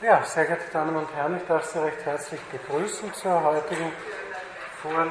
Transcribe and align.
Ja, 0.00 0.22
sehr 0.22 0.44
geehrte 0.44 0.70
Damen 0.72 0.94
und 0.94 1.12
Herren, 1.16 1.38
ich 1.38 1.46
darf 1.48 1.64
Sie 1.64 1.82
recht 1.82 2.04
herzlich 2.04 2.40
begrüßen 2.52 3.12
zur 3.14 3.42
heutigen 3.42 3.90
Vorlesung 4.80 5.10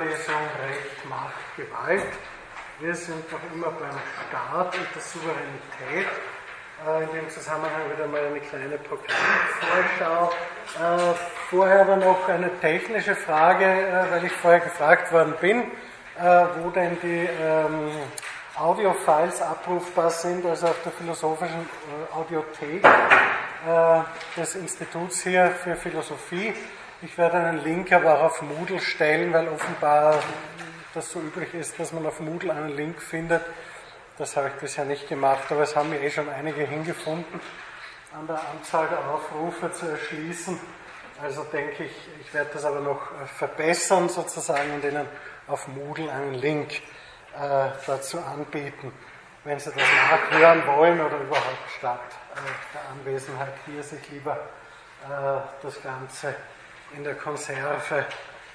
Recht, 0.66 1.10
Macht, 1.10 1.34
Gewalt. 1.58 2.06
Wir 2.80 2.96
sind 2.96 3.30
noch 3.30 3.40
immer 3.54 3.72
beim 3.72 4.00
Staat 4.30 4.78
und 4.78 4.88
der 4.96 5.02
Souveränität. 5.02 6.08
Äh, 6.88 7.04
in 7.04 7.12
dem 7.12 7.30
Zusammenhang 7.30 7.82
wieder 7.94 8.08
mal 8.08 8.28
eine 8.28 8.40
kleine 8.40 8.78
Programmvorschau. 8.78 10.32
Äh, 10.80 11.16
vorher 11.50 11.82
aber 11.82 11.98
noch 11.98 12.30
eine 12.30 12.50
technische 12.62 13.16
Frage, 13.16 13.66
äh, 13.66 14.10
weil 14.10 14.24
ich 14.24 14.32
vorher 14.32 14.62
gefragt 14.62 15.12
worden 15.12 15.34
bin, 15.42 15.64
wo 16.64 16.70
denn 16.72 16.98
die 17.04 17.28
ähm, 17.42 17.92
Audiofiles 18.58 19.42
abrufbar 19.42 20.10
sind, 20.10 20.46
also 20.46 20.68
auf 20.68 20.82
der 20.84 20.92
philosophischen 20.94 21.70
Audiothek 22.12 22.84
des 24.38 24.56
Instituts 24.56 25.24
hier 25.24 25.52
für 25.52 25.76
Philosophie. 25.76 26.54
Ich 27.02 27.18
werde 27.18 27.38
einen 27.38 27.64
Link 27.64 27.92
aber 27.92 28.20
auch 28.20 28.24
auf 28.24 28.42
Moodle 28.42 28.80
stellen, 28.80 29.34
weil 29.34 29.48
offenbar 29.50 30.20
das 30.94 31.12
so 31.12 31.20
üblich 31.20 31.54
ist, 31.54 31.80
dass 31.80 31.92
man 31.92 32.06
auf 32.06 32.20
Moodle 32.20 32.52
einen 32.52 32.76
Link 32.76 33.02
findet 33.02 33.44
das 34.18 34.36
habe 34.36 34.48
ich 34.48 34.54
bisher 34.56 34.84
nicht 34.84 35.08
gemacht, 35.08 35.44
aber 35.52 35.62
es 35.62 35.76
haben 35.76 35.92
mir 35.92 36.02
eh 36.02 36.10
schon 36.10 36.28
einige 36.28 36.64
hingefunden, 36.66 37.40
an 38.18 38.26
der 38.26 38.42
Anzahl 38.50 38.88
der 38.88 39.08
Aufrufe 39.08 39.72
zu 39.72 39.88
erschließen. 39.88 40.60
Also 41.22 41.44
denke 41.44 41.84
ich, 41.84 41.92
ich 42.22 42.34
werde 42.34 42.50
das 42.54 42.66
aber 42.66 42.80
noch 42.80 43.12
äh, 43.12 43.28
verbessern 43.28 44.10
sozusagen 44.10 44.74
und 44.74 44.84
Ihnen 44.84 45.06
auf 45.48 45.68
Moodle 45.68 46.12
einen 46.12 46.34
Link 46.34 46.74
äh, 47.36 47.70
dazu 47.86 48.20
anbieten, 48.20 48.92
wenn 49.44 49.60
Sie 49.60 49.72
das 49.72 49.84
nachhören 50.10 50.66
wollen 50.66 51.00
oder 51.00 51.18
überhaupt 51.18 51.84
äh, 51.84 51.86
der 52.74 52.82
Anwesenheit 52.92 53.54
hier 53.66 53.84
sich 53.84 54.10
lieber 54.10 54.36
äh, 54.36 55.40
das 55.62 55.82
Ganze 55.82 56.36
in 56.96 57.04
der 57.04 57.16
Konserve 57.16 58.06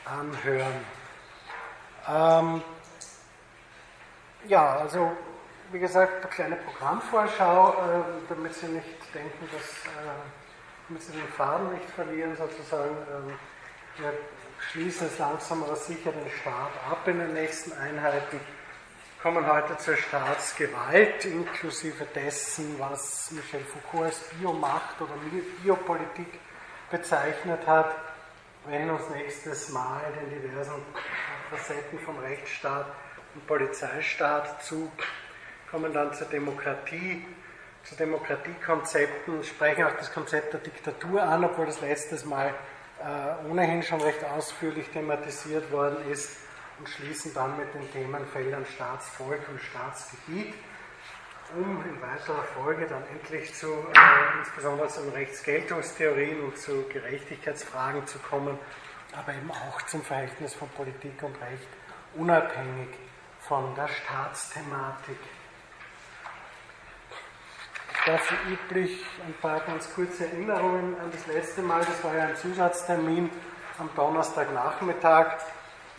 anhören. 0.04 0.84
Ähm, 2.08 2.62
ja, 4.48 4.78
also 4.78 5.12
wie 5.70 5.78
gesagt, 5.78 6.24
eine 6.24 6.32
kleine 6.32 6.56
Programmvorschau, 6.56 7.70
äh, 7.70 8.02
damit 8.28 8.54
Sie 8.54 8.66
nicht 8.66 9.14
denken, 9.14 9.48
dass, 9.52 9.86
äh, 9.86 10.08
damit 10.88 11.02
Sie 11.02 11.12
den 11.12 11.28
Faden 11.28 11.72
nicht 11.72 11.88
verlieren, 11.90 12.36
sozusagen. 12.36 12.96
Ähm, 13.10 13.38
wir 13.98 14.12
schließen 14.70 15.06
es 15.06 15.18
langsam 15.18 15.62
aber 15.64 15.76
sicher 15.76 16.12
den 16.12 16.30
Staat 16.40 16.72
ab 16.90 17.06
in 17.06 17.18
den 17.18 17.32
nächsten 17.34 17.72
Einheiten. 17.72 18.40
Kommen 19.22 19.46
heute 19.46 19.78
zur 19.78 19.96
Staatsgewalt, 19.96 21.26
inklusive 21.26 22.06
dessen, 22.06 22.74
was 22.80 23.30
Michel 23.30 23.60
Foucault 23.60 24.06
als 24.06 24.18
Biomacht 24.30 25.00
oder 25.00 25.12
Biopolitik 25.62 26.40
bezeichnet 26.90 27.64
hat. 27.64 27.94
Wenn 28.66 28.90
uns 28.90 29.08
nächstes 29.10 29.68
Mal 29.68 30.00
den 30.20 30.42
diversen 30.42 30.72
Facetten 31.50 32.00
vom 32.00 32.18
Rechtsstaat 32.18 32.86
und 33.36 33.46
Polizeistaat 33.46 34.60
zu 34.64 34.90
kommen 35.70 35.92
dann 35.92 36.12
zur 36.14 36.26
Demokratie, 36.26 37.24
zu 37.84 37.94
Demokratiekonzepten, 37.94 39.44
sprechen 39.44 39.84
auch 39.84 39.96
das 39.98 40.12
Konzept 40.12 40.52
der 40.52 40.60
Diktatur 40.60 41.22
an, 41.22 41.44
obwohl 41.44 41.66
das 41.66 41.80
letztes 41.80 42.24
Mal 42.24 42.52
äh, 43.00 43.48
ohnehin 43.48 43.84
schon 43.84 44.00
recht 44.00 44.24
ausführlich 44.24 44.88
thematisiert 44.88 45.70
worden 45.70 46.10
ist 46.10 46.38
und 46.82 46.88
schließen 46.88 47.32
dann 47.32 47.56
mit 47.56 47.72
den 47.74 47.92
Themenfeldern 47.92 48.66
Staatsvolk 48.74 49.48
und 49.48 49.60
Staatsgebiet, 49.62 50.52
um 51.54 51.84
in 51.84 52.02
weiterer 52.02 52.42
Folge 52.42 52.86
dann 52.88 53.06
endlich 53.06 53.54
zu, 53.54 53.68
äh, 53.68 54.38
insbesondere 54.40 54.88
zu 54.88 55.08
Rechtsgeltungstheorien 55.10 56.40
und 56.40 56.58
zu 56.58 56.82
Gerechtigkeitsfragen 56.88 58.04
zu 58.08 58.18
kommen, 58.18 58.58
aber 59.16 59.32
eben 59.32 59.52
auch 59.52 59.80
zum 59.82 60.02
Verhältnis 60.02 60.54
von 60.54 60.68
Politik 60.70 61.22
und 61.22 61.40
Recht 61.40 61.68
unabhängig 62.14 62.88
von 63.40 63.76
der 63.76 63.86
Staatsthematik 63.86 65.18
dafür 68.04 68.38
üblich 68.50 69.04
ein 69.24 69.34
paar 69.34 69.60
ganz 69.60 69.94
kurze 69.94 70.24
Erinnerungen 70.24 70.98
an 70.98 71.12
das 71.12 71.24
letzte 71.28 71.62
Mal. 71.62 71.84
Das 71.84 72.02
war 72.02 72.16
ja 72.16 72.24
ein 72.24 72.34
Zusatztermin 72.36 73.30
am 73.78 73.88
Donnerstagnachmittag. 73.94 75.36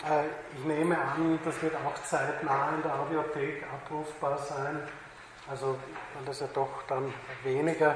Äh, 0.10 0.26
ich 0.58 0.64
nehme 0.66 0.98
an, 0.98 1.40
das 1.44 1.62
wird 1.62 1.76
auch 1.76 2.02
zeitnah 2.04 2.74
in 2.76 2.84
der 2.84 3.00
Audiothek 3.00 3.64
abrufbar 3.74 4.38
sein. 4.38 4.88
Also, 5.50 5.78
weil 6.14 6.26
das 6.26 6.40
ja 6.40 6.48
doch 6.54 6.84
dann 6.88 7.14
weniger 7.44 7.92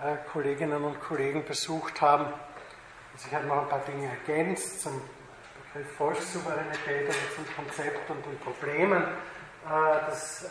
äh, 0.00 0.16
Kolleginnen 0.32 0.82
und 0.82 1.00
Kollegen 1.00 1.44
besucht 1.44 2.00
haben. 2.00 2.26
Also 3.14 3.28
ich 3.28 3.34
habe 3.34 3.46
noch 3.46 3.62
ein 3.62 3.68
paar 3.68 3.82
Dinge 3.86 4.08
ergänzt 4.08 4.82
zum 4.82 5.00
Begriff 5.72 5.96
Volkssouveränität, 5.96 7.06
also 7.06 7.18
zum 7.36 7.56
Konzept 7.56 8.10
und 8.10 8.24
den 8.24 8.38
Problemen. 8.38 9.02
Äh, 9.02 10.06
das 10.06 10.46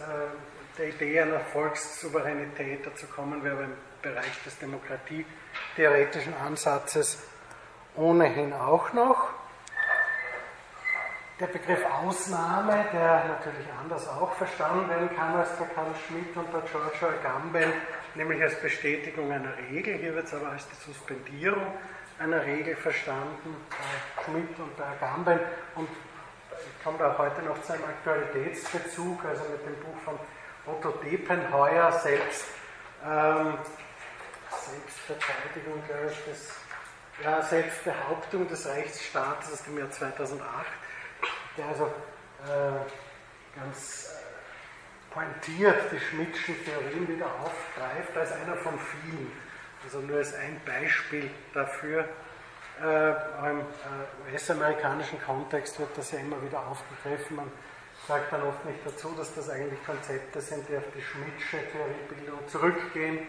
der 0.78 0.90
Idee 0.90 1.22
einer 1.22 1.40
Volkssouveränität. 1.40 2.86
Dazu 2.86 3.06
kommen 3.08 3.44
wir 3.44 3.52
aber 3.54 3.64
im 3.64 3.74
Bereich 4.02 4.44
des 4.44 4.58
demokratietheoretischen 4.60 6.34
Ansatzes 6.34 7.20
ohnehin 7.96 8.54
auch 8.54 8.94
noch. 8.94 9.41
Der 11.42 11.48
Begriff 11.48 11.84
Ausnahme, 11.84 12.86
der 12.94 13.26
natürlich 13.26 13.66
anders 13.82 14.08
auch 14.08 14.32
verstanden 14.34 14.88
werden 14.88 15.10
kann 15.16 15.36
als 15.36 15.58
der 15.58 15.66
Karl 15.70 15.90
Schmidt 16.08 16.38
und 16.38 16.54
der 16.54 16.62
Giorgio 16.62 17.08
Agamben, 17.08 17.74
nämlich 18.14 18.44
als 18.44 18.62
Bestätigung 18.62 19.32
einer 19.32 19.58
Regel. 19.58 19.96
Hier 19.96 20.14
wird 20.14 20.28
es 20.28 20.36
aber 20.36 20.50
als 20.50 20.68
die 20.70 20.76
Suspendierung 20.76 21.66
einer 22.20 22.46
Regel 22.46 22.76
verstanden, 22.76 23.56
bei 23.72 24.24
Schmidt 24.24 24.60
und 24.60 24.78
bei 24.78 24.84
Agamben. 24.86 25.40
Und 25.74 25.90
ich 26.52 26.84
komme 26.84 27.00
da 27.00 27.18
heute 27.18 27.42
noch 27.42 27.60
zu 27.64 27.74
einem 27.74 27.86
Aktualitätsbezug, 27.86 29.26
also 29.26 29.42
mit 29.46 29.66
dem 29.66 29.84
Buch 29.84 29.98
von 30.06 30.20
Otto 30.68 30.92
Depenheuer 31.04 31.92
selbst, 31.92 32.46
ähm, 33.04 33.58
Selbstverteidigung, 34.52 35.82
glaube 35.88 36.12
ich, 36.12 36.24
des, 36.24 36.54
ja, 37.24 37.42
Selbstbehauptung 37.42 38.48
des 38.48 38.68
Rechtsstaates 38.68 39.54
aus 39.54 39.64
dem 39.64 39.80
Jahr 39.80 39.90
2008, 39.90 40.68
der 41.58 41.66
also 41.66 41.86
äh, 41.86 43.60
ganz 43.60 44.10
äh, 44.10 45.14
pointiert 45.14 45.92
die 45.92 46.00
Schmidtschen 46.00 46.56
Theorien 46.64 47.08
wieder 47.08 47.28
aufgreift, 47.28 48.16
als 48.18 48.32
einer 48.32 48.56
von 48.56 48.74
vielen. 48.80 49.32
Also 49.84 50.00
nur 50.00 50.18
als 50.18 50.34
ein 50.36 50.62
Beispiel 50.66 51.30
dafür. 51.54 52.06
Äh, 52.82 53.10
Im 53.50 53.60
äh, 53.60 54.34
US-amerikanischen 54.34 55.22
Kontext 55.22 55.80
wird 55.80 55.90
das 55.98 56.12
ja 56.12 56.20
immer 56.20 56.42
wieder 56.42 56.66
aufgegriffen. 56.66 57.36
Man 57.36 57.52
sagt 58.08 58.32
man 58.32 58.44
oft 58.44 58.66
nicht 58.66 58.80
dazu, 58.86 59.14
dass 59.18 59.36
das 59.36 59.50
eigentlich 59.50 59.84
Konzepte 59.86 60.42
sind, 60.42 60.68
die 60.70 60.78
auf 60.78 60.84
die 60.96 61.02
Schmidtsche 61.02 61.58
Theoriebildung 61.72 62.48
zurückgehen. 62.48 63.20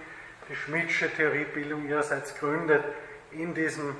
Die 0.49 0.57
Schmidtsche 0.57 1.11
Theoriebildung 1.11 1.89
ihrerseits 1.89 2.35
gründet 2.37 2.85
in 3.31 3.55
diesem 3.55 3.97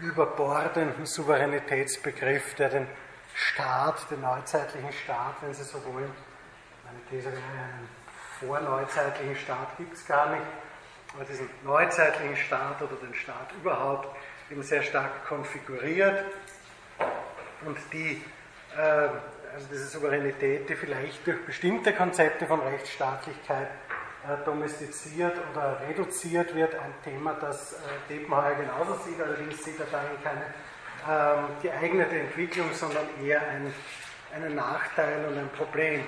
überbordenden 0.00 1.06
Souveränitätsbegriff, 1.06 2.54
der 2.54 2.68
den 2.68 2.86
Staat, 3.34 4.10
den 4.10 4.20
neuzeitlichen 4.20 4.92
Staat, 4.92 5.34
wenn 5.40 5.52
Sie 5.52 5.64
so 5.64 5.84
wollen, 5.84 6.10
meine 6.84 7.00
These 7.10 7.32
wäre, 7.32 7.42
einen 7.42 7.88
vorneuzeitlichen 8.40 9.36
Staat 9.36 9.76
gibt 9.76 9.94
es 9.94 10.06
gar 10.06 10.30
nicht, 10.30 10.46
aber 11.14 11.24
diesen 11.24 11.48
neuzeitlichen 11.64 12.36
Staat 12.36 12.80
oder 12.82 12.96
den 12.96 13.14
Staat 13.14 13.52
überhaupt 13.60 14.08
eben 14.50 14.62
sehr 14.62 14.82
stark 14.82 15.26
konfiguriert. 15.26 16.24
Und 17.64 17.78
die 17.92 18.22
äh, 18.76 19.08
also 19.54 19.68
diese 19.70 19.86
Souveränität, 19.86 20.68
die 20.68 20.74
vielleicht 20.74 21.24
durch 21.26 21.44
bestimmte 21.46 21.92
Konzepte 21.92 22.46
von 22.46 22.60
Rechtsstaatlichkeit 22.60 23.68
äh, 23.68 24.44
domestiziert 24.44 25.36
oder 25.52 25.80
reduziert 25.88 26.54
wird, 26.54 26.74
ein 26.74 26.92
Thema, 27.04 27.34
das 27.40 27.74
äh, 27.74 27.76
Depenheuer 28.08 28.54
genauso 28.54 28.94
sieht, 29.04 29.20
allerdings 29.20 29.64
sieht 29.64 29.78
er 29.78 29.86
darin 29.86 30.20
keine 30.24 30.42
ähm, 31.08 31.46
geeignete 31.62 32.18
Entwicklung, 32.18 32.72
sondern 32.72 33.06
eher 33.22 33.40
ein, 33.40 33.72
einen 34.34 34.54
Nachteil 34.54 35.26
und 35.26 35.38
ein 35.38 35.50
Problem. 35.50 36.04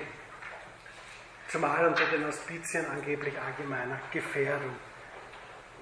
Zumal 1.49 1.85
unter 1.87 2.05
den 2.05 2.25
Auspizien 2.25 2.85
angeblich 2.91 3.33
allgemeiner 3.39 3.99
Gefährdung. 4.11 4.75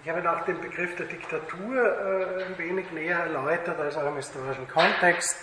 Ich 0.04 0.10
habe 0.10 0.32
auch 0.32 0.46
den 0.46 0.62
Begriff 0.62 0.96
der 0.98 1.08
Diktatur 1.08 1.76
äh, 1.76 2.44
ein 2.44 2.58
wenig 2.58 2.92
näher 2.92 3.22
erläutert, 3.22 3.80
also 3.80 4.02
auch 4.02 4.08
im 4.08 4.18
historischen 4.18 4.68
Kontext, 4.68 5.36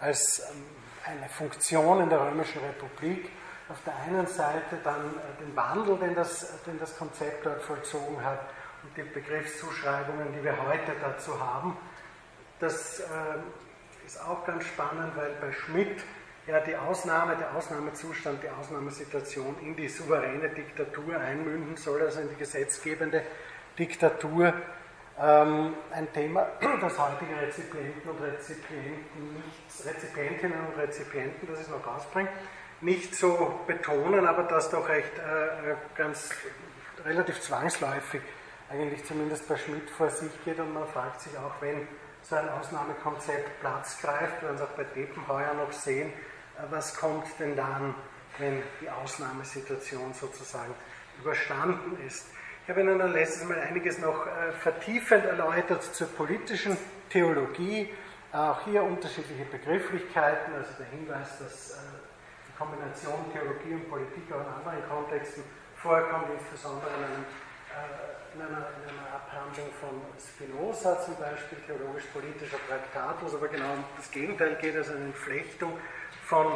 als 0.00 0.40
ähm, 0.50 0.64
eine 1.04 1.28
Funktion 1.28 2.02
in 2.02 2.10
der 2.10 2.20
Römischen 2.20 2.60
Republik. 2.60 3.30
Auf 3.68 3.78
der 3.84 3.94
einen 3.96 4.26
Seite 4.26 4.78
dann 4.82 5.14
äh, 5.14 5.44
den 5.44 5.54
Wandel, 5.54 5.98
den 5.98 6.16
das, 6.16 6.62
den 6.64 6.80
das 6.80 6.98
Konzept 6.98 7.46
dort 7.46 7.62
vollzogen 7.62 8.24
hat 8.24 8.40
und 8.82 8.96
die 8.96 9.02
Begriffszuschreibungen, 9.02 10.32
die 10.32 10.42
wir 10.42 10.56
heute 10.66 10.92
dazu 11.00 11.38
haben. 11.38 11.76
Das 12.60 13.00
äh, 13.00 13.04
ist 14.06 14.20
auch 14.24 14.44
ganz 14.44 14.64
spannend, 14.64 15.16
weil 15.16 15.30
bei 15.40 15.52
Schmidt 15.52 16.02
ja 16.46 16.60
die 16.60 16.76
Ausnahme, 16.76 17.36
der 17.36 17.54
Ausnahmezustand, 17.54 18.42
die 18.42 18.48
Ausnahmesituation 18.48 19.56
in 19.62 19.76
die 19.76 19.88
souveräne 19.88 20.48
Diktatur 20.48 21.20
einmünden 21.20 21.76
soll, 21.76 22.02
also 22.02 22.20
in 22.20 22.28
die 22.30 22.36
gesetzgebende 22.36 23.22
Diktatur. 23.78 24.54
Ähm, 25.20 25.74
ein 25.92 26.12
Thema, 26.12 26.46
das 26.80 26.98
heutige 26.98 27.40
Rezipienten 27.40 28.10
und 28.10 28.20
Rezipienten 28.22 29.42
Rezipientinnen 29.84 30.58
und 30.66 30.80
Rezipienten, 30.80 31.48
das 31.48 31.60
ist 31.60 31.70
noch 31.70 31.86
ausbringt, 31.86 32.30
nicht 32.80 33.14
so 33.14 33.60
betonen, 33.66 34.26
aber 34.26 34.44
das 34.44 34.70
doch 34.70 34.88
recht 34.88 35.18
äh, 35.18 35.74
ganz 35.96 36.30
relativ 37.04 37.40
zwangsläufig 37.40 38.22
eigentlich 38.70 39.04
zumindest 39.04 39.48
bei 39.48 39.56
Schmidt 39.56 39.88
vor 39.90 40.10
sich 40.10 40.30
geht 40.44 40.60
und 40.60 40.72
man 40.72 40.86
fragt 40.86 41.20
sich 41.20 41.36
auch, 41.38 41.60
wenn 41.60 41.88
so 42.28 42.36
ein 42.36 42.48
Ausnahmekonzept 42.48 43.60
Platz 43.60 44.00
greift, 44.00 44.42
wir 44.42 44.48
werden 44.48 44.56
es 44.56 44.62
auch 44.62 44.76
bei 44.76 44.84
Depenheuer 44.84 45.54
noch 45.54 45.72
sehen, 45.72 46.12
was 46.70 46.94
kommt 46.94 47.26
denn 47.38 47.56
dann, 47.56 47.94
wenn 48.38 48.62
die 48.80 48.90
Ausnahmesituation 48.90 50.12
sozusagen 50.12 50.74
überstanden 51.20 51.96
ist. 52.06 52.26
Ich 52.64 52.70
habe 52.70 52.82
Ihnen 52.82 52.98
dann 52.98 53.12
letztes 53.12 53.48
Mal 53.48 53.58
einiges 53.58 53.98
noch 53.98 54.26
äh, 54.26 54.52
vertiefend 54.52 55.24
erläutert 55.24 55.82
zur 55.82 56.08
politischen 56.08 56.76
Theologie, 57.08 57.94
auch 58.30 58.60
hier 58.66 58.82
unterschiedliche 58.82 59.46
Begrifflichkeiten, 59.46 60.54
also 60.54 60.70
der 60.78 60.86
Hinweis, 60.86 61.38
dass 61.38 61.70
äh, 61.70 61.74
die 62.46 62.58
Kombination 62.58 63.32
Theologie 63.32 63.72
und 63.72 63.88
Politik 63.88 64.24
auch 64.32 64.40
in 64.40 64.46
anderen 64.46 64.86
Kontexten 64.86 65.42
vorkommt, 65.76 66.26
insbesondere 66.38 66.90
in, 66.90 67.04
einem, 67.04 67.24
in, 68.34 68.40
einer, 68.42 68.66
in 68.82 68.98
einer, 68.98 69.08
Abhandlung 69.14 69.68
von 69.80 70.00
Spinoza 70.18 71.00
zum 71.00 71.16
Beispiel, 71.16 71.58
theologisch-politischer 71.66 72.58
Traktat, 72.68 73.16
wo 73.20 73.26
es 73.26 73.34
aber 73.34 73.48
genau 73.48 73.72
um 73.72 73.84
das 73.96 74.10
Gegenteil 74.10 74.56
geht, 74.60 74.76
also 74.76 74.92
eine 74.92 75.06
Entflechtung 75.06 75.72
von 76.24 76.52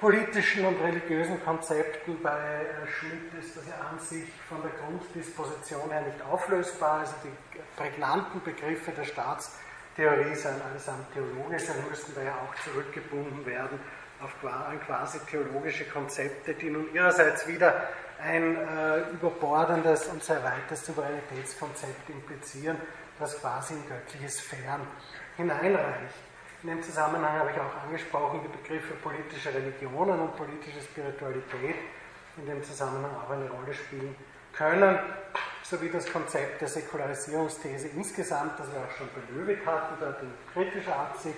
politischen 0.00 0.66
und 0.66 0.80
religiösen 0.80 1.42
Konzepten. 1.44 2.20
Bei 2.22 2.38
äh, 2.38 2.86
Schmidt 2.86 3.32
ist 3.40 3.56
das 3.56 3.66
ja 3.66 3.74
an 3.88 3.98
sich 3.98 4.28
von 4.48 4.60
der 4.62 4.70
Grunddisposition 4.72 5.90
her 5.90 6.02
nicht 6.02 6.20
auflösbar, 6.22 7.00
also 7.00 7.14
die 7.24 7.60
prägnanten 7.76 8.42
Begriffe 8.42 8.92
der 8.92 9.04
Staatstheorie 9.04 10.34
seien 10.34 10.60
allesamt 10.62 11.12
theologisch 11.14 11.68
und 11.68 11.88
müssten 11.88 12.14
daher 12.14 12.34
auch 12.34 12.54
zurückgebunden 12.64 13.44
werden 13.46 13.80
auf 14.20 14.32
quasi 14.86 15.18
theologische 15.30 15.84
Konzepte, 15.84 16.54
die 16.54 16.70
nun 16.70 16.92
ihrerseits 16.94 17.46
wieder 17.46 17.88
ein 18.22 18.56
äh, 18.56 19.10
überbordendes 19.12 20.06
und 20.06 20.22
sehr 20.22 20.42
weites 20.42 20.86
Souveränitätskonzept 20.86 22.08
implizieren, 22.08 22.76
das 23.18 23.40
quasi 23.40 23.74
in 23.74 23.88
göttliche 23.88 24.28
Sphären 24.28 24.82
hineinreicht. 25.36 26.14
In 26.62 26.70
dem 26.70 26.82
Zusammenhang 26.82 27.38
habe 27.38 27.50
ich 27.50 27.60
auch 27.60 27.84
angesprochen 27.84 28.40
die 28.42 28.56
Begriffe 28.56 28.94
politische 28.94 29.52
Religionen 29.52 30.18
und 30.20 30.36
politische 30.36 30.80
Spiritualität 30.80 31.76
in 32.38 32.46
dem 32.46 32.62
Zusammenhang 32.64 33.10
auch 33.16 33.30
eine 33.30 33.48
Rolle 33.48 33.72
spielen 33.72 34.14
können, 34.52 34.98
sowie 35.62 35.90
das 35.90 36.10
Konzept 36.10 36.60
der 36.60 36.68
Säkularisierungsthese 36.68 37.88
insgesamt, 37.88 38.58
das 38.58 38.72
wir 38.72 38.80
auch 38.80 38.90
schon 38.96 39.08
bei 39.14 39.38
Löwig 39.38 39.64
hatten, 39.66 39.94
dort 40.00 40.22
in 40.22 40.32
kritischer 40.52 40.96
Absicht. 40.96 41.36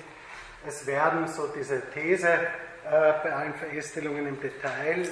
Es 0.67 0.87
werden 0.87 1.27
so 1.29 1.49
diese 1.49 1.83
These 1.91 2.29
äh, 2.29 2.49
bei 3.23 3.33
allen 3.33 3.55
Verästelungen 3.55 4.27
im 4.27 4.41
Detail 4.41 5.09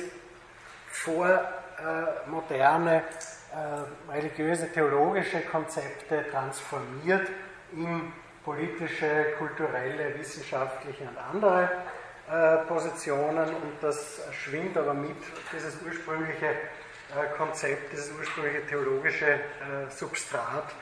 vor 0.90 1.40
äh, 1.78 2.28
moderne 2.28 3.02
äh, 3.52 4.12
religiöse, 4.12 4.72
theologische 4.72 5.40
Konzepte 5.40 6.24
transformiert 6.30 7.28
in 7.72 8.12
politische, 8.44 9.34
kulturelle, 9.38 10.18
wissenschaftliche 10.18 11.04
und 11.04 11.18
andere 11.18 11.70
äh, 12.30 12.58
Positionen. 12.66 13.48
Und 13.48 13.72
das 13.80 14.20
schwingt 14.32 14.76
aber 14.76 14.94
mit, 14.94 15.16
dieses 15.52 15.76
ursprüngliche 15.82 16.46
äh, 16.46 17.36
Konzept, 17.36 17.92
dieses 17.92 18.12
ursprüngliche 18.18 18.66
theologische 18.66 19.26
äh, 19.26 19.38
Substrat 19.90 20.72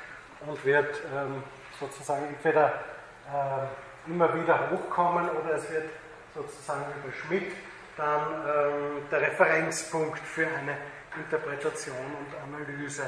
und 0.46 0.64
wird 0.64 1.02
ähm, 1.14 1.43
sozusagen 1.81 2.26
entweder 2.26 2.67
äh, 2.67 4.11
immer 4.11 4.35
wieder 4.35 4.70
hochkommen 4.70 5.29
oder 5.31 5.55
es 5.55 5.70
wird 5.70 5.91
sozusagen 6.35 6.82
über 7.02 7.12
Schmidt 7.12 7.52
dann 7.96 8.23
ähm, 8.23 9.08
der 9.11 9.20
Referenzpunkt 9.20 10.19
für 10.19 10.46
eine 10.46 10.76
Interpretation 11.17 11.96
und 11.96 12.35
Analyse. 12.43 13.05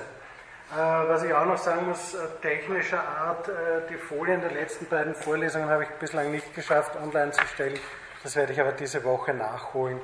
Äh, 0.73 0.75
was 0.75 1.23
ich 1.23 1.33
auch 1.33 1.47
noch 1.47 1.59
sagen 1.59 1.87
muss, 1.87 2.15
äh, 2.15 2.27
technischer 2.43 3.01
Art, 3.01 3.49
äh, 3.49 3.87
die 3.89 3.97
Folien 3.97 4.41
der 4.41 4.51
letzten 4.51 4.87
beiden 4.87 5.15
Vorlesungen 5.15 5.69
habe 5.69 5.85
ich 5.85 5.91
bislang 5.91 6.33
nicht 6.33 6.53
geschafft, 6.57 6.97
online 6.97 7.31
zu 7.31 7.47
stellen. 7.47 7.79
Das 8.25 8.35
werde 8.35 8.53
ich 8.53 8.61
aber 8.61 8.73
diese 8.73 9.05
Woche 9.05 9.33
nachholen, 9.33 10.01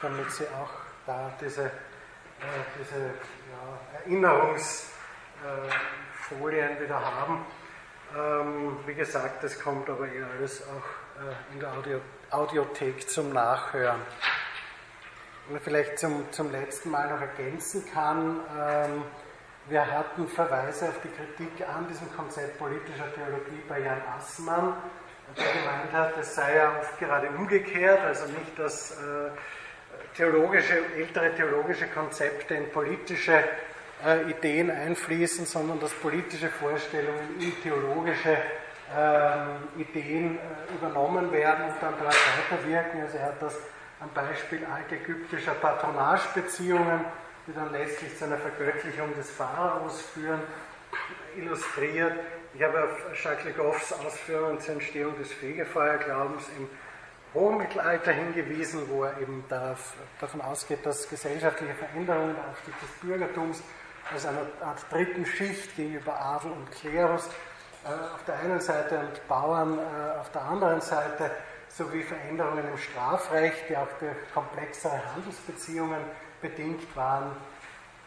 damit 0.00 0.30
Sie 0.30 0.44
auch 0.44 0.70
da 1.06 1.30
diese, 1.38 1.70
diese 2.80 2.98
ja, 2.98 3.78
Erinnerungsfolien 3.98 6.80
wieder 6.80 6.98
haben. 6.98 7.44
Ähm, 8.16 8.78
wie 8.86 8.94
gesagt, 8.94 9.44
das 9.44 9.60
kommt 9.60 9.90
aber 9.90 10.08
eher 10.08 10.26
alles 10.38 10.62
auch 10.62 10.86
in 11.52 11.60
der 11.60 11.74
Audio, 11.74 12.00
Audiothek 12.32 13.08
zum 13.10 13.32
Nachhören. 13.32 14.00
Vielleicht 15.62 15.98
zum, 15.98 16.32
zum 16.32 16.50
letzten 16.50 16.90
Mal 16.90 17.10
noch 17.10 17.20
ergänzen 17.20 17.84
kann, 17.92 18.40
ähm, 18.58 19.02
wir 19.68 19.86
hatten 19.86 20.26
Verweise 20.26 20.88
auf 20.88 20.94
die 21.04 21.08
Kritik 21.08 21.68
an 21.68 21.86
diesem 21.88 22.10
Konzept 22.16 22.58
politischer 22.58 23.14
Theologie 23.14 23.62
bei 23.68 23.80
Jan 23.80 24.00
Assmann, 24.16 24.74
der 25.36 25.44
gemeint 25.44 25.92
hat, 25.92 26.18
es 26.18 26.34
sei 26.34 26.56
ja 26.56 26.78
oft 26.80 26.98
gerade 26.98 27.28
umgekehrt, 27.28 28.00
also 28.00 28.24
nicht, 28.26 28.58
dass 28.58 28.92
äh, 28.92 29.30
theologische, 30.16 30.78
ältere 30.96 31.34
theologische 31.34 31.86
Konzepte 31.88 32.54
in 32.54 32.70
politische 32.70 33.44
äh, 34.04 34.30
Ideen 34.30 34.70
einfließen, 34.70 35.46
sondern 35.46 35.78
dass 35.80 35.92
politische 35.92 36.48
Vorstellungen 36.48 37.38
in 37.38 37.62
theologische 37.62 38.38
äh, 38.96 39.80
Ideen 39.80 40.36
äh, 40.36 40.74
übernommen 40.74 41.30
werden 41.32 41.64
und 41.66 41.74
dann 41.80 41.94
dort 42.00 42.14
weiterwirken. 42.14 43.02
Also 43.02 43.18
er 43.18 43.26
hat 43.26 43.42
das 43.42 43.56
am 44.00 44.10
Beispiel 44.14 44.66
altägyptischer 44.66 45.54
Patronagebeziehungen, 45.54 47.04
die 47.46 47.52
dann 47.54 47.72
letztlich 47.72 48.16
zu 48.16 48.24
einer 48.24 48.38
Vergöttlichung 48.38 49.14
des 49.14 49.30
Pharaos 49.30 50.00
führen, 50.00 50.40
illustriert. 51.36 52.18
Ich 52.54 52.62
habe 52.62 52.84
auf 52.84 53.22
Jacques 53.22 53.44
Le 53.44 53.52
Goffs 53.52 53.92
Ausführungen 53.92 54.60
zur 54.60 54.74
Entstehung 54.74 55.16
des 55.18 55.32
Fegefeuerglaubens 55.32 56.44
im 56.58 56.68
Hochmittelalter 57.34 58.12
hingewiesen, 58.12 58.82
wo 58.90 59.04
er 59.04 59.18
eben 59.18 59.44
darauf, 59.48 59.94
davon 60.20 60.42
ausgeht, 60.42 60.84
dass 60.84 61.08
gesellschaftliche 61.08 61.74
Veränderungen, 61.74 62.34
der 62.34 62.48
Aufstieg 62.50 62.74
des 62.80 62.90
Bürgertums 63.00 63.62
als 64.12 64.26
einer 64.26 64.46
Art 64.60 64.84
dritten 64.90 65.24
Schicht 65.24 65.74
gegenüber 65.76 66.20
Adel 66.20 66.50
und 66.52 66.70
Klerus 66.70 67.30
auf 67.84 68.24
der 68.26 68.38
einen 68.38 68.60
Seite 68.60 68.98
und 68.98 69.28
Bauern 69.28 69.78
äh, 69.78 70.18
auf 70.20 70.30
der 70.30 70.42
anderen 70.42 70.80
Seite 70.80 71.30
sowie 71.68 72.02
Veränderungen 72.02 72.68
im 72.68 72.78
Strafrecht, 72.78 73.68
die 73.68 73.76
auch 73.76 73.88
durch 73.98 74.16
komplexere 74.34 75.00
Handelsbeziehungen 75.14 76.00
bedingt 76.40 76.94
waren, 76.94 77.32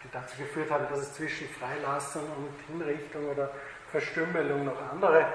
die 0.04 0.08
dazu 0.12 0.38
geführt 0.38 0.72
haben, 0.72 0.86
dass 0.90 1.00
es 1.00 1.14
zwischen 1.16 1.48
Freilassung 1.50 2.24
und 2.24 2.54
Hinrichtung 2.68 3.28
oder 3.30 3.52
Verstümmelung 3.92 4.66
noch 4.66 4.92
andere 4.92 5.26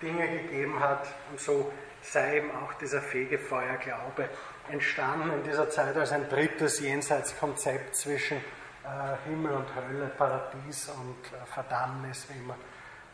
Dinge 0.00 0.28
gegeben 0.28 0.78
hat. 0.78 1.06
Und 1.30 1.40
so 1.40 1.72
sei 2.02 2.38
eben 2.38 2.50
auch 2.52 2.72
dieser 2.74 3.02
Fegefeuerglaube 3.02 4.28
entstanden 4.70 5.32
in 5.32 5.42
dieser 5.42 5.68
Zeit 5.68 5.96
als 5.96 6.12
ein 6.12 6.28
drittes 6.28 6.80
Jenseitskonzept 6.80 7.96
zwischen 7.96 8.38
äh, 8.38 9.28
Himmel 9.28 9.52
und 9.52 9.66
Hölle, 9.74 10.10
Paradies 10.16 10.88
und 10.88 11.26
äh, 11.32 11.44
Verdammnis, 11.52 12.26
wie 12.28 12.38
immer 12.38 12.56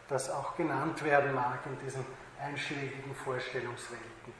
das 0.08 0.30
auch 0.30 0.56
genannt 0.56 1.04
werden 1.04 1.34
mag 1.34 1.58
in 1.66 1.78
diesen 1.84 2.04
einschlägigen 2.40 3.14
Vorstellungswelten. 3.14 4.32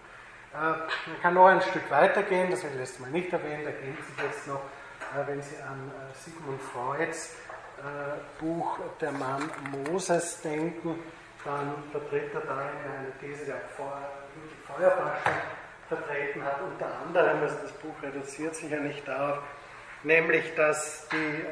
Äh, 0.55 0.59
man 0.59 1.21
kann 1.23 1.35
noch 1.35 1.47
ein 1.47 1.61
Stück 1.61 1.91
weitergehen, 1.91 2.51
das 2.51 2.63
habe 2.63 2.73
ich 2.75 2.81
letztes 2.81 3.01
Mal 3.01 3.11
nicht 3.11 3.33
erwähnt, 3.33 3.65
ergänzt 3.65 4.07
sich 4.07 4.25
jetzt 4.25 4.47
noch, 4.47 4.61
äh, 5.15 5.27
wenn 5.27 5.43
Sie 5.43 5.57
an 5.57 5.91
äh, 5.91 6.15
Sigmund 6.19 6.61
Freuds 6.63 7.37
Buch 8.41 8.79
Der 9.03 9.13
Mann 9.13 9.51
Moses 9.71 10.41
denken, 10.41 10.99
dann 11.45 11.75
vertritt 11.93 12.33
er 12.33 12.41
darin 12.41 12.71
eine 12.99 13.13
These, 13.21 13.45
die 13.45 13.53
auch 13.53 14.75
Feuerbach 14.75 15.19
vertreten 15.87 16.43
hat, 16.43 16.63
unter 16.63 16.87
anderem, 17.07 17.43
also 17.43 17.55
das 17.63 17.73
Buch 17.73 17.95
reduziert 18.03 18.57
sich 18.57 18.71
ja 18.71 18.81
nicht 18.81 19.07
darauf, 19.07 19.43
nämlich 20.05 20.55
dass 20.55 21.07
die, 21.09 21.45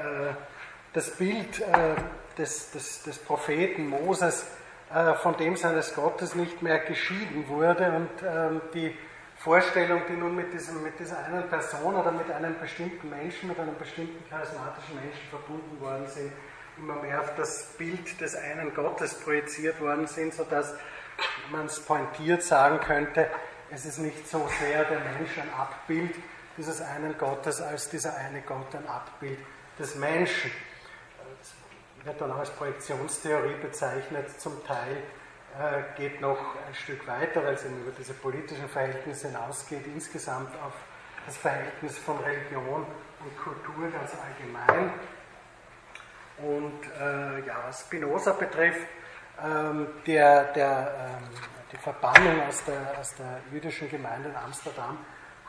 das 0.95 1.11
Bild 1.11 1.63
des, 2.39 2.71
des, 2.73 3.03
des 3.03 3.19
Propheten 3.19 3.89
Moses 3.89 4.47
äh, 4.93 5.15
von 5.15 5.37
dem 5.37 5.57
seines 5.57 5.95
Gottes 5.95 6.35
nicht 6.35 6.63
mehr 6.63 6.79
geschieden 6.81 7.49
wurde 7.49 7.91
und 7.93 8.11
ähm, 8.27 8.61
die 8.73 8.97
Vorstellung, 9.37 10.03
die 10.09 10.15
nun 10.15 10.35
mit, 10.35 10.53
diesem, 10.53 10.83
mit 10.83 10.99
dieser 10.99 11.19
einen 11.25 11.49
Person 11.49 11.97
oder 11.97 12.13
mit 12.13 12.31
einem 12.31 12.59
bestimmten 12.59 13.11
Menschen, 13.11 13.49
mit 13.49 13.59
einem 13.59 13.77
bestimmten 13.77 14.29
charismatischen 14.31 14.95
Menschen 14.95 15.29
verbunden 15.29 15.81
worden 15.81 16.07
sind, 16.07 16.33
immer 16.79 16.95
mehr 17.03 17.21
auf 17.21 17.35
das 17.37 17.75
Bild 17.77 18.21
des 18.21 18.35
einen 18.37 18.75
Gottes 18.75 19.15
projiziert 19.15 19.81
worden 19.81 20.07
sind, 20.07 20.33
sodass 20.33 20.75
man 21.51 21.67
es 21.67 21.79
pointiert 21.81 22.43
sagen 22.43 22.81
könnte, 22.81 23.29
es 23.71 23.85
ist 23.85 23.99
nicht 23.99 24.29
so 24.29 24.49
sehr 24.61 24.85
der 24.85 25.01
Mensch 25.01 25.39
ein 25.39 25.53
Abbild 25.53 26.15
dieses 26.57 26.81
einen 26.81 27.17
Gottes, 27.19 27.61
als 27.61 27.91
dieser 27.91 28.17
eine 28.17 28.43
Gott 28.43 28.75
ein 28.75 28.87
Abbild 28.87 29.39
des 29.79 29.97
Menschen. 29.97 30.51
Wird 32.05 32.21
dann 32.21 32.33
auch 32.33 32.39
als 32.39 32.51
Projektionstheorie 32.51 33.55
bezeichnet, 33.63 34.41
zum 34.41 34.65
Teil 34.67 34.97
äh, 35.59 35.83
geht 35.97 36.21
noch 36.21 36.39
ein 36.67 36.75
Stück 36.75 37.07
weiter, 37.07 37.43
weil 37.45 37.55
es 37.55 37.65
eben 37.65 37.81
über 37.81 37.93
diese 37.93 38.15
politischen 38.15 38.69
Verhältnisse 38.69 39.29
hinausgeht, 39.29 39.87
insgesamt 39.87 40.55
auf 40.63 40.73
das 41.25 41.37
Verhältnis 41.37 41.97
von 41.99 42.19
Religion 42.19 42.85
und 43.21 43.39
Kultur 43.43 43.91
ganz 43.91 44.13
allgemein. 44.15 44.93
Und 46.39 46.85
äh, 47.01 47.47
ja, 47.47 47.63
was 47.67 47.83
Spinoza 47.83 48.33
betrifft, 48.33 48.87
ähm, 49.43 49.87
der, 50.07 50.53
der, 50.53 51.21
ähm, 51.23 51.29
die 51.73 51.77
Verbannung 51.77 52.43
aus 52.47 52.65
der, 52.65 52.99
aus 52.99 53.15
der 53.15 53.41
jüdischen 53.53 53.89
Gemeinde 53.89 54.29
in 54.29 54.37
Amsterdam 54.37 54.99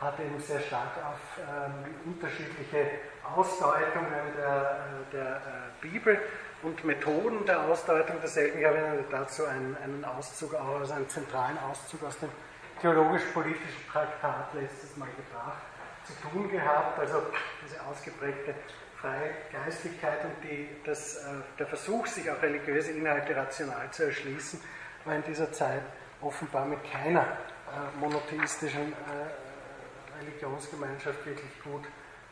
hat 0.00 0.20
eben 0.20 0.38
sehr 0.40 0.60
stark 0.60 0.92
auf 1.04 1.18
ähm, 1.38 2.12
unterschiedliche 2.12 2.90
Ausdeutungen 3.24 4.34
der, 4.36 4.86
äh, 5.10 5.12
der 5.12 5.36
äh, 5.36 5.40
Bibel 5.80 6.20
und 6.66 6.84
Methoden 6.84 7.46
der 7.46 7.62
Ausdeutung 7.62 8.20
derselben. 8.20 8.58
Ich 8.58 8.64
habe 8.66 8.78
Ihnen 8.78 9.04
dazu 9.08 9.44
einen, 9.46 9.76
einen 9.76 10.04
Auszug, 10.04 10.52
also 10.54 10.92
einen 10.92 11.08
zentralen 11.08 11.56
Auszug 11.58 12.02
aus 12.02 12.18
dem 12.18 12.28
theologisch-politischen 12.80 13.86
Traktat 13.92 14.52
letztes 14.52 14.96
Mal 14.96 15.08
gebracht, 15.16 15.62
zu 16.04 16.12
tun 16.28 16.50
gehabt. 16.50 16.98
Also 16.98 17.22
diese 17.64 17.80
ausgeprägte 17.84 18.52
freie 19.00 19.30
Geistlichkeit 19.52 20.24
und 20.24 20.42
die, 20.42 20.68
das, 20.84 21.18
äh, 21.18 21.34
der 21.56 21.68
Versuch, 21.68 22.04
sich 22.06 22.28
auch 22.28 22.42
religiöse 22.42 22.90
Inhalte 22.90 23.36
rational 23.36 23.88
zu 23.92 24.06
erschließen, 24.06 24.60
war 25.04 25.14
in 25.14 25.22
dieser 25.22 25.52
Zeit 25.52 25.82
offenbar 26.20 26.64
mit 26.64 26.80
keiner 26.90 27.22
äh, 27.22 28.00
monotheistischen 28.00 28.92
äh, 28.92 30.18
Religionsgemeinschaft 30.20 31.24
wirklich 31.24 31.62
gut 31.62 31.84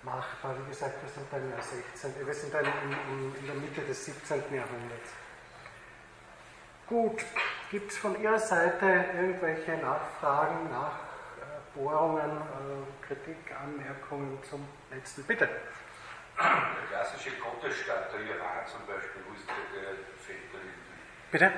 machbar. 0.04 0.54
Wie 0.64 0.70
gesagt, 0.70 1.02
wir 1.02 1.08
sind 1.10 1.26
dann 1.32 1.42
im 1.42 1.50
Jahr 1.50 1.62
16, 1.62 2.26
wir 2.26 2.34
sind 2.34 2.54
dann 2.54 2.64
in, 2.64 3.34
in, 3.40 3.46
der 3.46 3.54
Mitte 3.56 3.80
des 3.82 4.04
17. 4.04 4.36
Jahrhunderts. 4.52 5.10
Gut, 6.86 7.24
gibt 7.70 7.90
es 7.90 7.98
von 7.98 8.20
Ihrer 8.20 8.38
Seite 8.38 9.06
irgendwelche 9.14 9.72
Nachfragen, 9.78 10.68
Nachbohrungen, 10.70 12.30
äh, 12.30 13.06
Kritik, 13.06 13.36
Anmerkungen 13.62 14.38
zum 14.48 14.68
letzten? 14.90 15.24
Bitte. 15.24 15.48
Der 16.36 16.88
klassische 16.90 17.30
Gottesstaat, 17.40 18.12
der 18.12 18.20
Iran 18.20 18.66
zum 18.66 18.80
Beispiel, 18.86 19.22
wo 19.28 19.34
ist 19.34 19.46
der, 19.48 19.54
da 19.82 19.96
Bitte? 21.30 21.44
Äh, 21.46 21.50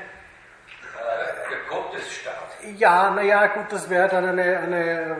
der 1.51 1.59
Gottesstaat. 1.69 2.37
Ja, 2.77 3.11
naja, 3.11 3.47
gut, 3.49 3.73
das 3.73 3.91
wäre 3.91 4.09
dann 4.09 4.27
eine, 4.27 4.59
eine 4.59 5.17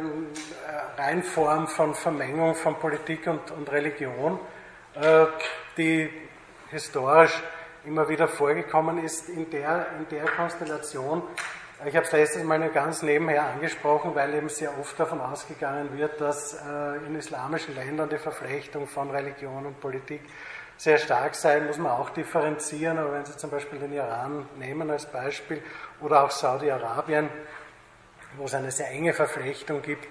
ähm, 0.97 1.05
Reinform 1.05 1.67
von 1.67 1.95
Vermengung 1.95 2.55
von 2.55 2.77
Politik 2.77 3.27
und, 3.27 3.51
und 3.51 3.71
Religion, 3.71 4.39
äh, 4.95 5.27
die 5.77 6.11
historisch 6.71 7.43
immer 7.85 8.09
wieder 8.09 8.29
vorgekommen 8.29 9.03
ist 9.03 9.29
in 9.29 9.49
der, 9.51 9.87
in 9.99 10.09
der 10.09 10.25
Konstellation. 10.25 11.23
Ich 11.85 11.95
habe 11.95 12.07
es 12.07 12.13
letztes 12.13 12.43
Mal 12.43 12.59
nur 12.59 12.71
ganz 12.71 13.03
nebenher 13.03 13.45
angesprochen, 13.45 14.15
weil 14.15 14.35
eben 14.35 14.49
sehr 14.49 14.77
oft 14.79 14.99
davon 14.99 15.21
ausgegangen 15.21 15.97
wird, 15.97 16.21
dass 16.21 16.55
äh, 16.55 16.97
in 17.07 17.15
islamischen 17.15 17.75
Ländern 17.75 18.09
die 18.09 18.19
Verflechtung 18.19 18.87
von 18.87 19.11
Religion 19.11 19.67
und 19.67 19.79
Politik 19.81 20.23
sehr 20.79 20.99
stark 20.99 21.35
sei, 21.35 21.61
muss 21.61 21.79
man 21.79 21.93
auch 21.93 22.11
differenzieren. 22.11 22.99
Aber 22.99 23.13
wenn 23.13 23.25
Sie 23.25 23.37
zum 23.37 23.51
Beispiel 23.51 23.79
den 23.79 23.93
Iran 23.93 24.49
nehmen 24.59 24.91
als 24.91 25.07
Beispiel 25.07 25.63
oder 26.01 26.25
auch 26.25 26.31
Saudi-Arabien, 26.31 27.29
wo 28.39 28.45
es 28.45 28.55
eine 28.55 28.71
sehr 28.71 28.91
enge 28.91 29.13
Verflechtung 29.13 29.83
gibt, 29.83 30.07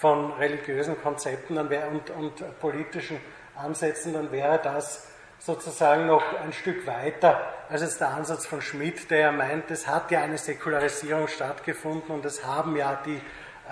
von 0.00 0.32
religiösen 0.32 1.00
Konzepten 1.02 1.58
und, 1.58 2.10
und 2.10 2.60
politischen 2.60 3.20
Ansätzen, 3.54 4.14
dann 4.14 4.32
wäre 4.32 4.58
das 4.62 5.06
sozusagen 5.38 6.06
noch 6.06 6.22
ein 6.42 6.52
Stück 6.54 6.86
weiter 6.86 7.40
als 7.68 7.82
jetzt 7.82 8.00
der 8.00 8.08
Ansatz 8.08 8.46
von 8.46 8.60
Schmidt, 8.62 9.10
der 9.10 9.18
ja 9.18 9.32
meint, 9.32 9.70
es 9.70 9.86
hat 9.86 10.10
ja 10.10 10.22
eine 10.22 10.38
Säkularisierung 10.38 11.28
stattgefunden 11.28 12.14
und 12.14 12.24
es 12.24 12.44
haben 12.44 12.76
ja 12.76 13.00
die, 13.04 13.20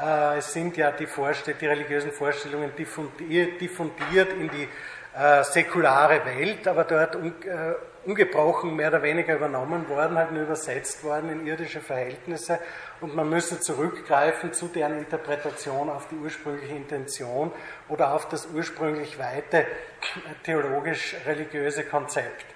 äh, 0.00 0.38
es 0.38 0.52
sind 0.52 0.76
ja 0.76 0.92
die, 0.92 1.06
Vorstell 1.06 1.54
die 1.61 1.66
religiösen 1.66 2.12
Vorstellungen 2.12 2.75
diffundiert, 2.76 3.61
diffundiert 3.61 4.32
in 4.35 4.50
die 4.50 4.68
äh, 5.18 5.42
säkulare 5.42 6.25
Welt, 6.26 6.68
aber 6.68 6.85
dort 6.85 7.16
un, 7.16 7.35
äh, 7.42 7.75
ungebrochen 8.04 8.76
mehr 8.76 8.88
oder 8.88 9.02
weniger 9.02 9.35
übernommen 9.35 9.88
worden, 9.88 10.16
halt 10.16 10.30
nur 10.30 10.44
übersetzt 10.44 11.02
worden 11.02 11.30
in 11.30 11.47
irdische 11.47 11.80
Verhältnisse 11.80 12.61
und 13.00 13.14
man 13.14 13.28
müsse 13.28 13.61
zurückgreifen 13.61 14.52
zu 14.52 14.69
deren 14.69 14.99
Interpretation 14.99 15.88
auf 15.88 16.09
die 16.09 16.17
ursprüngliche 16.17 16.75
Intention 16.75 17.52
oder 17.88 18.14
auf 18.14 18.28
das 18.28 18.49
ursprünglich 18.52 19.19
weite 19.19 19.67
theologisch-religiöse 20.45 21.85
Konzept. 21.85 22.47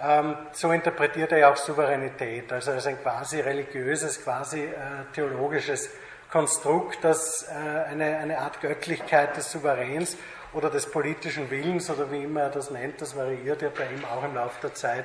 Ähm, 0.00 0.36
so 0.52 0.72
interpretiert 0.72 1.32
er 1.32 1.38
ja 1.38 1.52
auch 1.52 1.56
Souveränität, 1.56 2.52
also 2.52 2.72
als 2.72 2.86
ein 2.86 3.00
quasi 3.00 3.40
religiöses, 3.40 4.22
quasi 4.22 4.64
äh, 4.64 4.70
theologisches 5.14 5.90
Konstrukt, 6.30 6.98
das 7.02 7.48
äh, 7.48 7.90
eine, 7.90 8.16
eine 8.16 8.38
Art 8.38 8.60
Göttlichkeit 8.60 9.36
des 9.36 9.52
Souveräns 9.52 10.16
oder 10.52 10.68
des 10.70 10.86
politischen 10.90 11.50
Willens 11.50 11.90
oder 11.90 12.10
wie 12.10 12.24
immer 12.24 12.42
er 12.42 12.50
das 12.50 12.70
nennt, 12.70 13.00
das 13.00 13.16
variiert 13.16 13.62
ja 13.62 13.68
bei 13.68 13.84
ihm 13.84 14.04
auch 14.04 14.24
im 14.24 14.34
Laufe 14.34 14.60
der 14.62 14.74
Zeit, 14.74 15.04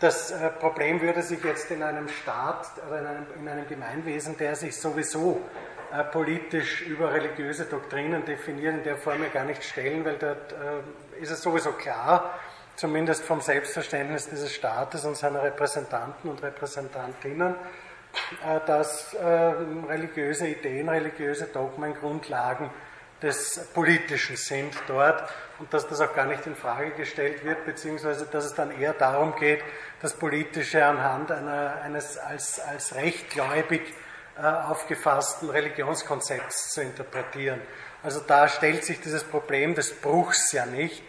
das 0.00 0.30
äh, 0.30 0.50
Problem 0.50 1.00
würde 1.00 1.22
sich 1.22 1.42
jetzt 1.42 1.70
in 1.70 1.82
einem 1.82 2.08
Staat 2.08 2.66
oder 2.86 3.00
in 3.00 3.06
einem, 3.06 3.26
in 3.40 3.48
einem 3.48 3.68
Gemeinwesen, 3.68 4.36
der 4.36 4.54
sich 4.54 4.76
sowieso 4.76 5.40
äh, 5.92 6.04
politisch 6.04 6.82
über 6.82 7.12
religiöse 7.12 7.64
Doktrinen 7.64 8.24
definiert, 8.24 8.74
in 8.74 8.84
der 8.84 8.96
Form 8.96 9.22
ja 9.22 9.28
gar 9.28 9.44
nicht 9.44 9.64
stellen, 9.64 10.04
weil 10.04 10.16
dort 10.16 10.52
äh, 10.52 11.20
ist 11.20 11.30
es 11.30 11.42
sowieso 11.42 11.72
klar, 11.72 12.38
zumindest 12.76 13.24
vom 13.24 13.40
Selbstverständnis 13.40 14.28
dieses 14.28 14.52
Staates 14.52 15.04
und 15.04 15.16
seiner 15.16 15.42
Repräsentanten 15.42 16.30
und 16.30 16.42
Repräsentantinnen, 16.44 17.56
dass 18.66 19.16
religiöse 19.16 20.46
Ideen, 20.46 20.88
religiöse 20.88 21.46
Dogmen 21.46 21.92
Grundlagen 21.94 22.70
des 23.22 23.68
Politischen 23.74 24.36
sind 24.36 24.74
dort 24.86 25.28
und 25.58 25.72
dass 25.74 25.88
das 25.88 26.00
auch 26.00 26.14
gar 26.14 26.26
nicht 26.26 26.46
in 26.46 26.54
Frage 26.54 26.90
gestellt 26.90 27.44
wird, 27.44 27.64
beziehungsweise 27.64 28.26
dass 28.26 28.44
es 28.44 28.54
dann 28.54 28.70
eher 28.70 28.92
darum 28.92 29.34
geht, 29.36 29.60
das 30.00 30.14
Politische 30.14 30.84
anhand 30.84 31.30
einer, 31.30 31.80
eines 31.82 32.18
als, 32.18 32.60
als 32.60 32.94
rechtgläubig 32.94 33.82
äh, 34.36 34.42
aufgefassten 34.42 35.50
Religionskonzepts 35.50 36.72
zu 36.72 36.82
interpretieren. 36.82 37.60
Also 38.02 38.20
da 38.20 38.48
stellt 38.48 38.84
sich 38.84 39.00
dieses 39.00 39.24
Problem 39.24 39.74
des 39.74 40.00
Bruchs 40.00 40.52
ja 40.52 40.66
nicht, 40.66 41.02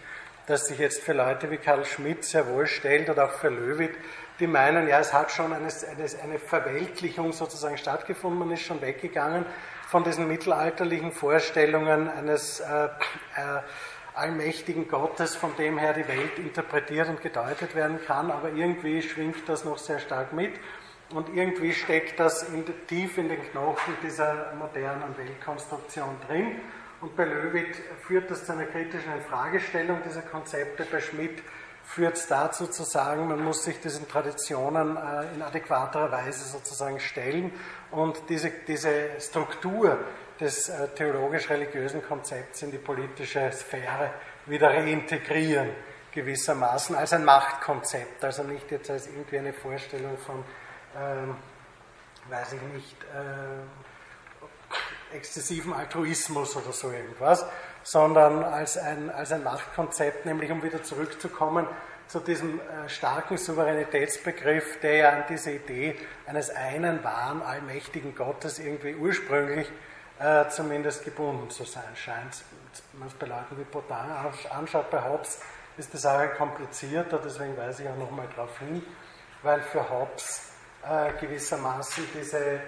das 0.48 0.68
sich 0.68 0.80
jetzt 0.80 1.04
für 1.04 1.14
Leute 1.14 1.52
wie 1.52 1.58
Karl 1.58 1.86
Schmidt 1.86 2.26
sehr 2.26 2.48
wohl 2.48 2.66
stellt 2.66 3.10
oder 3.10 3.26
auch 3.26 3.34
für 3.34 3.50
Löwit, 3.50 3.96
die 4.40 4.48
meinen, 4.48 4.88
ja, 4.88 5.00
es 5.00 5.14
hat 5.14 5.32
schon 5.32 5.54
eine, 5.54 5.68
eine, 5.68 6.24
eine 6.24 6.40
Verweltlichung 6.40 7.34
sozusagen 7.34 7.78
stattgefunden, 7.78 8.40
man 8.40 8.52
ist 8.52 8.64
schon 8.64 8.82
weggegangen 8.82 9.46
von 9.88 10.04
diesen 10.04 10.28
mittelalterlichen 10.28 11.12
Vorstellungen 11.12 12.10
eines 12.10 12.60
äh, 12.60 12.86
äh, 12.86 12.90
allmächtigen 14.20 14.88
Gottes, 14.88 15.36
von 15.36 15.56
dem 15.56 15.78
her 15.78 15.94
die 15.94 16.08
Welt 16.08 16.38
interpretiert 16.38 17.10
und 17.10 17.22
gedeutet 17.22 17.76
werden 17.76 18.00
kann, 18.06 18.32
aber 18.32 18.52
irgendwie 18.52 19.02
schwingt 19.02 19.48
das 19.48 19.66
noch 19.66 19.78
sehr 19.78 20.00
stark 20.00 20.34
mit 20.34 20.54
und 21.14 21.30
irgendwie 21.36 21.74
steckt 21.74 22.20
das 22.20 22.44
in, 22.44 22.66
tief 22.88 23.18
in 23.18 23.30
den 23.30 23.42
Knochen 23.52 23.96
dieser 24.04 24.54
modernen 24.56 25.18
Weltkonstruktion 25.18 26.18
drin. 26.28 26.58
Und 27.02 27.16
bei 27.16 27.26
Löwit 27.26 27.76
führt 28.02 28.30
das 28.30 28.46
zu 28.46 28.52
einer 28.52 28.66
kritischen 28.66 29.14
Infragestellung 29.14 30.02
dieser 30.06 30.22
Konzepte. 30.22 30.86
Bei 30.92 31.00
Schmidt 31.00 31.42
führt 31.84 32.18
es 32.18 32.28
dazu 32.28 32.68
zu 32.68 32.84
sagen, 32.84 33.28
man 33.28 33.44
muss 33.44 33.64
sich 33.64 33.80
diesen 33.80 34.08
Traditionen 34.08 34.98
äh, 34.98 35.34
in 35.34 35.42
adäquaterer 35.42 36.12
Weise 36.12 36.48
sozusagen 36.48 37.00
stellen 37.00 37.52
und 37.90 38.22
diese, 38.30 38.52
diese 38.68 39.20
Struktur 39.20 39.98
des 40.40 40.70
äh, 40.70 40.88
theologisch-religiösen 40.90 42.04
Konzepts 42.04 42.62
in 42.62 42.72
die 42.72 42.78
politische 42.78 43.52
Sphäre 43.52 44.12
wieder 44.46 44.70
reintegrieren, 44.70 45.72
gewissermaßen, 46.12 46.96
als 46.96 47.14
ein 47.14 47.26
Machtkonzept, 47.26 48.24
also 48.24 48.44
nicht 48.44 48.70
jetzt 48.72 48.90
als 48.90 49.08
irgendwie 49.08 49.40
eine 49.40 49.54
Vorstellung 49.54 50.18
von, 50.18 50.44
ähm, 50.98 51.36
weiß 52.30 52.54
ich 52.54 52.62
nicht, 52.74 52.96
äh, 53.04 55.16
exzessiven 55.16 55.74
Altruismus 55.74 56.56
oder 56.56 56.72
so 56.72 56.92
irgendwas, 56.92 57.46
sondern 57.84 58.44
als 58.44 58.78
ein, 58.78 59.10
als 59.10 59.32
ein 59.32 59.44
Machtkonzept, 59.44 60.26
nämlich 60.26 60.52
um 60.52 60.64
wieder 60.64 60.84
zurückzukommen 60.84 61.68
zu 62.08 62.20
diesem 62.20 62.60
äh, 62.60 62.90
starken 62.90 63.38
Souveränitätsbegriff, 63.38 64.80
der 64.80 64.96
ja 64.96 65.10
an 65.10 65.24
diese 65.30 65.52
Idee 65.52 65.96
eines 66.26 66.50
einen 66.50 67.04
wahren, 67.04 67.42
allmächtigen 67.42 68.16
Gottes 68.16 68.60
irgendwie 68.60 68.96
ursprünglich 68.96 69.72
äh, 70.20 70.48
zumindest 70.50 71.04
gebunden 71.04 71.50
zu 71.50 71.64
sein 71.64 71.96
scheint. 71.96 72.44
Wenn 72.92 73.00
man 73.00 73.08
es 73.08 73.14
bei 73.16 73.28
Leuten 73.28 73.58
wie 73.58 73.64
Botin 73.64 73.96
anschaut, 74.50 74.90
bei 74.92 75.04
Hobbes 75.04 75.42
ist 75.78 75.94
die 75.94 75.98
Sache 75.98 76.30
komplizierter, 76.30 77.20
deswegen 77.24 77.56
weise 77.56 77.84
ich 77.84 77.90
auch 77.90 77.98
nochmal 77.98 78.28
darauf 78.36 78.58
hin, 78.60 78.84
weil 79.44 79.62
für 79.62 79.90
Hobbes 79.90 80.52
äh, 80.84 81.14
gewissermaßen 81.20 82.06
diese, 82.14 82.38
äh, 82.38 82.60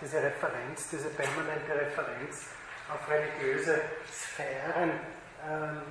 diese 0.00 0.22
Referenz, 0.22 0.90
diese 0.90 1.08
permanente 1.10 1.72
Referenz 1.72 2.46
auf 2.92 3.08
religiöse 3.08 3.80
Sphären 4.12 4.90
ähm, 5.48 5.82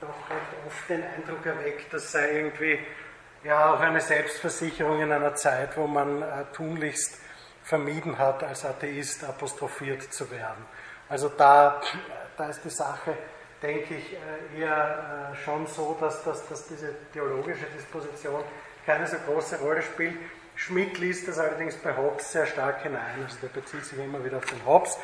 doch 0.00 0.30
recht 0.30 0.66
oft 0.66 0.88
den 0.88 1.02
Eindruck 1.02 1.44
erweckt, 1.44 1.92
das 1.92 2.12
sei 2.12 2.32
irgendwie 2.32 2.78
ja 3.44 3.74
auch 3.74 3.80
eine 3.80 4.00
Selbstversicherung 4.00 5.00
in 5.02 5.12
einer 5.12 5.34
Zeit, 5.34 5.76
wo 5.76 5.86
man 5.86 6.22
äh, 6.22 6.44
tunlichst 6.52 7.20
vermieden 7.68 8.18
hat, 8.18 8.42
als 8.42 8.64
Atheist 8.64 9.22
apostrophiert 9.24 10.10
zu 10.10 10.30
werden. 10.30 10.64
Also 11.06 11.28
da, 11.28 11.82
da 12.38 12.48
ist 12.48 12.64
die 12.64 12.70
Sache, 12.70 13.14
denke 13.62 13.96
ich, 13.96 14.14
äh, 14.14 14.60
eher 14.60 15.32
äh, 15.32 15.36
schon 15.36 15.66
so, 15.66 15.94
dass, 16.00 16.24
dass, 16.24 16.48
dass 16.48 16.66
diese 16.66 16.94
theologische 17.12 17.66
Disposition 17.66 18.42
keine 18.86 19.06
so 19.06 19.18
große 19.18 19.58
Rolle 19.58 19.82
spielt. 19.82 20.14
Schmidt 20.56 20.96
liest 20.98 21.28
das 21.28 21.38
allerdings 21.38 21.76
bei 21.76 21.94
Hobbes 21.94 22.32
sehr 22.32 22.46
stark 22.46 22.80
hinein. 22.84 23.22
Also 23.22 23.36
der 23.42 23.48
bezieht 23.48 23.84
sich 23.84 23.98
immer 23.98 24.24
wieder 24.24 24.38
auf 24.38 24.46
den 24.46 24.64
Hobbes 24.64 24.96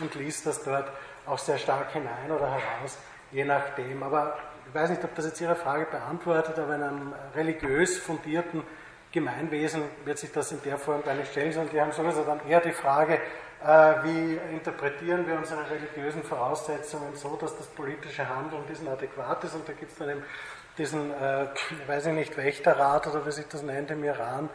und 0.00 0.14
liest 0.14 0.46
das 0.46 0.64
dort 0.64 0.90
auch 1.26 1.38
sehr 1.38 1.58
stark 1.58 1.92
hinein 1.92 2.30
oder 2.30 2.50
heraus, 2.50 2.96
je 3.30 3.44
nachdem. 3.44 4.02
Aber 4.02 4.38
ich 4.66 4.74
weiß 4.74 4.88
nicht, 4.88 5.04
ob 5.04 5.14
das 5.16 5.26
jetzt 5.26 5.40
Ihre 5.42 5.54
Frage 5.54 5.84
beantwortet, 5.84 6.58
aber 6.58 6.76
in 6.76 6.82
einem 6.82 7.14
religiös 7.34 7.98
fundierten 7.98 8.62
Gemeinwesen 9.12 9.82
wird 10.04 10.18
sich 10.18 10.30
das 10.30 10.52
in 10.52 10.62
der 10.62 10.78
Form 10.78 11.02
gar 11.02 11.14
nicht 11.14 11.32
stellen, 11.32 11.52
sondern 11.52 11.74
die 11.74 11.80
haben 11.80 11.92
sowieso 11.92 12.22
dann 12.22 12.40
eher 12.48 12.60
die 12.60 12.72
Frage, 12.72 13.14
äh, 13.62 13.66
wie 14.04 14.38
interpretieren 14.52 15.26
wir 15.26 15.36
unsere 15.36 15.68
religiösen 15.68 16.22
Voraussetzungen 16.22 17.14
so, 17.14 17.36
dass 17.36 17.56
das 17.56 17.66
politische 17.66 18.28
Handeln 18.28 18.62
diesen 18.68 18.88
adäquat 18.88 19.44
ist. 19.44 19.54
Und 19.54 19.68
da 19.68 19.72
gibt 19.72 19.92
es 19.92 19.98
dann 19.98 20.10
eben 20.10 20.22
diesen, 20.78 21.10
äh, 21.12 21.46
weiß 21.86 22.06
ich 22.06 22.14
nicht, 22.14 22.36
Wächterrat 22.36 23.06
oder 23.08 23.26
wie 23.26 23.32
sich 23.32 23.46
das 23.48 23.62
nennt 23.62 23.90
im 23.90 24.04
Iran, 24.04 24.48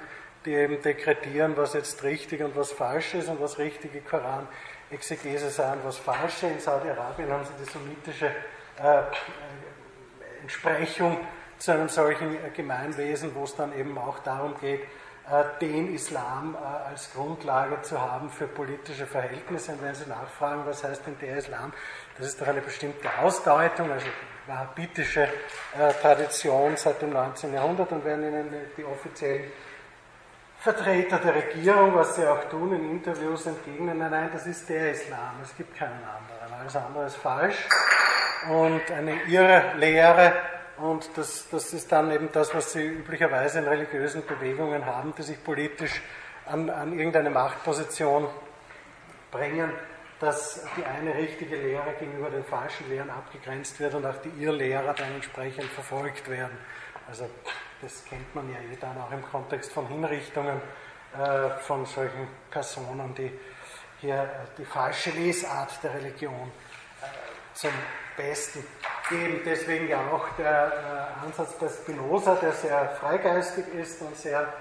die 0.45 0.53
eben 0.53 0.81
dekretieren, 0.81 1.57
was 1.57 1.74
jetzt 1.74 2.01
richtig 2.03 2.41
und 2.41 2.55
was 2.55 2.71
falsch 2.71 3.13
ist 3.15 3.29
und 3.29 3.41
was 3.41 3.57
richtige 3.59 4.01
Koran-Exegese 4.01 5.50
sei 5.50 5.74
und 5.74 5.83
was 5.83 5.97
falsche. 5.97 6.47
In 6.47 6.59
Saudi-Arabien 6.59 7.29
haben 7.29 7.43
sie 7.43 7.63
die 7.63 7.69
sunnitische 7.69 8.27
äh, 8.27 9.01
Entsprechung 10.41 11.17
zu 11.59 11.71
einem 11.71 11.89
solchen 11.89 12.38
Gemeinwesen, 12.53 13.33
wo 13.35 13.43
es 13.43 13.55
dann 13.55 13.77
eben 13.77 13.97
auch 13.97 14.19
darum 14.19 14.55
geht, 14.59 14.81
äh, 15.29 15.43
den 15.59 15.93
Islam 15.93 16.55
äh, 16.55 16.89
als 16.89 17.12
Grundlage 17.13 17.81
zu 17.81 18.00
haben 18.00 18.29
für 18.29 18.47
politische 18.47 19.07
Verhältnisse. 19.07 19.71
Und 19.71 19.81
wenn 19.81 19.95
Sie 19.95 20.07
nachfragen, 20.07 20.63
was 20.65 20.83
heißt 20.83 21.07
denn 21.07 21.17
der 21.19 21.38
Islam, 21.38 21.74
das 22.17 22.27
ist 22.27 22.41
doch 22.41 22.47
eine 22.47 22.62
bestimmte 22.62 23.09
Ausdeutung, 23.19 23.91
also 23.91 24.05
wahhabitische 24.45 25.24
äh, 25.24 25.93
Tradition 26.01 26.77
seit 26.77 27.01
dem 27.01 27.12
19. 27.12 27.53
Jahrhundert 27.53 27.91
und 27.91 28.05
werden 28.05 28.24
Ihnen 28.24 28.53
die 28.77 28.85
offiziellen 28.85 29.51
Vertreter 30.59 31.19
der 31.19 31.35
Regierung, 31.35 31.93
was 31.93 32.15
sie 32.15 32.25
auch 32.25 32.43
tun 32.50 32.74
in 32.74 32.89
Interviews, 32.89 33.45
entgegnen, 33.45 34.00
nein, 34.00 34.09
nein, 34.09 34.29
das 34.33 34.47
ist 34.47 34.67
der 34.67 34.93
Islam, 34.93 35.35
es 35.43 35.55
gibt 35.55 35.77
keinen 35.77 36.01
anderen, 36.03 36.59
alles 36.59 36.75
andere 36.75 37.05
ist 37.05 37.17
falsch 37.17 37.67
und 38.50 38.81
eine 38.91 39.21
irre 39.27 39.74
Lehre 39.77 40.33
und 40.77 41.10
das, 41.15 41.48
das 41.50 41.74
ist 41.74 41.91
dann 41.91 42.12
eben 42.12 42.29
das, 42.32 42.53
was 42.53 42.74
sie 42.74 42.86
üblicherweise 42.86 43.60
in 43.60 43.65
religiösen 43.65 44.25
Bewegungen 44.25 44.86
haben, 44.86 45.13
die 45.17 45.24
sich 45.24 45.41
politisch 45.44 46.01
an, 46.46 46.70
an 46.70 46.98
irgendeine 46.98 47.29
Machtposition 47.29 48.27
bringen, 49.32 49.72
dass 50.20 50.65
die 50.77 50.86
eine 50.86 51.13
richtige 51.13 51.55
Lehre 51.55 51.94
gegenüber 52.00 52.29
den 52.29 52.44
falschen 52.44 52.89
Lehren 52.89 53.10
abgegrenzt 53.10 53.79
wird 53.79 53.94
und 53.96 54.05
auch 54.05 54.15
die 54.17 54.44
Irrlehrer 54.44 54.94
dann 54.94 55.13
entsprechend 55.13 55.65
verfolgt 55.65 56.29
werden. 56.29 56.58
Also 57.08 57.29
das 57.82 58.03
kennt 58.05 58.34
man 58.34 58.50
ja 58.51 58.60
eh 58.60 58.77
dann 58.79 58.98
auch 58.98 59.12
im 59.12 59.24
Kontext 59.24 59.72
von 59.72 59.88
Hinrichtungen 59.88 60.62
äh, 61.17 61.50
von 61.62 61.86
solchen 61.86 62.27
Personen, 62.50 63.13
die 63.15 63.32
hier 64.00 64.24
äh, 64.24 64.27
die 64.58 64.65
falsche 64.65 65.12
Lesart 65.12 65.84
der 65.84 65.94
Religion 65.94 66.51
äh, 67.01 67.05
zum 67.53 67.72
Besten 68.17 68.65
geben. 69.09 69.41
Deswegen 69.45 69.88
ja 69.88 70.00
auch 70.12 70.27
der 70.38 70.71
äh, 71.21 71.25
Ansatz 71.25 71.53
bei 71.53 71.67
Spinoza, 71.67 72.35
der 72.35 72.51
sehr 72.51 72.89
freigeistig 73.00 73.65
ist 73.74 74.01
und 74.01 74.15
sehr 74.15 74.53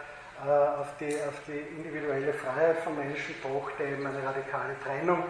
äh, 0.45 0.51
auf, 0.51 0.97
die, 0.99 1.15
auf 1.29 1.41
die 1.47 1.59
individuelle 1.77 2.33
Freiheit 2.33 2.79
von 2.79 2.97
Menschen 2.97 3.35
pocht, 3.43 3.79
der 3.79 3.89
eben 3.89 4.07
eine 4.07 4.23
radikale 4.23 4.79
Trennung 4.83 5.25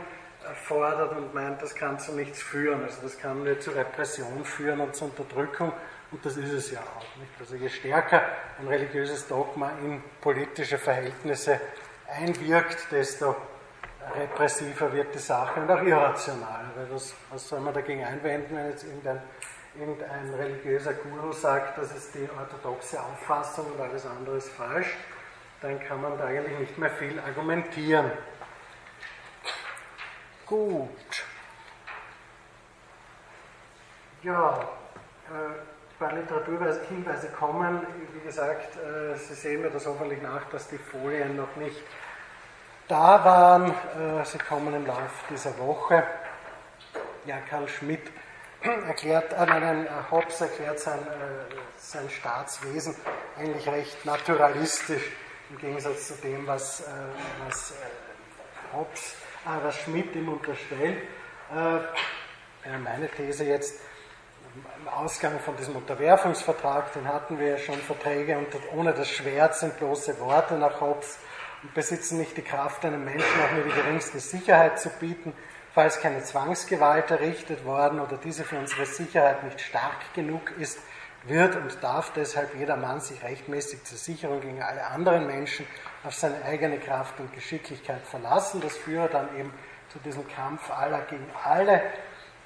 fordert 0.55 1.17
und 1.17 1.33
meint, 1.33 1.63
das 1.63 1.75
kann 1.75 1.99
zu 1.99 2.13
nichts 2.13 2.43
führen. 2.43 2.83
Also 2.83 3.03
das 3.03 3.19
kann 3.19 3.43
nur 3.45 3.59
zu 3.61 3.71
Repression 3.71 4.45
führen 4.45 4.81
und 4.81 4.95
zu 4.95 5.07
Unterdrückung. 5.07 5.73
Und 6.11 6.25
das 6.25 6.37
ist 6.37 6.53
es 6.53 6.71
ja 6.71 6.81
auch 6.81 7.17
nicht. 7.19 7.33
Also 7.41 7.57
je 7.57 7.69
stärker 7.69 8.23
ein 8.61 8.69
religiöses 8.69 9.27
Dogma 9.27 9.73
in 9.83 10.03
politische 10.21 10.79
Verhältnisse 10.79 11.61
einwirkt, 12.09 12.93
desto 12.93 13.35
repressiver 14.15 14.93
wird 14.93 15.15
die 15.15 15.19
Sache 15.19 15.61
und 15.61 15.71
auch 15.71 15.83
irrational. 15.83 16.65
Weil 16.75 16.91
was, 16.91 17.15
was 17.31 17.49
soll 17.49 17.61
man 17.61 17.75
dagegen 17.75 18.05
einwenden, 18.05 18.57
wenn 18.57 18.71
jetzt 18.71 18.85
irgendein, 18.85 19.23
irgendein 19.79 20.35
religiöser 20.35 20.95
Guru 20.95 21.33
sagt, 21.33 21.79
das 21.79 21.95
ist 21.95 22.15
die 22.15 22.29
orthodoxe 22.39 23.01
Auffassung 23.01 23.67
und 23.73 23.81
alles 23.81 24.07
andere 24.07 24.37
ist 24.37 24.51
falsch, 24.51 24.97
dann 25.61 25.81
kann 25.81 26.01
man 26.01 26.19
da 26.19 26.27
eigentlich 26.27 26.59
nicht 26.59 26.79
mehr 26.79 26.91
viel 26.91 27.19
argumentieren. 27.19 28.11
Gut. 30.47 31.25
Ja, 34.23 34.69
äh, 35.29 35.55
bei 35.99 36.13
Literaturhinweise 36.13 37.29
kommen, 37.29 37.87
wie 38.13 38.21
gesagt, 38.21 38.77
äh, 38.77 39.17
Sie 39.17 39.35
sehen 39.35 39.63
mir 39.63 39.71
das 39.71 39.87
hoffentlich 39.87 40.21
nach, 40.23 40.45
dass 40.51 40.69
die 40.69 40.79
Folien 40.79 41.37
noch 41.37 41.57
nicht 41.57 41.83
da 42.89 43.25
waren. 43.25 43.71
Äh, 43.71 44.25
sie 44.25 44.39
kommen 44.39 44.75
im 44.75 44.87
Laufe 44.87 45.25
dieser 45.31 45.57
Woche. 45.59 46.05
Ja, 47.27 47.39
Karl 47.49 47.69
Schmidt 47.69 48.11
erklärt, 48.63 49.33
äh, 49.33 49.47
nein, 49.47 49.89
Hobbes 50.11 50.41
erklärt 50.41 50.81
sein, 50.81 50.99
äh, 50.99 51.55
sein 51.79 52.09
Staatswesen 52.11 52.95
eigentlich 53.39 53.67
recht 53.69 54.05
naturalistisch 54.05 55.13
im 55.51 55.59
Gegensatz 55.59 56.09
zu 56.09 56.15
dem, 56.15 56.47
was, 56.47 56.81
äh, 56.81 56.85
was 57.47 57.73
äh, 57.73 58.77
Hobbes, 58.77 59.15
äh, 59.45 59.65
was 59.65 59.77
Schmidt 59.77 60.15
ihm 60.15 60.29
unterstellt. 60.29 61.03
Äh, 61.53 62.79
meine 62.79 63.09
These 63.09 63.45
jetzt, 63.45 63.81
im 64.79 64.89
Ausgang 64.89 65.41
von 65.41 65.57
diesem 65.57 65.77
Unterwerfungsvertrag, 65.77 66.93
den 66.93 67.09
hatten 67.09 67.39
wir 67.39 67.49
ja 67.49 67.59
schon, 67.59 67.75
Verträge 67.77 68.39
und 68.39 68.47
ohne 68.73 68.95
das 68.95 69.09
Schwert 69.11 69.57
sind 69.57 69.77
bloße 69.79 70.19
Worte 70.21 70.55
nach 70.55 70.81
Hobbes 70.81 71.19
besitzen 71.73 72.19
nicht 72.19 72.37
die 72.37 72.43
Kraft, 72.43 72.85
einem 72.85 73.05
Menschen 73.05 73.41
auch 73.43 73.53
nur 73.53 73.65
die 73.65 73.73
geringste 73.73 74.21
Sicherheit 74.21 74.79
zu 74.79 74.91
bieten, 74.91 75.33
falls 75.73 76.01
keine 76.01 76.23
Zwangsgewalt 76.23 77.11
errichtet 77.11 77.65
worden 77.65 78.01
oder 78.01 78.17
diese 78.17 78.45
für 78.45 78.59
unsere 78.59 78.87
Sicherheit 78.87 79.43
nicht 79.43 79.61
stark 79.61 80.15
genug 80.15 80.53
ist, 80.59 80.79
wird 81.27 81.57
und 81.57 81.83
darf 81.83 82.13
deshalb 82.13 82.55
jeder 82.55 82.77
Mann 82.77 83.01
sich 83.01 83.23
rechtmäßig 83.23 83.85
zur 83.85 83.99
Sicherung 83.99 84.41
gegen 84.41 84.63
alle 84.63 84.87
anderen 84.87 85.27
Menschen 85.27 85.67
auf 86.05 86.15
seine 86.15 86.45
eigene 86.45 86.79
Kraft 86.79 87.19
und 87.19 87.33
Geschicklichkeit 87.33 88.03
verlassen. 88.03 88.61
Das 88.61 88.77
führe 88.77 89.09
dann 89.09 89.35
eben 89.39 89.53
zu 89.89 89.99
diesem 90.01 90.29
Kampf 90.29 90.71
aller 90.71 91.01
gegen 91.03 91.27
alle. 91.43 91.83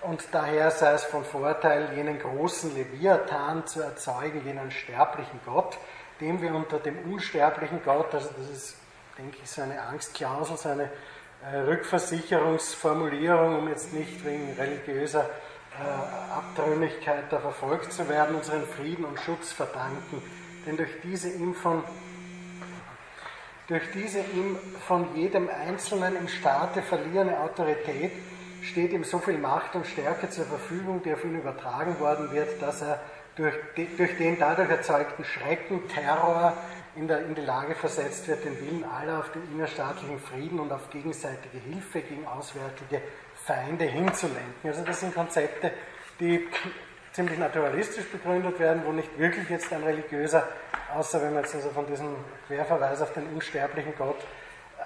Und 0.02 0.22
daher 0.30 0.70
sei 0.70 0.92
es 0.92 1.04
von 1.04 1.24
Vorteil, 1.24 1.88
jenen 1.96 2.20
großen 2.20 2.72
Leviathan 2.74 3.66
zu 3.66 3.82
erzeugen, 3.82 4.46
jenen 4.46 4.70
sterblichen 4.70 5.40
Gott, 5.44 5.76
dem 6.20 6.40
wir 6.40 6.54
unter 6.54 6.78
dem 6.78 7.12
unsterblichen 7.12 7.82
Gott, 7.84 8.14
also 8.14 8.28
das 8.38 8.48
ist 8.48 8.77
denke 9.18 9.38
ich, 9.42 9.50
so 9.50 9.62
eine 9.62 9.82
Angstklausel, 9.82 10.56
so 10.56 10.68
eine 10.68 10.88
äh, 11.52 11.56
Rückversicherungsformulierung, 11.58 13.58
um 13.58 13.68
jetzt 13.68 13.92
nicht 13.92 14.24
wegen 14.24 14.52
religiöser 14.52 15.24
äh, 15.24 16.32
Abtrünnigkeit 16.32 17.24
da 17.30 17.40
verfolgt 17.40 17.92
zu 17.92 18.08
werden, 18.08 18.36
unseren 18.36 18.64
Frieden 18.64 19.04
und 19.04 19.18
Schutz 19.20 19.52
verdanken. 19.52 20.22
Denn 20.66 20.76
durch 20.76 21.00
diese 21.02 21.30
ihm 21.30 21.54
von 21.54 21.82
durch 23.66 23.90
diese 23.92 24.20
ihm 24.20 24.56
von 24.86 25.14
jedem 25.14 25.50
Einzelnen 25.50 26.16
im 26.16 26.26
Staate 26.26 26.80
verlierene 26.80 27.38
Autorität 27.38 28.12
steht 28.62 28.92
ihm 28.92 29.04
so 29.04 29.18
viel 29.18 29.36
Macht 29.36 29.74
und 29.74 29.86
Stärke 29.86 30.30
zur 30.30 30.46
Verfügung, 30.46 31.02
die 31.02 31.12
auf 31.12 31.22
ihn 31.22 31.38
übertragen 31.38 32.00
worden 32.00 32.32
wird, 32.32 32.62
dass 32.62 32.80
er 32.80 32.98
durch, 33.36 33.54
durch 33.98 34.16
den 34.16 34.38
dadurch 34.38 34.70
erzeugten 34.70 35.22
Schrecken, 35.22 35.86
Terror, 35.88 36.56
in, 36.98 37.06
der, 37.06 37.20
in 37.20 37.34
die 37.34 37.42
Lage 37.42 37.74
versetzt 37.74 38.26
wird, 38.26 38.44
den 38.44 38.60
Willen 38.60 38.84
aller 38.84 39.20
auf 39.20 39.30
den 39.30 39.42
innerstaatlichen 39.52 40.18
Frieden 40.18 40.58
und 40.58 40.72
auf 40.72 40.90
gegenseitige 40.90 41.58
Hilfe 41.58 42.00
gegen 42.00 42.26
auswärtige 42.26 43.00
Feinde 43.44 43.84
hinzulenken. 43.84 44.68
Also 44.68 44.84
das 44.84 45.00
sind 45.00 45.14
Konzepte, 45.14 45.70
die 46.18 46.46
ziemlich 47.12 47.38
naturalistisch 47.38 48.06
begründet 48.10 48.58
werden, 48.58 48.82
wo 48.84 48.92
nicht 48.92 49.16
wirklich 49.18 49.48
jetzt 49.48 49.72
ein 49.72 49.82
religiöser, 49.84 50.48
außer 50.94 51.22
wenn 51.22 51.34
man 51.34 51.44
jetzt 51.44 51.54
also 51.54 51.70
von 51.70 51.86
diesem 51.86 52.16
Querverweis 52.48 53.00
auf 53.00 53.12
den 53.12 53.26
unsterblichen 53.28 53.94
Gott 53.96 54.20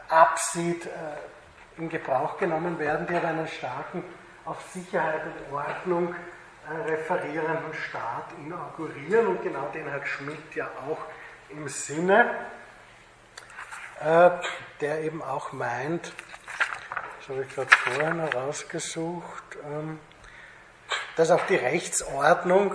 absieht, 0.08 0.86
äh, 0.86 1.80
in 1.80 1.88
Gebrauch 1.88 2.36
genommen 2.36 2.78
werden, 2.78 3.06
die 3.06 3.14
aber 3.14 3.28
einen 3.28 3.48
starken, 3.48 4.04
auf 4.44 4.60
Sicherheit 4.72 5.22
und 5.24 5.56
Ordnung 5.56 6.14
äh, 6.68 6.90
referierenden 6.90 7.72
Staat 7.72 8.26
inaugurieren 8.44 9.28
und 9.28 9.42
genau 9.42 9.68
den 9.72 9.90
hat 9.90 10.06
Schmidt 10.06 10.54
ja 10.54 10.66
auch 10.88 10.98
im 11.52 11.68
Sinne, 11.68 12.30
äh, 14.00 14.30
der 14.80 15.02
eben 15.02 15.22
auch 15.22 15.52
meint, 15.52 16.12
das 17.18 17.28
habe 17.28 17.42
ich 17.42 17.54
gerade 17.54 17.70
vorhin 17.70 18.20
herausgesucht, 18.20 19.44
ähm, 19.64 20.00
dass 21.16 21.30
auch 21.30 21.46
die 21.46 21.56
Rechtsordnung 21.56 22.74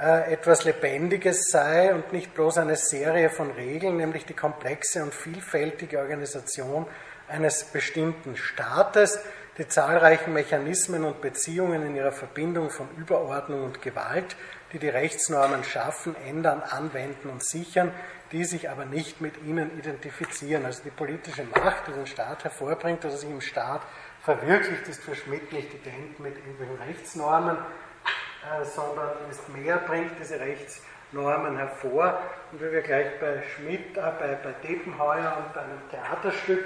äh, 0.00 0.32
etwas 0.32 0.64
Lebendiges 0.64 1.50
sei 1.50 1.94
und 1.94 2.12
nicht 2.12 2.34
bloß 2.34 2.58
eine 2.58 2.76
Serie 2.76 3.30
von 3.30 3.50
Regeln, 3.52 3.96
nämlich 3.96 4.26
die 4.26 4.34
komplexe 4.34 5.02
und 5.02 5.14
vielfältige 5.14 6.00
Organisation 6.00 6.86
eines 7.28 7.64
bestimmten 7.64 8.36
Staates, 8.36 9.20
die 9.58 9.68
zahlreichen 9.68 10.32
Mechanismen 10.32 11.04
und 11.04 11.20
Beziehungen 11.20 11.84
in 11.84 11.96
ihrer 11.96 12.12
Verbindung 12.12 12.70
von 12.70 12.88
Überordnung 12.96 13.64
und 13.64 13.82
Gewalt, 13.82 14.36
die 14.72 14.78
die 14.78 14.88
Rechtsnormen 14.88 15.64
schaffen, 15.64 16.14
ändern, 16.26 16.62
anwenden 16.62 17.30
und 17.30 17.44
sichern, 17.44 17.92
die 18.32 18.44
sich 18.44 18.68
aber 18.68 18.84
nicht 18.84 19.20
mit 19.20 19.42
ihnen 19.44 19.78
identifizieren. 19.78 20.64
Also 20.66 20.82
die 20.82 20.90
politische 20.90 21.44
Macht, 21.44 21.86
die 21.88 21.92
den 21.92 22.06
Staat 22.06 22.44
hervorbringt, 22.44 23.04
dass 23.04 23.14
er 23.14 23.18
sich 23.18 23.30
im 23.30 23.40
Staat 23.40 23.82
verwirklicht, 24.22 24.86
ist 24.88 25.02
für 25.02 25.14
Schmidt 25.14 25.52
nicht 25.52 25.72
ident 25.72 26.20
mit 26.20 26.36
irgendwelchen 26.36 26.76
Rechtsnormen, 26.76 27.56
äh, 27.56 28.64
sondern 28.64 29.10
ist 29.30 29.48
mehr, 29.48 29.78
bringt 29.78 30.12
diese 30.20 30.38
Rechtsnormen 30.38 31.56
hervor. 31.56 32.20
Und 32.52 32.60
wie 32.60 32.70
wir 32.70 32.82
gleich 32.82 33.18
bei 33.20 33.42
Schmidt, 33.54 33.96
äh, 33.96 34.00
bei, 34.18 34.38
bei 34.42 34.52
Depenheuer 34.66 35.38
und 35.38 35.56
einem 35.56 35.80
Theaterstück, 35.90 36.64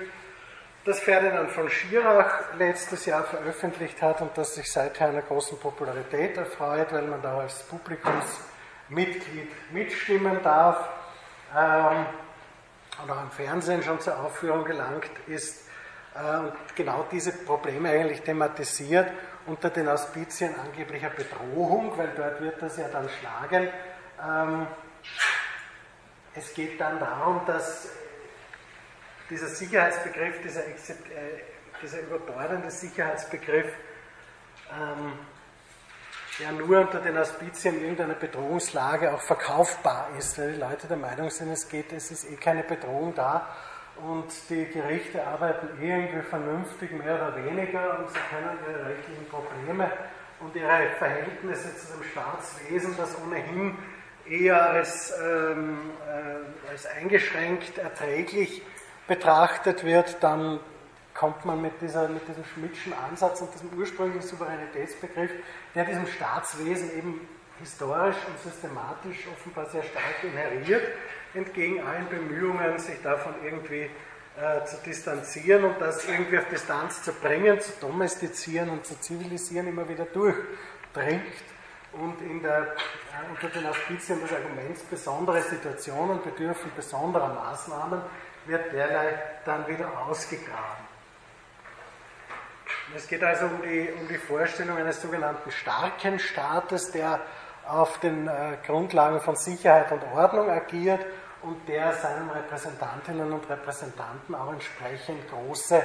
das 0.84 0.98
Ferdinand 0.98 1.50
von 1.50 1.70
Schirach 1.70 2.54
letztes 2.58 3.06
Jahr 3.06 3.22
veröffentlicht 3.22 4.02
hat 4.02 4.20
und 4.20 4.36
das 4.36 4.56
sich 4.56 4.70
seither 4.70 5.08
einer 5.08 5.22
großen 5.22 5.58
Popularität 5.58 6.36
erfreut, 6.36 6.92
weil 6.92 7.02
man 7.02 7.22
da 7.22 7.38
als 7.38 7.62
Publikumsmitglied 7.64 9.72
mitstimmen 9.72 10.42
darf 10.42 10.88
ähm, 11.56 12.06
und 13.00 13.10
auch 13.10 13.22
im 13.22 13.30
Fernsehen 13.30 13.82
schon 13.82 14.00
zur 14.00 14.18
Aufführung 14.18 14.64
gelangt 14.64 15.10
ist 15.28 15.68
äh, 16.16 16.38
und 16.38 16.52
genau 16.74 17.06
diese 17.12 17.32
Probleme 17.32 17.90
eigentlich 17.90 18.22
thematisiert 18.22 19.08
unter 19.46 19.70
den 19.70 19.88
Auspizien 19.88 20.54
angeblicher 20.58 21.10
Bedrohung, 21.10 21.96
weil 21.96 22.10
dort 22.16 22.40
wird 22.40 22.60
das 22.60 22.76
ja 22.76 22.88
dann 22.88 23.08
schlagen. 23.08 23.68
Ähm, 24.20 24.66
es 26.34 26.54
geht 26.54 26.80
dann 26.80 26.98
darum, 26.98 27.42
dass 27.46 28.01
dieser 29.32 29.48
Sicherheitsbegriff, 29.48 30.42
dieser, 30.42 30.66
äh, 30.66 30.72
dieser 31.82 32.00
überbordende 32.00 32.70
Sicherheitsbegriff, 32.70 33.66
ähm, 34.70 35.12
ja 36.38 36.52
nur 36.52 36.80
unter 36.80 37.00
den 37.00 37.16
Auspizien 37.16 37.80
irgendeiner 37.80 38.14
Bedrohungslage 38.14 39.12
auch 39.12 39.22
verkaufbar 39.22 40.10
ist, 40.18 40.38
weil 40.38 40.52
die 40.52 40.60
Leute 40.60 40.86
der 40.86 40.98
Meinung 40.98 41.30
sind, 41.30 41.50
es 41.50 41.66
geht, 41.68 41.92
es 41.92 42.10
ist 42.10 42.30
eh 42.30 42.36
keine 42.36 42.62
Bedrohung 42.62 43.14
da. 43.14 43.48
Und 43.96 44.26
die 44.50 44.66
Gerichte 44.66 45.26
arbeiten 45.26 45.68
irgendwie 45.80 46.22
vernünftig, 46.22 46.90
mehr 46.92 47.14
oder 47.14 47.36
weniger, 47.36 47.98
und 47.98 48.10
sie 48.10 48.18
können 48.30 48.58
ihre 48.68 48.86
rechtlichen 48.86 49.28
Probleme 49.28 49.90
und 50.40 50.54
ihre 50.56 50.90
Verhältnisse 50.98 51.76
zu 51.76 51.92
dem 51.92 52.02
Staatswesen, 52.10 52.96
das 52.96 53.16
ohnehin 53.18 53.78
eher 54.28 54.70
als, 54.70 55.12
ähm, 55.22 55.90
äh, 56.06 56.70
als 56.70 56.86
eingeschränkt 56.86 57.78
erträglich 57.78 58.62
betrachtet 59.06 59.84
wird, 59.84 60.16
dann 60.20 60.60
kommt 61.14 61.44
man 61.44 61.60
mit, 61.60 61.80
dieser, 61.80 62.08
mit 62.08 62.26
diesem 62.26 62.44
Schmidtschen 62.44 62.92
Ansatz 62.92 63.40
und 63.40 63.52
diesem 63.54 63.78
ursprünglichen 63.78 64.22
Souveränitätsbegriff, 64.22 65.30
der 65.74 65.84
diesem 65.84 66.06
Staatswesen 66.06 66.96
eben 66.96 67.20
historisch 67.60 68.16
und 68.26 68.38
systematisch 68.38 69.28
offenbar 69.32 69.66
sehr 69.66 69.82
stark 69.82 70.22
inheriert, 70.22 70.82
entgegen 71.34 71.80
allen 71.82 72.08
Bemühungen, 72.08 72.78
sich 72.78 73.00
davon 73.02 73.34
irgendwie 73.44 73.90
äh, 74.36 74.64
zu 74.64 74.76
distanzieren 74.84 75.64
und 75.64 75.80
das 75.80 76.08
irgendwie 76.08 76.38
auf 76.38 76.48
Distanz 76.48 77.02
zu 77.02 77.12
bringen, 77.12 77.60
zu 77.60 77.72
domestizieren 77.80 78.70
und 78.70 78.86
zu 78.86 78.98
zivilisieren, 78.98 79.68
immer 79.68 79.88
wieder 79.88 80.06
durchdringt 80.06 81.22
und 81.92 82.16
der, 82.42 82.62
äh, 82.62 83.30
unter 83.30 83.48
den 83.48 83.66
Auspizien 83.66 84.20
des 84.20 84.32
Arguments 84.32 84.82
besondere 84.82 85.42
Situationen 85.42 86.22
bedürfen 86.22 86.72
besonderer 86.74 87.28
Maßnahmen, 87.28 88.00
wird 88.46 88.72
derlei 88.72 89.18
dann 89.44 89.66
wieder 89.66 89.90
ausgegraben. 90.06 90.92
Es 92.94 93.06
geht 93.06 93.22
also 93.22 93.46
um 93.46 93.62
die, 93.62 93.88
um 93.98 94.06
die 94.08 94.18
Vorstellung 94.18 94.76
eines 94.76 95.00
sogenannten 95.00 95.50
starken 95.50 96.18
Staates, 96.18 96.92
der 96.92 97.20
auf 97.66 97.98
den 98.00 98.28
äh, 98.28 98.58
Grundlagen 98.66 99.20
von 99.20 99.36
Sicherheit 99.36 99.90
und 99.92 100.02
Ordnung 100.14 100.50
agiert 100.50 101.00
und 101.42 101.66
der 101.68 101.92
seinen 101.94 102.28
Repräsentantinnen 102.30 103.32
und 103.32 103.48
Repräsentanten 103.48 104.34
auch 104.34 104.52
entsprechend 104.52 105.30
große 105.30 105.76
äh, 105.76 105.84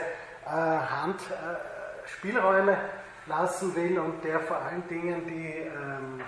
Handspielräume 0.50 2.74
äh, 2.74 3.30
lassen 3.30 3.76
will 3.76 4.00
und 4.00 4.24
der 4.24 4.40
vor 4.40 4.58
allen 4.58 4.88
Dingen 4.88 5.28
die 5.28 5.54
ähm, 5.54 6.22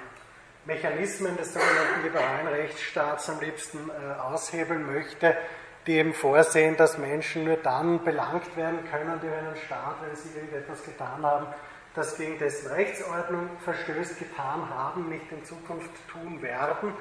Mechanismen 0.66 1.38
des 1.38 1.54
sogenannten 1.54 2.04
liberalen 2.04 2.48
Rechtsstaats 2.48 3.30
am 3.30 3.40
liebsten 3.40 3.90
äh, 3.90 4.20
aushebeln 4.20 4.86
möchte, 4.86 5.36
die 5.88 5.94
eben 5.94 6.14
vorsehen, 6.14 6.78
dass 6.78 6.98
Menschen 6.98 7.46
nur 7.46 7.58
dann 7.58 8.04
belangt 8.04 8.56
werden 8.56 8.80
können 8.92 9.20
durch 9.22 9.34
einen 9.34 9.56
Staat, 9.56 9.96
wenn 10.06 10.16
sie 10.16 10.30
irgendetwas 10.38 10.84
getan 10.84 11.24
haben, 11.24 11.48
das 11.96 12.18
gegen 12.18 12.38
dessen 12.38 12.72
Rechtsordnung 12.72 13.50
verstößt, 13.64 14.20
getan 14.20 14.70
haben, 14.70 15.10
nicht 15.10 15.32
in 15.32 15.44
Zukunft 15.44 15.92
tun 16.08 16.42
werden. 16.42 16.94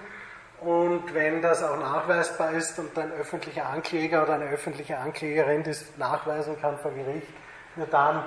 Und 0.61 1.15
wenn 1.15 1.41
das 1.41 1.63
auch 1.63 1.79
nachweisbar 1.79 2.53
ist 2.53 2.79
und 2.79 2.99
ein 2.99 3.13
öffentlicher 3.13 3.67
Ankläger 3.67 4.25
oder 4.25 4.35
eine 4.35 4.47
öffentliche 4.47 4.99
Anklägerin 4.99 5.63
das 5.63 5.85
nachweisen 5.99 6.61
kann 6.61 6.79
vor 6.79 6.91
Gericht, 6.91 7.29
nur 7.77 7.87
dann 7.87 8.25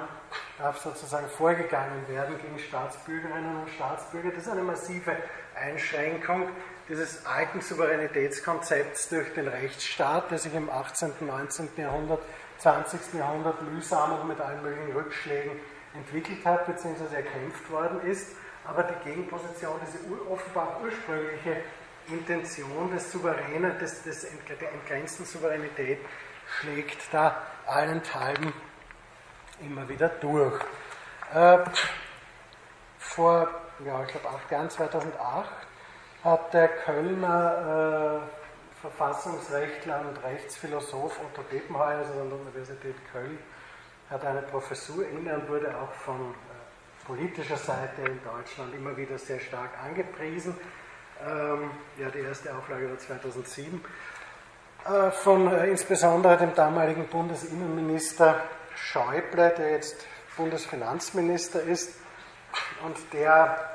darf 0.57 0.77
sozusagen 0.77 1.27
vorgegangen 1.27 2.07
werden 2.07 2.37
gegen 2.41 2.57
Staatsbürgerinnen 2.57 3.63
und 3.63 3.69
Staatsbürger. 3.69 4.29
Das 4.29 4.45
ist 4.45 4.51
eine 4.51 4.61
massive 4.61 5.11
Einschränkung 5.55 6.47
dieses 6.89 7.25
alten 7.25 7.61
Souveränitätskonzepts 7.61 9.09
durch 9.09 9.33
den 9.33 9.47
Rechtsstaat, 9.47 10.31
der 10.31 10.37
sich 10.37 10.53
im 10.53 10.69
18., 10.69 11.13
19. 11.21 11.69
Jahrhundert, 11.77 12.21
20. 12.59 13.13
Jahrhundert 13.13 13.61
mühsam 13.61 14.19
und 14.19 14.27
mit 14.27 14.39
allen 14.39 14.61
möglichen 14.61 14.91
Rückschlägen 14.91 15.53
entwickelt 15.93 16.45
hat 16.45 16.65
bzw. 16.65 17.15
erkämpft 17.15 17.69
worden 17.69 18.01
ist. 18.01 18.35
Aber 18.65 18.83
die 18.83 19.09
Gegenposition, 19.09 19.79
diese 19.85 19.99
offenbar 20.29 20.79
ursprüngliche 20.83 21.57
Intention 22.07 22.91
des 22.91 23.11
Souveränen, 23.11 23.77
des, 23.79 24.03
des, 24.03 24.27
der 24.59 24.71
entgrenzten 24.71 25.25
Souveränität, 25.25 25.99
schlägt 26.59 27.13
da 27.13 27.41
allenthalben 27.65 28.53
immer 29.61 29.87
wieder 29.87 30.09
durch. 30.09 30.59
Äh, 31.33 31.59
vor, 32.97 33.49
ja, 33.85 34.03
ich 34.03 34.09
glaube, 34.09 34.29
acht 34.29 34.51
Jahren, 34.51 34.69
2008, 34.69 35.49
hat 36.23 36.53
der 36.53 36.67
Kölner 36.67 38.21
äh, 38.21 38.81
Verfassungsrechtler 38.81 40.01
und 40.01 40.23
Rechtsphilosoph 40.23 41.19
Otto 41.19 41.43
Depenheuer, 41.51 41.99
also 41.99 42.19
an 42.19 42.29
der 42.29 42.39
Universität 42.39 42.95
Köln, 43.11 43.37
hat 44.09 44.25
eine 44.25 44.41
Professur 44.41 45.07
inne 45.07 45.35
und 45.35 45.49
wurde 45.49 45.75
auch 45.77 45.91
von 45.91 46.19
äh, 46.19 47.05
politischer 47.05 47.57
Seite 47.57 48.01
in 48.01 48.19
Deutschland 48.23 48.73
immer 48.75 48.95
wieder 48.97 49.17
sehr 49.17 49.39
stark 49.39 49.71
angepriesen. 49.83 50.55
Ähm, 51.25 51.71
ja, 51.97 52.09
die 52.09 52.19
erste 52.19 52.55
Auflage 52.55 52.89
war 52.89 52.97
2007. 52.97 53.83
Äh, 54.85 55.11
von 55.11 55.51
äh, 55.51 55.67
insbesondere 55.67 56.37
dem 56.37 56.55
damaligen 56.55 57.07
Bundesinnenminister 57.07 58.41
Schäuble, 58.75 59.53
der 59.57 59.71
jetzt 59.71 60.05
Bundesfinanzminister 60.37 61.61
ist 61.61 61.99
und 62.83 62.97
der 63.13 63.70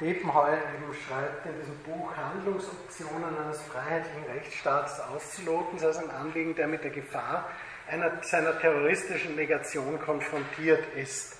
Depenheuer 0.00 0.58
eben 0.74 0.94
schreibt 0.94 1.46
in 1.46 1.58
diesem 1.58 1.78
Buch 1.84 2.10
Handlungsoptionen 2.16 3.36
eines 3.38 3.62
freiheitlichen 3.62 4.24
Rechtsstaats 4.24 5.00
auszuloten. 5.00 5.78
Das 5.80 5.96
ist 5.96 6.02
ein 6.02 6.10
Anliegen, 6.10 6.54
der 6.54 6.68
mit 6.68 6.84
der 6.84 6.90
Gefahr 6.90 7.48
einer, 7.88 8.22
seiner 8.22 8.58
terroristischen 8.58 9.36
Negation 9.36 10.00
konfrontiert 10.00 10.84
ist. 10.96 11.38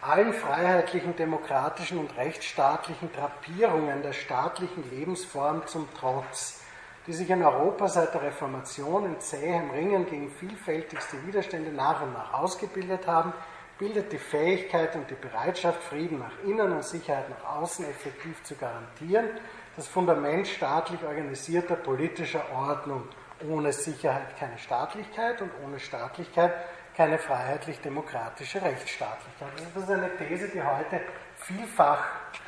Allen 0.00 0.32
freiheitlichen, 0.32 1.16
demokratischen 1.16 1.98
und 1.98 2.16
rechtsstaatlichen 2.16 3.10
Drapierungen 3.12 4.02
der 4.02 4.12
staatlichen 4.12 4.88
Lebensform 4.90 5.66
zum 5.66 5.88
Trotz, 5.98 6.62
die 7.06 7.12
sich 7.12 7.28
in 7.30 7.42
Europa 7.42 7.88
seit 7.88 8.14
der 8.14 8.22
Reformation 8.22 9.06
in 9.06 9.20
zähem 9.20 9.70
Ringen 9.70 10.06
gegen 10.06 10.30
vielfältigste 10.30 11.26
Widerstände 11.26 11.72
nach 11.72 12.02
und 12.02 12.12
nach 12.12 12.32
ausgebildet 12.32 13.06
haben, 13.06 13.32
bildet 13.78 14.12
die 14.12 14.18
Fähigkeit 14.18 14.94
und 14.96 15.08
die 15.08 15.14
Bereitschaft, 15.14 15.82
Frieden 15.84 16.18
nach 16.18 16.32
innen 16.44 16.72
und 16.72 16.84
Sicherheit 16.84 17.30
nach 17.30 17.56
außen 17.56 17.84
effektiv 17.88 18.42
zu 18.42 18.56
garantieren, 18.56 19.28
das 19.76 19.86
Fundament 19.86 20.48
staatlich 20.48 21.02
organisierter 21.04 21.76
politischer 21.76 22.44
Ordnung. 22.52 23.04
Ohne 23.48 23.72
Sicherheit 23.72 24.36
keine 24.36 24.58
Staatlichkeit 24.58 25.40
und 25.40 25.52
ohne 25.64 25.78
Staatlichkeit 25.78 26.52
keine 26.96 27.18
freiheitlich-demokratische 27.18 28.60
Rechtsstaatlichkeit. 28.60 29.48
Also 29.56 29.66
das 29.72 29.84
ist 29.84 29.90
eine 29.90 30.16
These, 30.16 30.48
die 30.48 30.60
heute 30.60 31.00
vielfach 31.36 32.04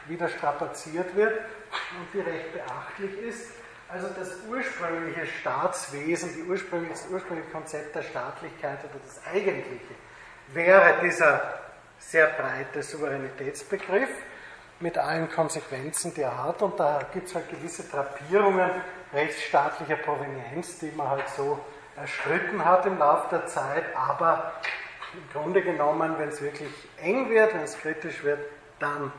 wieder 0.09 0.29
strapaziert 0.29 1.15
wird 1.15 1.33
und 1.33 2.13
die 2.13 2.19
recht 2.19 2.53
beachtlich 2.53 3.17
ist. 3.19 3.53
Also 3.89 4.09
das 4.09 4.39
ursprüngliche 4.49 5.27
Staatswesen, 5.27 6.49
das 6.49 7.07
ursprüngliche 7.09 7.51
Konzept 7.53 7.95
der 7.95 8.03
Staatlichkeit 8.03 8.81
oder 8.85 8.99
das 9.05 9.25
eigentliche 9.33 9.95
wäre 10.53 11.01
dieser 11.03 11.43
sehr 11.99 12.27
breite 12.27 12.83
Souveränitätsbegriff, 12.83 14.09
mit 14.81 14.97
allen 14.97 15.31
Konsequenzen, 15.31 16.15
die 16.15 16.23
er 16.23 16.43
hat. 16.43 16.63
Und 16.63 16.81
da 16.81 17.01
gibt 17.13 17.29
es 17.29 17.35
halt 17.35 17.49
gewisse 17.51 17.85
Drapierungen 17.85 18.71
rechtsstaatlicher 19.13 19.97
Provenienz, 19.97 20.79
die 20.79 20.91
man 20.93 21.11
halt 21.11 21.29
so 21.37 21.59
erschritten 21.97 22.65
hat 22.65 22.87
im 22.87 22.99
Laufe 22.99 23.29
der 23.31 23.47
Zeit. 23.47 23.85
Aber 23.95 24.53
im 25.13 25.33
Grunde 25.33 25.63
genommen, 25.63 26.15
wenn 26.19 26.31
es 26.31 26.41
wirklich 26.41 26.73
eng 27.03 27.29
wird, 27.29 27.55
wenn 27.55 27.63
es 27.63 27.79
kritisch 27.79 28.25
wird, 28.25 28.41
dann 28.79 29.13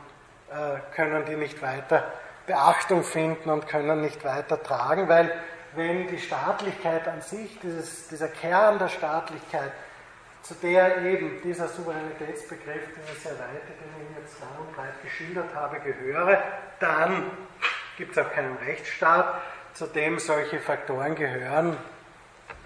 äh, 0.50 0.78
können 0.94 1.24
die 1.24 1.36
nicht 1.36 1.62
weiter 1.62 2.12
Beachtung 2.46 3.04
finden 3.04 3.50
und 3.50 3.68
können 3.68 4.00
nicht 4.00 4.24
weiter 4.24 4.60
tragen, 4.60 5.08
weil 5.08 5.32
wenn 5.74 6.08
die 6.08 6.18
Staatlichkeit 6.18 7.06
an 7.06 7.22
sich, 7.22 7.58
dieses, 7.60 8.08
dieser 8.08 8.28
Kern 8.28 8.78
der 8.78 8.88
Staatlichkeit, 8.88 9.70
zu 10.42 10.54
der 10.54 11.02
eben 11.02 11.40
dieser 11.42 11.68
Souveränitätsbegriff, 11.68 12.82
dieser 12.96 13.20
sehr 13.20 13.38
weite, 13.38 13.72
den 13.78 14.10
ich 14.10 14.16
jetzt 14.16 14.40
lang 14.40 14.50
und 14.58 14.74
breit 14.74 15.00
geschildert 15.02 15.54
habe, 15.54 15.78
gehöre, 15.80 16.42
dann 16.80 17.30
gibt 17.96 18.16
es 18.16 18.18
auch 18.18 18.30
keinen 18.32 18.56
Rechtsstaat, 18.56 19.40
zu 19.74 19.86
dem 19.86 20.18
solche 20.18 20.58
Faktoren 20.58 21.14
gehören. 21.14 21.76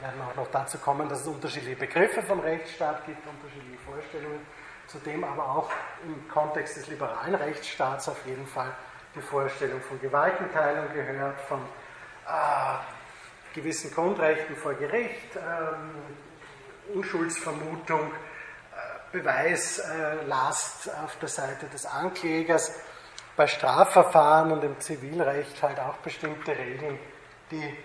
Wir 0.00 0.08
werden 0.08 0.20
auch 0.22 0.36
noch 0.36 0.50
dazu 0.50 0.78
kommen, 0.78 1.08
dass 1.08 1.20
es 1.20 1.26
unterschiedliche 1.26 1.76
Begriffe 1.76 2.22
vom 2.22 2.40
Rechtsstaat 2.40 3.04
gibt, 3.06 3.26
unterschiedliche 3.26 3.78
Vorstellungen, 3.84 4.40
zu 4.86 4.98
dem 4.98 5.24
aber 5.24 5.44
auch 5.44 5.70
im 6.04 6.28
Kontext 6.28 6.76
des 6.76 6.88
liberalen 6.88 7.34
Rechtsstaats 7.34 8.08
auf 8.08 8.24
jeden 8.26 8.46
Fall 8.46 8.72
die 9.14 9.20
Vorstellung 9.20 9.80
von 9.82 10.00
Gewaltenteilung 10.00 10.92
gehört, 10.92 11.40
von 11.42 11.60
äh, 12.26 13.54
gewissen 13.54 13.92
Grundrechten 13.92 14.56
vor 14.56 14.74
Gericht, 14.74 15.36
ähm, 15.36 16.16
Unschuldsvermutung, 16.94 18.10
äh, 18.10 19.12
Beweislast 19.12 20.90
auf 21.04 21.16
der 21.16 21.28
Seite 21.28 21.66
des 21.66 21.86
Anklägers, 21.86 22.72
bei 23.36 23.46
Strafverfahren 23.46 24.52
und 24.52 24.64
im 24.64 24.80
Zivilrecht 24.80 25.62
halt 25.62 25.78
auch 25.78 25.96
bestimmte 25.98 26.52
Regeln, 26.52 26.98
die 27.50 27.62
äh, 27.62 27.76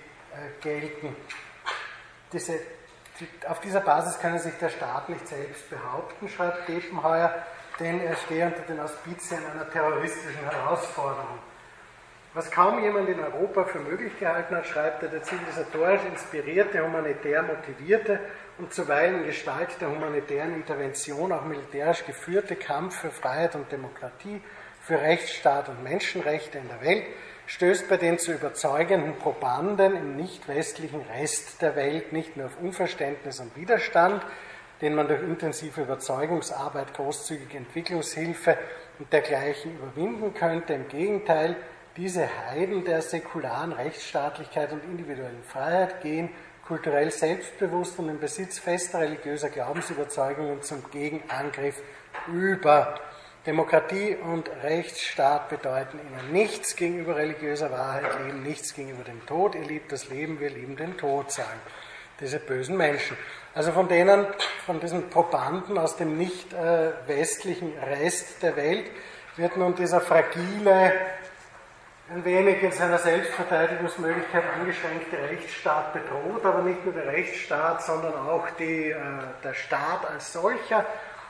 gelten. 0.61 1.15
Diese, 2.31 2.59
auf 3.47 3.59
dieser 3.59 3.81
Basis 3.81 4.17
kann 4.19 4.39
sich 4.39 4.57
der 4.57 4.69
Staat 4.69 5.09
nicht 5.09 5.27
selbst 5.27 5.69
behaupten, 5.69 6.29
schreibt 6.29 6.69
Depenheuer, 6.69 7.33
denn 7.79 7.99
er 7.99 8.15
stehe 8.15 8.45
unter 8.45 8.61
den 8.61 8.79
Auspizien 8.79 9.41
einer 9.53 9.69
terroristischen 9.69 10.39
Herausforderung. 10.49 11.39
Was 12.33 12.49
kaum 12.49 12.81
jemand 12.81 13.09
in 13.09 13.19
Europa 13.19 13.65
für 13.65 13.79
möglich 13.79 14.17
gehalten 14.17 14.55
hat, 14.55 14.65
schreibt 14.65 15.03
er, 15.03 15.09
der 15.09 15.21
zivilisatorisch 15.21 16.05
inspirierte, 16.09 16.81
humanitär 16.81 17.43
motivierte 17.43 18.21
und 18.57 18.73
zuweilen 18.73 19.19
in 19.21 19.25
Gestalt 19.25 19.69
der 19.81 19.89
humanitären 19.89 20.55
Intervention 20.55 21.33
auch 21.33 21.43
militärisch 21.43 22.05
geführte 22.05 22.55
Kampf 22.55 23.01
für 23.01 23.11
Freiheit 23.11 23.55
und 23.55 23.69
Demokratie, 23.69 24.41
für 24.81 25.01
Rechtsstaat 25.01 25.67
und 25.67 25.83
Menschenrechte 25.83 26.57
in 26.57 26.69
der 26.69 26.81
Welt 26.81 27.03
stößt 27.47 27.89
bei 27.89 27.97
den 27.97 28.17
zu 28.17 28.31
überzeugenden 28.31 29.17
Probanden 29.17 29.97
im 29.97 30.15
nicht 30.15 30.47
westlichen 30.47 31.01
Rest 31.01 31.61
der 31.61 31.75
Welt 31.75 32.13
nicht 32.13 32.37
nur 32.37 32.45
auf 32.45 32.57
Unverständnis 32.61 33.41
und 33.41 33.57
Widerstand, 33.57 34.25
den 34.79 34.95
man 34.95 35.09
durch 35.09 35.21
intensive 35.21 35.81
Überzeugungsarbeit, 35.81 36.93
großzügige 36.93 37.57
Entwicklungshilfe 37.57 38.57
und 38.99 39.11
dergleichen 39.11 39.75
überwinden 39.75 40.33
könnte. 40.33 40.73
Im 40.73 40.87
Gegenteil, 40.87 41.57
diese 41.97 42.27
Heiden 42.47 42.85
der 42.85 43.01
säkularen 43.01 43.73
Rechtsstaatlichkeit 43.73 44.71
und 44.71 44.83
individuellen 44.83 45.43
Freiheit 45.43 46.01
gehen 46.01 46.29
kulturell 46.65 47.11
selbstbewusst 47.11 47.99
und 47.99 48.09
im 48.09 48.19
Besitz 48.19 48.59
fester 48.59 48.99
religiöser 48.99 49.49
Glaubensüberzeugungen 49.49 50.61
zum 50.61 50.89
Gegenangriff 50.91 51.81
über. 52.27 52.95
Demokratie 53.45 54.15
und 54.15 54.49
Rechtsstaat 54.63 55.49
bedeuten 55.49 55.99
ihnen 55.99 56.31
nichts 56.31 56.75
gegenüber 56.75 57.15
religiöser 57.15 57.71
Wahrheit, 57.71 58.05
leben 58.23 58.43
nichts 58.43 58.75
gegenüber 58.75 59.03
dem 59.03 59.25
Tod. 59.25 59.55
Ihr 59.55 59.65
liebt 59.65 59.91
das 59.91 60.09
Leben, 60.09 60.39
wir 60.39 60.51
lieben 60.51 60.77
den 60.77 60.95
Tod, 60.95 61.31
sagen 61.31 61.59
diese 62.21 62.39
bösen 62.39 62.77
Menschen. 62.77 63.17
Also 63.53 63.71
von 63.71 63.87
denen, 63.87 64.27
von 64.65 64.79
diesen 64.79 65.09
Probanden 65.09 65.77
aus 65.77 65.97
dem 65.97 66.17
nicht 66.17 66.53
äh, 66.53 66.91
westlichen 67.07 67.73
Rest 67.79 68.43
der 68.43 68.55
Welt 68.55 68.85
wird 69.35 69.57
nun 69.57 69.75
dieser 69.75 70.01
fragile, 70.01 70.93
ein 72.13 72.25
wenig 72.25 72.61
in 72.61 72.71
seiner 72.73 72.97
Selbstverteidigungsmöglichkeit 72.97 74.43
eingeschränkte 74.59 75.17
Rechtsstaat 75.17 75.93
bedroht, 75.93 76.45
aber 76.45 76.61
nicht 76.61 76.83
nur 76.83 76.93
der 76.93 77.07
Rechtsstaat, 77.07 77.83
sondern 77.83 78.13
auch 78.27 78.49
die, 78.59 78.89
äh, 78.89 78.95
der 79.43 79.53
Staat 79.53 80.05
als 80.09 80.33
solcher, 80.33 80.85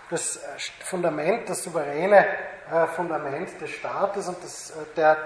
das 0.10 0.38
äh, 0.38 0.40
Fundament, 0.84 1.48
das 1.48 1.64
souveräne 1.64 2.26
äh, 2.72 2.88
Fundament 2.96 3.62
des 3.62 3.70
Staates 3.70 4.28
und 4.28 4.44
das, 4.44 4.74
der 4.98 5.18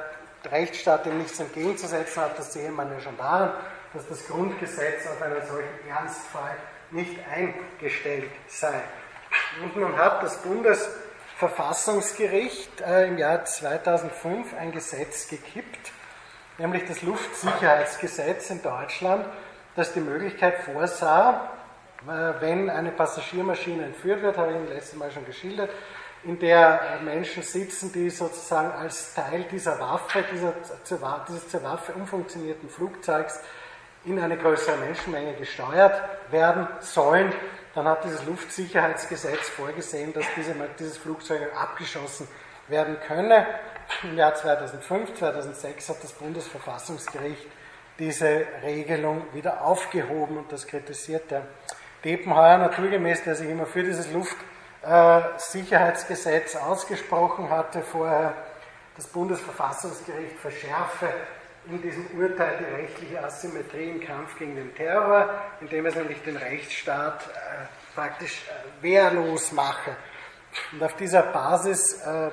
Rechtsstaat, 0.44 1.06
dem 1.06 1.20
nichts 1.20 1.40
entgegenzusetzen 1.40 2.24
hat, 2.24 2.38
das 2.38 2.52
sehen 2.52 2.76
wir 2.76 2.84
ja 2.84 3.00
schon 3.00 3.18
daran, 3.18 3.54
dass 3.94 4.08
das 4.10 4.28
Grundgesetz 4.28 5.08
auf 5.08 5.22
einen 5.22 5.42
solchen 5.48 5.90
Ernstfall 5.90 6.56
nicht 6.92 7.18
eingestellt 7.34 8.30
sei. 8.48 8.82
Und 9.64 9.76
nun 9.78 9.98
hat 9.98 10.22
das 10.22 10.44
Bundesverfassungsgericht 11.40 12.82
äh, 12.82 13.08
im 13.08 13.18
Jahr 13.18 13.44
2005 13.44 14.54
ein 14.58 14.72
Gesetz 14.72 15.28
gekippt, 15.28 15.92
nämlich 16.58 16.86
das 16.86 17.02
Luftsicherheitsgesetz 17.02 18.50
in 18.52 18.62
Deutschland, 18.62 19.26
das 19.76 19.94
die 19.94 20.00
Möglichkeit 20.00 20.60
vorsah, 20.60 21.50
äh, 22.08 22.42
wenn 22.42 22.70
eine 22.70 22.92
Passagiermaschine 22.92 23.86
entführt 23.86 24.22
wird, 24.22 24.38
habe 24.38 24.52
ich 24.52 24.58
Ihnen 24.58 24.70
letztes 24.70 24.98
Mal 24.98 25.12
schon 25.12 25.26
geschildert, 25.26 25.72
in 26.24 26.40
der 26.40 27.00
Menschen 27.04 27.44
sitzen, 27.44 27.92
die 27.92 28.10
sozusagen 28.10 28.72
als 28.72 29.14
Teil 29.14 29.44
dieser 29.52 29.80
Waffe, 29.80 30.24
dieser, 30.32 30.54
dieses 31.28 31.50
zur 31.50 31.64
Waffe 31.64 31.94
umfunktionierten 31.94 32.70
Flugzeugs 32.70 33.42
in 34.06 34.20
eine 34.20 34.38
größere 34.38 34.78
Menschenmenge 34.78 35.34
gesteuert 35.34 36.02
werden 36.32 36.68
sollen, 36.80 37.34
dann 37.76 37.88
hat 37.88 38.04
dieses 38.06 38.26
Luftsicherheitsgesetz 38.26 39.50
vorgesehen, 39.50 40.14
dass 40.14 40.26
diese, 40.36 40.56
dieses 40.80 40.98
Flugzeug 40.98 41.42
abgeschossen 41.56 42.28
werden 42.70 42.98
könne. 43.06 43.46
Im 44.04 44.18
Jahr 44.18 44.34
2005, 44.34 45.14
2006 45.14 45.90
hat 45.90 46.02
das 46.02 46.14
Bundesverfassungsgericht 46.14 47.46
diese 48.00 48.48
Regelung 48.64 49.22
wieder 49.34 49.62
aufgehoben 49.62 50.38
und 50.38 50.52
das 50.52 50.66
kritisiert 50.68 51.30
der 51.30 51.44
Depenheuer 52.04 52.58
naturgemäß, 52.58 53.24
der 53.24 53.36
sich 53.36 53.50
immer 53.50 53.66
für 53.66 53.84
dieses 53.84 54.08
Luftsicherheitsgesetz 54.12 56.56
ausgesprochen 56.56 57.50
hatte, 57.50 57.82
vorher 57.82 58.34
das 58.96 59.08
Bundesverfassungsgericht 59.08 60.38
verschärfe 60.40 61.10
in 61.68 61.82
diesem 61.82 62.06
Urteil 62.20 62.58
die 62.60 62.82
rechtliche 62.82 63.24
Asymmetrie 63.24 63.90
im 63.90 64.02
Kampf 64.02 64.38
gegen 64.38 64.56
den 64.56 64.74
Terror, 64.76 65.30
indem 65.62 65.86
es 65.86 65.96
nämlich 65.96 66.22
den 66.22 66.38
Rechtsstaat 66.38 67.28
äh, 67.28 67.96
praktisch 67.96 68.44
äh, 68.48 68.84
wehrlos 68.84 69.52
mache. 69.52 69.96
Und 70.72 70.84
auf 70.84 70.96
dieser 70.96 71.24
Basis 71.24 72.02
äh, 72.02 72.30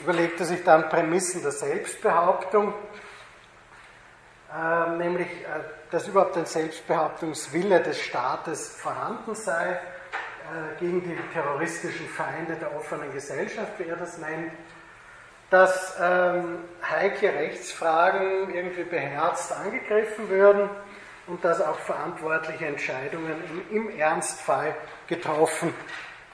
überlegt 0.00 0.40
er 0.40 0.46
sich 0.46 0.64
dann 0.64 0.88
Prämissen 0.88 1.42
der 1.42 1.52
Selbstbehauptung, 1.52 2.72
äh, 4.54 4.96
nämlich, 4.96 5.28
äh, 5.28 5.60
dass 5.90 6.08
überhaupt 6.08 6.36
ein 6.36 6.46
Selbstbehauptungswille 6.46 7.82
des 7.82 8.00
Staates 8.00 8.68
vorhanden 8.76 9.34
sei 9.34 9.72
äh, 9.72 10.80
gegen 10.80 11.02
die 11.02 11.16
terroristischen 11.32 12.08
Feinde 12.08 12.56
der 12.56 12.74
offenen 12.74 13.12
Gesellschaft, 13.12 13.78
wie 13.78 13.84
er 13.84 13.96
das 13.96 14.18
nennt 14.18 14.52
dass 15.50 15.96
ähm, 16.00 16.58
heikle 16.82 17.32
Rechtsfragen 17.32 18.52
irgendwie 18.54 18.84
beherzt 18.84 19.52
angegriffen 19.52 20.28
würden 20.28 20.68
und 21.26 21.44
dass 21.44 21.60
auch 21.60 21.78
verantwortliche 21.78 22.66
Entscheidungen 22.66 23.64
im, 23.70 23.76
im 23.76 23.98
Ernstfall 23.98 24.74
getroffen 25.06 25.72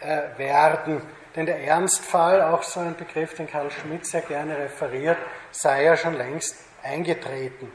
äh, 0.00 0.38
werden. 0.38 1.02
Denn 1.36 1.46
der 1.46 1.60
Ernstfall, 1.60 2.42
auch 2.42 2.62
so 2.62 2.80
ein 2.80 2.96
Begriff, 2.96 3.34
den 3.34 3.48
Karl 3.48 3.70
Schmidt 3.70 4.06
sehr 4.06 4.20
gerne 4.22 4.56
referiert, 4.56 5.16
sei 5.50 5.84
ja 5.84 5.96
schon 5.96 6.14
längst 6.14 6.56
eingetreten. 6.82 7.72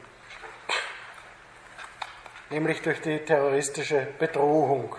Nämlich 2.50 2.80
durch 2.82 3.00
die 3.00 3.18
terroristische 3.18 4.06
Bedrohung. 4.18 4.94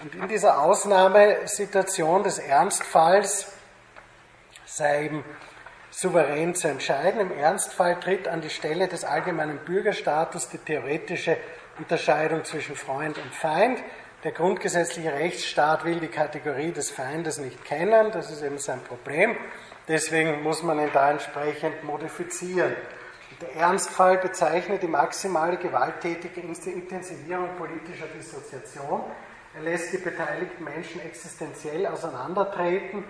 Und 0.00 0.14
in 0.14 0.28
dieser 0.28 0.62
Ausnahmesituation 0.62 2.22
des 2.22 2.38
Ernstfalls 2.38 3.52
sei 4.70 5.06
eben 5.06 5.24
souverän 5.90 6.54
zu 6.54 6.68
entscheiden. 6.68 7.20
Im 7.20 7.32
Ernstfall 7.32 7.98
tritt 7.98 8.28
an 8.28 8.40
die 8.40 8.50
Stelle 8.50 8.88
des 8.88 9.04
allgemeinen 9.04 9.58
Bürgerstatus 9.58 10.48
die 10.48 10.58
theoretische 10.58 11.36
Unterscheidung 11.78 12.44
zwischen 12.44 12.76
Freund 12.76 13.18
und 13.18 13.34
Feind. 13.34 13.82
Der 14.22 14.32
grundgesetzliche 14.32 15.12
Rechtsstaat 15.12 15.84
will 15.84 15.98
die 15.98 16.08
Kategorie 16.08 16.72
des 16.72 16.90
Feindes 16.90 17.38
nicht 17.38 17.64
kennen, 17.64 18.10
das 18.12 18.30
ist 18.30 18.42
eben 18.42 18.58
sein 18.58 18.80
Problem. 18.82 19.34
Deswegen 19.88 20.42
muss 20.42 20.62
man 20.62 20.78
ihn 20.78 20.90
da 20.92 21.10
entsprechend 21.10 21.82
modifizieren. 21.82 22.76
Der 23.40 23.56
Ernstfall 23.56 24.18
bezeichnet 24.18 24.82
die 24.82 24.88
maximale 24.88 25.56
gewalttätige 25.56 26.42
Intensivierung 26.42 27.56
politischer 27.56 28.06
Dissoziation. 28.06 29.02
Er 29.56 29.62
lässt 29.62 29.92
die 29.92 29.98
beteiligten 29.98 30.62
Menschen 30.62 31.00
existenziell 31.00 31.86
auseinandertreten 31.86 33.04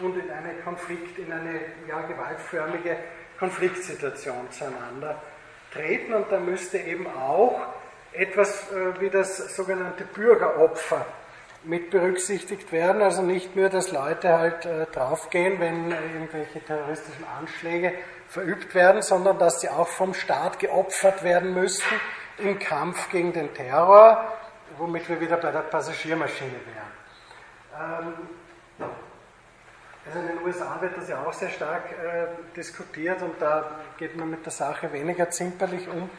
und 0.00 0.16
in 0.18 0.30
eine 0.30 0.54
Konflikt, 0.64 1.18
in 1.18 1.32
eine 1.32 1.60
ja, 1.88 2.00
gewaltförmige 2.02 2.96
Konfliktsituation 3.38 4.50
zueinander 4.50 5.20
treten. 5.72 6.14
Und 6.14 6.30
da 6.30 6.38
müsste 6.38 6.78
eben 6.78 7.06
auch 7.06 7.60
etwas 8.12 8.70
äh, 8.72 9.00
wie 9.00 9.10
das 9.10 9.56
sogenannte 9.56 10.04
Bürgeropfer 10.04 11.06
mit 11.64 11.90
berücksichtigt 11.90 12.72
werden. 12.72 13.02
Also 13.02 13.22
nicht 13.22 13.56
nur, 13.56 13.68
dass 13.68 13.92
Leute 13.92 14.38
halt 14.38 14.66
äh, 14.66 14.86
draufgehen, 14.86 15.60
wenn 15.60 15.92
äh, 15.92 15.96
irgendwelche 16.14 16.60
terroristischen 16.60 17.24
Anschläge 17.38 17.94
verübt 18.28 18.74
werden, 18.74 19.02
sondern 19.02 19.38
dass 19.38 19.60
sie 19.60 19.68
auch 19.68 19.88
vom 19.88 20.14
Staat 20.14 20.58
geopfert 20.58 21.22
werden 21.22 21.54
müssten 21.54 21.94
im 22.38 22.58
Kampf 22.58 23.10
gegen 23.10 23.32
den 23.32 23.52
Terror, 23.54 24.32
womit 24.78 25.08
wir 25.08 25.20
wieder 25.20 25.36
bei 25.36 25.52
der 25.52 25.60
Passagiermaschine 25.60 26.50
wären. 26.50 28.06
Ähm, 28.08 28.14
also 30.14 30.28
in 30.28 30.36
den 30.36 30.44
USA 30.46 30.78
wird 30.80 30.96
das 30.96 31.08
ja 31.08 31.24
auch 31.24 31.32
sehr 31.32 31.48
stark 31.48 31.90
äh, 31.92 32.26
diskutiert 32.54 33.22
und 33.22 33.40
da 33.40 33.80
geht 33.96 34.14
man 34.16 34.30
mit 34.30 34.44
der 34.44 34.52
Sache 34.52 34.92
weniger 34.92 35.30
zimperlich 35.30 35.88
um. 35.88 36.10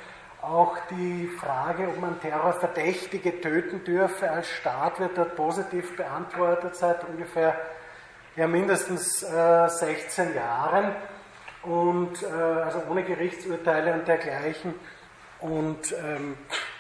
Auch 0.42 0.76
die 0.90 1.28
Frage, 1.40 1.88
ob 1.88 2.00
man 2.02 2.20
Terrorverdächtige 2.20 3.40
töten 3.40 3.84
dürfe 3.84 4.32
als 4.32 4.50
Staat, 4.50 5.00
wird 5.00 5.18
dort 5.18 5.36
positiv 5.36 5.96
beantwortet 5.96 6.76
seit 6.76 7.08
ungefähr 7.08 7.56
ja, 8.36 8.48
mindestens 8.48 9.22
äh, 9.24 9.70
16 9.70 10.36
Jahren 10.36 10.96
und 11.62 12.24
äh, 12.24 12.26
also 12.26 12.82
ohne 12.90 13.04
Gerichtsurteile 13.04 13.94
und 13.94 14.08
dergleichen. 14.08 14.74
Und 15.40 15.94
ähm, 15.94 16.36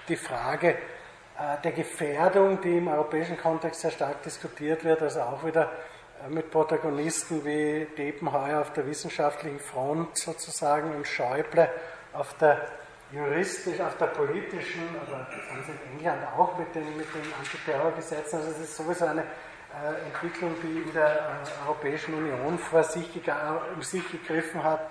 die 0.09 0.15
Frage 0.15 0.69
äh, 0.69 1.61
der 1.63 1.73
Gefährdung, 1.73 2.59
die 2.61 2.79
im 2.79 2.87
europäischen 2.87 3.37
Kontext 3.37 3.81
sehr 3.81 3.91
stark 3.91 4.23
diskutiert 4.23 4.83
wird, 4.83 5.01
also 5.03 5.21
auch 5.21 5.45
wieder 5.45 5.69
mit 6.29 6.51
Protagonisten 6.51 7.43
wie 7.43 7.87
Depenheuer 7.97 8.61
auf 8.61 8.73
der 8.73 8.87
wissenschaftlichen 8.87 9.59
Front 9.59 10.17
sozusagen 10.17 10.95
und 10.95 11.07
Schäuble 11.07 11.69
auf 12.13 12.33
der 12.37 12.61
juristisch, 13.11 13.79
auf 13.79 13.97
der 13.97 14.07
politischen, 14.07 14.83
aber 15.01 15.27
das 15.29 15.49
haben 15.49 15.79
in 15.91 15.99
England 15.99 16.23
auch 16.35 16.57
mit 16.57 16.73
den, 16.73 16.97
mit 16.97 17.07
den 17.13 17.33
Antiterrorgesetzen. 17.39 18.39
Also 18.39 18.51
es 18.51 18.59
ist 18.59 18.75
sowieso 18.75 19.05
eine 19.05 19.21
äh, 19.21 20.05
Entwicklung, 20.07 20.55
die 20.63 20.81
in 20.81 20.93
der 20.93 21.15
äh, 21.15 21.67
Europäischen 21.67 22.13
Union 22.15 22.57
vor 22.57 22.83
sich, 22.83 23.09
um 23.75 23.81
sich 23.81 24.03
gegriffen 24.11 24.63
hat. 24.63 24.81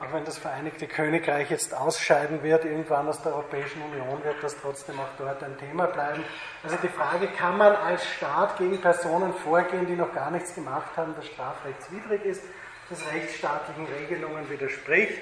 Auch 0.00 0.12
wenn 0.12 0.24
das 0.24 0.38
Vereinigte 0.38 0.86
Königreich 0.86 1.50
jetzt 1.50 1.74
ausscheiden 1.74 2.44
wird, 2.44 2.64
irgendwann 2.64 3.08
aus 3.08 3.20
der 3.20 3.34
Europäischen 3.34 3.82
Union, 3.82 4.22
wird 4.22 4.36
das 4.42 4.56
trotzdem 4.60 5.00
auch 5.00 5.08
dort 5.18 5.42
ein 5.42 5.58
Thema 5.58 5.86
bleiben. 5.86 6.22
Also 6.62 6.76
die 6.80 6.88
Frage, 6.88 7.26
kann 7.28 7.58
man 7.58 7.74
als 7.74 8.06
Staat 8.06 8.58
gegen 8.58 8.80
Personen 8.80 9.34
vorgehen, 9.34 9.86
die 9.86 9.96
noch 9.96 10.14
gar 10.14 10.30
nichts 10.30 10.54
gemacht 10.54 10.96
haben, 10.96 11.14
das 11.16 11.26
strafrechtswidrig 11.26 12.24
ist, 12.24 12.42
das 12.88 13.00
rechtsstaatlichen 13.12 13.86
Regelungen 13.86 14.48
widerspricht? 14.48 15.18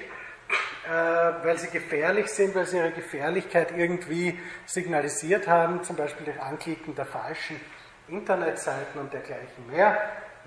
Äh, 0.87 0.89
weil 0.89 1.57
sie 1.57 1.69
gefährlich 1.69 2.27
sind, 2.27 2.53
weil 2.53 2.65
sie 2.65 2.77
ihre 2.77 2.91
Gefährlichkeit 2.91 3.71
irgendwie 3.75 4.39
signalisiert 4.65 5.47
haben, 5.47 5.83
zum 5.83 5.95
Beispiel 5.95 6.25
durch 6.25 6.39
Anklicken 6.39 6.95
der 6.95 7.05
falschen 7.07 7.59
Internetseiten 8.07 9.01
und 9.01 9.11
dergleichen 9.11 9.67
mehr. 9.69 9.97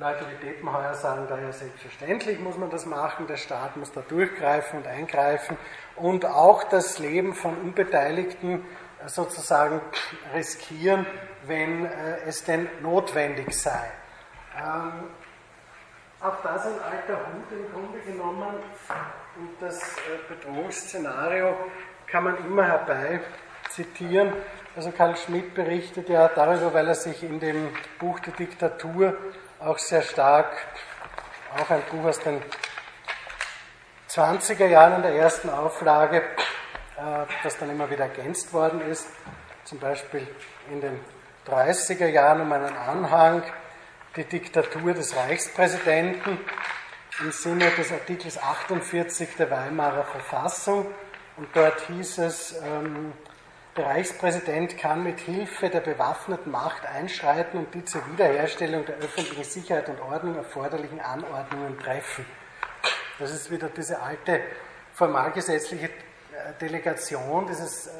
Leute 0.00 0.24
wie 0.30 0.46
Deppenheuer 0.46 0.94
sagen 0.94 1.26
da 1.28 1.38
ja 1.38 1.52
selbstverständlich 1.52 2.40
muss 2.40 2.56
man 2.56 2.70
das 2.70 2.86
machen, 2.86 3.26
der 3.26 3.36
Staat 3.36 3.76
muss 3.76 3.92
da 3.92 4.00
durchgreifen 4.00 4.78
und 4.78 4.86
eingreifen 4.86 5.58
und 5.94 6.24
auch 6.24 6.64
das 6.64 6.98
Leben 6.98 7.34
von 7.34 7.54
Unbeteiligten 7.58 8.64
sozusagen 9.04 9.82
riskieren, 10.34 11.04
wenn 11.44 11.84
äh, 11.84 12.20
es 12.26 12.44
denn 12.44 12.66
notwendig 12.80 13.52
sei. 13.52 13.90
Ähm, 14.56 15.10
auch 16.22 16.40
das 16.42 16.64
ein 16.64 16.80
alter 16.80 17.18
Hut 17.18 17.52
im 17.52 17.70
Grunde 17.70 17.98
genommen. 17.98 18.54
Und 19.36 19.50
das 19.60 19.82
äh, 19.82 20.34
Bedrohungsszenario 20.34 21.54
kann 22.06 22.24
man 22.24 22.38
immer 22.46 22.64
herbei 22.64 23.20
zitieren. 23.68 24.32
Also 24.74 24.92
Karl 24.92 25.16
Schmidt 25.18 25.54
berichtet 25.54 26.08
ja 26.08 26.28
darüber, 26.28 26.72
weil 26.72 26.88
er 26.88 26.94
sich 26.94 27.22
in 27.22 27.38
dem 27.38 27.68
Buch 27.98 28.18
Die 28.20 28.32
Diktatur 28.32 29.14
auch 29.60 29.78
sehr 29.78 30.02
stark, 30.02 30.56
auch 31.54 31.70
ein 31.70 31.82
Buch 31.90 32.06
aus 32.08 32.20
den 32.20 32.42
20er 34.08 34.66
Jahren 34.66 34.96
in 34.96 35.02
der 35.02 35.14
ersten 35.14 35.50
Auflage, 35.50 36.18
äh, 36.96 37.26
das 37.42 37.58
dann 37.58 37.70
immer 37.70 37.90
wieder 37.90 38.04
ergänzt 38.04 38.52
worden 38.52 38.80
ist, 38.80 39.06
zum 39.64 39.78
Beispiel 39.78 40.26
in 40.70 40.80
den 40.80 41.00
30er 41.46 42.06
Jahren 42.06 42.40
um 42.40 42.52
einen 42.52 42.74
Anhang, 42.76 43.42
die 44.16 44.24
Diktatur 44.24 44.94
des 44.94 45.14
Reichspräsidenten, 45.14 46.38
im 47.20 47.32
Sinne 47.32 47.70
des 47.70 47.92
Artikels 47.92 48.42
48 48.42 49.36
der 49.36 49.50
Weimarer 49.50 50.04
Verfassung. 50.04 50.86
Und 51.36 51.48
dort 51.54 51.80
hieß 51.82 52.18
es, 52.18 52.56
ähm, 52.62 53.12
der 53.80 53.88
Reichspräsident 53.88 54.76
kann 54.76 55.02
mit 55.02 55.20
Hilfe 55.20 55.70
der 55.70 55.80
bewaffneten 55.80 56.52
Macht 56.52 56.84
einschreiten 56.84 57.58
und 57.58 57.72
die 57.72 57.82
zur 57.82 58.02
Wiederherstellung 58.12 58.84
der 58.84 58.96
öffentlichen 58.96 59.44
Sicherheit 59.44 59.88
und 59.88 59.98
Ordnung 60.02 60.36
erforderlichen 60.36 61.00
Anordnungen 61.00 61.78
treffen. 61.78 62.26
Das 63.18 63.32
ist 63.32 63.50
wieder 63.50 63.70
diese 63.70 64.02
alte 64.02 64.42
formalgesetzliche 64.92 65.86
äh, 65.86 65.90
Delegation, 66.60 67.46
dieses, 67.46 67.86
äh, 67.86 67.90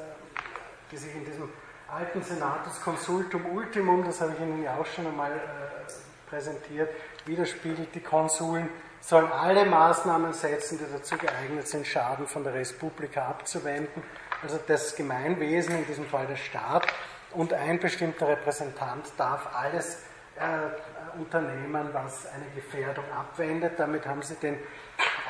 die 0.93 0.99
sich 0.99 1.15
in 1.15 1.25
diesem 1.25 1.51
alten 1.89 2.23
Senatus 2.23 2.79
Consultum 2.83 3.47
Ultimum, 3.47 4.05
das 4.05 4.21
habe 4.21 4.35
ich 4.35 4.41
Ihnen 4.41 4.63
ja 4.63 4.77
auch 4.77 4.87
schon 4.87 5.07
einmal 5.07 5.33
äh, 5.33 6.29
präsentiert, 6.29 6.91
widerspiegelt 7.25 7.95
die 7.95 8.01
Konsuln 8.01 8.69
sollen 9.01 9.33
alle 9.33 9.65
Maßnahmen 9.65 10.35
setzen, 10.35 10.79
die 10.79 10.85
dazu 10.93 11.17
geeignet 11.17 11.67
sind, 11.67 11.87
Schaden 11.87 12.27
von 12.27 12.45
der 12.45 12.53
Respublika 12.53 13.29
abzuwenden. 13.29 14.03
Also 14.43 14.59
das 14.67 14.97
Gemeinwesen, 14.97 15.77
in 15.77 15.87
diesem 15.87 16.07
Fall 16.07 16.27
der 16.27 16.37
Staat, 16.37 16.87
und 17.33 17.53
ein 17.53 17.79
bestimmter 17.79 18.29
Repräsentant 18.29 19.07
darf 19.17 19.55
alles 19.55 20.03
äh, 20.37 21.19
unternehmen, 21.19 21.91
was 21.93 22.27
eine 22.27 22.47
Gefährdung 22.55 23.05
abwendet. 23.13 23.75
Damit 23.77 24.07
haben 24.07 24.23
sie 24.23 24.35
den 24.35 24.59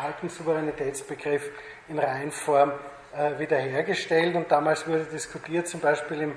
alten 0.03 0.29
Souveränitätsbegriff 0.29 1.51
in 1.89 1.99
Reihenform 1.99 2.73
äh, 3.15 3.39
wiederhergestellt. 3.39 4.35
Und 4.35 4.51
damals 4.51 4.87
wurde 4.87 5.05
diskutiert, 5.05 5.69
zum 5.69 5.81
Beispiel 5.81 6.23
im, 6.23 6.33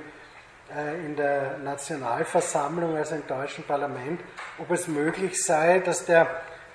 äh, 0.75 1.05
in 1.05 1.15
der 1.15 1.59
Nationalversammlung, 1.59 2.97
also 2.97 3.15
im 3.15 3.25
deutschen 3.27 3.63
Parlament, 3.63 4.19
ob 4.57 4.71
es 4.71 4.87
möglich 4.87 5.41
sei, 5.41 5.79
dass 5.79 6.05
der 6.05 6.27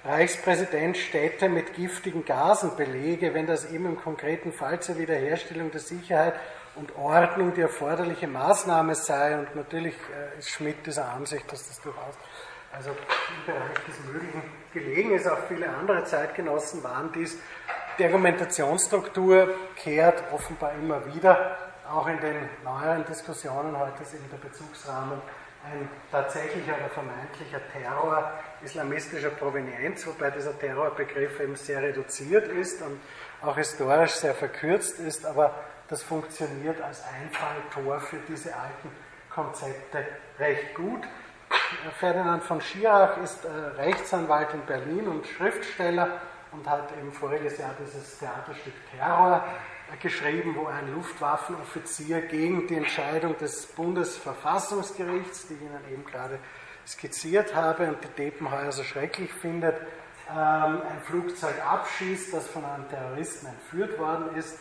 Reichspräsident 0.09 0.97
Städte 0.97 1.51
mit 1.51 1.75
giftigen 1.75 2.25
Gasen 2.25 2.75
belege, 2.77 3.35
wenn 3.35 3.47
das 3.47 3.71
eben 3.71 3.85
im 3.85 4.01
konkreten 4.01 4.55
Fall 4.55 4.81
zur 4.81 4.97
Wiederherstellung 4.97 5.71
der 5.71 5.81
Sicherheit 5.81 6.33
und 6.77 6.97
Ordnung 6.97 7.53
die 7.53 7.61
erforderliche 7.61 8.27
Maßnahme 8.27 8.95
sei. 8.95 9.39
Und 9.39 9.55
natürlich 9.55 9.93
äh, 9.95 10.39
ist 10.39 10.49
Schmidt 10.49 10.87
dieser 10.87 11.13
Ansicht, 11.13 11.53
dass 11.53 11.69
das 11.69 11.83
durchaus 11.83 12.15
also 12.73 12.89
im 12.91 13.53
Bereich 13.53 13.85
des 13.87 14.01
Möglichen 14.11 14.43
gelegen 14.73 15.13
ist. 15.13 15.29
Auch 15.29 15.45
viele 15.47 15.69
andere 15.69 16.03
Zeitgenossen 16.05 16.83
waren 16.83 17.13
dies. 17.13 17.37
Die 17.99 18.05
Argumentationsstruktur 18.07 19.55
kehrt 19.77 20.23
offenbar 20.33 20.73
immer 20.81 21.05
wieder, 21.15 21.55
auch 21.87 22.07
in 22.07 22.19
den 22.21 22.49
neueren 22.65 23.05
Diskussionen. 23.05 23.79
Heute 23.79 24.03
ist 24.03 24.15
eben 24.15 24.31
der 24.31 24.39
Bezugsrahmen 24.39 25.21
ein 25.73 25.89
tatsächlicher 26.11 26.77
oder 26.77 26.89
vermeintlicher 26.89 27.61
Terror 27.73 28.33
islamistischer 28.63 29.31
Provenienz, 29.31 30.07
wobei 30.07 30.31
dieser 30.31 30.59
Terrorbegriff 30.59 31.41
eben 31.41 31.57
sehr 31.57 31.83
reduziert 31.83 32.49
ist 32.49 32.83
und 32.83 33.01
auch 33.43 33.57
historisch 33.57 34.13
sehr 34.13 34.35
verkürzt 34.35 34.99
ist, 34.99 35.27
aber 35.27 35.55
das 35.89 36.03
funktioniert 36.03 36.81
als 36.81 37.03
Einfalltor 37.05 38.01
für 38.01 38.19
diese 38.29 38.55
alten 38.55 38.91
Konzepte 39.31 40.05
recht 40.39 40.75
gut. 40.75 41.03
Ferdinand 41.99 42.43
von 42.43 42.61
Schirach 42.61 43.17
ist 43.19 43.45
äh, 43.45 43.49
Rechtsanwalt 43.49 44.53
in 44.55 44.61
Berlin 44.67 45.07
und 45.07 45.27
Schriftsteller 45.27 46.21
und 46.53 46.69
hat 46.69 46.91
eben 46.99 47.13
voriges 47.13 47.59
Jahr 47.59 47.75
dieses 47.79 48.19
Theaterstück 48.19 48.75
Terror 48.91 49.45
geschrieben, 50.01 50.55
wo 50.57 50.67
ein 50.67 50.95
Luftwaffenoffizier 50.95 52.23
gegen 52.23 52.67
die 52.67 52.77
Entscheidung 52.77 53.37
des 53.39 53.67
Bundesverfassungsgerichts, 53.67 55.49
die 55.49 55.55
ich 55.55 55.63
Ihnen 55.63 55.93
eben 55.93 56.05
gerade 56.05 56.39
skizziert 56.87 57.55
habe 57.55 57.89
und 57.89 57.99
die 58.03 58.23
Depenheuer 58.23 58.73
so 58.73 58.83
schrecklich 58.83 59.33
findet, 59.33 59.77
ähm, 60.31 60.83
ein 60.83 61.01
Flugzeug 61.05 61.55
abschießt, 61.65 62.35
das 62.35 62.47
von 62.49 62.65
einem 62.65 62.89
Terroristen 62.89 63.47
entführt 63.47 63.99
worden 63.99 64.37
ist 64.37 64.59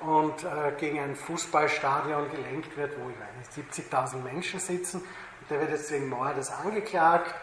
und 0.00 0.44
äh, 0.44 0.72
gegen 0.78 1.00
ein 1.00 1.14
Fußballstadion 1.14 2.30
gelenkt 2.30 2.76
wird, 2.76 2.92
wo 2.98 3.10
ich 3.10 3.16
weiß 3.18 3.90
70.000 3.90 4.22
Menschen 4.22 4.60
sitzen. 4.60 5.00
Und 5.00 5.50
der 5.50 5.60
wird 5.60 5.70
jetzt 5.70 5.90
wegen 5.92 6.08
Mordes 6.08 6.50
angeklagt. 6.50 7.34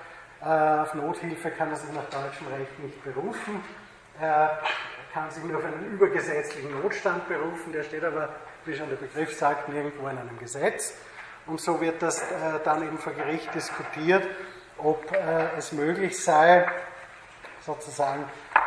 Äh, 0.41 0.45
auf 0.45 0.93
Nothilfe 0.93 1.51
kann 1.51 1.69
er 1.69 1.75
sich 1.75 1.91
nach 1.93 2.05
deutschem 2.05 2.47
Recht 2.47 2.79
nicht 2.79 3.03
berufen. 3.03 3.61
Kann 5.13 5.31
sich 5.31 5.43
nur 5.43 5.57
auf 5.57 5.65
einen 5.65 5.93
übergesetzlichen 5.93 6.81
Notstand 6.81 7.27
berufen, 7.27 7.71
der 7.71 7.83
steht 7.83 8.03
aber, 8.03 8.29
wie 8.65 8.75
schon 8.75 8.89
der 8.89 8.97
Begriff 8.97 9.33
sagt, 9.37 9.69
nirgendwo 9.69 10.07
in 10.07 10.17
einem 10.17 10.37
Gesetz. 10.37 10.93
Und 11.45 11.61
so 11.61 11.79
wird 11.79 12.01
das 12.01 12.21
äh, 12.21 12.25
dann 12.63 12.83
eben 12.83 12.97
vor 12.97 13.13
Gericht 13.13 13.53
diskutiert. 13.55 14.27
ob 14.77 15.11
äh, 15.11 15.57
es 15.57 15.71
möglich 15.71 16.23
sei, 16.23 16.67
sozusagen 17.61 18.25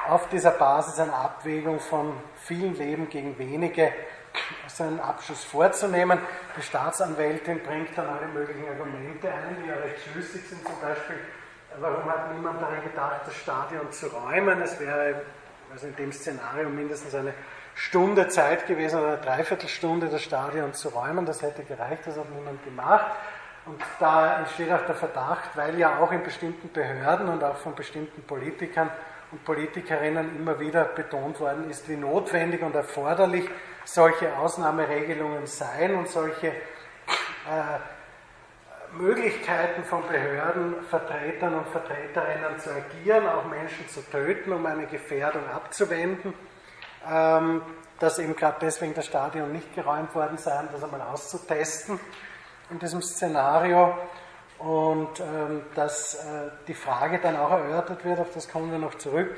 auf 0.09 0.29
dieser 0.29 0.51
Basis 0.51 0.99
einer 0.99 1.15
Abwägung 1.15 1.81
von 1.81 2.15
vielen 2.37 2.75
Leben 2.75 3.09
gegen 3.09 3.39
wenige 3.39 3.93
so 4.67 4.85
einen 4.85 5.01
Abschluss 5.01 5.45
vorzunehmen. 5.45 6.19
Die 6.57 6.63
Staatsanwältin 6.63 7.63
bringt 7.63 7.97
dann 7.97 8.09
alle 8.09 8.27
möglichen 8.27 8.69
Argumente 8.69 9.29
ein, 9.29 9.57
die 9.63 9.69
ja 9.69 9.77
recht 9.77 10.01
schlüssig 10.11 10.49
sind. 10.49 10.65
Zum 10.65 10.81
Beispiel, 10.81 11.17
warum 11.79 12.05
hat 12.05 12.33
niemand 12.35 12.61
daran 12.61 12.83
gedacht, 12.83 13.23
das 13.27 13.35
Stadion 13.37 13.91
zu 13.91 14.07
räumen? 14.09 14.63
Es 14.63 14.79
wäre 14.79 15.23
also 15.73 15.87
in 15.87 15.97
dem 15.97 16.13
Szenario 16.13 16.69
mindestens 16.69 17.15
eine 17.15 17.35
Stunde 17.75 18.29
Zeit 18.29 18.67
gewesen 18.67 19.01
oder 19.01 19.13
eine 19.13 19.19
Dreiviertelstunde 19.19 20.09
das 20.09 20.23
Stadion 20.23 20.75
zu 20.75 20.89
räumen. 20.89 21.25
Das 21.27 21.43
hätte 21.43 21.63
gereicht, 21.65 22.03
das 22.07 22.17
hat 22.17 22.31
niemand 22.31 22.63
gemacht. 22.65 23.07
Und 23.67 23.81
da 23.99 24.39
entsteht 24.39 24.73
auch 24.73 24.85
der 24.87 24.95
Verdacht, 24.95 25.51
weil 25.55 25.79
ja 25.79 25.99
auch 25.99 26.11
in 26.13 26.23
bestimmten 26.23 26.73
Behörden 26.73 27.29
und 27.29 27.45
auch 27.45 27.57
von 27.57 27.75
bestimmten 27.75 28.23
Politikern 28.23 28.91
und 29.31 29.45
Politikerinnen 29.45 30.37
immer 30.37 30.59
wieder 30.59 30.85
betont 30.85 31.39
worden 31.41 31.71
ist, 31.71 31.89
wie 31.89 31.97
notwendig 31.97 32.63
und 32.63 32.75
erforderlich 32.75 33.49
solche 33.85 34.37
Ausnahmeregelungen 34.37 35.47
seien 35.47 35.95
und 35.95 36.09
solche 36.09 36.49
äh, 36.49 36.53
Möglichkeiten 38.95 39.85
von 39.85 40.03
Behördenvertretern 40.07 41.55
und 41.55 41.69
Vertreterinnen 41.69 42.59
zu 42.59 42.71
agieren, 42.71 43.29
auch 43.29 43.45
Menschen 43.47 43.89
zu 43.89 44.01
töten, 44.11 44.53
um 44.53 44.67
eine 44.67 44.87
Gefährdung 44.87 45.49
abzuwenden, 45.49 46.35
ähm, 47.09 47.63
dass 47.99 48.19
eben 48.19 48.35
gerade 48.35 48.59
deswegen 48.61 48.95
das 48.95 49.07
Stadion 49.07 49.53
nicht 49.53 49.75
geräumt 49.75 50.15
worden 50.15 50.39
sei, 50.39 50.59
um 50.61 50.69
das 50.73 50.83
einmal 50.83 51.03
auszutesten 51.03 52.01
in 52.71 52.79
diesem 52.79 53.03
Szenario. 53.03 53.97
Und 54.59 55.21
ähm, 55.21 55.63
dass 55.75 56.17
äh, 56.17 56.51
die 56.69 56.75
Frage 56.75 57.19
dann 57.19 57.37
auch 57.37 57.51
erörtert 57.51 58.05
wird, 58.05 58.21
auf 58.21 58.31
das 58.35 58.47
kommen 58.47 58.71
wir 58.71 58.79
noch 58.79 58.95
zurück, 58.97 59.35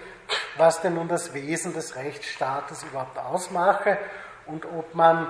was 0.57 0.81
denn 0.81 0.95
nun 0.95 1.07
das 1.07 1.33
Wesen 1.33 1.73
des 1.75 1.95
Rechtsstaates 1.95 2.83
überhaupt 2.83 3.17
ausmache 3.19 3.99
und 4.47 4.67
ob 4.67 4.97
man 4.97 5.29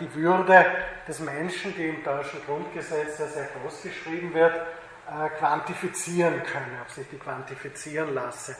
die 0.00 0.14
Würde 0.14 0.64
des 1.06 1.20
Menschen, 1.20 1.74
die 1.76 1.88
im 1.88 2.02
deutschen 2.02 2.44
Grundgesetz 2.46 3.18
ja 3.18 3.26
sehr 3.26 3.48
groß 3.60 3.82
geschrieben 3.82 4.32
wird, 4.32 4.54
äh, 4.54 5.28
quantifizieren 5.38 6.42
könne, 6.42 6.80
ob 6.80 6.90
sich 6.90 7.06
die 7.08 7.18
quantifizieren 7.18 8.14
lasse 8.14 8.56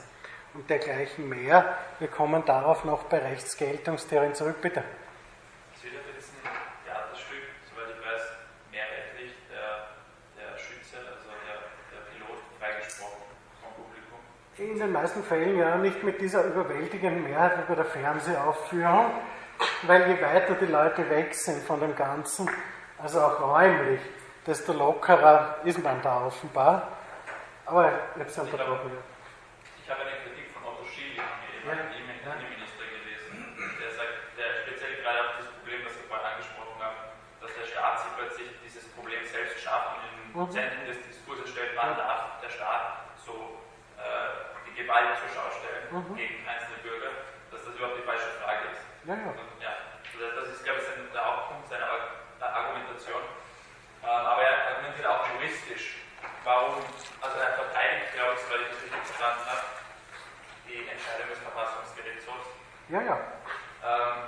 und 0.54 0.68
dergleichen 0.68 1.28
mehr. 1.28 1.78
Wir 1.98 2.08
kommen 2.08 2.44
darauf 2.44 2.84
noch 2.84 3.04
bei 3.04 3.18
Rechtsgeltungstheorien 3.18 4.34
zurück, 4.34 4.56
bitte. 4.60 4.82
In 14.58 14.78
den 14.78 14.92
meisten 14.92 15.22
Fällen 15.24 15.58
ja 15.58 15.76
nicht 15.76 16.02
mit 16.04 16.20
dieser 16.20 16.44
überwältigenden 16.44 17.24
Mehrheit 17.24 17.58
wie 17.58 17.68
bei 17.68 17.74
der 17.74 17.84
Fernsehaufführung, 17.84 19.10
weil 19.82 20.08
je 20.08 20.20
weiter 20.20 20.54
die 20.54 20.66
Leute 20.66 21.08
weg 21.10 21.34
sind 21.34 21.62
von 21.64 21.80
dem 21.80 21.94
Ganzen, 21.96 22.48
also 23.02 23.20
auch 23.20 23.40
räumlich, 23.40 24.00
desto 24.46 24.72
lockerer 24.72 25.58
ist 25.64 25.82
man 25.82 26.00
da 26.02 26.26
offenbar. 26.26 26.88
Aber 27.66 27.92
jetzt 28.18 28.38
unterbrochen. 28.38 28.90
Ich 29.82 29.90
habe 29.90 30.02
eine 30.02 30.18
Kritik 30.22 30.50
von 30.54 30.62
Otto 30.66 30.84
Schilling, 30.84 31.22
ehemaligen 31.22 31.94
ja. 32.26 32.34
Innenminister 32.34 32.84
gelesen, 32.90 33.38
der 33.78 33.90
sagt, 33.94 34.34
der 34.34 34.66
speziell 34.66 34.98
gerade 35.02 35.20
auf 35.30 35.32
das 35.38 35.48
Problem, 35.58 35.82
das 35.86 35.94
Sie 35.94 36.06
vorhin 36.10 36.26
angesprochen 36.26 36.78
haben, 36.82 36.98
dass 37.38 37.54
der 37.54 37.66
Staat 37.66 38.02
sich 38.02 38.12
plötzlich 38.18 38.48
dieses 38.66 38.86
Problem 38.98 39.22
selbst 39.26 39.62
schafft 39.62 39.98
und 39.98 40.02
im 40.10 40.18
mhm. 40.42 40.50
Zentrum 40.50 40.84
des 40.90 40.98
Diskurses 41.06 41.50
stellt, 41.50 41.74
wann 41.78 41.94
darf 41.94 42.42
der 42.42 42.50
Staat 42.50 43.14
so 43.22 43.62
äh, 43.98 44.58
die 44.66 44.74
Gewalt 44.82 45.14
zur 45.22 45.30
Schau 45.30 45.46
stellen 45.54 45.86
mhm. 45.90 46.18
gegen 46.18 46.42
einzelne 46.42 46.82
Bürger, 46.82 47.14
dass 47.54 47.62
das 47.62 47.74
überhaupt 47.78 47.98
die 47.98 48.06
falsche 48.06 48.30
Frage 48.42 48.74
ist. 48.74 48.82
Ja, 49.06 49.14
ja. 49.14 49.30
Und, 49.30 49.38
ja 49.38 49.51
das 50.30 50.48
ist, 50.54 50.64
glaube 50.64 50.80
ich, 50.80 50.86
sein, 50.86 51.02
der 51.12 51.24
Hauptpunkt 51.24 51.68
seiner 51.68 51.88
Argumentation. 52.40 53.22
Ähm, 54.02 54.08
aber 54.08 54.42
er 54.42 54.74
argumentiert 54.74 55.06
auch 55.06 55.26
juristisch. 55.34 55.98
Warum, 56.44 56.82
also 57.22 57.38
er 57.38 57.54
verteidigt, 57.54 58.14
glaube 58.14 58.34
ich, 58.34 58.42
weil 58.50 58.60
ich 58.62 58.70
das 58.74 58.82
richtig 58.82 59.02
verstanden 59.14 59.46
habe, 59.46 59.62
die 60.66 60.78
Entscheidung 60.90 61.28
des 61.30 61.38
Verfassungsgerichtshofs. 61.38 62.48
Ja, 62.90 63.00
ja. 63.02 63.16
Ähm, 63.82 64.18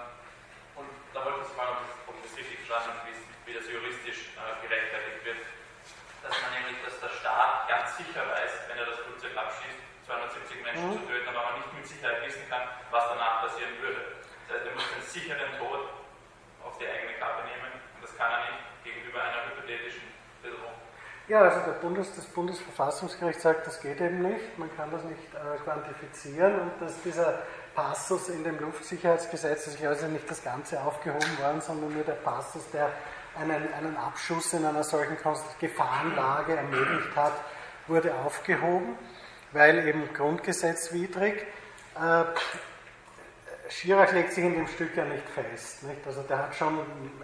und 0.79 0.91
da 1.11 1.25
wollte 1.25 1.43
ich 1.43 1.55
fragen, 1.59 1.79
ob 2.07 2.15
ich 2.19 2.31
das 2.31 2.39
richtig 2.39 2.59
verstanden 2.63 2.99
habe, 2.99 3.11
wie 3.47 3.55
das 3.55 3.67
juristisch 3.67 4.31
äh, 4.39 4.55
gerechtfertigt 4.63 5.25
wird. 5.27 5.43
Dass 6.23 6.35
man 6.41 6.51
nämlich, 6.55 6.79
dass 6.87 6.99
der 7.03 7.13
Staat 7.21 7.69
ganz 7.69 7.99
sicher 7.99 8.23
weiß, 8.25 8.53
wenn 8.71 8.79
er 8.79 8.87
das 8.87 8.99
Flugzeug 9.05 9.37
abschießt, 9.37 9.79
270 10.07 10.63
Menschen 10.63 10.89
mhm. 10.89 10.93
zu 10.97 11.07
töten, 11.07 11.29
aber 11.29 11.43
man 11.51 11.55
nicht 11.61 11.73
mit 11.75 11.87
Sicherheit 11.87 12.23
wissen 12.25 12.49
kann, 12.49 12.63
was 12.91 13.05
danach 13.11 13.43
passieren 13.43 13.75
würde. 13.83 14.24
Das 14.49 14.57
heißt, 14.57 14.67
er 14.67 14.75
muss 14.75 14.85
den 14.95 15.03
sicheren 15.03 15.59
Tod 15.59 15.89
auf 16.65 16.79
die 16.79 16.87
eigene 16.87 17.15
Kappe 17.19 17.45
nehmen 17.45 17.71
und 17.97 18.03
das 18.03 18.17
kann 18.17 18.31
er 18.33 18.41
nicht 18.51 18.85
gegenüber 18.85 19.23
einer 19.23 19.51
hypothetischen 19.51 20.03
Bedrohung. 20.43 20.75
Ja, 21.29 21.43
also 21.43 21.61
Bundes, 21.81 22.15
das 22.15 22.27
Bundesverfassungsgericht 22.27 23.41
sagt, 23.41 23.67
das 23.67 23.81
geht 23.81 24.01
eben 24.01 24.23
nicht, 24.23 24.59
man 24.59 24.75
kann 24.77 24.91
das 24.91 25.05
nicht 25.05 25.23
äh, 25.35 25.59
quantifizieren 25.63 26.61
und 26.61 26.73
dass 26.81 27.01
dieser 27.03 27.43
Passus 27.75 28.29
in 28.29 28.45
dem 28.45 28.59
Luftsicherheitsgesetz, 28.61 29.67
ist 29.67 29.85
also 29.85 30.07
nicht 30.07 30.31
das 30.31 30.43
Ganze 30.45 30.81
aufgehoben 30.81 31.39
worden, 31.39 31.61
sondern 31.61 31.93
nur 31.93 32.05
der 32.05 32.13
Passus, 32.13 32.71
der 32.73 32.91
einen, 33.39 33.73
einen 33.75 33.97
Abschuss 33.97 34.53
in 34.53 34.65
einer 34.65 34.85
solchen 34.85 35.17
Gefahrenlage 35.59 36.57
ermöglicht 36.57 37.17
hat, 37.17 37.33
wurde 37.89 38.15
aufgehoben 38.15 38.97
weil 39.55 39.87
eben 39.89 40.13
grundgesetzwidrig. 40.13 41.35
Äh, 41.95 42.25
Schirach 43.75 44.13
legt 44.13 44.33
sich 44.33 44.45
in 44.45 44.55
dem 44.55 44.69
Stück 44.69 44.97
ja 44.97 45.05
nicht 45.05 45.29
fest. 45.29 45.83
Nicht? 45.83 46.07
Also 46.07 46.23
der 46.23 46.39
hat 46.39 46.55
schon 46.55 46.79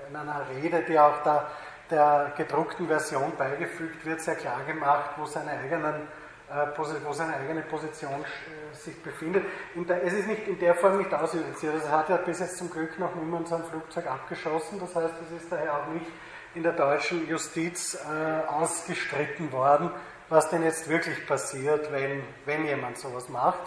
in 0.08 0.16
einer 0.16 0.44
Rede, 0.56 0.82
die 0.82 0.98
auch 0.98 1.22
der, 1.22 1.46
der 1.90 2.32
gedruckten 2.36 2.88
Version 2.88 3.32
beigefügt 3.38 4.04
wird, 4.04 4.20
sehr 4.20 4.34
klar 4.34 4.60
gemacht, 4.66 5.10
wo 5.16 5.26
seine, 5.26 5.52
eigenen, 5.52 6.08
äh, 6.50 6.66
wo 6.76 7.12
seine 7.12 7.34
eigene 7.34 7.62
Position 7.62 8.24
äh, 8.24 8.74
sich 8.74 9.00
befindet. 9.00 9.44
Der, 9.76 10.02
es 10.02 10.12
ist 10.12 10.26
nicht 10.26 10.48
in 10.48 10.58
der 10.58 10.74
Form 10.74 10.98
nicht 10.98 11.14
ausjudiziert. 11.14 11.74
Also 11.74 11.88
hat 11.88 12.08
ja 12.08 12.16
bis 12.16 12.40
jetzt 12.40 12.58
zum 12.58 12.68
Glück 12.68 12.98
noch 12.98 13.14
niemand 13.14 13.46
sein 13.46 13.62
Flugzeug 13.64 14.08
abgeschossen. 14.08 14.80
Das 14.80 14.96
heißt, 14.96 15.14
es 15.26 15.42
ist 15.42 15.52
daher 15.52 15.74
auch 15.74 15.86
nicht 15.86 16.10
in 16.56 16.64
der 16.64 16.72
deutschen 16.72 17.28
Justiz 17.28 17.94
äh, 17.94 18.48
ausgestritten 18.48 19.52
worden, 19.52 19.90
was 20.28 20.50
denn 20.50 20.64
jetzt 20.64 20.88
wirklich 20.88 21.24
passiert, 21.28 21.92
wenn, 21.92 22.24
wenn 22.44 22.64
jemand 22.64 22.98
sowas 22.98 23.28
macht. 23.28 23.60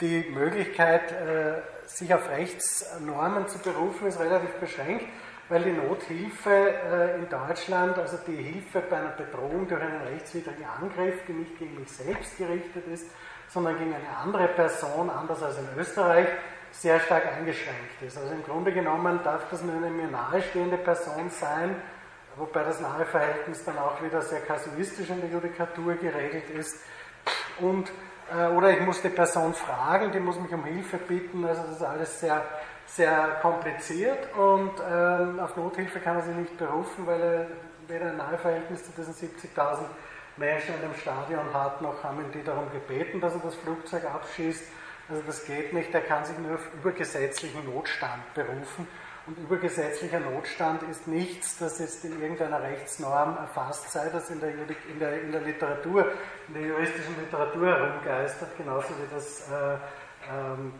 Die 0.00 0.28
Möglichkeit, 0.30 1.12
äh, 1.12 1.62
sich 1.86 2.12
auf 2.12 2.28
Rechtsnormen 2.28 3.48
zu 3.48 3.58
berufen, 3.58 4.08
ist 4.08 4.20
relativ 4.20 4.52
beschränkt, 4.54 5.04
weil 5.48 5.62
die 5.62 5.72
Nothilfe 5.72 6.50
äh, 6.50 7.14
in 7.16 7.28
Deutschland, 7.28 7.96
also 7.98 8.18
die 8.26 8.36
Hilfe 8.36 8.80
bei 8.80 8.96
einer 8.96 9.10
Bedrohung 9.10 9.68
durch 9.68 9.80
einen 9.80 10.02
rechtswidrigen 10.02 10.64
Angriff, 10.64 11.14
die 11.28 11.32
nicht 11.32 11.58
gegen 11.58 11.78
mich 11.78 11.90
selbst 11.90 12.36
gerichtet 12.36 12.86
ist, 12.88 13.06
sondern 13.48 13.78
gegen 13.78 13.94
eine 13.94 14.16
andere 14.22 14.48
Person, 14.48 15.08
anders 15.08 15.42
als 15.42 15.58
in 15.58 15.68
Österreich, 15.78 16.26
sehr 16.72 17.00
stark 17.00 17.26
eingeschränkt 17.26 18.02
ist. 18.02 18.18
Also 18.18 18.32
im 18.32 18.42
Grunde 18.42 18.72
genommen 18.72 19.20
darf 19.22 19.48
das 19.50 19.62
nur 19.62 19.76
eine 19.76 19.88
mir 19.88 20.08
nahestehende 20.08 20.76
Person 20.76 21.30
sein, 21.30 21.76
wobei 22.36 22.64
das 22.64 22.80
nahe 22.80 23.06
Verhältnis 23.06 23.64
dann 23.64 23.78
auch 23.78 24.02
wieder 24.02 24.20
sehr 24.20 24.40
kasuistisch 24.40 25.08
in 25.08 25.20
der 25.20 25.30
Judikatur 25.30 25.94
geregelt 25.94 26.50
ist. 26.50 26.80
Und, 27.60 27.90
oder 28.56 28.70
ich 28.70 28.80
muss 28.80 29.00
die 29.02 29.08
Person 29.08 29.54
fragen, 29.54 30.10
die 30.10 30.20
muss 30.20 30.38
mich 30.38 30.52
um 30.52 30.64
Hilfe 30.64 30.98
bitten, 30.98 31.44
also 31.44 31.62
das 31.62 31.76
ist 31.76 31.82
alles 31.82 32.20
sehr, 32.20 32.42
sehr 32.86 33.38
kompliziert 33.40 34.34
und 34.36 34.72
ähm, 34.90 35.40
auf 35.40 35.56
Nothilfe 35.56 36.00
kann 36.00 36.16
er 36.16 36.22
sich 36.22 36.34
nicht 36.34 36.56
berufen, 36.56 37.06
weil 37.06 37.20
er 37.20 37.46
weder 37.88 38.10
ein 38.10 38.16
Naheverhältnis 38.16 38.84
zu 38.84 38.92
diesen 38.92 39.14
70.000 39.14 39.78
Menschen 40.36 40.74
in 40.74 40.80
dem 40.82 40.94
Stadion 40.94 41.52
hat, 41.54 41.80
noch 41.82 42.02
haben 42.02 42.20
ihn 42.20 42.32
die 42.32 42.42
darum 42.42 42.70
gebeten, 42.70 43.20
dass 43.20 43.34
er 43.34 43.40
das 43.40 43.54
Flugzeug 43.54 44.04
abschießt. 44.04 44.64
Also 45.08 45.22
das 45.24 45.44
geht 45.46 45.72
nicht, 45.72 45.94
er 45.94 46.00
kann 46.00 46.24
sich 46.24 46.36
nur 46.38 46.56
auf 46.56 46.74
übergesetzlichen 46.74 47.64
Notstand 47.64 48.34
berufen. 48.34 48.88
Und 49.26 49.38
übergesetzlicher 49.38 50.20
Notstand 50.20 50.84
ist 50.84 51.08
nichts, 51.08 51.58
das 51.58 51.80
jetzt 51.80 52.04
in 52.04 52.22
irgendeiner 52.22 52.62
Rechtsnorm 52.62 53.36
erfasst 53.36 53.90
sei, 53.90 54.08
das 54.08 54.30
in 54.30 54.38
der, 54.38 54.50
in 54.50 54.98
der, 55.00 55.20
in 55.20 55.32
der 55.32 55.40
Literatur, 55.40 56.12
in 56.46 56.54
der 56.54 56.62
juristischen 56.62 57.16
Literatur 57.18 57.66
herumgeistert, 57.66 58.56
genauso 58.56 58.90
wie 58.90 59.12
das, 59.12 59.50
äh, 59.50 59.74
ähm, 60.32 60.74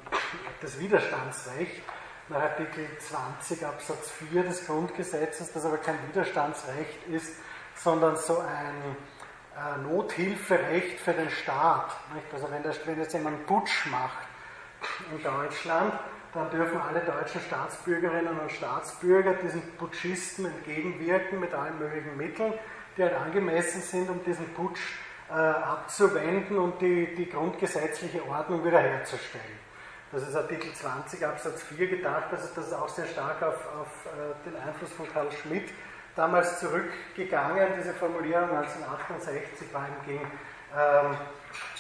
das 0.61 0.79
Widerstandsrecht 0.79 1.83
nach 2.29 2.43
Artikel 2.43 2.87
20 2.99 3.67
Absatz 3.67 4.11
4 4.31 4.45
des 4.45 4.65
Grundgesetzes, 4.65 5.53
das 5.53 5.65
aber 5.65 5.79
kein 5.79 5.99
Widerstandsrecht 6.09 7.09
ist, 7.09 7.35
sondern 7.75 8.17
so 8.17 8.39
ein 8.39 8.97
äh, 9.57 9.79
Nothilferecht 9.83 11.01
für 11.01 11.15
den 11.15 11.31
Staat. 11.31 11.91
Nicht? 12.15 12.27
Also 12.33 12.49
wenn, 12.53 12.63
das, 12.63 12.79
wenn 12.87 13.01
jetzt 13.01 13.13
jemand 13.13 13.45
Putsch 13.47 13.87
macht 13.87 14.29
in 15.11 15.21
Deutschland, 15.21 15.95
dann 16.35 16.51
dürfen 16.51 16.81
alle 16.81 17.01
deutschen 17.01 17.41
Staatsbürgerinnen 17.41 18.39
und 18.39 18.53
Staatsbürger 18.53 19.35
diesen 19.35 19.63
Putschisten 19.77 20.47
entgegenwirken 20.47 21.41
mit 21.41 21.55
allen 21.55 21.79
möglichen 21.79 22.17
Mitteln. 22.17 22.53
die 22.97 23.03
halt 23.03 23.15
angemessen 23.15 23.83
sind, 23.83 24.09
um 24.09 24.25
diesen 24.25 24.53
Putsch 24.55 24.81
äh, 25.29 25.33
abzuwenden 25.33 26.59
und 26.59 26.81
die, 26.81 27.15
die 27.15 27.29
grundgesetzliche 27.29 28.27
Ordnung 28.27 28.65
wiederherzustellen. 28.65 29.67
Das 30.13 30.27
ist 30.27 30.37
Artikel 30.37 30.73
20 30.73 31.27
Absatz 31.27 31.65
4 31.65 31.89
gedacht, 31.89 32.27
also 32.31 32.49
das 32.55 32.69
ist 32.69 32.73
auch 32.73 32.89
sehr 32.89 33.07
stark 33.07 33.43
auf, 33.43 33.57
auf 33.75 34.07
äh, 34.07 34.49
den 34.49 34.57
Einfluss 34.57 34.93
von 34.93 35.07
Karl 35.13 35.31
Schmidt 35.33 35.71
damals 36.15 36.61
zurückgegangen. 36.61 37.69
Diese 37.77 37.93
Formulierung 37.93 38.51
1968 38.51 39.75
war 39.75 39.87
ihm 39.89 40.07
gegen 40.07 40.31
ähm, 40.75 41.17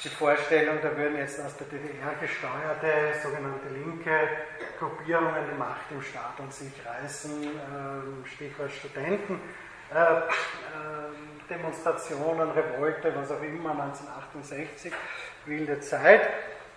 die 0.04 0.08
Vorstellung, 0.08 0.78
da 0.82 0.96
würden 0.96 1.16
jetzt 1.16 1.40
aus 1.40 1.56
der 1.56 1.66
DDR 1.66 2.14
gesteuerte 2.20 3.18
sogenannte 3.22 3.68
linke 3.74 4.28
Gruppierungen 4.78 5.44
die 5.50 5.58
Macht 5.58 5.90
im 5.90 6.00
Staat 6.00 6.38
an 6.38 6.50
sich 6.50 6.72
reißen, 6.84 7.42
ähm, 7.42 8.24
Stichwort 8.24 8.70
Studenten. 8.70 9.40
Äh, 9.92 9.98
äh, 9.98 10.26
Demonstrationen, 11.48 12.50
Revolte, 12.50 13.14
was 13.14 13.30
auch 13.30 13.42
immer, 13.42 13.70
1968, 13.70 14.92
wilde 15.44 15.80
Zeit. 15.80 16.28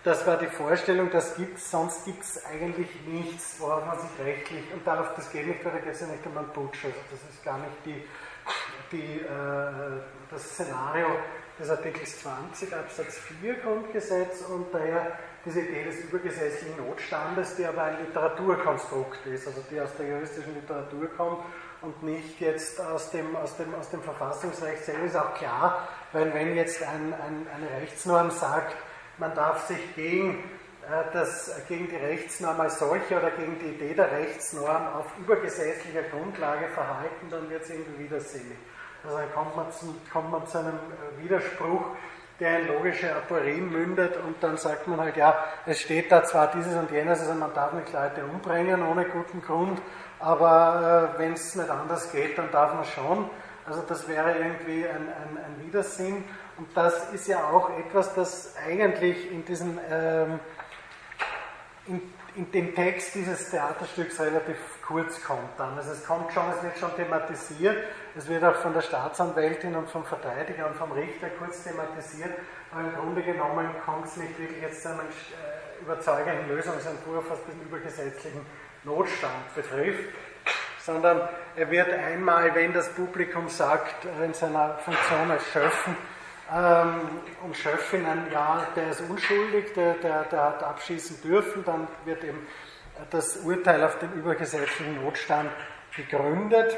Das 0.04 0.26
war 0.26 0.38
die 0.38 0.46
Vorstellung, 0.46 1.10
das 1.10 1.36
gibt 1.36 1.58
es, 1.58 1.70
sonst 1.70 2.04
gibt 2.04 2.22
es 2.22 2.44
eigentlich 2.46 2.88
nichts, 3.06 3.56
worauf 3.58 3.84
man 3.84 3.98
sich 3.98 4.10
rechtlich, 4.24 4.62
und 4.72 4.86
darauf, 4.86 5.14
das 5.14 5.30
geht 5.30 5.46
nicht, 5.46 5.64
weil 5.64 5.72
da 5.72 5.78
geht 5.78 5.92
es 5.92 6.00
ja 6.00 6.06
nicht 6.06 6.24
um 6.24 6.38
einen 6.38 6.48
Putsch, 6.52 6.84
also 6.84 6.96
das 7.10 7.20
ist 7.28 7.44
gar 7.44 7.58
nicht 7.58 7.84
die, 7.84 8.08
die, 8.92 9.20
äh, 9.20 10.00
das 10.30 10.42
Szenario 10.42 11.06
des 11.60 11.70
Artikels 11.70 12.20
20 12.20 12.74
Absatz 12.74 13.18
4 13.42 13.54
Grundgesetz 13.54 14.42
und 14.48 14.72
daher 14.72 15.12
diese 15.44 15.60
Idee 15.60 15.84
des 15.84 16.00
übergesetzlichen 16.00 16.76
Notstandes, 16.86 17.56
die 17.56 17.66
aber 17.66 17.84
ein 17.84 18.06
Literaturkonstrukt 18.06 19.26
ist, 19.26 19.46
also 19.46 19.62
die 19.70 19.80
aus 19.80 19.90
der 19.98 20.08
juristischen 20.08 20.54
Literatur 20.54 21.08
kommt 21.16 21.44
und 21.82 22.02
nicht 22.02 22.40
jetzt 22.40 22.80
aus 22.80 23.10
dem, 23.10 23.36
aus 23.36 23.56
dem, 23.56 23.74
aus 23.74 23.90
dem 23.90 24.02
Verfassungsrecht 24.02 24.84
selber, 24.84 25.04
ist 25.04 25.16
auch 25.16 25.34
klar, 25.34 25.88
weil 26.12 26.32
wenn 26.34 26.56
jetzt 26.56 26.82
ein, 26.82 27.12
ein, 27.12 27.46
eine 27.54 27.82
Rechtsnorm 27.82 28.30
sagt, 28.30 28.76
man 29.18 29.34
darf 29.34 29.66
sich 29.66 29.94
gegen, 29.94 30.38
äh, 30.88 31.12
das, 31.12 31.50
gegen 31.68 31.88
die 31.88 31.96
Rechtsnorm 31.96 32.60
als 32.60 32.78
solche 32.78 33.18
oder 33.18 33.30
gegen 33.32 33.58
die 33.58 33.66
Idee 33.66 33.94
der 33.94 34.10
Rechtsnorm 34.10 34.86
auf 34.94 35.06
übergesetzlicher 35.18 36.02
Grundlage 36.04 36.68
verhalten, 36.68 37.28
dann 37.30 37.48
wird 37.50 37.62
es 37.62 37.70
irgendwie 37.70 38.04
widersinnig. 38.04 38.56
Also 39.04 39.16
dann 39.16 39.32
kommt 39.32 39.56
man, 39.56 39.72
zu, 39.72 39.94
kommt 40.12 40.30
man 40.30 40.46
zu 40.46 40.58
einem 40.58 40.74
äh, 40.74 41.22
Widerspruch, 41.22 41.84
der 42.38 42.60
in 42.60 42.68
logische 42.68 43.14
Aporien 43.14 43.70
mündet 43.70 44.16
und 44.16 44.42
dann 44.42 44.56
sagt 44.56 44.88
man 44.88 45.00
halt, 45.00 45.16
ja, 45.16 45.44
es 45.66 45.80
steht 45.80 46.10
da 46.10 46.24
zwar 46.24 46.50
dieses 46.50 46.74
und 46.74 46.90
jenes, 46.90 47.20
also 47.20 47.34
man 47.34 47.52
darf 47.54 47.72
nicht 47.72 47.92
Leute 47.92 48.24
umbringen 48.24 48.82
ohne 48.82 49.04
guten 49.04 49.42
Grund, 49.42 49.80
aber 50.18 51.12
äh, 51.16 51.18
wenn 51.18 51.34
es 51.34 51.54
nicht 51.54 51.68
anders 51.68 52.10
geht, 52.12 52.38
dann 52.38 52.50
darf 52.50 52.74
man 52.74 52.84
schon. 52.84 53.30
Also 53.66 53.82
das 53.86 54.08
wäre 54.08 54.36
irgendwie 54.36 54.86
ein, 54.86 55.08
ein, 55.08 55.38
ein, 55.38 55.66
Widersinn 55.66 56.24
und 56.56 56.68
das 56.74 57.12
ist 57.12 57.28
ja 57.28 57.44
auch 57.50 57.70
etwas, 57.78 58.14
das 58.14 58.54
eigentlich 58.66 59.30
in 59.30 59.44
diesen 59.44 59.78
ähm, 59.90 60.40
in, 61.86 62.00
in 62.36 62.50
dem 62.52 62.74
Text 62.74 63.14
dieses 63.14 63.50
Theaterstücks 63.50 64.20
relativ 64.20 64.56
kurz 64.86 65.22
kommt 65.22 65.58
dann. 65.58 65.76
Also 65.76 65.92
es 65.92 66.04
kommt 66.04 66.32
schon, 66.32 66.44
es 66.56 66.62
wird 66.62 66.78
schon 66.78 66.94
thematisiert, 66.96 67.76
es 68.16 68.28
wird 68.28 68.44
auch 68.44 68.56
von 68.56 68.72
der 68.72 68.82
Staatsanwältin 68.82 69.74
und 69.74 69.88
vom 69.88 70.04
Verteidiger 70.04 70.68
und 70.68 70.76
vom 70.76 70.92
Richter 70.92 71.28
kurz 71.38 71.64
thematisiert, 71.64 72.30
aber 72.72 72.82
im 72.82 72.94
Grunde 72.94 73.22
genommen 73.22 73.68
kommt 73.84 74.06
es 74.06 74.16
nicht 74.16 74.38
wirklich 74.38 74.62
jetzt 74.62 74.82
zu 74.82 74.90
einem 74.90 75.00
äh, 75.00 75.82
überzeugenden 75.82 76.48
Lösungsentwurf, 76.48 77.24
was 77.28 77.38
den 77.44 77.60
übergesetzlichen 77.62 78.46
Notstand 78.84 79.54
betrifft, 79.54 80.14
sondern 80.78 81.28
er 81.56 81.70
wird 81.70 81.92
einmal, 81.92 82.54
wenn 82.54 82.72
das 82.72 82.88
Publikum 82.90 83.48
sagt, 83.48 84.06
in 84.22 84.34
seiner 84.34 84.78
Funktion 84.78 85.30
als 85.30 85.44
Schöffen, 85.52 85.96
ähm, 86.52 87.22
und 87.44 87.56
Schöffinnen, 87.56 88.30
ja, 88.32 88.66
der 88.74 88.90
ist 88.90 89.00
unschuldig, 89.02 89.72
der, 89.74 89.94
der, 89.94 90.24
der 90.24 90.42
hat 90.42 90.62
abschießen 90.62 91.22
dürfen, 91.22 91.64
dann 91.64 91.86
wird 92.04 92.24
eben 92.24 92.46
das 93.10 93.36
Urteil 93.38 93.82
auf 93.84 93.98
den 93.98 94.12
übergesetzlichen 94.14 95.02
Notstand 95.02 95.50
gegründet. 95.94 96.76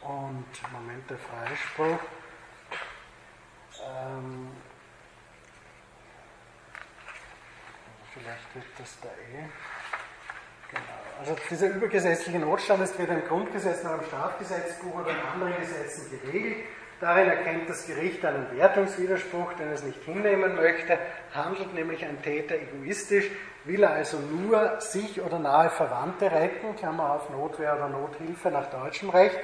Und 0.00 0.46
Moment, 0.72 1.08
der 1.08 1.18
Freispruch. 1.18 1.98
Ähm, 3.86 4.50
vielleicht 8.12 8.54
wird 8.54 8.66
das 8.78 9.00
da 9.00 9.08
eh. 9.08 9.48
Genau. 10.70 10.82
Also 11.20 11.36
dieser 11.48 11.68
übergesetzliche 11.68 12.38
Notstand 12.38 12.82
ist 12.82 12.98
weder 12.98 13.14
im 13.14 13.24
Grundgesetz 13.26 13.82
noch 13.84 13.94
im 13.98 14.04
Strafgesetzbuch 14.04 14.94
oder 14.94 15.10
in 15.10 15.20
anderen 15.20 15.56
Gesetzen 15.60 16.10
geregelt. 16.10 16.66
Darin 17.00 17.28
erkennt 17.28 17.68
das 17.68 17.86
Gericht 17.86 18.24
einen 18.24 18.46
Wertungswiderspruch, 18.56 19.52
den 19.54 19.68
es 19.70 19.82
nicht 19.82 20.02
hinnehmen 20.04 20.54
möchte, 20.54 20.98
handelt 21.32 21.74
nämlich 21.74 22.04
ein 22.04 22.22
Täter 22.22 22.54
egoistisch, 22.54 23.30
will 23.64 23.82
er 23.82 23.90
also 23.90 24.18
nur 24.18 24.80
sich 24.80 25.20
oder 25.20 25.38
nahe 25.38 25.70
Verwandte 25.70 26.30
retten, 26.30 26.76
Klammer 26.76 27.12
auf 27.14 27.30
Notwehr 27.30 27.74
oder 27.76 27.88
Nothilfe 27.88 28.50
nach 28.50 28.70
deutschem 28.70 29.10
Recht, 29.10 29.38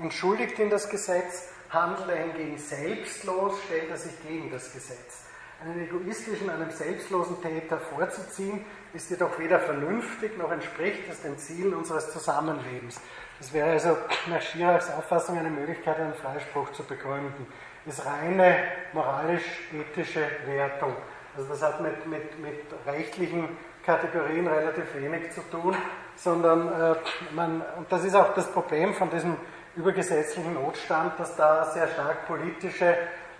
entschuldigt 0.00 0.58
ihn 0.58 0.70
das 0.70 0.88
Gesetz, 0.88 1.52
handelt 1.70 2.08
er 2.08 2.16
hingegen 2.16 2.58
selbstlos, 2.58 3.54
stellt 3.66 3.90
er 3.90 3.96
sich 3.96 4.12
gegen 4.26 4.50
das 4.50 4.72
Gesetz. 4.72 5.26
Einen 5.62 5.84
egoistischen, 5.84 6.50
einem 6.50 6.70
selbstlosen 6.70 7.40
Täter 7.40 7.78
vorzuziehen, 7.78 8.64
ist 8.92 9.10
jedoch 9.10 9.38
weder 9.38 9.58
vernünftig 9.58 10.36
noch 10.36 10.52
entspricht 10.52 11.08
es 11.10 11.22
den 11.22 11.38
Zielen 11.38 11.74
unseres 11.74 12.12
Zusammenlebens. 12.12 13.00
Das 13.38 13.52
wäre 13.52 13.70
also 13.70 13.98
nach 14.28 14.40
Schirachs 14.40 14.90
Auffassung 14.90 15.38
eine 15.38 15.50
Möglichkeit, 15.50 15.98
einen 15.98 16.14
Freispruch 16.14 16.72
zu 16.72 16.82
begründen. 16.84 17.46
Ist 17.84 18.04
reine 18.06 18.56
moralisch-ethische 18.92 20.26
Wertung. 20.46 20.96
Also 21.36 21.50
das 21.50 21.62
hat 21.62 21.80
mit, 21.82 22.06
mit, 22.06 22.40
mit 22.40 22.64
rechtlichen 22.86 23.48
Kategorien 23.84 24.46
relativ 24.46 24.94
wenig 24.94 25.30
zu 25.32 25.42
tun, 25.50 25.76
sondern 26.16 26.68
äh, 26.68 26.96
man, 27.34 27.62
und 27.76 27.92
das 27.92 28.04
ist 28.04 28.14
auch 28.14 28.34
das 28.34 28.50
Problem 28.50 28.94
von 28.94 29.10
diesem 29.10 29.36
übergesetzlichen 29.76 30.54
Notstand, 30.54 31.20
dass 31.20 31.36
da 31.36 31.64
sehr 31.66 31.86
stark 31.88 32.26
politische, 32.26 32.96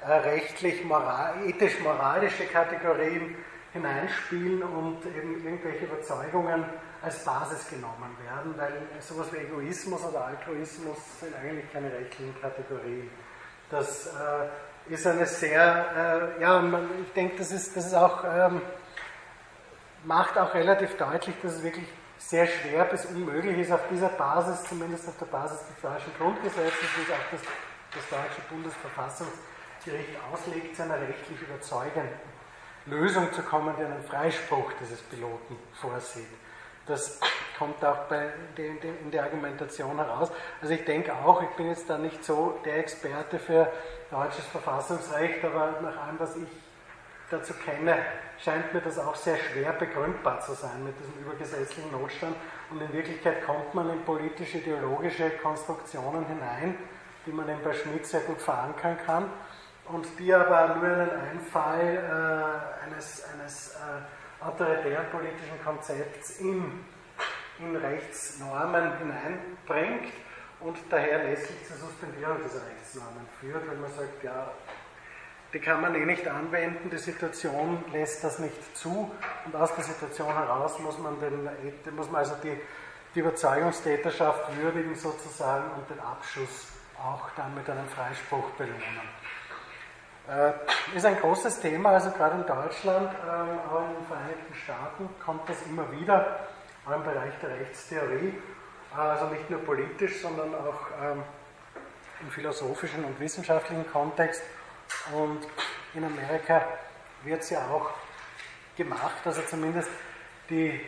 äh, 0.07 0.13
rechtlich, 0.13 0.85
moral, 0.85 1.35
ethisch-moralische 1.47 2.45
Kategorien 2.45 3.35
hineinspielen 3.73 4.63
und 4.63 5.05
eben 5.07 5.43
irgendwelche 5.43 5.87
Überzeugungen 5.87 6.65
als 7.03 7.25
Basis 7.25 7.69
genommen 7.69 8.17
werden, 8.25 8.55
weil 8.57 8.73
sowas 9.01 9.33
wie 9.33 9.39
Egoismus 9.39 10.05
oder 10.05 10.27
Altruismus 10.27 10.97
sind 11.21 11.35
eigentlich 11.37 11.71
keine 11.73 11.93
rechtlichen 11.93 12.35
Kategorien. 12.41 13.11
Das 13.71 14.07
äh, 14.07 14.93
ist 14.93 15.07
eine 15.07 15.27
sehr, 15.27 16.33
äh, 16.39 16.43
ja, 16.43 16.61
man, 16.61 16.89
ich 17.05 17.13
denke, 17.13 17.37
das 17.39 17.53
ist, 17.53 17.77
das 17.77 17.87
ist 17.87 17.95
auch, 17.95 18.25
ähm, 18.25 18.63
macht 20.05 20.39
auch 20.39 20.55
relativ 20.55 20.97
deutlich, 20.97 21.35
dass 21.43 21.55
es 21.55 21.63
wirklich 21.63 21.87
sehr 22.19 22.47
schwer 22.47 22.85
bis 22.85 23.05
unmöglich 23.07 23.59
ist, 23.59 23.73
auf 23.73 23.89
dieser 23.91 24.09
Basis, 24.09 24.65
zumindest 24.65 25.09
auf 25.09 25.19
der 25.19 25.27
Basis 25.27 25.59
des 25.67 25.81
deutschen 25.83 26.13
Grundgesetzes, 26.19 26.81
wie 26.97 27.03
es 27.03 27.11
auch 27.11 27.31
das, 27.31 27.41
das 27.95 28.09
deutsche 28.11 28.41
Bundesverfassungsgericht 28.49 30.17
auslegt, 30.33 30.77
zu 30.77 30.83
einer 30.83 31.01
rechtlich 31.01 31.41
überzeugenden 31.41 32.09
Lösung 32.87 33.33
zu 33.33 33.43
kommen, 33.43 33.75
die 33.79 33.85
einen 33.85 34.03
Freispruch 34.05 34.73
dieses 34.81 35.01
Piloten 35.03 35.57
vorsieht. 35.81 36.29
Das 36.87 37.19
kommt 37.59 37.85
auch 37.85 38.05
bei, 38.05 38.31
in 38.57 39.11
der 39.11 39.25
Argumentation 39.25 39.97
heraus. 39.97 40.31
Also 40.61 40.75
ich 40.75 40.85
denke 40.85 41.13
auch, 41.13 41.43
ich 41.43 41.51
bin 41.51 41.69
jetzt 41.69 41.91
da 41.91 41.99
nicht 41.99 42.25
so 42.25 42.59
der 42.65 42.79
Experte 42.79 43.39
für 43.39 43.73
deutsches 44.11 44.47
Verfassungsrecht, 44.47 45.45
aber 45.45 45.81
nach 45.83 46.07
allem, 46.07 46.19
was 46.19 46.37
ich 46.37 46.49
dazu 47.31 47.55
kenne, 47.55 47.97
scheint 48.39 48.73
mir 48.73 48.81
das 48.81 48.99
auch 48.99 49.17
sehr 49.17 49.37
schwer 49.37 49.73
begründbar 49.73 50.41
zu 50.41 50.53
sein 50.53 50.85
mit 50.85 50.95
diesem 51.01 51.15
übergesetzlichen 51.25 51.91
Notstand. 51.91 52.37
Und 52.71 52.81
in 52.81 52.93
Wirklichkeit 52.93 53.45
kommt 53.45 53.75
man 53.75 53.91
in 53.91 54.05
politische-ideologische 54.05 55.31
Konstruktionen 55.43 56.27
hinein, 56.27 56.77
die 57.27 57.33
man 57.33 57.49
eben 57.49 57.63
bei 57.65 57.73
Schmidt 57.73 58.07
sehr 58.07 58.21
gut 58.21 58.41
verankern 58.41 58.97
kann 59.05 59.31
und 59.89 60.07
die 60.19 60.33
aber 60.33 60.77
nur 60.77 60.87
einen 60.87 61.11
Einfall 61.11 61.81
äh, 61.81 62.85
eines, 62.85 63.25
eines 63.33 63.75
äh, 63.75 64.26
autoritären 64.47 65.07
politischen 65.11 65.63
Konzepts 65.65 66.41
in, 66.41 66.85
in 67.59 67.77
Rechtsnormen 67.77 68.99
hineinbringt 68.99 70.13
und 70.61 70.79
daher 70.89 71.25
letztlich 71.25 71.67
zur 71.67 71.77
Suspendierung 71.77 72.39
dieser 72.45 72.67
Rechtsnormen 72.67 73.27
führt, 73.41 73.69
wenn 73.69 73.81
man 73.81 73.91
sagt, 73.93 74.23
ja, 74.23 74.51
die 75.53 75.59
kann 75.59 75.81
man 75.81 75.95
eh 75.95 76.05
nicht 76.05 76.27
anwenden, 76.27 76.91
die 76.91 76.99
Situation 76.99 77.85
lässt 77.93 78.23
das 78.25 78.39
nicht 78.39 78.77
zu 78.77 79.11
und 79.45 79.57
aus 79.57 79.75
der 79.75 79.85
Situation 79.85 80.33
heraus 80.33 80.79
muss 80.81 80.99
man, 80.99 81.19
den, 81.21 81.49
muss 81.95 82.11
man 82.11 82.21
also 82.21 82.35
die, 82.43 82.59
die 83.15 83.21
Überzeugungstäterschaft 83.21 84.57
würdigen 84.57 84.95
sozusagen 84.95 85.71
und 85.73 85.89
den 85.89 86.01
Abschuss 86.01 86.73
auch 86.99 87.31
dann 87.37 87.55
mit 87.55 87.69
einem 87.69 87.89
Freispruch 87.89 88.51
belohnen. 88.53 89.26
Äh, 90.29 90.97
ist 90.97 91.07
ein 91.07 91.21
großes 91.21 91.61
Thema, 91.61 91.91
also 91.91 92.11
gerade 92.11 92.35
in 92.35 92.47
Deutschland, 92.47 93.13
äh, 93.13 93.71
auch 93.71 93.89
in 93.89 93.95
den 93.95 94.07
Vereinigten 94.07 94.55
Staaten 94.55 95.09
kommt 95.25 95.49
das 95.49 95.63
immer 95.63 95.91
wieder, 95.93 96.41
auch 96.85 96.93
im 96.93 97.05
Bereich 97.05 97.33
der 97.41 97.51
Rechtstheorie, 97.51 98.35
äh, 98.93 99.01
also 99.01 99.27
nicht 99.27 99.49
nur 99.49 99.61
politisch, 99.61 100.21
sondern 100.21 100.53
auch 100.53 100.81
ähm, 101.01 101.23
im 102.21 102.31
philosophischen 102.31 103.05
und 103.05 103.21
wissenschaftlichen 103.21 103.89
Kontext. 103.93 104.43
Und 105.13 105.47
in 105.95 106.05
Amerika 106.05 106.63
wird 107.23 107.43
es 107.43 107.51
ja 107.51 107.61
auch 107.71 107.91
gemacht, 108.77 109.25
also 109.25 109.43
zumindest 109.43 109.91
die 110.51 110.81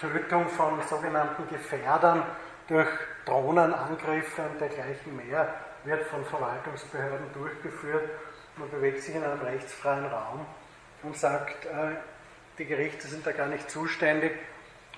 Tötung 0.00 0.48
von 0.48 0.82
sogenannten 0.88 1.48
Gefährdern 1.48 2.24
durch 2.66 2.88
Drohnenangriffe 3.24 4.42
und 4.42 4.60
dergleichen 4.60 5.16
mehr 5.16 5.54
wird 5.84 6.04
von 6.06 6.24
Verwaltungsbehörden 6.24 7.32
durchgeführt. 7.32 8.10
Man 8.56 8.70
bewegt 8.70 9.02
sich 9.02 9.14
in 9.14 9.24
einem 9.24 9.40
rechtsfreien 9.40 10.06
Raum 10.06 10.46
und 11.02 11.16
sagt, 11.16 11.66
äh, 11.66 11.96
die 12.58 12.66
Gerichte 12.66 13.06
sind 13.08 13.26
da 13.26 13.32
gar 13.32 13.46
nicht 13.46 13.70
zuständig 13.70 14.32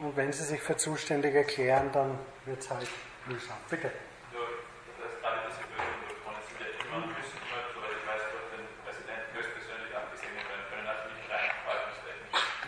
und 0.00 0.16
wenn 0.16 0.32
sie 0.32 0.42
sich 0.42 0.60
für 0.60 0.76
zuständig 0.76 1.34
erklären, 1.34 1.90
dann 1.92 2.18
wird 2.44 2.60
es 2.60 2.70
halt 2.70 2.88
mühsam. 3.26 3.56
Bitte. 3.70 3.90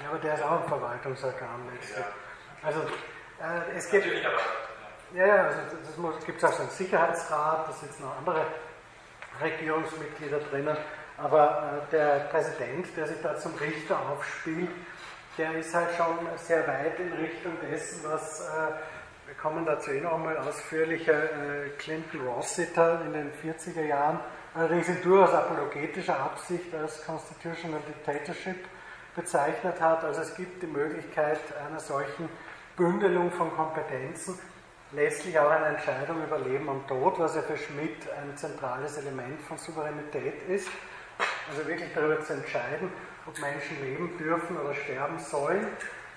Ja, 0.03 0.11
aber 0.11 0.19
der 0.19 0.35
ist 0.35 0.43
auch 0.43 0.63
ein 0.63 0.69
Verwaltungsorgan 0.69 1.69
letztlich. 1.73 2.05
Also 2.63 2.81
äh, 2.81 3.77
es 3.77 3.91
gibt. 3.91 4.07
Ja, 5.15 5.27
ja, 5.27 5.45
also 5.47 5.61
das 6.13 6.25
gibt 6.27 6.39
es 6.39 6.45
auch 6.45 6.53
so 6.53 6.63
einen 6.63 6.71
Sicherheitsrat, 6.71 7.69
da 7.69 7.73
sitzen 7.73 8.03
noch 8.03 8.19
andere 8.19 8.47
Regierungsmitglieder 9.41 10.41
drinnen. 10.51 10.77
Aber 11.17 11.85
äh, 11.89 11.91
der 11.93 12.21
Präsident, 12.31 12.87
der 12.97 13.07
sich 13.07 13.21
da 13.23 13.37
zum 13.37 13.55
Richter 13.55 13.99
aufspielt, 14.11 14.71
der 15.39 15.55
ist 15.55 15.75
halt 15.75 15.91
schon 15.97 16.19
sehr 16.37 16.67
weit 16.67 16.99
in 16.99 17.13
Richtung 17.13 17.53
dessen, 17.71 18.05
was, 18.05 18.41
äh, 18.41 18.73
wir 19.27 19.35
kommen 19.41 19.65
dazu 19.65 19.91
eh 19.91 20.01
noch 20.01 20.15
einmal 20.15 20.37
ausführlicher, 20.39 21.25
äh, 21.25 21.69
Clinton 21.79 22.27
Rossiter 22.27 23.03
in 23.07 23.13
den 23.13 23.33
40er 23.33 23.85
Jahren, 23.85 24.21
allerdings 24.55 24.89
in 24.89 25.03
durchaus 25.03 25.33
apologetischer 25.33 26.19
Absicht 26.19 26.75
als 26.75 27.05
Constitutional 27.05 27.81
Dictatorship 27.89 28.65
bezeichnet 29.15 29.81
hat. 29.81 30.05
Also 30.05 30.23
es 30.23 30.35
gibt 30.35 30.63
die 30.63 30.67
Möglichkeit 30.67 31.41
einer 31.69 31.81
solchen 31.81 32.29
Bündelung 32.77 33.31
von 33.31 33.55
Kompetenzen, 33.55 34.39
letztlich 34.95 35.39
auch 35.39 35.51
eine 35.51 35.67
Entscheidung 35.67 36.23
über 36.25 36.39
Leben 36.39 36.69
und 36.69 36.87
Tod, 36.87 37.19
was 37.19 37.35
ja 37.35 37.43
für 37.43 37.57
Schmidt 37.57 38.09
ein 38.23 38.37
zentrales 38.37 38.97
Element 38.99 39.41
von 39.43 39.59
Souveränität 39.59 40.49
ist. 40.49 40.69
Also 41.49 41.67
wirklich 41.67 41.91
darüber 41.95 42.21
zu 42.21 42.35
entscheiden, 42.35 42.91
ob 43.27 43.39
Menschen 43.39 43.81
leben 43.83 44.17
dürfen 44.19 44.57
oder 44.57 44.75
sterben 44.75 45.19
sollen. 45.19 45.67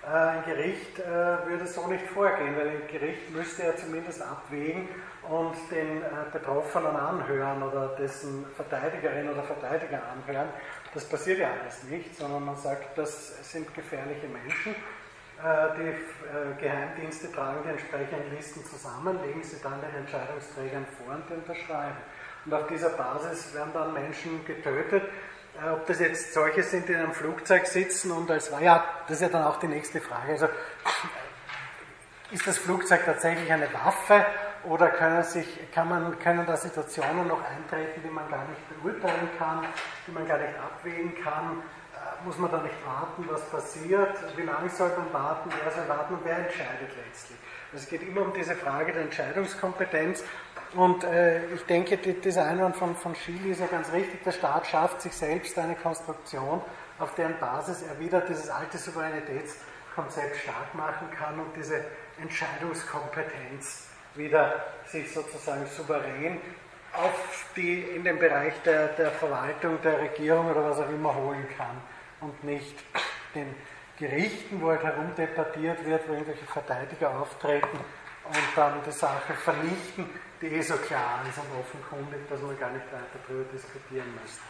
Äh, 0.03 0.09
ein 0.09 0.43
Gericht 0.45 0.99
äh, 0.99 1.05
würde 1.05 1.67
so 1.67 1.87
nicht 1.87 2.05
vorgehen, 2.07 2.55
weil 2.55 2.69
ein 2.69 2.87
Gericht 2.87 3.29
müsste 3.31 3.63
ja 3.63 3.75
zumindest 3.75 4.21
abwägen 4.21 4.87
und 5.27 5.55
den 5.69 6.01
äh, 6.01 6.05
Betroffenen 6.31 6.95
anhören 6.95 7.61
oder 7.61 7.89
dessen 7.99 8.45
Verteidigerin 8.55 9.29
oder 9.29 9.43
Verteidiger 9.43 10.01
anhören. 10.11 10.47
Das 10.93 11.03
passiert 11.05 11.39
ja 11.39 11.49
alles 11.61 11.83
nicht, 11.83 12.15
sondern 12.15 12.45
man 12.45 12.55
sagt, 12.55 12.97
das 12.97 13.51
sind 13.51 13.73
gefährliche 13.73 14.27
Menschen. 14.27 14.75
Die 15.39 16.61
Geheimdienste 16.61 17.31
tragen 17.31 17.61
die 17.63 17.69
entsprechenden 17.69 18.35
Listen 18.35 18.65
zusammen, 18.65 19.19
legen 19.21 19.43
sie 19.43 19.61
dann 19.61 19.79
den 19.81 20.01
Entscheidungsträgern 20.01 20.85
vor 20.97 21.13
und 21.13 21.29
unterschreiben. 21.29 21.97
Und 22.45 22.53
auf 22.53 22.67
dieser 22.67 22.89
Basis 22.89 23.53
werden 23.53 23.71
dann 23.73 23.93
Menschen 23.93 24.43
getötet. 24.45 25.03
Äh, 25.61 25.69
ob 25.69 25.85
das 25.87 25.99
jetzt 25.99 26.33
solche 26.33 26.63
sind, 26.63 26.87
die 26.87 26.93
in 26.93 26.99
einem 26.99 27.13
Flugzeug 27.13 27.65
sitzen 27.65 28.11
und 28.11 28.29
als 28.29 28.51
ja, 28.61 28.83
das 29.07 29.17
ist 29.17 29.21
ja 29.21 29.29
dann 29.29 29.43
auch 29.43 29.57
die 29.57 29.67
nächste 29.67 29.99
Frage. 29.99 30.33
Also, 30.33 30.47
ist 32.31 32.45
das 32.45 32.57
Flugzeug 32.57 33.05
tatsächlich 33.05 33.51
eine 33.51 33.71
Waffe 33.73 34.25
oder 34.65 34.89
können, 34.89 35.23
sich, 35.23 35.59
kann 35.71 35.89
man, 35.89 36.19
können 36.19 36.45
da 36.45 36.55
Situationen 36.55 37.27
noch 37.27 37.41
eintreten, 37.43 38.01
die 38.03 38.09
man 38.09 38.29
gar 38.29 38.45
nicht 38.47 38.81
beurteilen 38.81 39.29
kann, 39.37 39.65
die 40.05 40.11
man 40.11 40.27
gar 40.27 40.37
nicht 40.37 40.53
abwägen 40.59 41.15
kann? 41.23 41.63
Muss 42.25 42.37
man 42.37 42.51
da 42.51 42.61
nicht 42.61 42.75
warten, 42.85 43.25
was 43.29 43.41
passiert? 43.49 44.15
Wie 44.35 44.43
lange 44.43 44.69
soll 44.69 44.91
man 44.97 45.13
warten? 45.13 45.49
Wer 45.63 45.71
soll 45.71 45.87
warten 45.87 46.15
und 46.15 46.25
wer 46.25 46.37
entscheidet 46.37 46.89
letztlich? 47.05 47.37
Es 47.73 47.87
geht 47.87 48.01
immer 48.01 48.21
um 48.21 48.33
diese 48.33 48.55
Frage 48.55 48.93
der 48.93 49.03
Entscheidungskompetenz 49.03 50.23
und 50.75 51.03
äh, 51.03 51.45
ich 51.53 51.63
denke, 51.65 51.97
die, 51.97 52.13
dieser 52.13 52.45
Einwand 52.45 52.75
von, 52.75 52.95
von 52.95 53.15
Schiele 53.15 53.49
ist 53.49 53.59
ja 53.59 53.67
ganz 53.67 53.91
richtig. 53.91 54.23
Der 54.23 54.31
Staat 54.31 54.67
schafft 54.67 55.01
sich 55.01 55.13
selbst 55.13 55.57
eine 55.57 55.75
Konstruktion, 55.75 56.61
auf 56.99 57.15
deren 57.15 57.39
Basis 57.39 57.83
er 57.83 57.99
wieder 57.99 58.21
dieses 58.21 58.49
alte 58.49 58.77
Souveränitätskonzept 58.77 60.37
stark 60.37 60.75
machen 60.75 61.09
kann 61.11 61.39
und 61.39 61.55
diese 61.55 61.83
Entscheidungskompetenz 62.21 63.87
wieder 64.15 64.65
sich 64.85 65.13
sozusagen 65.13 65.65
souverän 65.67 66.41
auf 66.93 67.45
die, 67.55 67.81
in 67.81 68.03
den 68.03 68.17
Bereich 68.17 68.53
der, 68.63 68.87
der 68.89 69.11
Verwaltung, 69.11 69.79
der 69.83 69.99
Regierung 69.99 70.49
oder 70.49 70.69
was 70.69 70.79
auch 70.79 70.89
immer 70.89 71.13
holen 71.13 71.45
kann 71.57 71.77
und 72.21 72.43
nicht 72.43 72.75
den 73.35 73.53
Gerichten, 73.97 74.61
wo 74.61 74.69
halt 74.69 74.83
herumdebattiert 74.83 75.83
wird, 75.85 76.07
wo 76.07 76.13
irgendwelche 76.13 76.45
Verteidiger 76.45 77.19
auftreten 77.19 77.79
und 78.25 78.47
dann 78.55 78.81
die 78.85 78.91
Sache 78.91 79.33
vernichten, 79.33 80.09
die 80.41 80.47
eh 80.47 80.61
so 80.61 80.75
klar 80.75 81.21
ist 81.27 81.37
und 81.37 81.59
offenkundig, 81.59 82.27
dass 82.29 82.41
man 82.41 82.57
gar 82.59 82.71
nicht 82.71 82.85
weiter 82.91 83.19
darüber 83.27 83.51
diskutieren 83.51 84.13
müsste. 84.21 84.41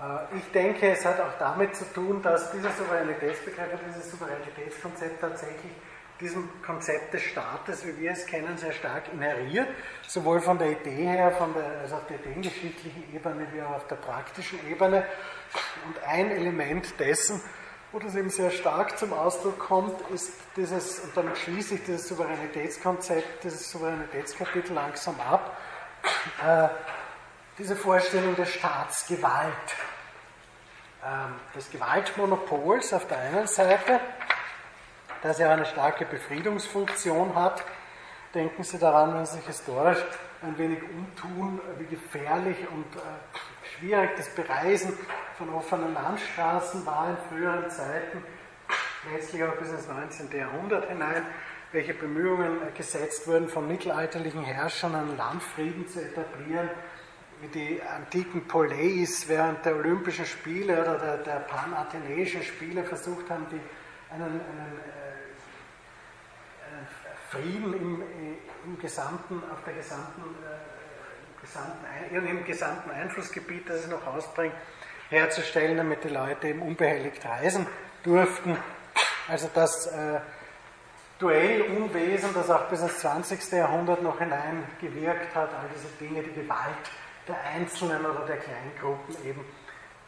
Äh, 0.00 0.38
ich 0.38 0.50
denke, 0.52 0.90
es 0.90 1.04
hat 1.04 1.20
auch 1.20 1.38
damit 1.38 1.76
zu 1.76 1.84
tun, 1.92 2.22
dass 2.22 2.50
dieser 2.52 2.70
Souveränitätsbegriff 2.70 3.80
dieses 3.88 4.10
Souveränitätskonzept 4.10 5.20
tatsächlich 5.20 5.72
diesem 6.20 6.48
Konzept 6.62 7.12
des 7.12 7.22
Staates, 7.22 7.84
wie 7.86 7.98
wir 7.98 8.12
es 8.12 8.24
kennen, 8.26 8.56
sehr 8.56 8.72
stark 8.72 9.12
inheriert, 9.12 9.68
sowohl 10.06 10.40
von 10.40 10.58
der 10.58 10.70
Idee 10.70 11.06
her, 11.08 11.32
von 11.32 11.52
der, 11.52 11.80
also 11.80 11.96
auf 11.96 12.06
der 12.06 12.20
ideengeschichtlichen 12.20 13.14
Ebene 13.14 13.46
wie 13.52 13.60
auch 13.62 13.76
auf 13.76 13.86
der 13.88 13.96
praktischen 13.96 14.58
Ebene. 14.70 15.04
Und 15.86 16.02
ein 16.04 16.30
Element 16.30 16.98
dessen, 16.98 17.40
wo 17.92 17.98
das 17.98 18.14
eben 18.16 18.30
sehr 18.30 18.50
stark 18.50 18.98
zum 18.98 19.12
Ausdruck 19.12 19.58
kommt, 19.58 20.00
ist 20.10 20.32
dieses, 20.56 21.00
und 21.00 21.16
damit 21.16 21.38
schließe 21.38 21.76
ich 21.76 21.84
dieses 21.84 22.08
Souveränitätskonzept, 22.08 23.44
dieses 23.44 23.70
Souveränitätskapitel 23.70 24.74
langsam 24.74 25.20
ab, 25.20 25.56
äh, 26.44 26.68
diese 27.58 27.76
Vorstellung 27.76 28.34
der 28.34 28.46
Staatsgewalt, 28.46 29.54
äh, 31.02 31.56
des 31.56 31.70
Gewaltmonopols 31.70 32.92
auf 32.92 33.06
der 33.06 33.18
einen 33.18 33.46
Seite, 33.46 34.00
das 35.22 35.38
ja 35.38 35.50
eine 35.50 35.66
starke 35.66 36.04
Befriedungsfunktion 36.04 37.34
hat. 37.34 37.64
Denken 38.34 38.64
Sie 38.64 38.78
daran, 38.78 39.14
wenn 39.14 39.24
Sie 39.26 39.36
sich 39.36 39.46
historisch 39.46 40.02
ein 40.42 40.58
wenig 40.58 40.82
umtun, 40.82 41.60
wie 41.78 41.86
gefährlich 41.86 42.56
und 42.68 42.96
äh, 42.96 43.00
schwierig 43.84 44.10
das 44.16 44.28
Bereisen 44.30 44.96
von 45.36 45.52
offenen 45.52 45.92
Landstraßen 45.92 46.86
war 46.86 47.10
in 47.10 47.16
früheren 47.28 47.68
Zeiten, 47.68 48.24
letztlich 49.12 49.44
auch 49.44 49.54
bis 49.56 49.70
ins 49.70 49.86
19. 49.88 50.30
Jahrhundert 50.32 50.88
hinein, 50.88 51.26
welche 51.72 51.92
Bemühungen 51.92 52.60
gesetzt 52.74 53.26
wurden 53.26 53.48
von 53.48 53.68
mittelalterlichen 53.68 54.42
Herrschern, 54.42 54.94
einen 54.94 55.16
Landfrieden 55.18 55.86
zu 55.88 56.00
etablieren, 56.00 56.70
wie 57.42 57.48
die 57.48 57.82
antiken 57.82 58.46
Poleis 58.48 59.28
während 59.28 59.66
der 59.66 59.76
Olympischen 59.76 60.24
Spiele 60.24 60.80
oder 60.80 60.98
der, 60.98 61.16
der 61.18 61.40
panathenäischen 61.40 62.42
Spiele 62.42 62.84
versucht 62.84 63.28
haben, 63.28 63.46
die, 63.50 63.60
einen, 64.14 64.22
einen, 64.22 64.40
äh, 66.62 66.72
einen 66.72 66.86
Frieden 67.28 67.74
im, 67.74 68.02
im, 68.64 68.78
gesamten, 68.78 69.42
auf 69.52 69.62
der 69.64 69.74
gesamten 69.74 70.22
äh, 70.22 70.73
gesamten, 71.44 72.26
im 72.26 72.44
gesamten 72.44 72.90
Einflussgebiet, 72.90 73.68
das 73.68 73.80
es 73.80 73.88
noch 73.88 74.06
ausbringt, 74.06 74.54
herzustellen, 75.10 75.76
damit 75.76 76.04
die 76.04 76.08
Leute 76.08 76.48
eben 76.48 76.62
unbehelligt 76.62 77.24
reisen 77.24 77.66
durften. 78.02 78.56
Also 79.28 79.48
das 79.54 79.86
äh, 79.86 80.20
Duellunwesen, 81.18 82.34
das 82.34 82.50
auch 82.50 82.68
bis 82.68 82.80
ins 82.80 82.98
20. 82.98 83.52
Jahrhundert 83.52 84.02
noch 84.02 84.18
hineingewirkt 84.18 85.34
hat, 85.34 85.50
all 85.50 85.68
diese 85.74 85.88
Dinge, 86.00 86.22
die 86.22 86.32
Gewalt 86.32 86.68
der 87.28 87.36
Einzelnen 87.54 88.04
oder 88.04 88.26
der 88.26 88.36
Kleingruppen 88.36 89.16
eben 89.24 89.44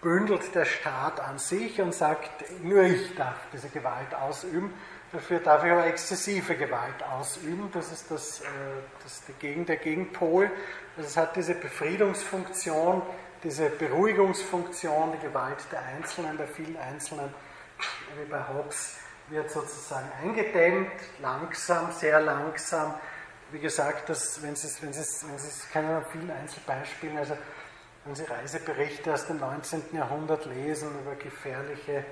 bündelt 0.03 0.55
der 0.55 0.67
Staat 0.67 1.21
an 1.21 1.39
sich 1.39 1.81
und 1.81 1.95
sagt, 1.95 2.45
nur 2.63 2.83
ich 2.83 3.15
darf 3.15 3.37
diese 3.53 3.69
Gewalt 3.69 4.15
ausüben. 4.15 4.73
Dafür 5.13 5.39
darf 5.39 5.65
ich 5.65 5.71
aber 5.71 5.87
exzessive 5.87 6.57
Gewalt 6.57 7.03
ausüben. 7.03 7.71
Das 7.73 7.91
ist, 7.93 8.11
das, 8.11 8.41
äh, 8.41 8.45
das 9.03 9.13
ist 9.15 9.25
die 9.43 9.65
der 9.65 9.77
Gegenpol. 9.77 10.51
Also 10.97 11.09
es 11.09 11.17
hat 11.17 11.37
diese 11.37 11.55
Befriedungsfunktion, 11.55 13.03
diese 13.43 13.69
Beruhigungsfunktion, 13.69 15.13
die 15.13 15.27
Gewalt 15.27 15.59
der 15.71 15.83
Einzelnen, 15.83 16.37
der 16.39 16.49
vielen 16.49 16.77
Einzelnen, 16.79 17.29
wie 18.19 18.25
bei 18.31 18.43
Hobbes, 18.49 18.97
wird 19.29 19.51
sozusagen 19.51 20.11
eingedämmt, 20.23 20.91
langsam, 21.21 21.93
sehr 21.93 22.21
langsam. 22.21 22.95
Wie 23.51 23.59
gesagt, 23.59 24.09
das, 24.09 24.43
wenn 24.43 24.57
Sie 24.57 24.69
es, 24.69 24.81
wenn 24.83 24.93
Sie 24.93 25.01
es, 25.01 25.27
wenn 25.29 25.39
Sie 25.39 25.49
es 25.49 25.69
kennen, 25.69 26.03
vielen 26.11 26.31
Einzelbeispielen, 26.31 27.19
also 27.19 27.37
wenn 28.05 28.15
Sie 28.15 28.25
Reiseberichte 28.25 29.13
aus 29.13 29.27
dem 29.27 29.39
19. 29.39 29.83
Jahrhundert 29.93 30.47
lesen 30.47 30.89
über 31.01 31.15
gefährliche 31.17 32.05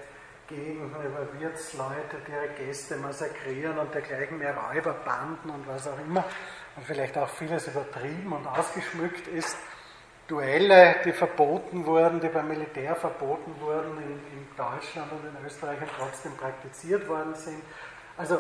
Über 0.51 1.41
Wirtsleute, 1.41 2.19
ihre 2.29 2.49
Gäste 2.67 2.97
massakrieren 2.97 3.79
und 3.79 3.95
dergleichen 3.95 4.39
mehr 4.39 4.55
Räuberbanden 4.57 5.51
und 5.51 5.67
was 5.67 5.89
auch 5.89 5.99
immer 5.99 6.25
und 6.77 6.85
vielleicht 6.87 7.17
auch 7.17 7.29
vieles 7.29 7.69
übertrieben 7.69 8.33
und 8.33 8.47
ausgeschmückt 8.47 9.27
ist. 9.29 9.57
Duelle, 10.27 10.97
die 11.05 11.13
verboten 11.13 11.85
wurden, 11.85 12.21
die 12.21 12.29
beim 12.29 12.49
Militär 12.49 12.97
verboten 12.97 13.55
wurden, 13.61 13.99
in, 13.99 14.39
in 14.39 14.49
Deutschland 14.57 15.13
und 15.13 15.25
in 15.25 15.45
Österreich 15.45 15.81
und 15.81 15.91
trotzdem 15.99 16.35
praktiziert 16.37 17.07
worden 17.09 17.35
sind. 17.35 17.63
Also 18.17 18.39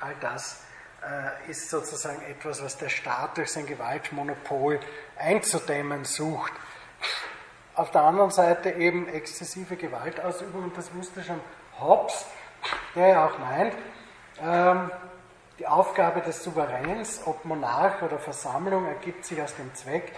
all 0.00 0.14
das 0.20 0.64
äh, 1.02 1.50
ist 1.50 1.68
sozusagen 1.68 2.22
etwas, 2.22 2.62
was 2.62 2.78
der 2.78 2.88
Staat 2.88 3.36
durch 3.36 3.52
sein 3.52 3.66
Gewaltmonopol 3.66 4.80
einzudämmen 5.18 6.04
sucht. 6.04 6.52
Auf 7.78 7.92
der 7.92 8.02
anderen 8.02 8.32
Seite 8.32 8.70
eben 8.70 9.06
exzessive 9.06 9.76
Gewaltausübung, 9.76 10.64
und 10.64 10.76
das 10.76 10.92
wusste 10.96 11.22
schon 11.22 11.40
Hobbes, 11.80 12.26
der 12.96 13.06
ja 13.06 13.26
auch 13.26 13.38
meint, 13.38 13.72
ähm, 14.42 14.90
die 15.60 15.66
Aufgabe 15.68 16.20
des 16.22 16.42
Souveräns, 16.42 17.20
ob 17.24 17.44
Monarch 17.44 18.02
oder 18.02 18.18
Versammlung, 18.18 18.84
ergibt 18.88 19.24
sich 19.24 19.40
aus 19.40 19.54
dem 19.54 19.72
Zweck, 19.76 20.12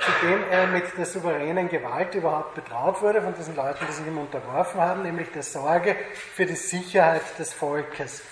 zu 0.00 0.26
dem 0.26 0.50
er 0.50 0.66
mit 0.66 0.98
der 0.98 1.06
souveränen 1.06 1.68
Gewalt 1.68 2.12
überhaupt 2.16 2.56
betraut 2.56 3.00
wurde, 3.00 3.22
von 3.22 3.34
diesen 3.36 3.54
Leuten, 3.54 3.86
die 3.86 3.92
sich 3.92 4.04
ihm 4.04 4.18
unterworfen 4.18 4.80
haben, 4.80 5.04
nämlich 5.04 5.30
der 5.30 5.44
Sorge 5.44 5.94
für 6.34 6.44
die 6.44 6.56
Sicherheit 6.56 7.38
des 7.38 7.52
Volkes. 7.52 8.24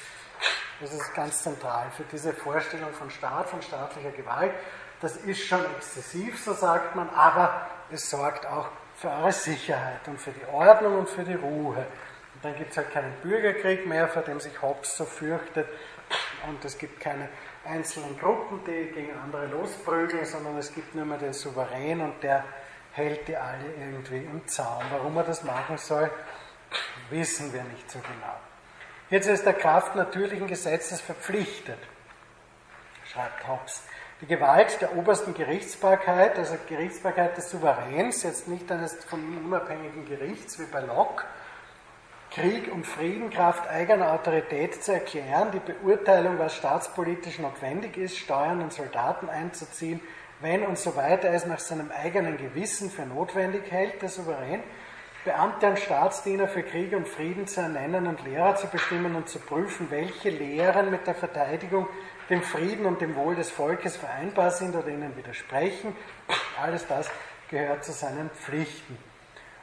Das 0.81 0.93
ist 0.93 1.15
ganz 1.15 1.45
zentral 1.45 1.87
für 1.97 2.03
diese 2.11 2.33
Vorstellung 2.33 2.93
von 2.93 3.09
Staat, 3.09 3.51
von 3.51 3.63
staatlicher 3.63 4.11
Gewalt. 4.11 4.53
Das 5.01 5.15
ist 5.15 5.47
schon 5.47 5.65
exzessiv, 5.77 6.43
so 6.43 6.55
sagt 6.55 6.97
man, 6.97 7.09
aber 7.11 7.69
es 7.95 8.11
sorgt 8.11 8.47
auch 8.47 8.69
für 8.97 9.09
eure 9.09 9.33
Sicherheit 9.33 10.07
und 10.07 10.21
für 10.21 10.33
die 10.33 10.45
Ordnung 10.53 10.99
und 10.99 11.09
für 11.09 11.25
die 11.25 11.35
Ruhe. 11.35 11.87
Und 12.35 12.45
dann 12.45 12.57
gibt 12.57 12.73
es 12.73 12.77
halt 12.77 12.93
keinen 12.93 13.13
Bürgerkrieg 13.23 13.87
mehr, 13.87 14.09
vor 14.09 14.23
dem 14.23 14.41
sich 14.41 14.61
Hobbes 14.61 14.97
so 14.97 15.05
fürchtet, 15.05 15.69
und 16.47 16.63
es 16.65 16.77
gibt 16.77 17.01
keine 17.01 17.29
einzelnen 17.65 18.19
Gruppen, 18.19 18.61
die 18.67 18.93
gegen 18.93 19.19
andere 19.19 19.47
losprügeln, 19.47 20.25
sondern 20.27 20.59
es 20.59 20.75
gibt 20.75 20.95
nur 20.95 21.07
mehr 21.07 21.17
den 21.17 21.33
Souverän 21.33 22.03
und 22.03 22.23
der 22.23 22.45
hält 22.93 23.27
die 23.27 23.37
alle 23.37 23.73
irgendwie 23.81 24.19
im 24.19 24.47
Zaun. 24.47 24.85
Warum 24.91 25.17
er 25.17 25.25
das 25.25 25.43
machen 25.43 25.79
soll, 25.79 26.11
wissen 27.09 27.53
wir 27.53 27.65
nicht 27.65 27.91
so 27.91 27.99
genau. 28.01 28.37
Jetzt 29.09 29.27
ist 29.27 29.47
der 29.47 29.55
Kraft 29.55 29.97
natürlichen 29.97 30.47
Gesetzes 30.47 31.01
verpflichtet, 31.01 31.79
schreibt 33.11 33.47
Hobbes. 33.49 33.83
Die 34.25 34.35
Gewalt 34.37 34.81
der 34.81 34.97
obersten 34.97 35.35
Gerichtsbarkeit, 35.35 36.39
also 36.39 36.55
Gerichtsbarkeit 36.67 37.37
des 37.37 37.51
Souveräns, 37.51 38.23
jetzt 38.23 38.49
nicht 38.49 38.73
eines 38.73 38.95
von 39.05 39.21
ihm 39.21 39.45
unabhängigen 39.45 40.07
Gerichts 40.07 40.59
wie 40.59 40.65
bei 40.65 40.81
Locke, 40.81 41.27
Krieg 42.31 42.73
und 42.73 42.87
Frieden 42.87 43.29
Kraft 43.29 43.69
eigener 43.69 44.15
Autorität 44.15 44.83
zu 44.83 44.95
erklären, 44.95 45.51
die 45.53 45.59
Beurteilung, 45.59 46.39
was 46.39 46.57
staatspolitisch 46.57 47.39
notwendig 47.39 47.99
ist, 47.99 48.17
Steuern 48.17 48.63
und 48.63 48.73
Soldaten 48.73 49.29
einzuziehen, 49.29 50.01
wenn 50.41 50.65
und 50.65 50.79
so 50.79 50.97
weiter 50.97 51.29
es 51.29 51.45
nach 51.45 51.59
seinem 51.61 51.91
eigenen 51.91 52.39
Gewissen 52.39 52.91
für 52.91 53.05
notwendig 53.05 53.71
hält, 53.71 54.01
der 54.01 54.09
Souverän, 54.09 54.63
Beamte 55.27 55.67
und 55.67 55.79
Staatsdiener 55.79 56.49
für 56.49 56.63
Krieg 56.63 56.97
und 56.97 57.09
Frieden 57.09 57.47
zu 57.47 57.61
ernennen 57.61 58.07
und 58.07 58.25
Lehrer 58.25 58.57
zu 58.57 58.69
bestimmen 58.69 59.17
und 59.17 59.29
zu 59.29 59.39
prüfen, 59.39 59.91
welche 59.91 60.31
Lehren 60.31 60.91
mit 60.91 61.07
der 61.07 61.15
Verteidigung, 61.15 61.87
dem 62.31 62.43
Frieden 62.43 62.87
und 62.87 63.01
dem 63.01 63.17
Wohl 63.17 63.35
des 63.37 63.51
Volkes 63.51 63.97
vereinbar 63.97 64.51
sind 64.51 64.75
oder 64.75 64.89
ihnen 64.89 65.17
widersprechen. 65.17 65.97
Alles 66.61 66.87
das 66.87 67.11
gehört 67.49 67.85
zu 67.85 67.93
seinen 67.93 68.31
Pflichten 68.31 68.99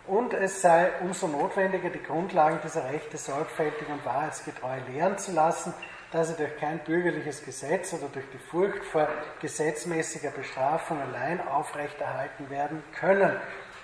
und 0.07 0.34
es 0.34 0.62
sei 0.62 0.91
umso 1.01 1.28
notwendiger, 1.28 1.89
die 1.89 2.01
Grundlagen 2.01 2.59
dieser 2.64 2.89
Rechte 2.91 3.18
sorgfältig 3.18 3.88
und 3.88 4.03
wahrheitsgetreu 4.05 4.78
lehren 4.91 5.18
zu 5.18 5.32
lassen, 5.32 5.74
da 6.12 6.24
sie 6.24 6.36
durch 6.36 6.57
kein 6.57 6.80
bürgerliches 6.80 7.45
Gesetz 7.45 7.93
oder 7.93 8.09
durch 8.12 8.26
die 8.34 8.38
Furcht 8.38 8.84
vor 8.84 9.07
gesetzmäßiger 9.39 10.32
Bestrafung 10.32 10.99
allein 10.99 11.39
aufrechterhalten 11.47 12.49
werden 12.49 12.84
können. 12.99 13.38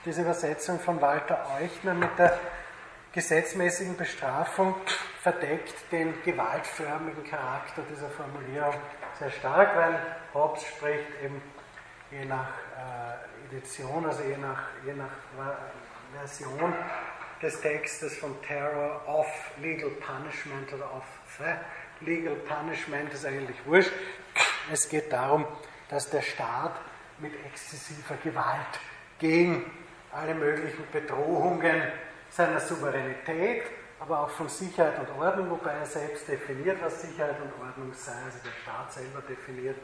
Diese 0.06 0.24
Übersetzung 0.24 0.80
von 0.80 1.02
Walter 1.02 1.46
Euchner 1.62 1.94
mit 1.94 2.10
der 2.18 2.38
gesetzmäßigen 3.18 3.98
Bestrafung 3.98 4.76
verdeckt 5.24 5.74
den 5.92 6.14
gewaltförmigen 6.24 7.24
Charakter 7.24 7.82
dieser 7.90 8.12
Formulierung 8.12 8.76
sehr 9.18 9.32
stark, 9.32 9.76
weil 9.76 10.00
Hobbes 10.36 10.64
spricht 10.68 11.10
eben 11.24 11.42
je 12.12 12.26
nach 12.26 12.48
äh, 12.78 13.48
Edition, 13.48 14.06
also 14.06 14.22
je 14.22 14.38
nach, 14.38 14.68
je 14.86 14.94
nach 14.94 15.10
Version 16.16 16.72
des 17.42 17.60
Textes 17.60 18.18
von 18.18 18.40
Terror 18.44 19.02
of 19.08 19.26
Legal 19.64 19.90
Punishment 19.90 20.72
oder 20.74 20.86
of 20.96 21.04
the 21.40 22.06
Legal 22.06 22.36
Punishment 22.36 23.12
ist 23.12 23.26
eigentlich 23.26 23.58
wurscht. 23.66 23.94
Es 24.72 24.88
geht 24.88 25.12
darum, 25.12 25.48
dass 25.90 26.08
der 26.12 26.22
Staat 26.22 26.80
mit 27.18 27.34
exzessiver 27.48 28.16
Gewalt 28.24 28.80
gegen 29.18 29.66
alle 30.12 30.36
möglichen 30.36 30.84
Bedrohungen 30.92 31.82
seiner 32.38 32.60
Souveränität, 32.60 33.64
aber 34.00 34.20
auch 34.20 34.30
von 34.30 34.48
Sicherheit 34.48 35.00
und 35.00 35.20
Ordnung, 35.20 35.50
wobei 35.50 35.72
er 35.72 35.86
selbst 35.88 36.28
definiert, 36.28 36.78
was 36.84 37.02
Sicherheit 37.02 37.38
und 37.42 37.52
Ordnung 37.66 37.92
sei, 37.94 38.12
also 38.12 38.38
der 38.46 38.52
Staat 38.62 38.94
selber 38.94 39.22
definiert, 39.28 39.76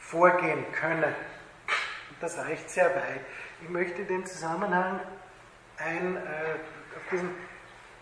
vorgehen 0.00 0.64
könne. 0.72 1.06
Und 1.06 2.20
das 2.20 2.36
reicht 2.38 2.68
sehr 2.68 2.86
weit. 2.86 3.20
Ich 3.62 3.68
möchte 3.68 4.02
in 4.02 4.08
dem 4.08 4.26
Zusammenhang 4.26 4.98
ein, 5.78 6.16
äh, 6.16 6.18
auf 6.96 7.08
diesen 7.12 7.30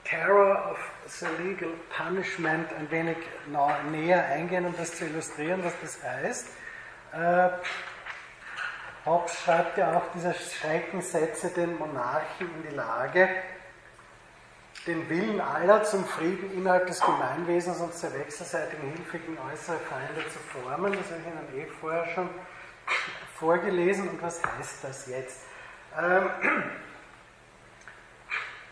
Terror 0.05 0.73
of 0.73 0.79
the 1.07 1.27
Legal 1.43 1.69
Punishment 1.95 2.73
ein 2.73 2.91
wenig 2.91 3.19
näher 3.91 4.25
eingehen, 4.25 4.65
um 4.65 4.75
das 4.79 4.97
zu 4.97 5.05
illustrieren, 5.05 5.63
was 5.63 5.75
das 5.83 6.03
heißt. 6.03 6.47
Äh, 7.13 7.51
Hobbes 9.05 9.39
schreibt 9.41 9.77
ja 9.77 9.99
auch, 9.99 10.11
dieser 10.15 10.33
Schrecken 10.33 11.03
setze 11.03 11.51
den 11.51 11.77
Monarchen 11.79 12.49
in 12.57 12.71
die 12.71 12.75
Lage, 12.75 13.29
den 14.91 15.09
Willen 15.09 15.41
aller 15.41 15.85
zum 15.85 16.05
Frieden 16.05 16.53
innerhalb 16.53 16.87
des 16.89 17.01
Gemeinwesens 17.01 17.79
und 17.79 17.95
zur 17.95 18.13
wechselseitigen 18.13 18.91
Hilfe 18.91 19.19
gegen 19.19 19.39
äußere 19.39 19.79
Feinde 19.79 20.29
zu 20.29 20.39
formen. 20.41 20.93
Das 20.93 21.11
habe 21.11 21.21
ich 21.21 21.55
Ihnen 21.55 21.65
eh 21.65 21.67
vorher 21.81 22.07
schon 22.07 22.29
vorgelesen. 23.39 24.09
Und 24.09 24.21
was 24.21 24.43
heißt 24.43 24.83
das 24.83 25.07
jetzt? 25.07 25.43
Ähm, 25.97 26.29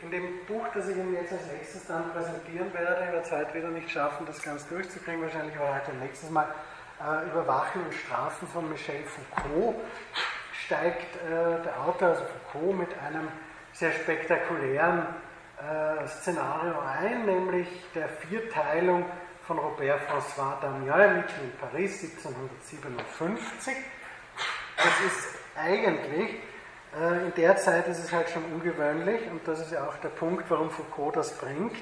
in 0.02 0.10
dem 0.10 0.44
Buch, 0.46 0.66
das 0.74 0.88
ich 0.88 0.96
Ihnen 0.96 1.14
jetzt 1.14 1.32
als 1.32 1.46
nächstes 1.52 1.86
dann 1.86 2.10
präsentieren 2.12 2.72
werde, 2.74 3.04
in 3.04 3.12
der 3.12 3.22
Zeit 3.22 3.54
wieder 3.54 3.68
nicht 3.68 3.90
schaffen, 3.90 4.26
das 4.26 4.42
ganz 4.42 4.66
durchzukriegen, 4.66 5.22
wahrscheinlich 5.22 5.56
aber 5.56 5.76
heute 5.76 5.92
nächstes 5.98 6.30
Mal, 6.30 6.48
äh, 7.00 7.30
Überwachen 7.30 7.84
und 7.84 7.94
Strafen 7.94 8.48
von 8.48 8.68
Michel 8.68 9.04
Foucault, 9.04 9.76
steigt 10.64 11.16
äh, 11.16 11.62
der 11.62 11.80
Autor, 11.80 12.08
also 12.08 12.24
Foucault, 12.24 12.76
mit 12.76 12.88
einem 12.98 13.28
sehr 13.72 13.92
spektakulären 13.92 15.06
äh, 15.60 16.06
Szenario 16.06 16.74
ein, 16.80 17.26
nämlich 17.26 17.68
der 17.94 18.08
Vierteilung 18.08 19.04
von 19.46 19.58
Robert 19.58 20.00
François 20.08 20.60
Damiens 20.60 21.16
mitten 21.16 21.44
in 21.44 21.52
Paris 21.58 22.02
1757. 22.02 23.74
Das 24.76 25.00
ist 25.06 25.28
eigentlich 25.56 26.36
äh, 26.96 27.26
in 27.26 27.34
der 27.34 27.56
Zeit 27.56 27.88
ist 27.88 27.98
es 27.98 28.12
halt 28.12 28.30
schon 28.30 28.44
ungewöhnlich 28.44 29.28
und 29.30 29.46
das 29.46 29.60
ist 29.60 29.72
ja 29.72 29.86
auch 29.86 29.96
der 29.96 30.08
Punkt, 30.08 30.44
warum 30.48 30.70
Foucault 30.70 31.16
das 31.16 31.36
bringt, 31.36 31.76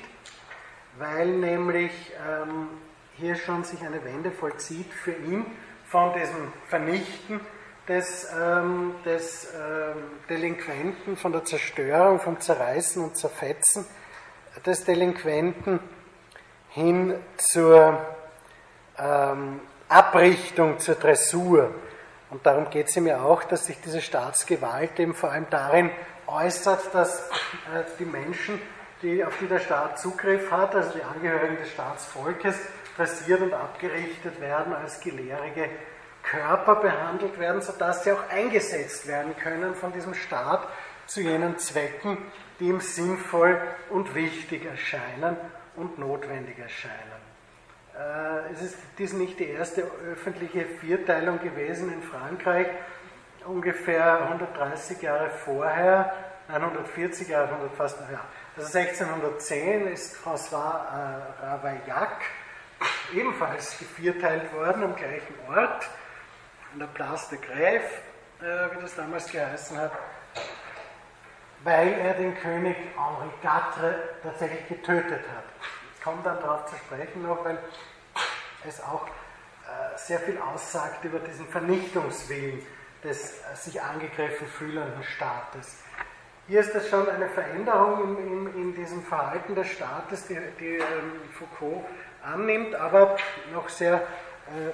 weil 0.98 1.28
nämlich 1.28 2.12
ähm, 2.26 2.68
hier 3.16 3.36
schon 3.36 3.64
sich 3.64 3.80
eine 3.82 4.04
Wende 4.04 4.30
vollzieht 4.30 4.92
für 4.92 5.12
ihn 5.12 5.46
von 5.86 6.12
diesem 6.14 6.52
Vernichten 6.68 7.40
des, 7.88 8.28
ähm, 8.38 8.94
des 9.04 9.54
ähm, 9.54 10.02
Delinquenten, 10.28 11.16
von 11.16 11.32
der 11.32 11.44
Zerstörung, 11.44 12.20
vom 12.20 12.40
Zerreißen 12.40 13.02
und 13.02 13.16
Zerfetzen 13.16 13.86
des 14.64 14.84
Delinquenten 14.84 15.80
hin 16.70 17.14
zur 17.36 17.98
ähm, 18.98 19.60
Abrichtung, 19.88 20.78
zur 20.78 20.96
Dressur. 20.96 21.74
Und 22.30 22.44
darum 22.44 22.70
geht 22.70 22.88
es 22.88 22.96
ihm 22.96 23.06
ja 23.06 23.20
auch, 23.22 23.44
dass 23.44 23.66
sich 23.66 23.80
diese 23.80 24.00
Staatsgewalt 24.00 24.98
eben 24.98 25.14
vor 25.14 25.30
allem 25.30 25.46
darin 25.50 25.90
äußert, 26.26 26.92
dass 26.92 27.20
äh, 27.72 27.84
die 27.98 28.04
Menschen, 28.04 28.60
die, 29.02 29.24
auf 29.24 29.34
die 29.40 29.46
der 29.46 29.60
Staat 29.60 30.00
Zugriff 30.00 30.50
hat, 30.50 30.74
also 30.74 30.90
die 30.90 31.02
Angehörigen 31.02 31.56
des 31.58 31.70
Staatsvolkes, 31.70 32.56
dressiert 32.96 33.42
und 33.42 33.54
abgerichtet 33.54 34.40
werden, 34.40 34.72
als 34.72 35.00
gelehrige 35.00 35.68
Körper 36.30 36.76
behandelt 36.76 37.38
werden, 37.38 37.60
sodass 37.62 38.04
sie 38.04 38.12
auch 38.12 38.28
eingesetzt 38.30 39.06
werden 39.06 39.36
können 39.36 39.74
von 39.74 39.92
diesem 39.92 40.14
Staat 40.14 40.66
zu 41.06 41.20
jenen 41.20 41.58
Zwecken, 41.58 42.18
die 42.58 42.66
ihm 42.68 42.80
sinnvoll 42.80 43.60
und 43.90 44.14
wichtig 44.14 44.64
erscheinen 44.66 45.36
und 45.76 45.98
notwendig 45.98 46.58
erscheinen. 46.58 47.26
Äh, 47.96 48.52
es 48.52 48.62
ist 48.62 48.78
dies 48.98 49.12
nicht 49.12 49.38
die 49.38 49.48
erste 49.48 49.84
öffentliche 50.10 50.64
Vierteilung 50.64 51.40
gewesen 51.40 51.92
in 51.92 52.02
Frankreich. 52.02 52.68
Ungefähr 53.44 54.22
130 54.24 55.02
Jahre 55.02 55.30
vorher, 55.30 56.12
140 56.48 57.28
Jahre, 57.28 57.48
100 57.48 57.72
fast, 57.72 57.98
ja, 58.10 58.20
Also 58.56 58.76
1610 58.78 59.86
ist 59.88 60.16
François 60.16 60.82
äh, 61.40 61.44
Ravaillac 61.44 62.22
ebenfalls 63.14 63.78
gevierteilt 63.78 64.52
worden 64.52 64.82
am 64.82 64.96
gleichen 64.96 65.34
Ort, 65.48 65.88
an 66.76 66.80
der 66.80 66.88
Place 66.88 67.30
de 67.30 67.38
Grève, 67.38 67.80
äh, 68.42 68.76
wie 68.76 68.82
das 68.82 68.94
damals 68.96 69.32
geheißen 69.32 69.78
hat, 69.78 69.92
weil 71.64 71.88
er 71.88 72.12
den 72.12 72.36
König 72.36 72.76
Henri 72.94 73.30
IV 73.42 73.94
tatsächlich 74.22 74.68
getötet 74.68 75.24
hat. 75.34 75.44
Ich 75.94 76.04
komme 76.04 76.18
dann 76.22 76.38
darauf 76.38 76.66
zu 76.66 76.76
sprechen 76.76 77.22
noch, 77.22 77.42
weil 77.46 77.58
es 78.68 78.82
auch 78.82 79.06
äh, 79.06 79.96
sehr 79.96 80.20
viel 80.20 80.38
aussagt 80.38 81.02
über 81.02 81.18
diesen 81.20 81.48
Vernichtungswillen 81.48 82.60
des 83.02 83.38
äh, 83.40 83.56
sich 83.56 83.80
angegriffen 83.80 84.46
fühlenden 84.46 85.02
Staates. 85.02 85.78
Hier 86.46 86.60
ist 86.60 86.74
das 86.74 86.90
schon 86.90 87.08
eine 87.08 87.30
Veränderung 87.30 88.18
in, 88.18 88.26
in, 88.26 88.54
in 88.54 88.74
diesem 88.74 89.02
Verhalten 89.02 89.54
des 89.54 89.68
Staates, 89.68 90.26
die, 90.26 90.38
die 90.60 90.76
ähm, 90.76 91.22
Foucault 91.32 91.86
annimmt, 92.22 92.74
aber 92.74 93.16
noch 93.54 93.70
sehr 93.70 94.02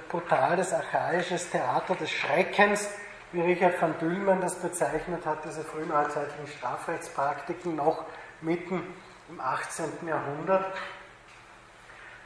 brutales, 0.09 0.73
archaisches 0.73 1.49
Theater 1.49 1.95
des 1.95 2.11
Schreckens, 2.11 2.89
wie 3.31 3.41
Richard 3.41 3.81
van 3.81 3.97
Düllmann 3.99 4.41
das 4.41 4.55
bezeichnet 4.55 5.25
hat, 5.25 5.43
diese 5.45 5.63
frühneuzeitlichen 5.63 6.47
Strafrechtspraktiken 6.47 7.75
noch 7.75 8.05
mitten 8.41 8.83
im 9.29 9.39
18. 9.39 9.85
Jahrhundert. 10.07 10.65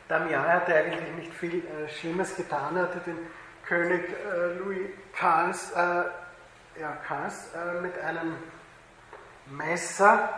Damian 0.07 0.45
hatte 0.45 0.75
eigentlich 0.75 1.15
nicht 1.15 1.33
viel 1.33 1.63
äh, 1.65 1.89
Schlimmes 1.89 2.35
getan, 2.35 2.77
hatte 2.77 2.99
den 2.99 3.17
König 3.65 4.03
äh, 4.09 4.57
Louis 4.57 4.89
Karls, 5.13 5.71
äh, 5.71 6.03
ja, 6.79 6.97
Karls 7.07 7.53
äh, 7.53 7.81
mit 7.81 7.97
einem 7.99 8.35
Messer 9.47 10.29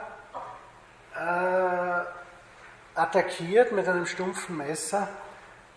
äh, 1.15 2.99
attackiert, 2.99 3.71
mit 3.71 3.87
einem 3.87 4.05
stumpfen 4.05 4.57
Messer 4.57 5.07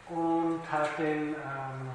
und 0.08 0.60
hat 0.70 0.98
ihn 0.98 1.34
ähm, 1.34 1.90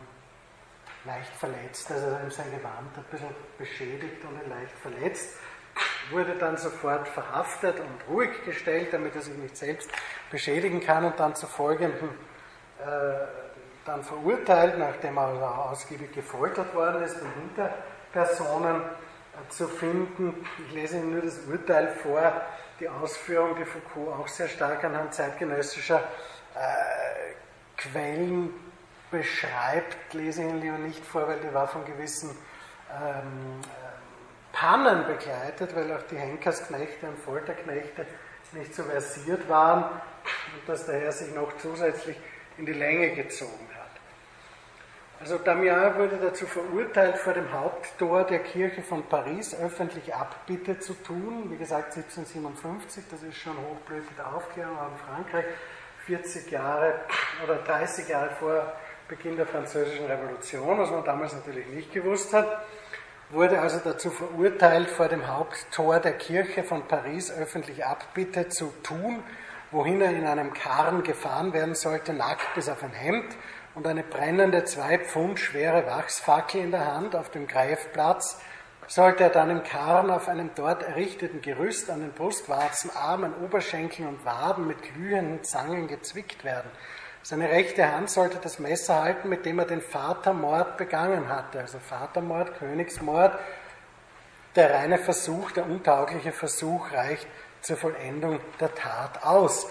leicht 1.06 1.34
verletzt, 1.34 1.92
also 1.92 2.08
sein 2.30 2.52
Gewand 2.52 2.98
ein 2.98 3.06
bisschen 3.12 3.30
beschädigt 3.58 4.24
und 4.24 4.42
ihn 4.44 4.50
leicht 4.50 4.78
verletzt. 4.82 5.38
Wurde 6.10 6.36
dann 6.36 6.58
sofort 6.58 7.08
verhaftet 7.08 7.80
und 7.80 8.14
ruhig 8.14 8.30
gestellt, 8.46 8.94
damit 8.94 9.16
er 9.16 9.22
sich 9.22 9.36
nicht 9.36 9.56
selbst 9.56 9.90
beschädigen 10.32 10.80
kann 10.80 11.06
und 11.06 11.20
dann 11.20 11.36
zu 11.36 11.46
folgenden 11.46 12.10
äh, 12.80 13.28
dann 13.86 14.04
verurteilt, 14.04 14.78
nachdem 14.78 15.18
er 15.18 15.70
ausgiebig 15.70 16.12
gefoltert 16.12 16.74
worden 16.76 17.04
ist 17.04 17.22
und 17.22 17.32
Hinterpersonen 17.34 18.82
zu 19.50 19.68
finden. 19.68 20.46
Ich 20.68 20.74
lese 20.74 20.98
Ihnen 20.98 21.14
nur 21.14 21.22
das 21.22 21.40
Urteil 21.48 21.88
vor, 21.88 22.42
die 22.80 22.90
Ausführung, 22.90 23.56
die 23.56 23.66
Foucault 23.66 24.20
auch 24.20 24.28
sehr 24.28 24.48
stark 24.48 24.84
anhand 24.84 25.14
zeitgenössischer 25.14 26.04
äh, 26.56 27.34
Quellen 27.78 28.54
beschreibt, 29.12 30.14
lese 30.14 30.42
ich 30.42 30.50
Ihnen 30.50 30.62
lieber 30.62 30.78
nicht 30.78 31.06
vor, 31.06 31.28
weil 31.28 31.40
die 31.40 31.54
war 31.54 31.68
von 31.68 31.86
gewissen 31.86 32.30
ähm, 32.92 33.62
Pannen 34.52 35.06
begleitet, 35.06 35.76
weil 35.76 35.92
auch 35.94 36.04
die 36.04 36.18
Henkersknechte 36.18 37.08
und 37.08 37.18
Folterknechte 37.20 38.06
nicht 38.54 38.74
so 38.74 38.84
versiert 38.84 39.48
waren 39.48 39.84
und 39.84 40.68
dass 40.68 40.86
daher 40.86 41.12
sich 41.12 41.34
noch 41.34 41.56
zusätzlich 41.58 42.18
in 42.58 42.66
die 42.66 42.74
Länge 42.74 43.12
gezogen 43.12 43.70
hat. 43.76 43.88
Also 45.20 45.38
Damiens 45.40 45.96
wurde 45.96 46.18
dazu 46.18 46.46
verurteilt, 46.46 47.18
vor 47.18 47.34
dem 47.34 47.52
Haupttor 47.52 48.24
der 48.24 48.40
Kirche 48.40 48.84
von 48.84 49.04
Paris 49.04 49.56
öffentlich 49.56 50.14
Abbitte 50.14 50.80
zu 50.80 50.94
tun. 50.94 51.52
Wie 51.52 51.58
gesagt, 51.58 51.98
1757, 51.98 53.04
das 53.10 53.24
ist 53.24 53.38
schon 53.38 53.58
Hochblüte 53.58 54.14
der 54.16 54.34
Aufklärung 54.34 54.78
auch 54.78 54.92
in 54.92 54.98
Frankreich, 54.98 55.46
40 56.08 56.50
Jahre 56.52 57.02
oder 57.44 57.58
30 57.58 58.08
Jahre 58.08 58.30
vor 58.40 58.74
Beginn 59.10 59.36
der 59.36 59.46
Französischen 59.46 60.06
Revolution, 60.06 60.80
was 60.80 60.90
man 60.90 61.04
damals 61.04 61.34
natürlich 61.34 61.68
nicht 61.68 61.94
gewusst 61.94 62.34
hat, 62.34 62.48
wurde 63.30 63.60
also 63.60 63.80
dazu 63.84 64.10
verurteilt, 64.10 64.90
vor 64.90 65.10
dem 65.10 65.28
Haupttor 65.28 66.00
der 66.00 66.14
Kirche 66.14 66.64
von 66.64 66.88
Paris 66.88 67.30
öffentlich 67.30 67.86
Abbitte 67.86 68.48
zu 68.48 68.74
tun, 68.84 69.22
wohin 69.72 70.00
er 70.00 70.12
in 70.12 70.26
einem 70.26 70.54
Karren 70.54 71.04
gefahren 71.04 71.52
werden 71.52 71.76
sollte, 71.76 72.14
nackt 72.14 72.56
bis 72.56 72.70
auf 72.70 72.82
ein 72.84 72.94
Hemd 72.94 73.36
und 73.76 73.86
eine 73.86 74.04
brennende, 74.04 74.64
zwei 74.64 75.00
Pfund 75.00 75.40
schwere 75.40 75.86
Wachsfackel 75.88 76.62
in 76.62 76.72
der 76.72 76.86
Hand 76.86 77.18
auf 77.18 77.30
dem 77.32 77.48
Greifplatz, 77.48 78.40
sollte 78.88 79.24
er 79.24 79.30
dann 79.30 79.50
im 79.50 79.64
Karren 79.64 80.10
auf 80.10 80.28
einem 80.28 80.52
dort 80.56 80.84
errichteten 80.84 81.42
Gerüst 81.42 81.90
an 81.90 82.00
den 82.00 82.14
Brustwarzen, 82.14 82.90
Armen, 82.96 83.34
Oberschenkeln 83.44 84.08
und 84.08 84.26
Waden 84.26 84.66
mit 84.66 84.82
glühenden 84.82 85.44
Zangen 85.44 85.88
gezwickt 85.88 86.44
werden. 86.44 86.72
Seine 87.22 87.50
rechte 87.50 87.92
Hand 87.92 88.10
sollte 88.10 88.38
das 88.42 88.58
Messer 88.58 89.04
halten, 89.04 89.28
mit 89.28 89.46
dem 89.46 89.60
er 89.60 89.66
den 89.66 89.82
Vatermord 89.82 90.78
begangen 90.78 91.28
hatte. 91.28 91.60
Also 91.60 91.78
Vatermord, 91.78 92.58
Königsmord, 92.58 93.38
der 94.56 94.74
reine 94.74 94.98
Versuch, 94.98 95.52
der 95.52 95.66
untaugliche 95.66 96.32
Versuch 96.32 96.92
reicht 96.94 97.28
zur 97.62 97.76
Vollendung 97.76 98.40
der 98.62 98.74
Tat 98.74 99.24
aus. 99.26 99.68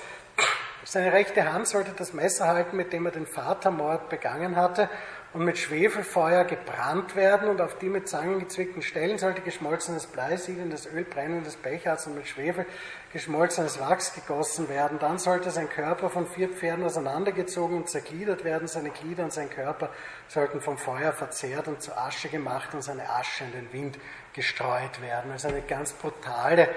Seine 0.85 1.12
rechte 1.12 1.53
Hand 1.53 1.67
sollte 1.67 1.93
das 1.97 2.12
Messer 2.12 2.47
halten, 2.47 2.77
mit 2.77 2.93
dem 2.93 3.07
er 3.07 3.12
den 3.12 3.27
Vatermord 3.27 4.09
begangen 4.09 4.55
hatte, 4.55 4.89
und 5.37 5.45
mit 5.45 5.59
Schwefelfeuer 5.59 6.45
gebrannt 6.45 7.14
werden, 7.14 7.51
und 7.51 7.61
auf 7.61 7.76
die 7.76 7.91
mit 7.91 8.09
Zangen 8.09 8.39
gezwickten 8.39 8.80
Stellen 8.80 9.18
sollte 9.18 9.43
geschmolzenes 9.43 10.07
Blei, 10.07 10.39
siedendes 10.39 10.87
Öl, 10.87 11.05
brennendes 11.05 11.57
Bechharz 11.57 12.07
und 12.07 12.14
mit 12.14 12.26
Schwefel 12.26 12.64
geschmolzenes 13.12 13.78
Wachs 13.78 14.14
gegossen 14.14 14.70
werden. 14.70 14.99
Dann 14.99 15.18
sollte 15.18 15.51
sein 15.51 15.68
Körper 15.68 16.09
von 16.09 16.26
vier 16.26 16.49
Pferden 16.49 16.87
auseinandergezogen 16.87 17.76
und 17.76 17.91
zergliedert 17.91 18.45
werden. 18.45 18.66
Seine 18.66 18.89
Glieder 18.89 19.24
und 19.24 19.32
sein 19.32 19.51
Körper 19.51 19.91
sollten 20.28 20.62
vom 20.62 20.78
Feuer 20.78 21.12
verzehrt 21.12 21.68
und 21.68 21.82
zu 21.82 21.95
Asche 21.95 22.30
gemacht 22.30 22.72
und 22.72 22.80
seine 22.80 23.07
Asche 23.11 23.45
in 23.45 23.53
den 23.53 23.72
Wind 23.74 23.99
gestreut 24.32 25.03
werden. 25.03 25.32
Also 25.32 25.49
eine 25.49 25.61
ganz 25.61 25.93
brutale, 25.93 26.70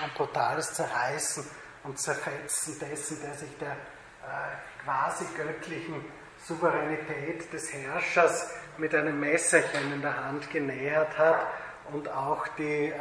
ein 0.00 0.10
brutales 0.14 0.74
Zerreißen 0.74 1.44
und 1.82 1.98
Zerfetzen 1.98 2.78
dessen, 2.78 3.20
der 3.20 3.34
sich 3.34 3.58
der 3.58 3.72
äh, 3.72 4.84
quasi 4.84 5.24
göttlichen 5.36 6.04
Souveränität 6.46 7.50
des 7.52 7.72
Herrschers 7.72 8.50
mit 8.76 8.94
einem 8.94 9.18
Messerchen 9.18 9.92
in 9.94 10.02
der 10.02 10.24
Hand 10.24 10.50
genähert 10.50 11.16
hat 11.16 11.46
und 11.92 12.08
auch 12.08 12.46
die, 12.58 12.88
äh, 12.88 12.92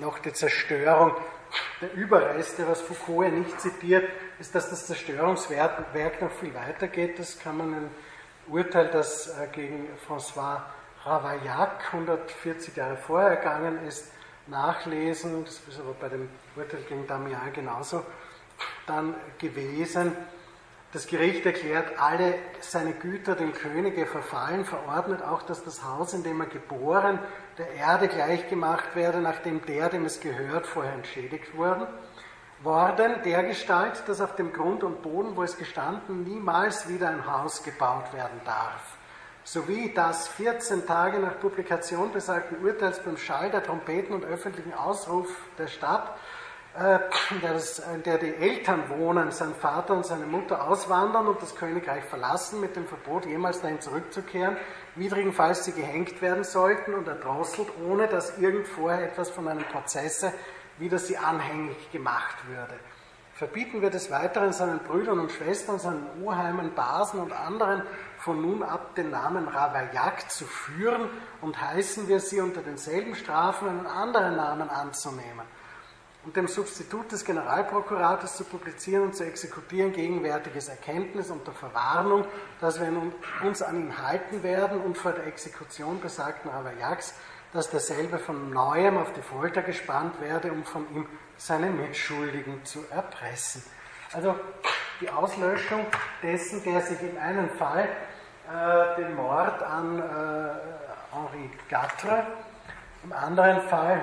noch 0.00 0.18
die 0.20 0.32
Zerstörung 0.32 1.16
der 1.80 1.92
Überreste, 1.94 2.66
was 2.68 2.80
Foucault 2.80 3.26
ja 3.26 3.30
nicht 3.30 3.60
zitiert, 3.60 4.08
ist, 4.38 4.54
dass 4.54 4.70
das 4.70 4.86
Zerstörungswerk 4.86 6.22
noch 6.22 6.30
viel 6.32 6.54
weiter 6.54 6.88
geht. 6.88 7.18
Das 7.18 7.38
kann 7.38 7.56
man 7.56 7.72
im 7.72 7.90
Urteil, 8.52 8.88
das 8.88 9.28
äh, 9.28 9.48
gegen 9.52 9.88
François 10.06 10.60
Ravaillac 11.04 11.92
140 11.92 12.76
Jahre 12.76 12.96
vorher 12.96 13.30
ergangen 13.30 13.84
ist, 13.86 14.12
nachlesen. 14.46 15.44
Das 15.44 15.60
ist 15.68 15.80
aber 15.80 15.94
bei 15.94 16.08
dem 16.08 16.28
Urteil 16.54 16.82
gegen 16.88 17.06
Damian 17.06 17.52
genauso 17.52 18.04
dann 18.86 19.14
gewesen. 19.38 20.16
Das 20.96 21.08
Gericht 21.08 21.44
erklärt 21.44 21.98
alle 21.98 22.36
seine 22.60 22.92
Güter 22.92 23.34
dem 23.34 23.52
Könige 23.52 24.06
verfallen, 24.06 24.64
verordnet 24.64 25.20
auch, 25.20 25.42
dass 25.42 25.62
das 25.62 25.84
Haus, 25.84 26.14
in 26.14 26.22
dem 26.22 26.40
er 26.40 26.46
geboren, 26.46 27.18
der 27.58 27.70
Erde 27.74 28.08
gleichgemacht 28.08 28.96
werde, 28.96 29.18
nachdem 29.18 29.62
der, 29.66 29.90
dem 29.90 30.06
es 30.06 30.20
gehört, 30.20 30.66
vorher 30.66 30.94
entschädigt 30.94 31.54
worden, 31.54 31.86
worden, 32.62 33.12
dergestalt, 33.26 34.04
dass 34.06 34.22
auf 34.22 34.36
dem 34.36 34.54
Grund 34.54 34.84
und 34.84 35.02
Boden, 35.02 35.36
wo 35.36 35.42
es 35.42 35.58
gestanden, 35.58 36.22
niemals 36.22 36.88
wieder 36.88 37.10
ein 37.10 37.30
Haus 37.30 37.62
gebaut 37.62 38.14
werden 38.14 38.40
darf. 38.46 38.96
Sowie 39.44 39.92
das 39.94 40.28
14 40.28 40.86
Tage 40.86 41.18
nach 41.18 41.38
Publikation 41.40 42.10
besagten 42.10 42.64
Urteils 42.64 43.00
beim 43.00 43.18
Schall 43.18 43.50
der 43.50 43.62
Trompeten 43.62 44.14
und 44.14 44.24
öffentlichen 44.24 44.72
Ausruf 44.72 45.28
der 45.58 45.66
Stadt, 45.66 46.16
in 46.78 48.02
der 48.02 48.18
die 48.18 48.34
Eltern 48.34 48.90
wohnen, 48.90 49.30
sein 49.30 49.54
Vater 49.54 49.94
und 49.94 50.04
seine 50.04 50.26
Mutter 50.26 50.62
auswandern 50.68 51.26
und 51.26 51.40
das 51.40 51.54
Königreich 51.54 52.04
verlassen, 52.04 52.60
mit 52.60 52.76
dem 52.76 52.86
Verbot, 52.86 53.24
jemals 53.24 53.62
dahin 53.62 53.80
zurückzukehren, 53.80 54.58
widrigenfalls 54.94 55.64
sie 55.64 55.72
gehängt 55.72 56.20
werden 56.20 56.44
sollten 56.44 56.94
und 56.94 57.08
erdrosselt, 57.08 57.68
ohne 57.86 58.08
dass 58.08 58.38
irgend 58.38 58.68
vorher 58.68 59.06
etwas 59.06 59.30
von 59.30 59.48
einem 59.48 59.64
Prozesse 59.64 60.32
wieder 60.78 60.98
sie 60.98 61.16
anhängig 61.16 61.90
gemacht 61.92 62.36
würde. 62.46 62.74
Verbieten 63.32 63.80
wir 63.80 63.90
des 63.90 64.10
Weiteren 64.10 64.52
seinen 64.52 64.80
Brüdern 64.80 65.18
und 65.18 65.32
Schwestern, 65.32 65.78
seinen 65.78 66.06
Oheimen, 66.22 66.74
Basen 66.74 67.20
und 67.20 67.32
anderen 67.32 67.82
von 68.18 68.40
nun 68.40 68.62
ab 68.62 68.94
den 68.94 69.10
Namen 69.10 69.48
Ravaillac 69.48 70.30
zu 70.30 70.44
führen 70.44 71.08
und 71.40 71.60
heißen 71.60 72.08
wir 72.08 72.20
sie 72.20 72.40
unter 72.40 72.60
denselben 72.60 73.14
Strafen 73.14 73.68
einen 73.68 73.86
anderen 73.86 74.36
Namen 74.36 74.68
anzunehmen 74.68 75.46
und 76.26 76.36
dem 76.36 76.48
Substitut 76.48 77.12
des 77.12 77.24
Generalprokurators 77.24 78.36
zu 78.36 78.44
publizieren 78.44 79.04
und 79.04 79.16
zu 79.16 79.24
exekutieren 79.24 79.92
gegenwärtiges 79.92 80.68
Erkenntnis 80.68 81.30
unter 81.30 81.52
Verwarnung, 81.52 82.24
dass 82.60 82.80
wir 82.80 82.92
uns 83.44 83.62
an 83.62 83.76
ihn 83.76 84.02
halten 84.02 84.42
werden 84.42 84.80
und 84.80 84.98
vor 84.98 85.12
der 85.12 85.26
Exekution 85.26 86.00
besagten 86.00 86.50
Ravaillacs 86.50 87.14
dass 87.52 87.70
derselbe 87.70 88.18
von 88.18 88.50
neuem 88.50 88.98
auf 88.98 89.12
die 89.14 89.22
Folter 89.22 89.62
gespannt 89.62 90.20
werde, 90.20 90.52
um 90.52 90.64
von 90.64 90.86
ihm 90.94 91.06
seine 91.38 91.70
Mitschuldigen 91.70 92.64
zu 92.64 92.84
erpressen. 92.90 93.62
Also 94.12 94.34
die 95.00 95.08
Auslöschung 95.08 95.86
dessen, 96.22 96.62
der 96.64 96.82
sich 96.82 97.00
in 97.00 97.16
einem 97.16 97.48
Fall 97.50 97.88
äh, 98.52 99.00
den 99.00 99.14
Mord 99.14 99.62
an 99.62 99.98
äh, 99.98 100.02
Henri 101.12 101.50
Gatre, 101.70 102.26
im 103.04 103.12
anderen 103.12 103.60
Fall 103.68 104.02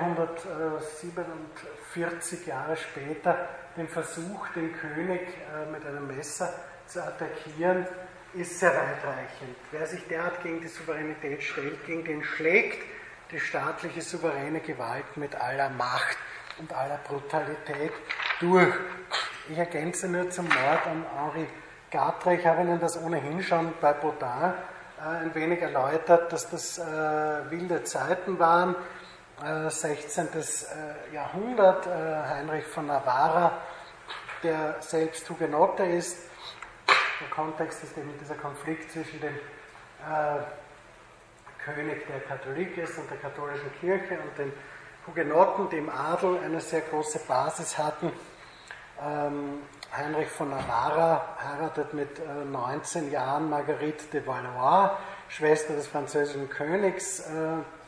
147 1.94 2.46
Jahre 2.46 2.76
später 2.76 3.48
den 3.76 3.88
Versuch, 3.88 4.48
den 4.54 4.72
König 4.74 5.20
äh, 5.20 5.70
mit 5.70 5.86
einem 5.86 6.06
Messer 6.06 6.52
zu 6.86 7.02
attackieren, 7.02 7.86
ist 8.34 8.58
sehr 8.58 8.70
weitreichend. 8.70 9.56
Wer 9.70 9.86
sich 9.86 10.06
derart 10.08 10.42
gegen 10.42 10.60
die 10.60 10.66
Souveränität 10.66 11.42
stellt, 11.42 11.84
gegen 11.86 12.04
den 12.04 12.24
schlägt 12.24 12.82
die 13.30 13.38
staatliche 13.38 14.02
souveräne 14.02 14.60
Gewalt 14.60 15.16
mit 15.16 15.34
aller 15.36 15.70
Macht 15.70 16.16
und 16.58 16.72
aller 16.72 16.98
Brutalität 16.98 17.92
durch. 18.40 18.74
Ich 19.48 19.58
ergänze 19.58 20.08
nur 20.08 20.30
zum 20.30 20.46
Mord 20.46 20.86
an 20.86 21.04
Henri 21.16 21.46
Gatre. 21.90 22.34
Ich 22.34 22.46
habe 22.46 22.62
Ihnen 22.62 22.80
das 22.80 23.00
ohnehin 23.00 23.42
schon 23.42 23.72
bei 23.80 23.92
Baudin 23.92 24.52
äh, 24.98 25.24
ein 25.24 25.34
wenig 25.34 25.62
erläutert, 25.62 26.32
dass 26.32 26.50
das 26.50 26.78
äh, 26.78 26.82
wilde 27.50 27.84
Zeiten 27.84 28.38
waren. 28.38 28.74
Äh, 29.42 29.68
16. 29.68 30.28
Äh, 30.28 31.14
Jahrhundert, 31.14 31.86
äh, 31.86 31.90
Heinrich 31.90 32.66
von 32.66 32.86
Navarra, 32.86 33.58
der 34.44 34.76
selbst 34.80 35.28
Hugenotte 35.28 35.82
ist. 35.84 36.28
Der 37.20 37.28
Kontext 37.30 37.82
ist 37.82 37.98
eben 37.98 38.16
dieser 38.20 38.36
Konflikt 38.36 38.92
zwischen 38.92 39.20
dem 39.20 39.34
äh, 39.34 40.38
König, 41.64 42.06
der 42.06 42.20
Katholik 42.20 42.76
ist, 42.78 42.96
und 42.96 43.10
der 43.10 43.18
katholischen 43.18 43.72
Kirche 43.80 44.18
und 44.20 44.38
den 44.38 44.52
Hugenotten, 45.06 45.68
die 45.68 45.78
im 45.78 45.90
Adel 45.90 46.38
eine 46.44 46.60
sehr 46.60 46.82
große 46.82 47.18
Basis 47.26 47.76
hatten. 47.76 48.12
Ähm, 49.02 49.62
Heinrich 49.96 50.28
von 50.28 50.50
Navarra 50.50 51.36
heiratet 51.42 51.92
mit 51.92 52.20
äh, 52.20 52.44
19 52.44 53.10
Jahren 53.10 53.50
Marguerite 53.50 54.04
de 54.12 54.24
Valois, 54.24 54.90
Schwester 55.36 55.74
des 55.74 55.88
französischen 55.88 56.48
Königs. 56.48 57.20
Äh, 57.20 57.24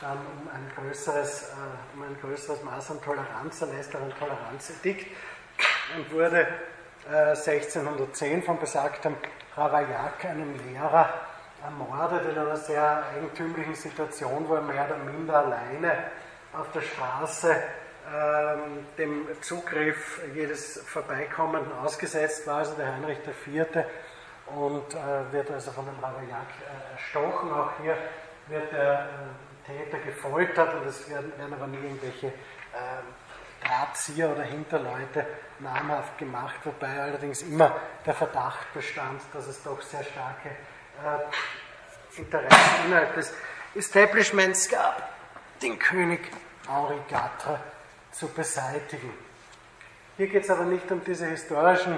dann 0.00 0.16
um 0.16 0.48
ein 0.48 0.70
größeres, 0.74 1.50
äh, 1.50 1.94
um 1.94 2.02
ein 2.02 2.16
größeres 2.20 2.62
Maß 2.62 2.92
an 2.92 3.02
Toleranz, 3.02 3.60
er 3.60 3.68
lässt 3.68 3.92
Toleranzedikt 3.92 5.06
und 5.96 6.12
wurde 6.12 6.48
1610 7.08 8.42
von 8.42 8.58
besagtem 8.58 9.16
Ravaillac, 9.56 10.24
einem 10.24 10.54
Lehrer, 10.66 11.12
ermordet 11.62 12.30
in 12.30 12.38
einer 12.38 12.56
sehr 12.56 13.04
eigentümlichen 13.14 13.74
Situation, 13.74 14.48
wo 14.48 14.54
er 14.54 14.62
mehr 14.62 14.86
oder 14.86 14.98
minder 14.98 15.38
alleine 15.44 15.92
auf 16.52 16.70
der 16.72 16.82
Straße 16.82 17.54
dem 18.98 19.26
Zugriff 19.40 20.20
jedes 20.34 20.80
Vorbeikommenden 20.86 21.72
ausgesetzt 21.78 22.46
war, 22.46 22.58
also 22.58 22.74
der 22.74 22.94
Heinrich 22.94 23.18
IV. 23.18 23.66
und 24.46 24.94
äh, 24.94 25.32
wird 25.32 25.50
also 25.50 25.70
von 25.70 25.86
dem 25.86 25.98
Ravaillac 26.02 26.48
äh, 26.60 26.92
erstochen. 26.92 27.52
Auch 27.52 27.70
hier 27.80 27.96
wird 28.48 28.72
der 28.72 29.08
äh, 29.66 29.66
Täter 29.66 29.98
gefoltert 29.98 30.74
und 30.74 30.86
es 30.86 31.08
werden, 31.08 31.32
werden 31.38 31.54
aber 31.54 31.66
nie 31.66 31.78
irgendwelche 31.78 32.28
äh, 32.28 32.32
Drahtzieher 33.64 34.30
oder 34.30 34.42
Hinterleute 34.42 35.26
namhaft 35.58 36.18
gemacht, 36.18 36.56
wobei 36.64 37.00
allerdings 37.00 37.42
immer 37.42 37.76
der 38.06 38.14
Verdacht 38.14 38.72
bestand, 38.72 39.20
dass 39.32 39.46
es 39.46 39.62
doch 39.62 39.80
sehr 39.82 40.02
starke 40.02 40.48
äh, 40.48 42.18
Interessen 42.18 42.86
innerhalb 42.86 43.14
des 43.14 43.32
Establishments 43.74 44.68
gab, 44.68 45.08
den 45.62 45.78
König 45.78 46.20
Henri 46.66 46.96
IV 46.96 47.60
zu 48.12 48.28
beseitigen. 48.28 49.12
Hier 50.16 50.28
geht 50.28 50.44
es 50.44 50.50
aber 50.50 50.64
nicht 50.64 50.90
um 50.90 51.02
diese 51.04 51.26
historischen 51.26 51.96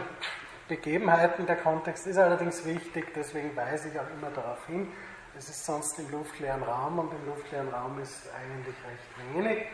Begebenheiten. 0.68 1.46
Der 1.46 1.56
Kontext 1.56 2.06
ist 2.06 2.18
allerdings 2.18 2.64
wichtig, 2.64 3.12
deswegen 3.14 3.54
weise 3.56 3.88
ich 3.88 3.98
auch 3.98 4.10
immer 4.16 4.30
darauf 4.30 4.66
hin. 4.66 4.88
Es 5.36 5.48
ist 5.48 5.64
sonst 5.64 5.98
im 5.98 6.10
luftleeren 6.10 6.62
Raum 6.62 6.98
und 6.98 7.12
im 7.12 7.26
luftleeren 7.26 7.68
Raum 7.68 7.98
ist 8.00 8.28
eigentlich 8.34 8.76
recht 8.86 9.34
wenig. 9.34 9.66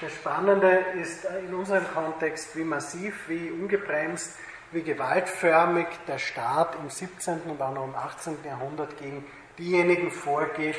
Das 0.00 0.12
Spannende 0.12 0.84
ist 1.00 1.24
in 1.24 1.54
unserem 1.54 1.86
Kontext, 1.94 2.56
wie 2.56 2.64
massiv, 2.64 3.28
wie 3.28 3.50
ungebremst, 3.50 4.36
wie 4.72 4.82
gewaltförmig 4.82 5.86
der 6.06 6.18
Staat 6.18 6.76
im 6.76 6.90
17. 6.90 7.42
und 7.46 7.60
auch 7.60 7.72
noch 7.72 7.84
im 7.84 7.94
18. 7.94 8.38
Jahrhundert 8.44 8.98
gegen 8.98 9.24
diejenigen 9.58 10.10
vorgeht, 10.10 10.76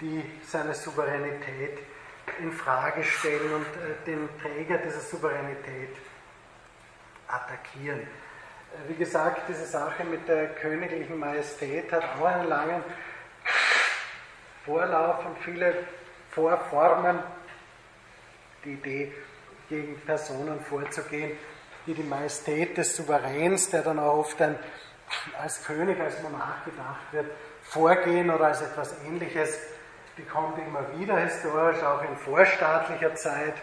die 0.00 0.24
seine 0.46 0.74
Souveränität 0.74 1.78
in 2.40 2.52
Frage 2.52 3.04
stellen 3.04 3.52
und 3.54 3.66
äh, 3.66 4.04
den 4.06 4.28
Träger 4.40 4.78
dieser 4.78 5.00
Souveränität 5.00 5.96
attackieren. 7.28 8.00
Äh, 8.00 8.88
wie 8.88 8.94
gesagt, 8.94 9.42
diese 9.48 9.66
Sache 9.66 10.04
mit 10.04 10.26
der 10.28 10.48
königlichen 10.54 11.18
Majestät 11.18 11.92
hat 11.92 12.04
auch 12.18 12.24
einen 12.24 12.48
langen 12.48 12.82
Vorlauf 14.64 15.24
und 15.26 15.38
viele 15.38 15.74
Vorformen 16.30 17.18
die 18.64 18.72
Idee, 18.72 19.12
gegen 19.68 19.98
Personen 20.00 20.60
vorzugehen, 20.60 21.32
die 21.86 21.94
die 21.94 22.02
Majestät 22.02 22.76
des 22.76 22.96
Souveräns, 22.96 23.70
der 23.70 23.82
dann 23.82 23.98
auch 23.98 24.18
oft 24.18 24.40
ein, 24.42 24.58
als 25.40 25.64
König, 25.64 26.00
als 26.00 26.20
Monarch 26.22 26.64
gedacht 26.64 27.12
wird, 27.12 27.26
vorgehen 27.62 28.30
oder 28.30 28.46
als 28.46 28.62
etwas 28.62 28.94
Ähnliches, 29.06 29.58
die 30.16 30.24
kommt 30.24 30.58
immer 30.58 30.84
wieder 30.96 31.18
historisch, 31.18 31.82
auch 31.82 32.02
in 32.02 32.16
vorstaatlicher 32.16 33.14
Zeit, 33.14 33.54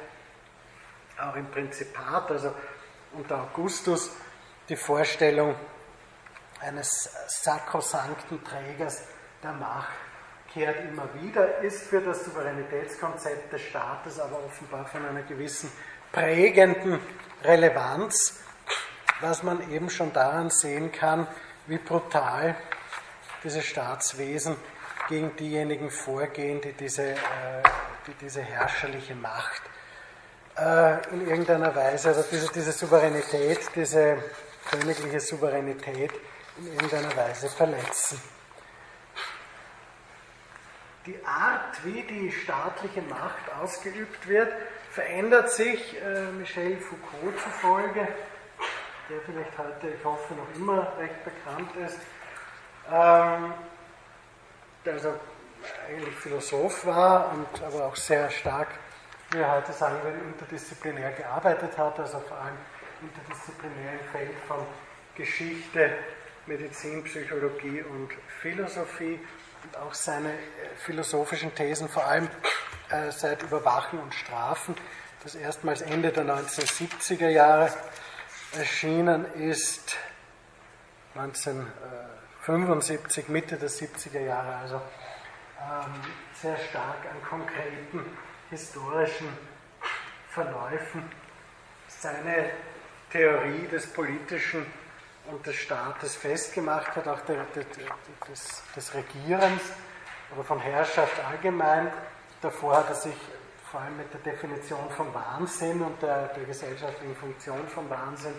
auch 1.19 1.35
im 1.35 1.45
Prinzipat, 1.47 2.31
also 2.31 2.53
unter 3.13 3.41
Augustus, 3.41 4.11
die 4.69 4.75
Vorstellung 4.75 5.55
eines 6.61 7.09
sakrosankten 7.27 8.43
Trägers 8.43 9.03
der 9.43 9.53
Macht 9.53 9.91
kehrt 10.53 10.83
immer 10.83 11.07
wieder, 11.21 11.59
ist 11.59 11.83
für 11.83 12.01
das 12.01 12.25
Souveränitätskonzept 12.25 13.53
des 13.53 13.61
Staates 13.61 14.19
aber 14.19 14.43
offenbar 14.43 14.85
von 14.85 15.05
einer 15.05 15.23
gewissen 15.23 15.71
prägenden 16.11 16.99
Relevanz, 17.43 18.43
was 19.21 19.43
man 19.43 19.71
eben 19.71 19.89
schon 19.89 20.11
daran 20.11 20.49
sehen 20.49 20.91
kann, 20.91 21.27
wie 21.67 21.77
brutal 21.77 22.55
dieses 23.43 23.65
Staatswesen 23.65 24.57
gegen 25.11 25.35
diejenigen 25.35 25.91
vorgehen, 25.91 26.61
die 26.61 26.71
diese, 26.71 27.11
äh, 27.11 27.17
die 28.07 28.13
diese 28.13 28.41
herrscherliche 28.41 29.13
Macht 29.13 29.61
äh, 30.57 31.13
in 31.13 31.27
irgendeiner 31.27 31.75
Weise, 31.75 32.09
also 32.09 32.23
diese, 32.31 32.49
diese 32.53 32.71
Souveränität, 32.71 33.59
diese 33.75 34.23
königliche 34.69 35.19
Souveränität 35.19 36.11
in 36.57 36.67
irgendeiner 36.67 37.13
Weise 37.15 37.49
verletzen. 37.49 38.21
Die 41.05 41.19
Art, 41.25 41.83
wie 41.83 42.03
die 42.03 42.31
staatliche 42.31 43.01
Macht 43.01 43.51
ausgeübt 43.61 44.27
wird, 44.27 44.53
verändert 44.91 45.51
sich 45.51 46.01
äh, 46.01 46.31
Michel 46.39 46.77
Foucault 46.77 47.37
zufolge, 47.37 48.07
der 49.09 49.19
vielleicht 49.25 49.57
heute, 49.57 49.89
ich 49.89 50.05
hoffe, 50.05 50.33
noch 50.35 50.55
immer 50.55 50.93
recht 50.97 51.25
bekannt 51.25 51.75
ist, 51.85 51.99
ähm, 52.89 53.53
also 54.85 55.13
eigentlich 55.87 56.15
Philosoph 56.15 56.85
war 56.85 57.31
und 57.31 57.63
aber 57.63 57.85
auch 57.85 57.95
sehr 57.95 58.29
stark, 58.29 58.69
wie 59.31 59.39
wir 59.39 59.51
heute 59.51 59.71
sagen 59.73 59.97
würden, 60.03 60.21
interdisziplinär 60.33 61.11
gearbeitet 61.11 61.77
hat, 61.77 61.99
also 61.99 62.19
vor 62.19 62.37
allem 62.37 62.57
interdisziplinär 63.01 63.93
im 63.93 64.09
Feld 64.11 64.31
von 64.47 64.65
Geschichte, 65.15 65.91
Medizin, 66.47 67.03
Psychologie 67.03 67.81
und 67.81 68.09
Philosophie 68.41 69.19
und 69.63 69.77
auch 69.77 69.93
seine 69.93 70.29
äh, 70.29 70.35
philosophischen 70.77 71.53
Thesen, 71.53 71.87
vor 71.87 72.05
allem 72.05 72.27
äh, 72.89 73.11
seit 73.11 73.43
Überwachen 73.43 73.99
und 73.99 74.13
Strafen, 74.13 74.75
das 75.23 75.35
erstmals 75.35 75.81
Ende 75.81 76.11
der 76.11 76.25
1970er 76.25 77.29
Jahre 77.29 77.71
erschienen 78.53 79.31
ist, 79.35 79.95
19, 81.13 81.67
75, 82.41 83.29
Mitte 83.29 83.57
der 83.57 83.69
70er 83.69 84.19
Jahre, 84.19 84.55
also 84.55 84.75
ähm, 84.75 86.01
sehr 86.33 86.57
stark 86.57 87.05
an 87.09 87.21
konkreten 87.29 88.03
historischen 88.49 89.27
Verläufen 90.29 91.03
seine 91.87 92.49
Theorie 93.11 93.67
des 93.67 93.85
Politischen 93.93 94.65
und 95.29 95.45
des 95.45 95.55
Staates 95.55 96.15
festgemacht 96.15 96.95
hat, 96.95 97.07
auch 97.07 97.21
der, 97.21 97.43
der, 97.55 97.65
des, 98.27 98.63
des 98.75 98.93
Regierens 98.95 99.61
oder 100.33 100.43
von 100.43 100.59
Herrschaft 100.59 101.23
allgemein. 101.23 101.91
Davor 102.41 102.77
hat 102.77 102.89
er 102.89 102.95
sich 102.95 103.15
vor 103.69 103.81
allem 103.81 103.97
mit 103.97 104.11
der 104.13 104.19
Definition 104.21 104.89
von 104.89 105.13
Wahnsinn 105.13 105.81
und 105.81 106.01
der, 106.01 106.29
der 106.29 106.43
gesellschaftlichen 106.45 107.15
Funktion 107.15 107.67
von 107.67 107.87
Wahnsinn 107.89 108.33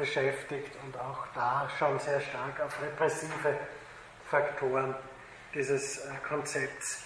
beschäftigt 0.00 0.72
und 0.84 0.98
auch 0.98 1.26
da 1.34 1.68
schon 1.78 1.98
sehr 1.98 2.20
stark 2.20 2.58
auf 2.64 2.80
repressive 2.82 3.54
Faktoren 4.30 4.94
dieses 5.54 5.98
äh, 5.98 6.08
Konzepts 6.26 7.02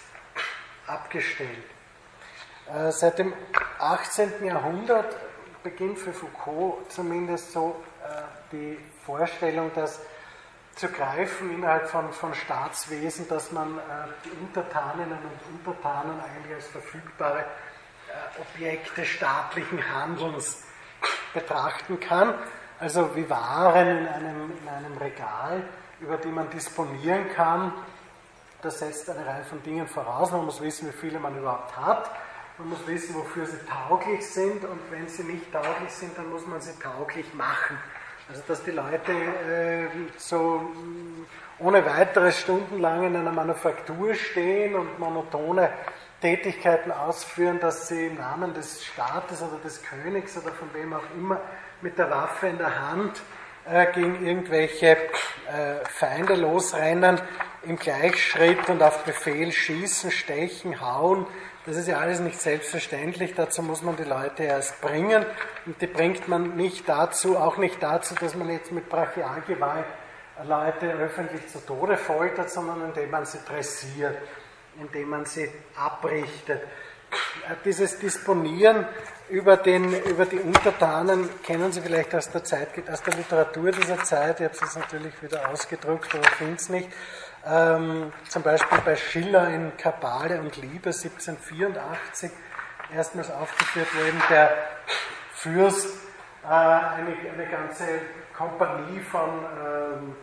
abgestellt. 0.87 1.65
Äh, 2.73 2.91
seit 2.91 3.19
dem 3.19 3.33
18. 3.79 4.45
Jahrhundert 4.45 5.15
beginnt 5.61 5.99
für 5.99 6.13
Foucault 6.13 6.89
zumindest 6.91 7.51
so 7.51 7.83
äh, 8.03 8.21
die 8.51 8.79
Vorstellung, 9.05 9.71
dass 9.75 9.99
zu 10.75 10.87
greifen 10.89 11.53
innerhalb 11.53 11.87
von, 11.89 12.11
von 12.11 12.33
Staatswesen, 12.33 13.29
dass 13.29 13.49
man 13.53 13.79
die 14.25 14.31
Untertaninnen 14.45 15.17
und 15.19 15.57
Untertanen 15.57 16.19
eigentlich 16.19 16.53
als 16.53 16.67
verfügbare 16.67 17.45
Objekte 18.41 19.05
staatlichen 19.05 19.81
Handelns 19.89 20.65
betrachten 21.33 21.97
kann, 22.01 22.33
also 22.79 23.15
wie 23.15 23.29
Waren 23.29 23.87
in 23.87 24.07
einem, 24.07 24.51
in 24.61 24.67
einem 24.67 24.97
Regal, 24.97 25.63
über 25.99 26.17
die 26.17 26.29
man 26.29 26.49
disponieren 26.49 27.29
kann 27.33 27.73
das 28.65 28.79
setzt 28.79 29.09
eine 29.09 29.25
Reihe 29.25 29.43
von 29.43 29.61
Dingen 29.61 29.87
voraus. 29.87 30.31
Man 30.31 30.45
muss 30.45 30.59
wissen, 30.59 30.87
wie 30.87 30.91
viele 30.91 31.19
man 31.19 31.37
überhaupt 31.37 31.77
hat. 31.77 32.09
Man 32.57 32.69
muss 32.69 32.79
wissen, 32.87 33.13
wofür 33.13 33.45
sie 33.45 33.59
tauglich 33.59 34.27
sind. 34.27 34.65
Und 34.65 34.79
wenn 34.89 35.07
sie 35.07 35.23
nicht 35.23 35.51
tauglich 35.53 35.91
sind, 35.91 36.17
dann 36.17 36.29
muss 36.31 36.47
man 36.47 36.59
sie 36.61 36.71
tauglich 36.79 37.31
machen. 37.35 37.77
Also, 38.27 38.41
dass 38.47 38.63
die 38.63 38.71
Leute 38.71 39.11
äh, 39.11 39.87
so 40.17 40.61
mm, 40.73 41.25
ohne 41.59 41.85
weiteres 41.85 42.39
stundenlang 42.39 43.03
in 43.03 43.15
einer 43.15 43.31
Manufaktur 43.31 44.15
stehen 44.15 44.73
und 44.73 44.97
monotone 44.97 45.69
Tätigkeiten 46.21 46.91
ausführen, 46.91 47.59
dass 47.59 47.87
sie 47.87 48.07
im 48.07 48.15
Namen 48.15 48.55
des 48.55 48.83
Staates 48.83 49.43
oder 49.43 49.59
des 49.63 49.83
Königs 49.83 50.35
oder 50.37 50.51
von 50.51 50.73
wem 50.73 50.93
auch 50.93 51.03
immer 51.15 51.39
mit 51.81 51.97
der 51.97 52.09
Waffe 52.09 52.47
in 52.47 52.57
der 52.57 52.89
Hand 52.89 53.21
äh, 53.67 53.91
gegen 53.93 54.25
irgendwelche 54.25 54.87
äh, 54.87 55.85
Feinde 55.89 56.35
losrennen, 56.35 57.19
im 57.63 57.77
Gleichschritt 57.77 58.69
und 58.69 58.83
auf 58.83 59.03
Befehl 59.03 59.51
schießen, 59.51 60.11
stechen, 60.11 60.81
hauen. 60.81 61.25
Das 61.65 61.77
ist 61.77 61.87
ja 61.87 61.97
alles 61.97 62.19
nicht 62.19 62.39
selbstverständlich. 62.39 63.33
Dazu 63.33 63.63
muss 63.63 63.81
man 63.81 63.95
die 63.95 64.03
Leute 64.03 64.43
erst 64.43 64.81
bringen. 64.81 65.25
Und 65.65 65.81
die 65.81 65.87
bringt 65.87 66.27
man 66.27 66.55
nicht 66.55 66.87
dazu, 66.87 67.37
auch 67.37 67.57
nicht 67.57 67.81
dazu, 67.81 68.13
dass 68.13 68.35
man 68.35 68.49
jetzt 68.49 68.71
mit 68.71 68.87
Brachialgewalt 68.87 69.85
Leute 70.43 70.91
öffentlich 70.91 71.47
zu 71.47 71.65
Tode 71.65 71.97
foltert, 71.97 72.51
sondern 72.51 72.89
indem 72.89 73.09
man 73.09 73.25
sie 73.25 73.39
dressiert, 73.47 74.17
indem 74.79 75.09
man 75.09 75.25
sie 75.25 75.49
abrichtet. 75.75 76.61
Dieses 77.63 77.97
Disponieren 77.97 78.85
über, 79.29 79.57
den, 79.57 79.93
über 80.03 80.25
die 80.25 80.39
Untertanen 80.39 81.29
kennen 81.43 81.71
Sie 81.71 81.81
vielleicht 81.81 82.13
aus 82.13 82.29
der 82.29 82.43
Zeit, 82.43 82.69
aus 82.89 83.01
der 83.03 83.15
Literatur 83.15 83.71
dieser 83.71 84.03
Zeit. 84.03 84.39
Ich 84.39 84.45
habe 84.45 84.65
es 84.65 84.75
natürlich 84.75 85.21
wieder 85.21 85.49
ausgedruckt, 85.49 86.13
aber 86.13 86.23
finde 86.23 86.55
es 86.55 86.69
nicht. 86.69 86.89
Ähm, 87.45 88.11
zum 88.29 88.43
Beispiel 88.43 88.79
bei 88.83 88.95
Schiller 88.95 89.49
in 89.49 89.75
Kabale 89.77 90.39
und 90.39 90.57
Liebe 90.57 90.89
1784 90.89 92.31
erstmals 92.93 93.31
aufgeführt, 93.31 93.87
wo 93.93 94.05
eben 94.05 94.21
der 94.29 94.51
Fürst 95.33 95.87
äh, 96.43 96.47
eine, 96.47 97.15
eine 97.33 97.47
ganze 97.49 97.83
Kompanie 98.35 98.99
von 98.99 99.29
ähm, 99.29 100.15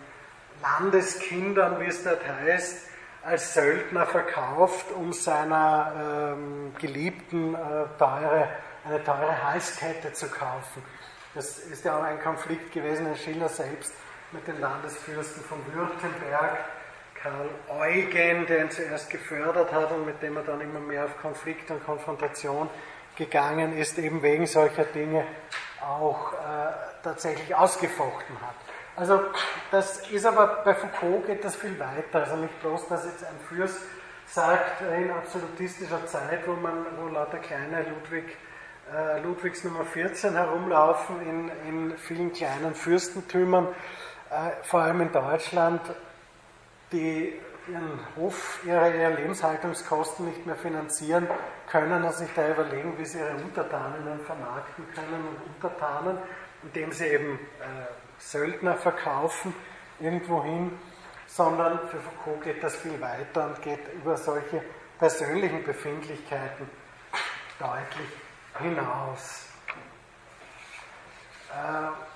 Landeskindern, 0.63 1.81
wie 1.81 1.87
es 1.87 2.05
dort 2.05 2.23
heißt, 2.27 2.89
als 3.25 3.55
Söldner 3.55 4.07
verkauft, 4.07 4.87
um 4.93 5.13
seiner 5.13 6.35
ähm, 6.37 6.75
Geliebten 6.81 7.55
äh, 7.55 7.59
teure, 7.99 8.49
eine 8.85 9.03
teure 9.03 9.43
Halskette 9.43 10.13
zu 10.13 10.29
kaufen. 10.29 10.83
Das 11.35 11.59
ist 11.59 11.85
ja 11.85 11.99
auch 11.99 12.03
ein 12.03 12.21
Konflikt 12.21 12.73
gewesen 12.73 13.07
in 13.07 13.17
Schiller 13.17 13.49
selbst 13.49 13.93
mit 14.33 14.47
den 14.47 14.61
Landesfürsten 14.61 15.43
von 15.45 15.59
Württemberg, 15.73 16.59
Karl 17.15 17.49
Eugen, 17.69 18.47
der 18.47 18.65
ihn 18.65 18.71
zuerst 18.71 19.09
gefördert 19.11 19.73
hat 19.73 19.93
und 19.93 20.05
mit 20.05 20.21
dem 20.23 20.37
er 20.37 20.43
dann 20.43 20.61
immer 20.61 20.81
mehr 20.81 21.05
auf 21.05 21.21
Konflikt 21.21 21.71
und 21.71 21.85
Konfrontation 21.85 22.69
gegangen 23.17 23.77
ist, 23.77 23.99
eben 23.99 24.23
wegen 24.23 24.47
solcher 24.47 24.85
Dinge 24.85 25.25
auch 25.81 26.33
äh, 26.33 26.37
tatsächlich 27.03 27.55
ausgefochten 27.55 28.41
hat. 28.41 28.55
Also 28.97 29.21
das 29.71 30.09
ist 30.09 30.27
aber 30.27 30.63
bei 30.65 30.75
Foucault 30.75 31.27
geht 31.27 31.45
das 31.45 31.57
viel 31.57 31.79
weiter. 31.79 32.21
Also 32.21 32.37
nicht 32.37 32.61
bloß, 32.61 32.89
dass 32.89 33.05
jetzt 33.05 33.25
ein 33.25 33.39
Fürst 33.49 33.81
sagt, 34.27 34.83
in 34.83 35.11
absolutistischer 35.11 36.07
Zeit, 36.07 36.47
wo 36.47 36.53
man, 36.53 36.87
wo 36.99 37.09
lauter 37.09 37.39
kleine 37.39 37.85
Ludwig, 37.85 38.37
äh, 38.95 39.21
Ludwigs 39.21 39.65
Nummer 39.65 39.85
14 39.85 40.35
herumlaufen 40.35 41.21
in, 41.23 41.51
in 41.69 41.97
vielen 41.97 42.33
kleinen 42.33 42.75
Fürstentümern, 42.75 43.69
äh, 44.31 44.63
vor 44.63 44.81
allem 44.81 45.03
in 45.03 45.13
Deutschland, 45.13 45.81
die 46.91 47.33
ihren 47.69 48.01
Hof, 48.17 48.61
ihre, 48.67 48.95
ihre 48.97 49.15
Lebenshaltungskosten 49.15 50.27
nicht 50.27 50.45
mehr 50.47 50.57
finanzieren 50.57 51.29
können 51.71 52.03
und 52.03 52.13
sich 52.13 52.29
da 52.35 52.51
überlegen, 52.51 52.99
wie 52.99 53.05
sie 53.05 53.19
ihre 53.19 53.37
Untertanen 53.37 54.21
vermarkten 54.27 54.85
können 54.95 55.29
und 55.29 55.55
Untertanen, 55.55 56.19
indem 56.63 56.93
sie 56.93 57.07
eben 57.07 57.35
äh, 57.35 57.87
Söldner 58.19 58.75
verkaufen 58.75 59.55
irgendwohin, 60.01 60.73
sondern 61.27 61.79
für 61.89 61.99
Foucault 61.99 62.43
geht 62.43 62.63
das 62.63 62.77
viel 62.77 63.01
weiter 63.01 63.47
und 63.47 63.63
geht 63.63 63.93
über 63.95 64.17
solche 64.17 64.63
persönlichen 64.99 65.65
Befindlichkeiten 65.65 66.69
deutlich 67.59 68.22
hinaus. 68.59 69.47
Äh, 71.51 72.13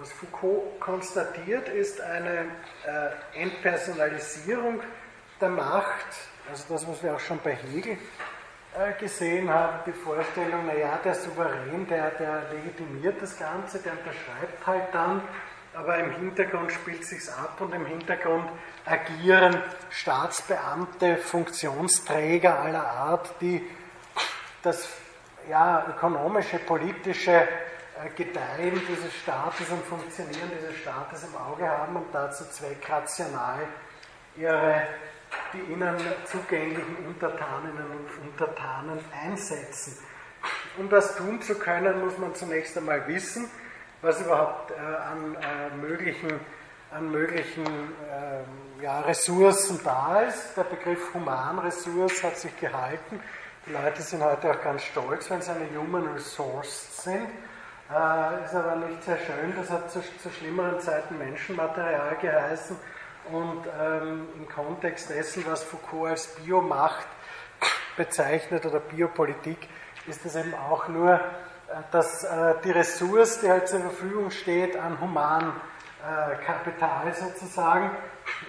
Was 0.00 0.12
Foucault 0.12 0.78
konstatiert, 0.78 1.68
ist 1.68 2.00
eine 2.00 2.46
äh, 2.86 3.42
Entpersonalisierung 3.42 4.80
der 5.40 5.48
Macht, 5.48 6.06
also 6.48 6.64
das, 6.68 6.86
was 6.86 7.02
wir 7.02 7.16
auch 7.16 7.20
schon 7.20 7.40
bei 7.42 7.56
Hegel 7.56 7.98
äh, 8.78 8.92
gesehen 9.00 9.52
haben, 9.52 9.80
die 9.86 9.92
Vorstellung, 9.92 10.66
naja, 10.66 11.00
der 11.04 11.16
Souverän, 11.16 11.84
der, 11.88 12.10
der 12.10 12.42
legitimiert 12.52 13.20
das 13.20 13.36
Ganze, 13.36 13.80
der 13.80 13.92
unterschreibt 13.92 14.64
halt 14.64 14.84
dann, 14.92 15.20
aber 15.78 15.98
im 15.98 16.10
Hintergrund 16.10 16.72
spielt 16.72 17.04
sich's 17.04 17.28
ab 17.28 17.60
und 17.60 17.72
im 17.72 17.86
Hintergrund 17.86 18.48
agieren 18.84 19.62
Staatsbeamte, 19.90 21.16
Funktionsträger 21.18 22.58
aller 22.58 22.84
Art, 22.84 23.34
die 23.40 23.64
das 24.62 24.88
ja, 25.48 25.86
ökonomische, 25.88 26.58
politische 26.58 27.30
äh, 27.30 27.46
Gedeihen 28.16 28.82
dieses 28.88 29.14
Staates 29.22 29.70
und 29.70 29.84
Funktionieren 29.84 30.50
dieses 30.58 30.76
Staates 30.78 31.24
im 31.24 31.36
Auge 31.36 31.68
haben 31.68 31.94
und 31.94 32.12
dazu 32.12 32.44
zweckrational 32.44 33.60
ihre, 34.36 34.82
die 35.52 35.72
ihnen 35.72 35.96
zugänglichen 36.24 37.06
Untertaninnen 37.06 37.86
und 37.86 38.28
Untertanen 38.28 38.98
einsetzen. 39.24 39.96
Um 40.76 40.88
das 40.88 41.16
tun 41.16 41.40
zu 41.40 41.54
können, 41.56 42.04
muss 42.04 42.18
man 42.18 42.34
zunächst 42.34 42.76
einmal 42.76 43.06
wissen, 43.06 43.48
was 44.02 44.20
überhaupt 44.20 44.70
äh, 44.70 44.74
an 44.74 45.36
äh, 45.36 45.76
möglichen, 45.76 46.40
an 46.90 47.10
möglichen 47.10 47.64
äh, 47.66 48.82
ja, 48.82 49.00
Ressourcen 49.00 49.80
da 49.84 50.22
ist. 50.22 50.56
Der 50.56 50.64
Begriff 50.64 51.12
Humanressource 51.14 52.22
hat 52.22 52.36
sich 52.36 52.56
gehalten. 52.58 53.20
Die 53.66 53.72
Leute 53.72 54.02
sind 54.02 54.22
heute 54.22 54.50
auch 54.50 54.62
ganz 54.62 54.82
stolz, 54.84 55.28
wenn 55.30 55.42
sie 55.42 55.50
eine 55.50 55.66
Human 55.76 56.06
Resource 56.14 57.02
sind. 57.02 57.28
Äh, 57.90 58.44
ist 58.44 58.54
aber 58.54 58.76
nicht 58.76 59.02
sehr 59.02 59.18
schön. 59.18 59.54
Das 59.56 59.70
hat 59.70 59.90
zu, 59.90 60.00
zu 60.22 60.30
schlimmeren 60.30 60.78
Zeiten 60.80 61.18
Menschenmaterial 61.18 62.16
geheißen. 62.20 62.76
Und 63.32 63.66
ähm, 63.78 64.26
im 64.36 64.48
Kontext 64.48 65.10
dessen, 65.10 65.44
was 65.46 65.62
Foucault 65.62 66.10
als 66.10 66.34
Biomacht 66.36 67.06
bezeichnet 67.96 68.64
oder 68.64 68.80
Biopolitik, 68.80 69.68
ist 70.06 70.24
es 70.24 70.36
eben 70.36 70.54
auch 70.54 70.88
nur, 70.88 71.20
dass 71.90 72.24
äh, 72.24 72.54
die 72.64 72.70
Ressource, 72.70 73.40
die 73.40 73.50
halt 73.50 73.68
zur 73.68 73.80
Verfügung 73.80 74.30
steht, 74.30 74.76
an 74.76 74.98
Humankapital 75.00 77.08
äh, 77.08 77.12
sozusagen, 77.12 77.90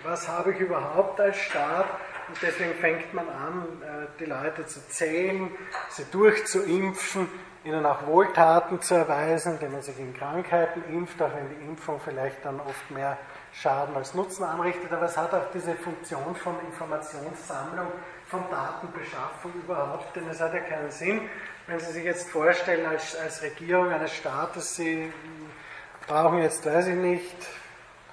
was 0.04 0.28
habe 0.28 0.54
ich 0.54 0.60
überhaupt 0.60 1.20
als 1.20 1.38
Staat, 1.38 1.88
Und 2.30 2.42
deswegen 2.44 2.76
fängt 2.76 3.14
man 3.14 3.28
an, 3.28 3.64
äh, 3.82 4.08
die 4.20 4.26
Leute 4.26 4.66
zu 4.68 4.88
zählen, 4.88 5.50
sie 5.90 6.06
durchzuimpfen, 6.12 7.28
ihnen 7.64 7.86
auch 7.86 8.06
Wohltaten 8.06 8.82
zu 8.82 8.94
erweisen, 8.94 9.54
indem 9.54 9.72
man 9.72 9.82
sich 9.82 9.98
gegen 9.98 10.14
Krankheiten 10.14 10.84
impft, 10.94 11.20
auch 11.22 11.32
wenn 11.34 11.50
die 11.50 11.66
Impfung 11.66 12.00
vielleicht 12.00 12.46
dann 12.46 12.60
oft 12.60 12.92
mehr 12.92 13.18
Schaden 13.52 13.96
als 13.96 14.14
Nutzen 14.14 14.44
anrichtet. 14.44 14.94
Aber 14.94 15.06
es 15.06 15.18
hat 15.18 15.34
auch 15.34 15.50
diese 15.52 15.74
Funktion 15.74 16.36
von 16.36 16.56
Informationssammlung, 16.68 17.88
von 18.28 18.44
Datenbeschaffung 18.52 19.52
überhaupt, 19.56 20.16
denn 20.16 20.30
es 20.30 20.40
hat 20.40 20.54
ja 20.54 20.60
keinen 20.60 20.92
Sinn, 20.92 21.22
wenn 21.70 21.80
Sie 21.80 21.92
sich 21.92 22.04
jetzt 22.04 22.30
vorstellen, 22.30 22.88
als, 22.88 23.16
als 23.16 23.44
Regierung 23.44 23.92
eines 23.92 24.12
Staates, 24.16 24.76
Sie 24.76 25.14
brauchen 26.08 26.40
jetzt, 26.40 26.66
weiß 26.66 26.88
ich 26.88 26.96
nicht, 26.96 27.36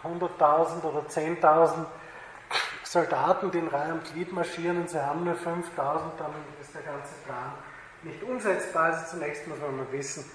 100.000 0.05 0.83
oder 0.85 1.01
10.000 1.09 1.87
Soldaten, 2.85 3.51
die 3.51 3.59
in 3.59 3.69
Reihe 3.69 3.95
und 3.95 4.05
Glied 4.13 4.33
marschieren 4.33 4.77
und 4.77 4.91
sie 4.91 5.03
haben 5.03 5.25
nur 5.25 5.35
5.000, 5.35 5.39
dann 6.19 6.33
ist 6.61 6.75
der 6.75 6.83
ganze 6.83 7.15
Plan 7.25 7.53
nicht 8.03 8.23
umsetzbar. 8.23 8.93
Also 8.93 9.17
zunächst 9.17 9.49
muss 9.49 9.59
man 9.59 9.77
mal 9.77 9.91
wissen, 9.91 10.31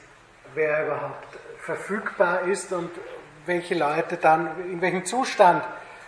wer 0.56 0.88
überhaupt 0.88 1.38
verfügbar 1.60 2.42
ist 2.42 2.74
und 2.74 2.90
welche 3.46 3.76
Leute 3.76 4.18
dann, 4.18 4.60
in 4.70 4.82
welchem 4.82 5.06
Zustand 5.06 5.64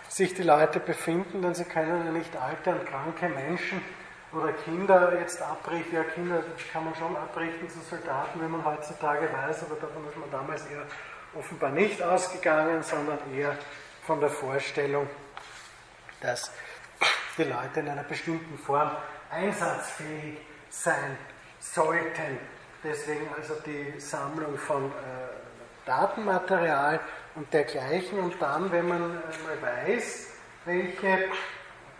sich 0.08 0.34
die 0.34 0.42
Leute 0.42 0.80
befinden, 0.80 1.42
denn 1.42 1.54
sie 1.54 1.64
können 1.64 2.04
ja 2.04 2.12
nicht 2.12 2.36
alte 2.36 2.70
und 2.70 2.86
kranke 2.86 3.28
Menschen 3.28 3.80
oder 4.34 4.52
Kinder 4.52 5.18
jetzt 5.18 5.40
abrichten. 5.40 5.94
Ja, 5.94 6.04
Kinder 6.04 6.42
kann 6.72 6.84
man 6.84 6.94
schon 6.94 7.16
abrichten 7.16 7.68
zu 7.68 7.80
Soldaten, 7.80 8.40
wenn 8.40 8.50
man 8.50 8.64
heutzutage 8.64 9.28
weiß, 9.32 9.64
aber 9.64 9.76
davon 9.76 10.06
ist 10.08 10.16
man 10.16 10.30
damals 10.30 10.66
eher 10.66 10.82
offenbar 11.34 11.70
nicht 11.70 12.02
ausgegangen, 12.02 12.82
sondern 12.82 13.18
eher 13.34 13.56
von 14.06 14.20
der 14.20 14.30
Vorstellung, 14.30 15.08
dass 16.20 16.50
die 17.38 17.44
Leute 17.44 17.80
in 17.80 17.88
einer 17.88 18.04
bestimmten 18.04 18.58
Form 18.58 18.90
einsatzfähig 19.30 20.38
sein 20.70 21.16
sollten. 21.60 22.38
Deswegen 22.82 23.28
also 23.36 23.54
die 23.64 23.98
Sammlung 23.98 24.58
von 24.58 24.86
äh, 24.86 24.90
Datenmaterial 25.86 27.00
und 27.34 27.52
dergleichen. 27.52 28.18
Und 28.18 28.40
dann, 28.40 28.70
wenn 28.70 28.88
man 28.88 29.14
mal 29.14 29.86
weiß, 29.86 30.28
welche 30.64 31.30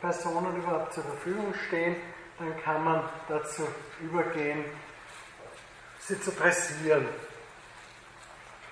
Personen 0.01 0.56
überhaupt 0.56 0.93
zur 0.93 1.05
Verfügung 1.05 1.55
stehen, 1.66 1.97
dann 2.44 2.62
kann 2.62 2.84
man 2.84 3.02
dazu 3.28 3.66
übergehen, 4.00 4.64
sie 6.00 6.20
zu 6.20 6.30
pressieren. 6.32 7.08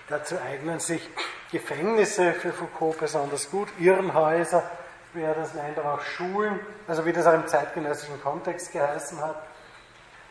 Dazu 0.09 0.37
eignen 0.39 0.79
sich 0.79 1.09
Gefängnisse 1.51 2.33
für 2.33 2.53
Foucault 2.53 2.99
besonders 2.99 3.51
gut, 3.51 3.69
Irrenhäuser, 3.79 4.63
wie 5.15 5.23
er 5.23 5.35
das 5.35 5.55
nennt, 5.55 5.79
aber 5.79 5.95
auch 5.95 6.03
Schulen, 6.03 6.61
also 6.87 7.05
wie 7.07 7.13
das 7.13 7.27
auch 7.27 7.35
im 7.35 7.47
zeitgenössischen 7.47 8.21
Kontext 8.23 8.73
geheißen 8.73 9.21
hat. 9.21 9.43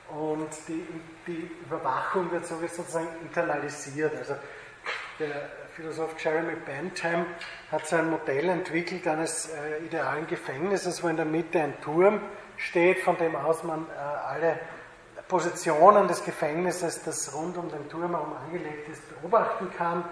Und 0.10 0.50
die, 0.68 0.86
die 1.26 1.50
Überwachung 1.66 2.32
wird 2.32 2.46
sozusagen 2.46 3.08
internalisiert. 3.22 4.16
Also 4.18 4.36
der 5.20 5.50
Philosoph 5.76 6.20
Jeremy 6.20 6.56
Bentham 6.66 7.26
hat 7.72 7.88
so 7.88 7.96
ein 7.96 8.10
Modell 8.10 8.50
entwickelt 8.50 9.08
eines 9.08 9.50
äh, 9.50 9.86
idealen 9.86 10.28
Gefängnisses, 10.28 11.02
wo 11.02 11.08
in 11.08 11.16
der 11.16 11.26
Mitte 11.26 11.62
ein 11.62 11.80
Turm 11.82 12.20
steht, 12.62 13.00
von 13.00 13.18
dem 13.18 13.36
aus 13.36 13.64
man 13.64 13.86
äh, 13.86 14.00
alle 14.00 14.60
Positionen 15.28 16.08
des 16.08 16.24
Gefängnisses, 16.24 17.04
das 17.04 17.34
rund 17.34 17.58
um 17.58 17.70
den 17.70 17.88
Turm 17.90 18.12
herum 18.12 18.36
angelegt 18.46 18.90
ist, 18.90 19.02
beobachten 19.22 19.72
kann. 19.78 20.04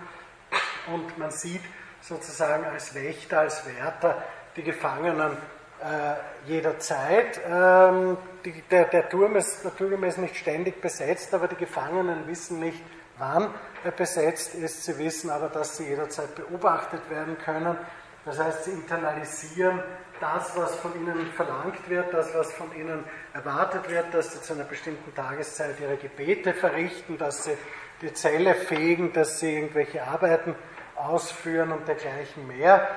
Und 0.93 1.17
man 1.17 1.31
sieht 1.31 1.61
sozusagen 2.01 2.65
als 2.65 2.95
Wächter, 2.95 3.41
als 3.41 3.65
Wärter 3.65 4.23
die 4.55 4.63
Gefangenen 4.63 5.37
äh, 5.81 6.49
jederzeit. 6.49 7.39
Ähm, 7.45 8.17
die, 8.45 8.61
der, 8.71 8.85
der, 8.85 9.09
Turm 9.09 9.35
ist, 9.35 9.65
ist 9.65 10.17
nicht 10.17 10.37
ständig 10.37 10.81
besetzt, 10.81 11.33
aber 11.33 11.47
die 11.47 11.55
Gefangenen 11.55 12.25
wissen 12.27 12.59
nicht, 12.59 12.81
wann 13.17 13.53
er 13.83 13.91
besetzt 13.91 14.55
ist. 14.55 14.85
Sie 14.85 14.97
wissen 14.97 15.29
aber, 15.29 15.49
dass 15.49 15.77
sie 15.77 15.87
jederzeit 15.87 16.33
beobachtet 16.35 17.09
werden 17.09 17.37
können. 17.37 17.77
Das 18.25 18.39
heißt, 18.39 18.65
sie 18.65 18.71
internalisieren 18.71 19.83
das, 20.19 20.55
was 20.57 20.75
von 20.75 20.93
ihnen 20.95 21.31
verlangt 21.33 21.89
wird, 21.89 22.13
das, 22.13 22.33
was 22.35 22.51
von 22.53 22.73
ihnen 22.75 23.03
erwartet 23.33 23.89
wird, 23.89 24.13
dass 24.13 24.33
sie 24.33 24.41
zu 24.41 24.53
einer 24.53 24.63
bestimmten 24.63 25.13
Tageszeit 25.15 25.79
ihre 25.79 25.97
Gebete 25.97 26.53
verrichten, 26.53 27.17
dass 27.17 27.45
sie 27.45 27.57
die 28.01 28.13
Zelle 28.13 28.55
fegen, 28.55 29.13
dass 29.13 29.39
sie 29.39 29.55
irgendwelche 29.55 30.03
Arbeiten 30.03 30.55
ausführen 30.95 31.71
und 31.71 31.87
dergleichen 31.87 32.47
mehr. 32.47 32.87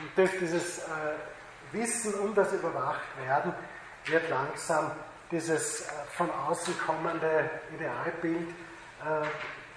Und 0.00 0.10
durch 0.16 0.38
dieses 0.38 0.78
äh, 0.78 0.82
Wissen 1.72 2.14
um 2.14 2.34
das 2.34 2.52
Überwachtwerden 2.52 3.54
wird 4.06 4.28
langsam 4.28 4.90
dieses 5.30 5.82
äh, 5.82 5.92
von 6.12 6.30
außen 6.30 6.74
kommende 6.78 7.50
Idealbild, 7.74 8.48
äh, 8.48 9.26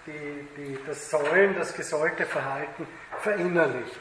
die, 0.05 0.47
die, 0.57 0.79
das 0.85 1.09
Sollen, 1.09 1.55
das 1.55 1.73
gesollte 1.73 2.25
Verhalten 2.25 2.87
verinnerlicht. 3.19 3.99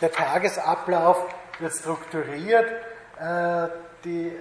Der 0.00 0.12
Tagesablauf 0.12 1.26
wird 1.58 1.72
strukturiert. 1.72 2.70
Äh, 3.18 3.68
die 4.04 4.28
äh, 4.28 4.38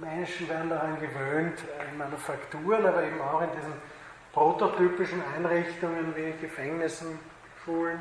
Menschen 0.00 0.48
werden 0.48 0.70
daran 0.70 1.00
gewöhnt, 1.00 1.58
äh, 1.60 1.90
in 1.92 1.98
Manufakturen, 1.98 2.84
aber 2.84 3.04
eben 3.04 3.20
auch 3.20 3.40
in 3.40 3.50
diesen 3.56 3.72
prototypischen 4.32 5.22
Einrichtungen 5.36 6.16
wie 6.16 6.32
Gefängnissen, 6.40 7.20
Schulen, 7.64 8.00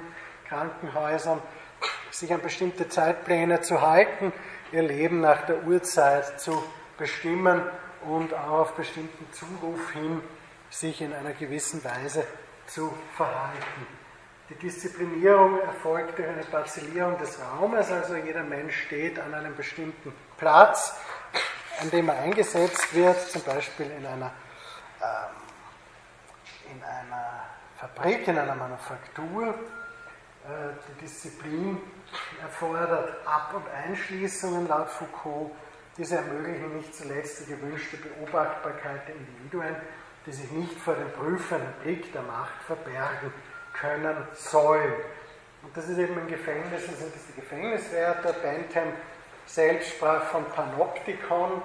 Krankenhäusern, 0.50 1.40
sich 2.10 2.34
an 2.34 2.42
bestimmte 2.42 2.90
Zeitpläne 2.90 3.62
zu 3.62 3.82
halten, 3.82 4.34
ihr 4.72 4.82
Leben 4.82 5.22
nach 5.22 5.46
der 5.46 5.64
Uhrzeit 5.64 6.40
zu 6.42 6.64
bestimmen 6.98 7.62
und 8.06 8.34
auch 8.34 8.62
auf 8.62 8.74
bestimmten 8.74 9.32
Zuruf 9.32 9.92
hin 9.92 10.22
sich 10.72 11.02
in 11.02 11.14
einer 11.14 11.34
gewissen 11.34 11.84
Weise 11.84 12.26
zu 12.66 12.92
verhalten. 13.16 14.03
Die 14.50 14.56
Disziplinierung 14.56 15.62
erfolgt 15.62 16.18
durch 16.18 16.28
eine 16.28 16.44
Parzellierung 16.44 17.18
des 17.18 17.40
Raumes, 17.40 17.90
also 17.90 18.16
jeder 18.16 18.44
Mensch 18.44 18.76
steht 18.88 19.18
an 19.18 19.34
einem 19.34 19.56
bestimmten 19.56 20.14
Platz, 20.38 20.94
an 21.80 21.90
dem 21.90 22.10
er 22.10 22.20
eingesetzt 22.20 22.94
wird, 22.94 23.20
zum 23.22 23.42
Beispiel 23.44 23.90
in 23.90 24.06
einer, 24.06 24.32
ähm, 25.02 26.74
in 26.76 26.84
einer 26.84 27.46
Fabrik, 27.78 28.28
in 28.28 28.38
einer 28.38 28.56
Manufaktur. 28.56 29.48
Äh, 29.48 30.74
die 30.90 31.06
Disziplin 31.06 31.78
erfordert 32.42 33.26
Ab- 33.26 33.54
und 33.54 33.66
Einschließungen 33.88 34.68
laut 34.68 34.90
Foucault. 34.90 35.52
Diese 35.98 36.18
ermöglichen 36.18 36.76
nicht 36.76 36.94
zuletzt 36.94 37.42
die 37.42 37.46
gewünschte 37.46 37.96
Beobachtbarkeit 37.96 39.08
der 39.08 39.16
Individuen, 39.16 39.76
die 40.26 40.34
sich 40.34 40.52
nicht 40.52 40.78
vor 40.82 40.96
dem 40.96 41.10
prüfenden 41.14 41.72
Blick 41.82 42.12
der 42.12 42.24
Macht 42.24 42.62
verbergen 42.68 43.32
können 43.74 44.16
sollen. 44.34 44.94
Und 45.64 45.76
das 45.76 45.88
ist 45.88 45.98
eben 45.98 46.18
ein 46.18 46.28
Gefängnis, 46.28 46.86
das 46.86 47.00
sind 47.00 47.16
das 47.16 47.26
die 47.28 47.40
Gefängniswärter. 47.40 48.34
Bentham 48.34 48.94
selbst 49.46 49.92
sprach 49.92 50.24
von 50.26 50.46
Panoptikon, 50.46 51.62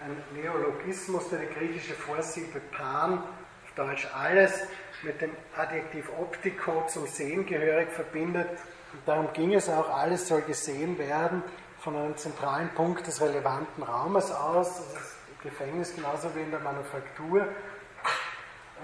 ein 0.00 0.22
Neologismus, 0.34 1.28
der 1.28 1.40
die 1.40 1.54
griechische 1.54 1.94
Vorsilbe 1.94 2.60
Pan, 2.76 3.18
auf 3.18 3.72
Deutsch 3.76 4.08
alles, 4.14 4.66
mit 5.02 5.20
dem 5.20 5.30
Adjektiv 5.56 6.08
Optiko 6.18 6.86
zum 6.88 7.06
Sehen 7.06 7.46
gehörig 7.46 7.90
verbindet. 7.90 8.50
Und 8.92 9.00
darum 9.06 9.32
ging 9.32 9.54
es 9.54 9.68
auch, 9.68 9.90
alles 9.90 10.28
soll 10.28 10.42
gesehen 10.42 10.98
werden 10.98 11.42
von 11.80 11.96
einem 11.96 12.16
zentralen 12.16 12.68
Punkt 12.70 13.06
des 13.06 13.20
relevanten 13.20 13.82
Raumes 13.82 14.30
aus. 14.30 14.76
Das 14.76 15.02
ist 15.02 15.16
im 15.28 15.50
Gefängnis 15.50 15.94
genauso 15.94 16.34
wie 16.34 16.40
in 16.40 16.50
der 16.50 16.60
Manufaktur. 16.60 17.48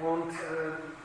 Und 0.03 0.31
äh, 0.31 0.98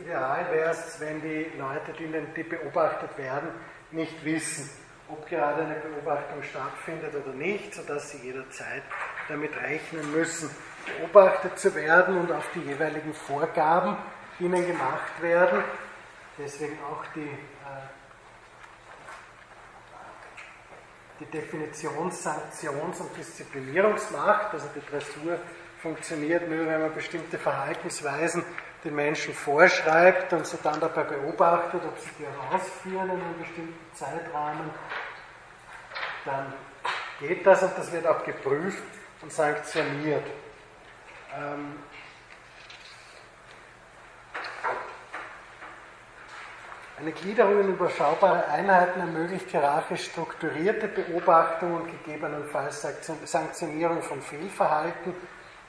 ideal 0.00 0.46
wäre 0.50 0.70
es, 0.70 1.00
wenn 1.00 1.20
die 1.20 1.46
Leute, 1.58 1.92
die, 1.98 2.42
beobachtet 2.42 3.16
werden, 3.16 3.50
nicht 3.90 4.24
wissen, 4.24 4.68
ob 5.08 5.28
gerade 5.28 5.62
eine 5.62 5.76
Beobachtung 5.76 6.42
stattfindet 6.42 7.14
oder 7.14 7.34
nicht, 7.34 7.74
sodass 7.74 8.10
sie 8.10 8.18
jederzeit 8.18 8.82
damit 9.28 9.56
rechnen 9.60 10.10
müssen, 10.12 10.50
beobachtet 10.98 11.58
zu 11.58 11.74
werden 11.74 12.18
und 12.18 12.32
auf 12.32 12.46
die 12.54 12.60
jeweiligen 12.60 13.14
Vorgaben, 13.14 13.96
ihnen 14.40 14.66
gemacht 14.66 15.20
werden. 15.20 15.62
Deswegen 16.38 16.76
auch 16.90 17.04
die, 17.14 17.20
äh, 17.20 17.86
die 21.20 21.26
Definition 21.26 22.10
Sanktions- 22.10 23.00
und 23.00 23.16
Disziplinierungsmacht, 23.16 24.52
also 24.52 24.66
die 24.74 24.84
Dressur 24.90 25.38
funktioniert 25.80 26.48
nur, 26.48 26.66
wenn 26.66 26.80
man 26.80 26.94
bestimmte 26.94 27.38
Verhaltensweisen 27.38 28.42
den 28.84 28.94
Menschen 28.94 29.32
vorschreibt 29.32 30.32
und 30.32 30.46
sie 30.46 30.58
dann 30.62 30.78
dabei 30.78 31.04
beobachtet, 31.04 31.80
ob 31.86 31.98
sie 31.98 32.10
die 32.18 32.26
auch 32.26 32.54
ausführen 32.54 33.10
in 33.10 33.20
einem 33.20 33.38
bestimmten 33.38 33.94
Zeitrahmen. 33.94 34.70
Dann 36.24 36.52
geht 37.20 37.46
das 37.46 37.62
und 37.62 37.78
das 37.78 37.90
wird 37.92 38.06
auch 38.06 38.22
geprüft 38.24 38.82
und 39.22 39.32
sanktioniert. 39.32 40.26
Eine 46.96 47.12
Gliederung 47.12 47.60
in 47.60 47.68
überschaubare 47.70 48.46
Einheiten 48.48 49.00
ermöglicht 49.00 49.50
hierarchisch 49.50 50.04
strukturierte 50.04 50.88
Beobachtung 50.88 51.74
und 51.74 51.86
gegebenenfalls 51.90 52.86
Sanktionierung 53.24 54.02
von 54.02 54.22
Fehlverhalten. 54.22 55.14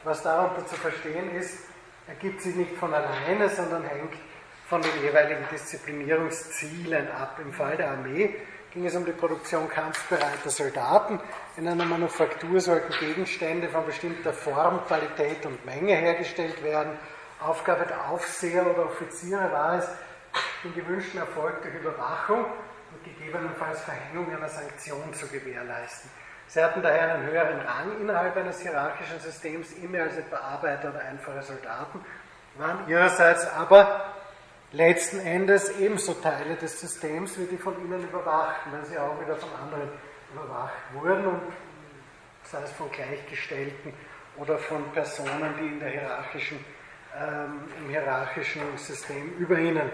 Was 0.03 0.21
darunter 0.21 0.67
zu 0.67 0.75
verstehen 0.75 1.35
ist, 1.35 1.64
ergibt 2.07 2.41
sich 2.41 2.55
nicht 2.55 2.75
von 2.75 2.93
alleine, 2.93 3.49
sondern 3.49 3.83
hängt 3.83 4.13
von 4.67 4.81
den 4.81 5.03
jeweiligen 5.03 5.47
Disziplinierungszielen 5.51 7.09
ab. 7.11 7.39
Im 7.41 7.53
Fall 7.53 7.77
der 7.77 7.91
Armee 7.91 8.35
ging 8.71 8.85
es 8.85 8.95
um 8.95 9.05
die 9.05 9.11
Produktion 9.11 9.69
kampfbereiter 9.69 10.49
Soldaten. 10.49 11.19
In 11.57 11.67
einer 11.67 11.85
Manufaktur 11.85 12.59
sollten 12.59 12.91
Gegenstände 12.99 13.69
von 13.69 13.85
bestimmter 13.85 14.33
Form, 14.33 14.85
Qualität 14.85 15.45
und 15.45 15.65
Menge 15.65 15.95
hergestellt 15.95 16.61
werden. 16.63 16.97
Aufgabe 17.39 17.85
der 17.85 18.09
Aufseher 18.09 18.65
oder 18.65 18.85
Offiziere 18.85 19.51
war 19.51 19.77
es, 19.77 19.87
den 20.63 20.73
gewünschten 20.73 21.19
Erfolg 21.19 21.61
durch 21.61 21.75
Überwachung 21.75 22.45
und 22.45 23.03
gegebenenfalls 23.03 23.81
Verhängung 23.81 24.35
einer 24.35 24.49
Sanktion 24.49 25.13
zu 25.13 25.27
gewährleisten. 25.27 26.09
Sie 26.47 26.63
hatten 26.63 26.81
daher 26.81 27.15
einen 27.15 27.27
höheren 27.27 27.59
Rang 27.59 27.99
innerhalb 27.99 28.37
eines 28.37 28.61
hierarchischen 28.61 29.19
Systems, 29.19 29.73
immer 29.73 30.03
als 30.03 30.17
etwa 30.17 30.37
Arbeiter 30.37 30.89
oder 30.89 30.99
einfache 30.99 31.41
Soldaten, 31.41 31.99
waren 32.57 32.87
ihrerseits 32.87 33.47
aber 33.51 34.13
letzten 34.71 35.19
Endes 35.19 35.69
ebenso 35.79 36.13
Teile 36.13 36.55
des 36.55 36.79
Systems 36.79 37.37
wie 37.37 37.45
die 37.45 37.57
von 37.57 37.73
ihnen 37.83 38.03
Überwachten, 38.03 38.71
weil 38.71 38.85
sie 38.85 38.97
auch 38.97 39.19
wieder 39.19 39.35
von 39.35 39.49
anderen 39.61 39.89
überwacht 40.33 40.73
wurden 40.93 41.25
und 41.27 41.41
sei 42.43 42.61
es 42.63 42.71
von 42.71 42.91
Gleichgestellten 42.91 43.93
oder 44.37 44.57
von 44.57 44.91
Personen, 44.91 45.53
die 45.59 45.67
in 45.67 45.79
der 45.79 45.89
hierarchischen, 45.89 46.63
ähm, 47.17 47.63
im 47.79 47.89
hierarchischen 47.89 48.61
System 48.77 49.33
über 49.37 49.57
ihnen 49.57 49.89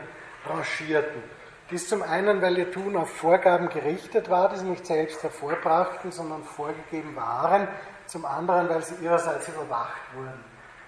rangierten. 0.46 1.24
Dies 1.72 1.88
zum 1.88 2.04
einen, 2.04 2.42
weil 2.42 2.58
ihr 2.58 2.70
Tun 2.70 2.98
auf 2.98 3.10
Vorgaben 3.10 3.70
gerichtet 3.70 4.30
war, 4.30 4.50
die 4.50 4.58
sie 4.58 4.66
nicht 4.66 4.86
selbst 4.86 5.24
hervorbrachten, 5.24 6.12
sondern 6.12 6.44
vorgegeben 6.44 7.16
waren. 7.16 7.66
Zum 8.08 8.26
anderen, 8.26 8.68
weil 8.68 8.84
sie 8.84 8.96
ihrerseits 9.02 9.48
überwacht 9.48 10.02
wurden. 10.14 10.44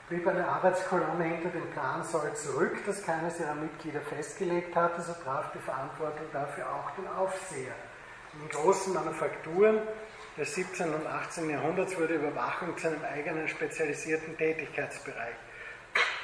Blieb 0.09 0.27
eine 0.27 0.45
Arbeitskolonne 0.45 1.23
hinter 1.23 1.49
dem 1.49 1.69
Plansoll 1.71 2.33
zurück, 2.33 2.75
das 2.85 3.01
keines 3.01 3.39
ihrer 3.39 3.55
Mitglieder 3.55 4.01
festgelegt 4.01 4.75
hatte, 4.75 5.01
so 5.01 5.13
traf 5.23 5.53
die 5.53 5.59
Verantwortung 5.59 6.25
dafür 6.33 6.65
auch 6.65 6.91
den 6.91 7.07
Aufseher. 7.07 7.73
In 8.33 8.49
großen 8.49 8.93
Manufakturen 8.93 9.79
des 10.37 10.53
17. 10.53 10.93
und 10.93 11.07
18. 11.07 11.49
Jahrhunderts 11.49 11.97
wurde 11.97 12.15
Überwachung 12.15 12.77
zu 12.77 12.87
einem 12.87 13.03
eigenen 13.05 13.47
spezialisierten 13.47 14.35
Tätigkeitsbereich. 14.37 15.35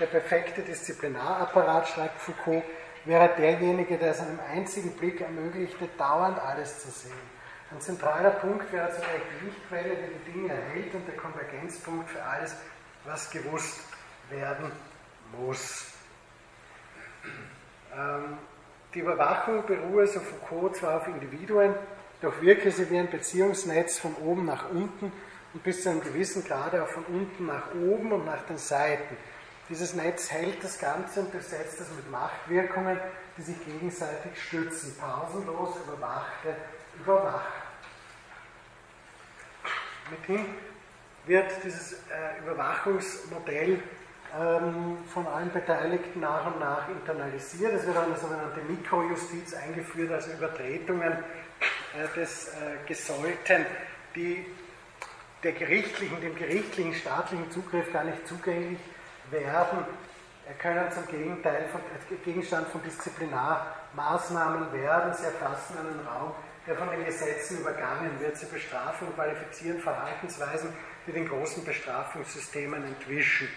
Der 0.02 0.08
perfekte 0.08 0.62
Disziplinarapparat, 0.64 1.88
schreibt 1.88 2.20
Foucault, 2.20 2.64
wäre 3.10 3.30
derjenige, 3.36 3.98
der 3.98 4.12
es 4.12 4.20
einem 4.22 4.40
einzigen 4.54 4.92
Blick 4.92 5.20
ermöglichte, 5.20 5.90
dauernd 5.98 6.38
alles 6.40 6.84
zu 6.84 6.92
sehen. 6.92 7.40
Ein 7.72 7.82
zentraler 7.82 8.30
Punkt 8.30 8.72
wäre 8.72 8.90
zugleich 8.92 9.22
die 9.42 9.46
Lichtquelle, 9.46 9.96
die 9.96 10.32
die 10.32 10.32
Dinge 10.32 10.54
erhält 10.54 10.94
und 10.94 11.08
der 11.08 11.16
Konvergenzpunkt 11.16 12.10
für 12.10 12.24
alles, 12.24 12.56
was 13.06 13.32
gewusst 13.32 13.82
werden 14.30 14.72
muss. 15.40 15.88
Ähm, 17.96 18.38
die 18.94 19.00
Überwachung 19.00 19.66
beruhe, 19.66 20.06
so 20.06 20.20
Foucault, 20.20 20.76
zwar 20.76 20.98
auf 20.98 21.08
Individuen, 21.08 21.74
doch 22.22 22.40
wirke 22.42 22.70
sie 22.70 22.90
wie 22.92 23.00
ein 23.00 23.10
Beziehungsnetz 23.10 23.98
von 23.98 24.14
oben 24.16 24.46
nach 24.46 24.70
unten 24.70 25.12
und 25.54 25.64
bis 25.64 25.82
zu 25.82 25.90
einem 25.90 26.02
gewissen 26.02 26.44
Grade 26.44 26.84
auch 26.84 26.90
von 26.90 27.06
unten 27.06 27.48
nach 27.48 27.74
oben 27.74 28.12
und 28.12 28.26
nach 28.26 28.44
den 28.44 28.58
Seiten. 28.58 29.18
Dieses 29.70 29.94
Netz 29.94 30.32
hält 30.32 30.64
das 30.64 30.80
Ganze 30.80 31.20
und 31.20 31.32
besetzt 31.32 31.80
es 31.80 31.92
mit 31.92 32.10
Machtwirkungen, 32.10 33.00
die 33.38 33.44
sich 33.44 33.66
gegenseitig 33.66 34.32
stützen. 34.42 34.96
Pausenlos 35.00 35.76
überwachte 35.86 36.56
Überwacher. 37.00 37.44
Mithin 40.10 40.44
wird 41.28 41.52
dieses 41.64 41.94
äh, 41.94 42.40
Überwachungsmodell 42.42 43.80
ähm, 44.36 44.98
von 45.14 45.28
allen 45.28 45.52
Beteiligten 45.52 46.20
nach 46.20 46.48
und 46.48 46.60
nach 46.60 46.90
internalisiert. 46.90 47.74
Es 47.74 47.86
wird 47.86 47.96
eine 47.96 48.18
sogenannte 48.18 48.62
Mikrojustiz 48.62 49.54
eingeführt, 49.54 50.12
also 50.12 50.32
Übertretungen 50.32 51.14
äh, 51.14 52.20
des 52.20 52.48
äh, 52.48 52.88
Gesollten, 52.88 53.68
die 54.16 54.48
der 55.44 55.52
gerichtlichen, 55.52 56.20
dem 56.22 56.36
gerichtlichen 56.36 56.96
staatlichen 56.96 57.52
Zugriff 57.52 57.94
gar 57.94 58.04
nicht 58.04 58.28
zugänglich 58.28 58.80
sind 58.80 58.99
werden, 59.32 59.86
können 60.58 60.92
zum 60.92 61.06
Gegenteil 61.08 61.68
von, 61.70 61.82
Gegenstand 62.24 62.68
von 62.70 62.82
Disziplinarmaßnahmen 62.84 64.74
werden. 64.74 65.14
Sie 65.14 65.26
erfassen 65.26 65.78
einen 65.78 66.08
Raum, 66.08 66.34
der 66.66 66.76
von 66.76 66.90
den 66.90 67.06
Gesetzen 67.06 67.60
übergangen 67.60 68.20
wird. 68.20 68.38
Sie 68.38 68.48
bestrafen 68.48 69.08
und 69.08 69.16
qualifizieren 69.16 69.80
Verhaltensweisen, 69.80 70.74
die 71.06 71.12
den 71.12 71.28
großen 71.28 71.64
Bestrafungssystemen 71.64 72.84
entwischen. 72.84 73.48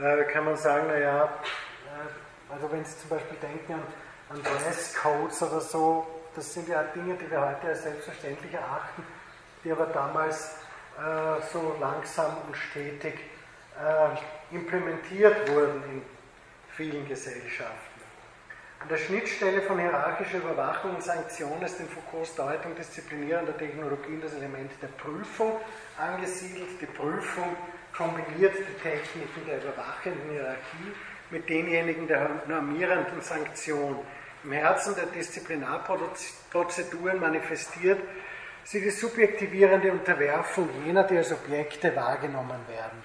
Äh, 0.00 0.24
kann 0.24 0.44
man 0.44 0.56
sagen, 0.56 0.86
naja, 0.88 1.24
äh, 1.24 2.52
also 2.52 2.70
wenn 2.70 2.84
Sie 2.84 2.98
zum 2.98 3.10
Beispiel 3.10 3.36
denken 3.38 3.74
an, 3.74 3.82
an 4.30 4.42
Dresscodes 4.42 5.42
oder 5.42 5.60
so, 5.60 6.06
das 6.34 6.52
sind 6.54 6.68
ja 6.68 6.82
Dinge, 6.94 7.14
die 7.14 7.30
wir 7.30 7.40
heute 7.40 7.68
als 7.68 7.82
selbstverständlich 7.82 8.54
erachten, 8.54 9.02
die 9.64 9.72
aber 9.72 9.86
damals 9.86 10.56
äh, 10.98 11.42
so 11.52 11.76
langsam 11.80 12.36
und 12.46 12.56
stetig 12.56 13.14
äh, 13.76 14.37
implementiert 14.50 15.48
wurden 15.50 15.82
in 15.90 16.02
vielen 16.74 17.06
Gesellschaften. 17.08 17.98
An 18.80 18.88
der 18.88 18.96
Schnittstelle 18.96 19.62
von 19.62 19.80
hierarchischer 19.80 20.38
Überwachung 20.38 20.94
und 20.94 21.02
Sanktion 21.02 21.60
ist 21.62 21.80
in 21.80 21.88
Foucaults 21.88 22.36
Deutung 22.36 22.76
disziplinierender 22.76 23.58
Technologien 23.58 24.20
das 24.20 24.34
Element 24.34 24.70
der 24.80 24.86
Prüfung 24.88 25.56
angesiedelt. 25.98 26.80
Die 26.80 26.86
Prüfung 26.86 27.56
kombiniert 27.96 28.54
die 28.56 28.80
Techniken 28.80 29.44
der 29.46 29.56
überwachenden 29.58 30.30
Hierarchie 30.30 30.92
mit 31.30 31.48
denjenigen 31.48 32.06
der 32.06 32.30
normierenden 32.46 33.20
Sanktion. 33.20 33.98
Im 34.44 34.52
Herzen 34.52 34.94
der 34.94 35.06
Disziplinarprozeduren 35.06 37.18
manifestiert 37.18 37.98
sie 38.62 38.80
die 38.80 38.90
subjektivierende 38.90 39.90
Unterwerfung 39.90 40.68
jener, 40.86 41.02
die 41.02 41.16
als 41.16 41.32
Objekte 41.32 41.96
wahrgenommen 41.96 42.60
werden. 42.68 43.02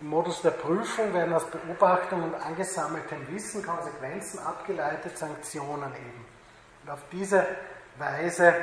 Im 0.00 0.08
Modus 0.08 0.40
der 0.40 0.52
Prüfung 0.52 1.12
werden 1.12 1.34
aus 1.34 1.44
Beobachtung 1.50 2.22
und 2.22 2.34
angesammeltem 2.34 3.18
Wissen 3.34 3.62
Konsequenzen 3.62 4.38
abgeleitet, 4.38 5.18
Sanktionen 5.18 5.92
eben. 5.94 6.24
Und 6.82 6.90
auf 6.90 7.00
diese 7.12 7.46
Weise 7.98 8.54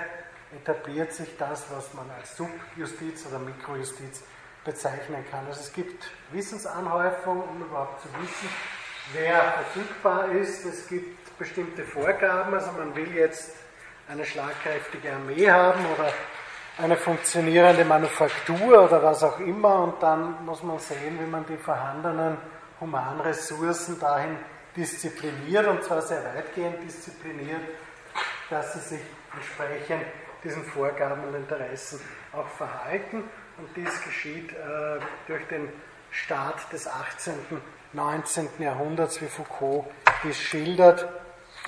etabliert 0.55 1.13
sich 1.13 1.37
das, 1.37 1.65
was 1.71 1.93
man 1.93 2.09
als 2.17 2.35
Subjustiz 2.35 3.25
oder 3.27 3.37
Mikrojustiz 3.37 4.23
bezeichnen 4.65 5.23
kann. 5.29 5.45
Also 5.45 5.61
es 5.61 5.71
gibt 5.71 6.09
Wissensanhäufung, 6.31 7.43
um 7.43 7.61
überhaupt 7.61 8.01
zu 8.01 8.07
wissen, 8.19 8.49
wer 9.13 9.39
verfügbar 9.51 10.31
ist. 10.31 10.65
Es 10.65 10.87
gibt 10.87 11.37
bestimmte 11.37 11.83
Vorgaben, 11.83 12.55
also 12.55 12.71
man 12.71 12.95
will 12.95 13.13
jetzt 13.15 13.51
eine 14.09 14.25
schlagkräftige 14.25 15.13
Armee 15.13 15.51
haben 15.51 15.85
oder 15.85 16.11
eine 16.77 16.95
funktionierende 16.95 17.83
Manufaktur 17.85 18.83
oder 18.83 19.01
was 19.01 19.23
auch 19.23 19.39
immer 19.39 19.83
und 19.83 20.01
dann 20.01 20.45
muss 20.45 20.61
man 20.61 20.77
sehen, 20.79 21.19
wie 21.19 21.25
man 21.25 21.45
die 21.45 21.57
vorhandenen 21.57 22.37
Humanressourcen 22.79 23.99
dahin 23.99 24.37
diszipliniert 24.75 25.65
und 25.65 25.83
zwar 25.83 26.01
sehr 26.01 26.23
weitgehend 26.35 26.83
diszipliniert, 26.83 27.61
dass 28.49 28.73
sie 28.73 28.79
sich 28.79 29.01
entsprechend 29.33 30.05
diesen 30.43 30.63
Vorgaben 30.63 31.23
und 31.23 31.35
Interessen 31.35 31.99
auch 32.31 32.47
verhalten 32.47 33.23
und 33.57 33.75
dies 33.75 34.03
geschieht 34.03 34.51
äh, 34.51 34.99
durch 35.27 35.47
den 35.47 35.69
Start 36.11 36.71
des 36.71 36.87
18., 36.87 37.33
19. 37.93 38.49
Jahrhunderts, 38.59 39.19
wie 39.21 39.25
Foucault 39.25 39.85
dies 40.23 40.37
schildert 40.37 41.07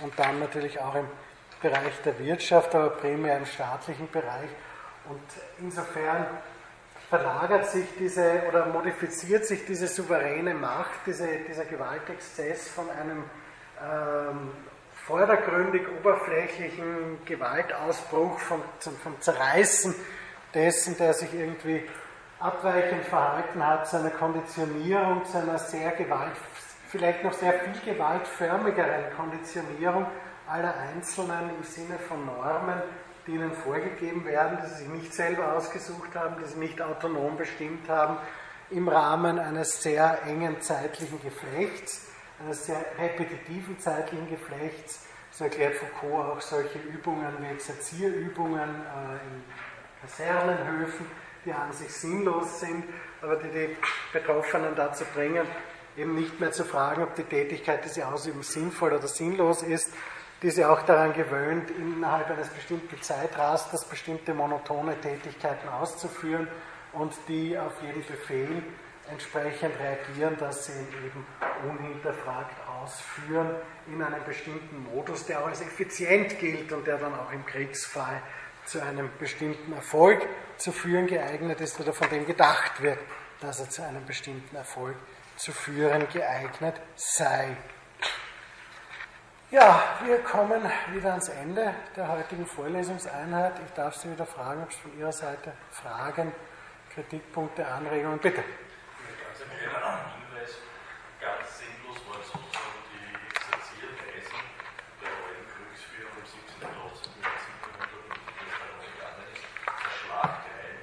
und 0.04 0.18
dann 0.20 0.40
natürlich 0.40 0.80
auch 0.80 0.94
im 0.94 1.08
Bereich 1.62 2.00
der 2.06 2.20
Wirtschaft, 2.20 2.76
aber 2.76 2.92
primär 2.92 3.38
im 3.38 3.46
staatlichen 3.46 4.10
Bereich 4.12 4.50
und 5.10 5.22
insofern 5.60 6.26
verlagert 7.10 7.70
sich 7.70 7.88
diese 7.98 8.44
oder 8.48 8.68
modifiziert 8.68 9.46
sich 9.46 9.66
diese 9.66 9.88
souveräne 9.88 10.54
Macht, 10.54 11.00
diese, 11.08 11.28
dieser 11.48 11.66
Gewaltexzess 11.66 12.70
von 12.70 12.86
einem 12.92 13.24
ähm, 13.82 14.52
vordergründig 15.08 15.88
oberflächlichen 16.00 17.26
Gewaltausbruch, 17.26 18.38
vom, 18.40 18.62
vom 19.04 19.20
Zerreißen 19.20 19.96
dessen, 20.54 20.98
der 20.98 21.14
sich 21.14 21.34
irgendwie 21.34 21.84
abweichend 22.40 23.06
verhalten 23.06 23.66
hat, 23.66 23.90
zu 23.90 23.98
einer 23.98 24.12
Konditionierung, 24.12 25.26
zu 25.26 25.40
einer 25.40 25.58
sehr 25.58 25.92
gewalt, 25.92 26.34
vielleicht 26.90 27.24
noch 27.24 27.34
sehr 27.34 27.54
viel 27.54 27.94
gewaltförmigeren 27.94 29.16
Konditionierung 29.18 30.06
aller 30.48 30.76
Einzelnen 30.76 31.50
im 31.58 31.64
Sinne 31.64 31.98
von 31.98 32.26
Normen, 32.26 32.82
die 33.30 33.36
ihnen 33.36 33.54
vorgegeben 33.54 34.26
werden, 34.26 34.58
die 34.64 34.70
sie 34.70 34.76
sich 34.84 34.88
nicht 34.88 35.14
selber 35.14 35.54
ausgesucht 35.54 36.16
haben, 36.16 36.36
die 36.42 36.48
sie 36.48 36.60
nicht 36.60 36.82
autonom 36.82 37.38
bestimmt 37.38 37.88
haben, 37.88 38.18
im 38.72 38.88
Rahmen 38.88 39.40
eines 39.40 39.82
sehr 39.82 40.20
engen 40.26 40.62
zeitlichen 40.62 41.22
Geflechts, 41.22 42.08
eines 42.44 42.66
sehr 42.66 42.84
repetitiven 42.98 43.80
zeitlichen 43.80 44.30
Geflechts, 44.30 45.06
So 45.32 45.44
erklärt 45.44 45.76
Foucault 45.76 46.38
auch 46.38 46.42
solche 46.42 46.80
Übungen 46.80 47.32
wie 47.40 47.54
Exerzierübungen 47.54 48.60
äh, 48.60 49.14
in 49.28 49.44
Kasernenhöfen, 50.02 51.06
die 51.46 51.54
an 51.54 51.72
sich 51.72 51.92
sinnlos 51.92 52.60
sind, 52.60 52.84
aber 53.22 53.36
die 53.36 53.50
die 53.50 53.78
Betroffenen 54.12 54.76
dazu 54.76 55.06
bringen, 55.14 55.46
eben 55.96 56.16
nicht 56.16 56.40
mehr 56.40 56.52
zu 56.52 56.66
fragen, 56.66 57.04
ob 57.04 57.16
die 57.16 57.24
Tätigkeit, 57.24 57.86
die 57.86 57.90
sie 57.90 58.04
ausüben, 58.04 58.42
sinnvoll 58.42 58.94
oder 58.94 59.08
sinnlos 59.08 59.62
ist, 59.62 59.94
die 60.42 60.52
sie 60.52 60.64
auch 60.64 60.82
daran 60.84 61.14
gewöhnt, 61.14 61.70
innerhalb 61.72 62.30
eines 62.30 62.50
bestimmten 62.50 63.02
Zeitrasters 63.02 63.86
bestimmte 63.86 64.34
monotone 64.34 65.00
Tätigkeiten 65.02 65.68
auszuführen 65.68 66.48
und 66.94 67.14
die 67.28 67.58
auf 67.58 67.74
jeden 67.82 68.06
Befehl 68.06 68.64
entsprechend 69.12 69.74
reagieren, 69.80 70.38
dass 70.38 70.66
sie 70.66 70.74
ihn 70.74 70.88
eben 71.06 71.26
unhinterfragt 71.70 72.56
ausführen 72.82 73.56
in 73.88 74.02
einem 74.02 74.24
bestimmten 74.26 74.84
Modus, 74.94 75.26
der 75.26 75.42
auch 75.42 75.48
als 75.48 75.62
effizient 75.62 76.40
gilt 76.40 76.72
und 76.72 76.86
der 76.86 76.98
dann 76.98 77.14
auch 77.14 77.32
im 77.32 77.46
Kriegsfall 77.46 78.22
zu 78.66 78.82
einem 78.82 79.10
bestimmten 79.20 79.74
Erfolg 79.74 80.26
zu 80.58 80.72
führen 80.72 81.08
geeignet 81.08 81.60
ist 81.60 81.80
oder 81.80 81.92
von 81.94 82.10
dem 82.10 82.26
gedacht 82.26 82.82
wird, 82.82 83.00
dass 83.42 83.60
er 83.60 83.70
zu 83.70 83.82
einem 83.82 84.06
bestimmten 84.06 84.56
Erfolg 84.56 84.96
zu 85.38 85.52
führen 85.52 86.08
geeignet 86.10 86.80
sei. 86.96 87.58
Ja, 89.52 89.82
wir 90.06 90.20
kommen 90.20 90.62
wieder 90.92 91.10
ans 91.10 91.30
Ende 91.30 91.74
der 91.96 92.08
heutigen 92.08 92.46
Vorlesungseinheit. 92.46 93.54
Ich 93.66 93.74
darf 93.74 93.96
Sie 93.96 94.12
wieder 94.12 94.28
fragen, 94.28 94.62
ob 94.62 94.70
es 94.70 94.76
von 94.76 94.96
Ihrer 94.96 95.12
Seite 95.12 95.54
Fragen, 95.72 96.32
Kritikpunkte, 96.94 97.66
Anregungen, 97.66 98.20
bitte. 98.20 98.44
Ganz 98.44 99.42
ein 99.42 99.50
Hinweis, 99.58 100.54
ganz 101.18 101.50
sinnlos 101.58 101.98
war 102.06 102.22
sozusagen 102.22 102.78
die 102.94 103.10
Exerzierweisen 103.26 104.38
der 105.02 105.10
alten 105.18 105.46
Kriegsführung 105.50 106.14
im 106.14 106.30
17. 106.30 106.70
Jahrhundert, 106.70 107.10
mit 107.10 107.26
1700 107.26 108.86
gegangen 108.86 109.26
ist, 109.34 109.50
der 109.66 109.94
Schlagreihen 109.98 110.78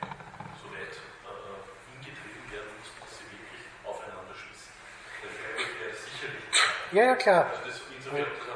so 0.59 0.66
weit 0.74 0.90
äh, 0.90 1.62
hingetrieben 1.94 2.44
werden 2.51 2.74
mussten, 2.82 2.98
dass 2.98 3.14
sie 3.14 3.30
wirklich 3.30 3.62
aufeinander 3.86 4.34
schießen. 4.34 4.74
Freiwillige 5.22 5.70
wäre 5.86 5.94
sicherlich. 5.94 6.51
Ja, 6.90 7.02
ja, 7.02 7.14
klar. 7.14 7.47
Also 7.47 7.62
das 7.62 7.86
insofern 7.94 8.47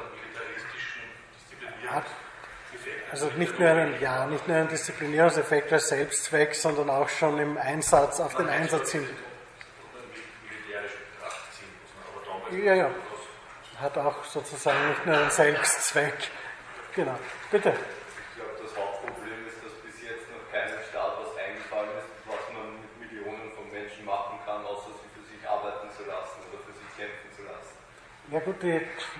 hat 1.91 2.05
also 3.11 3.29
nicht 3.37 3.59
nur 3.59 3.69
einen, 3.69 3.99
ja, 3.99 4.25
nicht 4.25 4.47
nur 4.47 4.55
einen 4.55 4.69
Disziplinierungseffekt 4.69 5.73
als 5.73 5.89
Selbstzweck, 5.89 6.55
sondern 6.55 6.89
auch 6.89 7.09
schon 7.09 7.37
im 7.39 7.57
Einsatz, 7.57 8.21
auf 8.21 8.35
den 8.35 8.47
Einsatz 8.47 8.93
hin. 8.93 9.05
Ja, 12.51 12.73
ja. 12.73 12.89
Hat 13.79 13.97
auch 13.97 14.23
sozusagen 14.23 14.89
nicht 14.89 15.05
nur 15.05 15.17
einen 15.17 15.29
Selbstzweck. 15.29 16.31
Genau. 16.95 17.17
Bitte. 17.49 17.69
Ich 17.71 18.35
glaube, 18.35 18.55
das 18.63 18.75
Hauptproblem 18.77 19.47
ist, 19.47 19.59
dass 19.63 19.71
bis 19.83 20.03
jetzt 20.03 20.27
noch 20.31 20.43
keinem 20.51 20.79
Staat 20.89 21.15
was 21.19 21.31
eingefallen 21.35 21.91
ist, 21.99 22.11
was 22.27 22.43
man 22.55 22.79
mit 22.79 22.91
Millionen 23.11 23.51
von 23.55 23.67
Menschen 23.71 24.05
machen 24.05 24.39
kann, 24.45 24.63
außer 24.65 24.91
sie 24.99 25.09
für 25.15 25.23
sich 25.27 25.41
arbeiten 25.47 25.87
zu 25.95 26.03
lassen 26.03 26.39
oder 26.47 26.59
für 26.63 26.75
sich 26.75 26.91
kämpfen 26.95 27.31
zu 27.35 27.43
lassen. 27.43 27.75
Ja 28.31 28.39
gut, 28.39 28.63
die, 28.63 28.79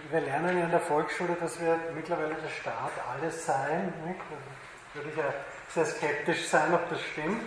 wir 0.09 0.21
lernen 0.21 0.57
ja 0.57 0.63
in 0.63 0.71
der 0.71 0.79
Volksschule, 0.79 1.35
dass 1.37 1.59
wir 1.59 1.77
mittlerweile 1.93 2.33
der 2.33 2.47
Staat 2.47 2.93
alles 3.13 3.45
sein. 3.45 3.93
Nicht? 4.05 4.21
Da 4.21 4.99
würde 4.99 5.09
ich 5.09 5.17
ja 5.17 5.33
sehr 5.67 5.85
skeptisch 5.85 6.47
sein, 6.47 6.73
ob 6.73 6.89
das 6.89 7.01
stimmt. 7.01 7.41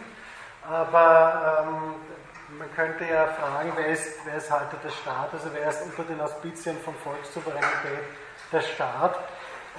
Aber 0.69 1.65
ähm, 1.65 2.59
man 2.59 2.74
könnte 2.74 3.07
ja 3.07 3.28
fragen, 3.28 3.73
wer 3.77 3.86
ist, 3.86 4.19
wer 4.27 4.36
ist 4.36 4.51
heute 4.51 4.77
der 4.85 4.91
Staat? 4.91 5.32
Also 5.32 5.49
wer 5.55 5.70
ist 5.70 5.81
unter 5.81 6.03
den 6.03 6.20
Auspizien 6.20 6.77
von 6.85 6.95
Volkssouveränität 6.97 8.05
der 8.53 8.61
Staat? 8.61 9.19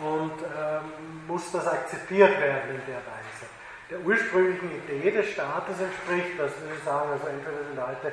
Und 0.02 0.42
ähm, 0.42 1.28
muss 1.28 1.52
das 1.52 1.68
akzeptiert 1.68 2.32
werden 2.42 2.72
in 2.72 2.82
der 2.88 2.98
Weise? 2.98 3.46
Der 3.92 4.00
ursprünglichen 4.00 4.72
Idee 4.72 5.12
des 5.12 5.30
Staates 5.34 5.80
entspricht 5.80 6.40
das, 6.40 6.60
würde 6.60 6.74
ich 6.76 6.84
sagen, 6.84 7.12
also 7.12 7.28
entweder 7.28 7.62
die 7.72 7.78
Leute 7.78 8.12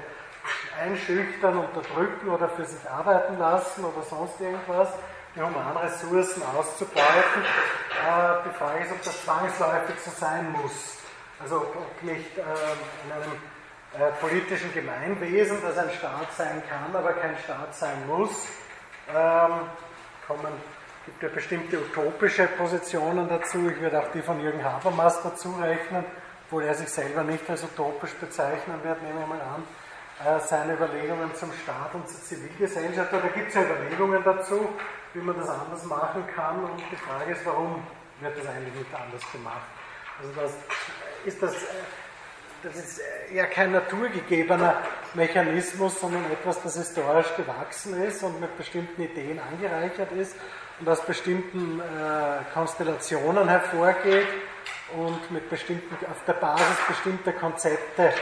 einschüchtern, 0.80 1.58
unterdrücken 1.58 2.28
oder 2.28 2.48
für 2.48 2.64
sich 2.64 2.88
arbeiten 2.88 3.38
lassen 3.38 3.84
oder 3.84 4.02
sonst 4.02 4.40
irgendwas, 4.40 4.88
die 5.34 5.40
Humanressourcen 5.40 6.42
auszubeuten. 6.42 7.42
Äh, 7.42 8.48
die 8.48 8.54
Frage 8.58 8.84
ist, 8.84 8.92
ob 8.92 9.02
das 9.02 9.24
zwangsläufig 9.24 9.96
so 10.04 10.10
sein 10.10 10.52
muss. 10.52 10.98
Also 11.42 11.56
ob 11.56 12.02
nicht 12.02 12.38
äh, 12.38 12.42
in 12.42 13.12
einem 13.12 14.08
äh, 14.08 14.12
politischen 14.20 14.72
Gemeinwesen, 14.72 15.58
das 15.62 15.78
ein 15.78 15.90
Staat 15.90 16.32
sein 16.36 16.62
kann, 16.68 16.94
aber 16.94 17.12
kein 17.14 17.36
Staat 17.38 17.74
sein 17.74 18.06
muss, 18.06 18.46
ähm, 19.14 19.66
kommen, 20.26 20.52
gibt 21.04 21.22
ja 21.22 21.28
bestimmte 21.28 21.78
utopische 21.78 22.46
Positionen 22.46 23.28
dazu. 23.28 23.68
Ich 23.68 23.80
würde 23.80 24.00
auch 24.00 24.12
die 24.12 24.22
von 24.22 24.40
Jürgen 24.40 24.62
Habermas 24.62 25.22
dazu 25.22 25.54
rechnen, 25.60 26.04
obwohl 26.46 26.64
er 26.64 26.74
sich 26.74 26.88
selber 26.88 27.24
nicht 27.24 27.48
als 27.50 27.64
utopisch 27.64 28.14
bezeichnen 28.14 28.82
wird, 28.84 29.02
nehme 29.02 29.22
ich 29.22 29.26
mal 29.26 29.40
an 29.40 29.64
seine 30.40 30.74
Überlegungen 30.74 31.34
zum 31.34 31.50
Staat 31.52 31.94
und 31.94 32.08
zur 32.08 32.20
Zivilgesellschaft. 32.20 33.12
Da 33.12 33.18
gibt 33.34 33.48
es 33.48 33.54
ja 33.54 33.62
Überlegungen 33.62 34.22
dazu, 34.24 34.68
wie 35.14 35.20
man 35.20 35.36
das 35.36 35.48
anders 35.48 35.84
machen 35.84 36.24
kann. 36.34 36.64
Und 36.64 36.82
die 36.90 36.96
Frage 36.96 37.32
ist, 37.32 37.44
warum 37.44 37.82
wird 38.20 38.38
das 38.38 38.46
eigentlich 38.46 38.74
nicht 38.74 38.94
anders 38.94 39.22
gemacht? 39.32 39.66
Also 40.20 40.32
das 40.40 40.52
ist 41.24 41.42
das, 41.42 41.54
äh, 41.54 41.66
das 42.62 42.76
ist 42.76 43.00
ja 43.32 43.46
kein 43.46 43.72
naturgegebener 43.72 44.76
Mechanismus, 45.14 46.00
sondern 46.00 46.24
etwas, 46.30 46.62
das 46.62 46.76
historisch 46.76 47.34
gewachsen 47.36 48.00
ist 48.02 48.22
und 48.22 48.40
mit 48.40 48.56
bestimmten 48.56 49.02
Ideen 49.02 49.40
angereichert 49.40 50.12
ist 50.12 50.36
und 50.78 50.88
aus 50.88 51.04
bestimmten 51.04 51.80
äh, 51.80 52.52
Konstellationen 52.54 53.48
hervorgeht 53.48 54.28
und 54.96 55.30
mit 55.30 55.48
bestimmten, 55.50 55.94
auf 56.06 56.24
der 56.26 56.34
Basis 56.34 56.76
bestimmter 56.86 57.32
Konzepte 57.32 58.08
äh, 58.08 58.12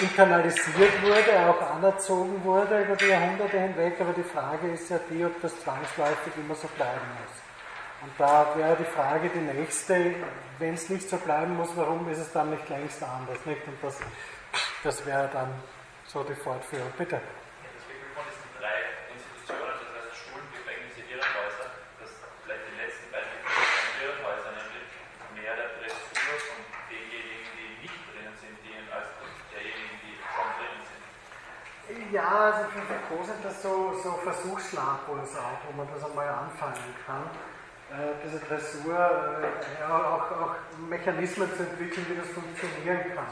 internalisiert 0.00 1.02
wurde, 1.02 1.48
auch 1.48 1.60
anerzogen 1.76 2.44
wurde 2.44 2.82
über 2.82 2.96
die 2.96 3.06
Jahrhunderte 3.06 3.58
hinweg, 3.58 3.94
aber 4.00 4.12
die 4.12 4.22
Frage 4.22 4.70
ist 4.72 4.90
ja 4.90 4.98
die, 5.10 5.24
ob 5.24 5.40
das 5.40 5.58
zwangsläufig 5.60 6.32
immer 6.36 6.54
so 6.54 6.68
bleiben 6.68 7.06
muss. 7.20 7.42
Und 8.02 8.12
da 8.18 8.46
wäre 8.56 8.76
die 8.76 8.84
Frage 8.84 9.28
die 9.28 9.38
nächste, 9.38 10.14
wenn 10.58 10.74
es 10.74 10.88
nicht 10.88 11.08
so 11.08 11.16
bleiben 11.16 11.56
muss, 11.56 11.70
warum 11.76 12.08
ist 12.10 12.18
es 12.18 12.32
dann 12.32 12.50
nicht 12.50 12.68
längst 12.68 13.02
anders? 13.02 13.38
Nicht? 13.46 13.66
Und 13.66 13.78
das, 13.82 13.98
das 14.82 15.06
wäre 15.06 15.28
dann 15.32 15.48
so 16.06 16.22
die 16.24 16.34
Fortführung. 16.34 16.92
Bitte. 16.98 17.16
Ja, 17.16 17.20
also 32.44 32.64
für 32.70 33.24
sind 33.24 33.44
das 33.44 33.62
so, 33.62 33.94
so 34.02 34.10
Versuchslabors 34.24 35.36
auch, 35.36 35.58
wo 35.68 35.76
man 35.76 35.86
das 35.94 36.04
einmal 36.04 36.28
anfangen 36.28 36.94
kann. 37.06 37.22
Äh, 37.92 38.14
diese 38.24 38.38
Dressur, 38.40 38.94
äh, 38.94 39.80
ja, 39.80 39.88
auch, 39.88 40.30
auch 40.30 40.54
Mechanismen 40.88 41.48
zu 41.54 41.62
entwickeln, 41.62 42.06
wie 42.08 42.16
das 42.16 42.28
funktionieren 42.28 43.14
kann. 43.14 43.26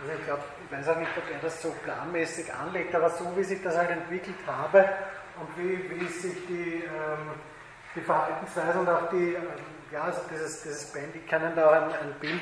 Also 0.00 0.12
ich 0.18 0.26
glaube, 0.26 0.42
ich 0.64 0.76
weiß 0.76 0.88
auch 0.88 0.98
nicht, 0.98 1.10
ob 1.16 1.30
er 1.32 1.38
das 1.40 1.62
so 1.62 1.72
planmäßig 1.84 2.52
anlegt, 2.52 2.94
aber 2.94 3.10
so 3.10 3.36
wie 3.36 3.44
sich 3.44 3.62
das 3.62 3.76
halt 3.76 3.90
entwickelt 3.90 4.38
habe 4.46 4.88
und 5.40 5.48
wie, 5.56 5.88
wie 5.90 6.06
sich 6.06 6.46
die, 6.46 6.82
ähm, 6.84 7.30
die 7.94 8.00
Verhaltensweise 8.00 8.80
und 8.80 8.88
auch 8.88 9.08
die, 9.10 9.34
äh, 9.34 9.40
ja, 9.92 10.02
also 10.02 10.22
dieses, 10.30 10.62
dieses 10.62 10.92
Band, 10.92 11.14
ich 11.14 11.26
kann 11.26 11.42
Ihnen 11.42 11.54
da 11.54 11.68
auch 11.68 11.72
ein, 11.72 11.92
ein 11.92 12.14
Bild 12.20 12.40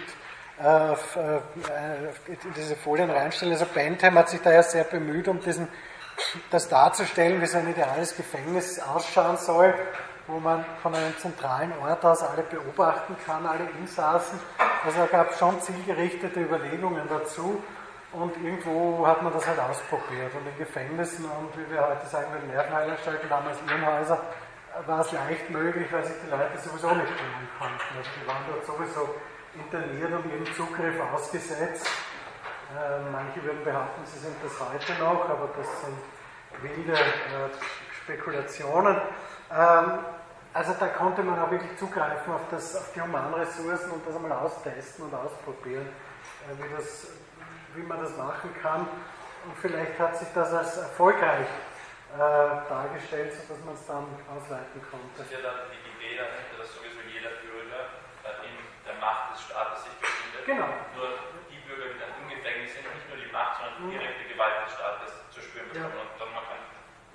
äh, 0.59 0.93
in 2.29 2.55
diese 2.57 2.77
Folien 2.77 3.11
reinstellen. 3.11 3.53
Also 3.53 3.67
Bentham 3.67 4.17
hat 4.17 4.31
sich 4.31 4.41
da 4.41 4.53
ja 4.53 4.63
sehr 4.63 4.85
bemüht, 4.85 5.29
um 5.29 5.41
diesen, 5.41 5.69
das 6.51 6.69
darzustellen, 6.69 7.41
wie 7.41 7.47
so 7.47 7.59
ein 7.59 7.69
ideales 7.69 8.17
Gefängnis 8.17 8.81
ausschauen 8.81 9.37
soll, 9.37 9.75
wo 10.27 10.39
man 10.39 10.65
von 10.83 10.95
einem 10.95 11.17
zentralen 11.19 11.73
Ort 11.83 12.05
aus 12.05 12.23
alle 12.23 12.43
beobachten 12.43 13.17
kann, 13.27 13.47
alle 13.47 13.69
Insassen. 13.81 14.39
Also 14.85 14.99
da 14.99 15.07
gab 15.07 15.31
es 15.31 15.39
schon 15.39 15.61
zielgerichtete 15.61 16.41
Überlegungen 16.41 17.09
dazu. 17.09 17.63
Und 18.13 18.37
irgendwo 18.37 19.07
hat 19.07 19.23
man 19.23 19.33
das 19.33 19.47
halt 19.47 19.59
ausprobiert. 19.59 20.35
Und 20.35 20.47
in 20.47 20.59
Gefängnissen 20.59 21.25
und 21.25 21.57
wie 21.57 21.73
wir 21.73 21.87
heute 21.87 22.07
sagen, 22.07 22.27
in 22.43 22.49
Nervenheilanstalten, 22.49 23.29
damals 23.29 23.59
Irrenhäuser, 23.67 24.21
war 24.87 25.01
es 25.01 25.13
leicht 25.13 25.51
möglich, 25.51 25.91
weil 25.91 26.05
sich 26.05 26.17
die 26.25 26.31
Leute 26.31 26.59
sowieso 26.59 26.89
nicht 26.95 27.09
kümmern 27.09 27.49
konnten. 27.59 27.97
Also 27.97 28.11
die 28.21 28.27
waren 28.27 28.45
dort 28.49 28.67
sowieso 28.67 29.15
interniert 29.55 30.13
und 30.13 30.31
ihrem 30.31 30.55
Zugriff 30.55 31.01
ausgesetzt. 31.13 31.87
Äh, 32.73 33.01
manche 33.11 33.43
würden 33.45 33.65
behaupten, 33.65 34.01
sie 34.05 34.19
sind 34.19 34.37
das 34.43 34.53
heute 34.61 34.93
noch, 35.03 35.29
aber 35.29 35.49
das 35.57 35.67
sind 35.83 35.97
wilde 36.61 36.93
äh, 36.93 37.49
Spekulationen. 38.03 39.01
Ähm, 39.51 39.99
also 40.55 40.75
da 40.79 40.89
konnte 40.89 41.23
man 41.23 41.41
auch 41.41 41.51
wirklich 41.51 41.77
zugreifen 41.79 42.33
auf, 42.35 42.43
das, 42.51 42.77
auf 42.77 42.93
die 42.95 43.01
Humanressourcen 43.01 43.91
und 43.91 44.07
das 44.07 44.15
einmal 44.17 44.33
austesten 44.33 45.07
und 45.07 45.15
ausprobieren, 45.15 45.89
äh, 45.89 46.63
wie, 46.63 46.77
das, 46.77 47.09
wie 47.75 47.83
man 47.83 48.01
das 48.03 48.17
machen 48.17 48.55
kann. 48.61 48.81
Und 49.45 49.57
vielleicht 49.61 49.99
hat 49.99 50.17
sich 50.19 50.29
das 50.35 50.53
als 50.53 50.77
erfolgreich 50.77 51.47
äh, 52.15 52.19
dargestellt, 52.19 53.33
sodass 53.35 53.65
man 53.65 53.75
es 53.75 53.87
dann 53.87 54.07
ausweiten 54.29 54.81
konnte. 54.91 55.09
Das 55.17 55.27
ist 55.27 55.33
ja 55.33 55.41
dann 55.43 55.71
die 55.73 55.83
jeder, 56.13 56.29
dass 56.61 56.69
sowieso 56.77 57.01
jeder 57.09 57.33
Bürger 57.41 57.89
in 58.45 58.53
der 58.85 59.01
Macht 59.01 59.33
des 59.33 59.49
Staates 59.49 59.89
sich 59.89 59.97
befindet. 59.97 60.45
Genau. 60.45 60.69
Nur 60.93 61.09
die 61.49 61.57
Bürger, 61.65 61.89
die 61.89 61.99
dann 62.03 62.13
im 62.21 62.29
Gefängnis 62.29 62.77
sind, 62.77 62.85
nicht 62.85 63.09
nur 63.09 63.17
die 63.17 63.33
Macht, 63.33 63.65
sondern 63.65 63.89
die 63.89 63.97
direkte 63.97 64.29
Gewalt 64.29 64.67
des 64.69 64.77
Staates 64.77 65.11
zu 65.33 65.41
spüren 65.41 65.73
Ja. 65.73 65.89
bekommen. 65.89 66.11
Kann 66.21 66.22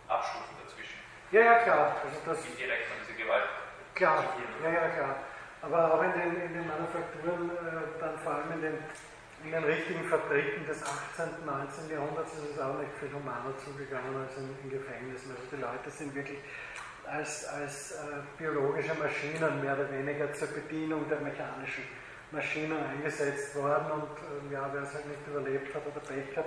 abstufen 0.07 0.55
dazwischen, 0.63 0.99
Ja, 1.31 1.41
ja, 1.41 1.55
klar. 1.63 1.95
Also 2.03 2.17
das, 2.25 2.45
wie 2.47 2.55
direkt 2.55 2.89
man 2.89 2.97
diese 3.03 3.17
Gewalt 3.17 3.49
Klar, 3.95 4.23
ja, 4.63 4.69
ja, 4.69 4.87
klar. 4.89 5.15
Aber 5.61 5.93
auch 5.93 6.03
in 6.03 6.13
den, 6.13 6.41
in 6.41 6.53
den 6.53 6.67
Manufakturen, 6.67 7.49
äh, 7.49 7.99
dann 7.99 8.17
vor 8.19 8.35
allem 8.35 8.51
in 8.53 8.61
den, 8.61 8.77
in 9.43 9.51
den 9.51 9.63
richtigen 9.63 10.03
Fabriken 10.05 10.67
des 10.67 10.83
18., 10.83 11.45
19. 11.45 11.89
Jahrhunderts 11.89 12.33
ist 12.37 12.53
es 12.53 12.59
auch 12.59 12.77
nicht 12.77 12.93
viel 12.99 13.11
humaner 13.11 13.57
zugegangen 13.57 14.15
als 14.21 14.37
in, 14.37 14.53
in 14.63 14.69
Gefängnissen. 14.69 15.31
Also 15.31 15.49
die 15.49 15.61
Leute 15.61 15.89
sind 15.89 16.13
wirklich 16.13 16.37
als, 17.09 17.45
als 17.45 17.91
äh, 17.93 18.21
biologische 18.37 18.93
Maschinen 18.93 19.61
mehr 19.61 19.73
oder 19.73 19.89
weniger 19.91 20.31
zur 20.33 20.49
Bedienung 20.49 21.09
der 21.09 21.19
mechanischen 21.21 21.83
Maschinen 22.31 22.77
eingesetzt 22.77 23.55
worden 23.55 23.91
und 23.91 24.13
äh, 24.19 24.53
ja, 24.53 24.69
wer 24.73 24.83
es 24.83 24.93
halt 24.93 25.07
nicht 25.07 25.25
überlebt 25.25 25.73
hat 25.73 25.81
oder 25.87 26.01
Pech 26.01 26.37
hat, 26.37 26.45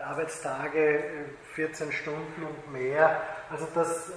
Arbeitstage 0.00 0.98
äh, 0.98 1.24
14 1.54 1.92
Stunden 1.92 2.42
und 2.42 2.72
mehr. 2.72 3.22
Also 3.50 3.66
das, 3.74 4.10
äh, 4.10 4.12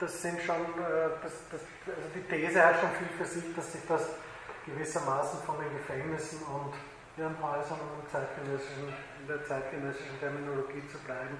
das 0.00 0.22
sind 0.22 0.40
schon, 0.42 0.56
äh, 0.56 1.10
das, 1.22 1.32
das, 1.50 1.60
also 1.86 2.08
die 2.14 2.22
These 2.22 2.64
hat 2.64 2.80
schon 2.80 2.90
viel 2.90 3.08
für 3.18 3.24
sich, 3.24 3.54
dass 3.54 3.72
sich 3.72 3.82
das 3.86 4.08
gewissermaßen 4.66 5.40
von 5.40 5.56
den 5.58 5.72
Gefängnissen 5.76 6.40
und 6.42 6.74
Irrenhäusern, 7.16 7.78
im 7.78 8.10
zeitgenössischen, 8.10 8.92
in 9.20 9.26
der 9.28 9.44
zeitgenössischen 9.44 10.18
Terminologie 10.18 10.82
zu 10.90 10.98
bleiben, 10.98 11.38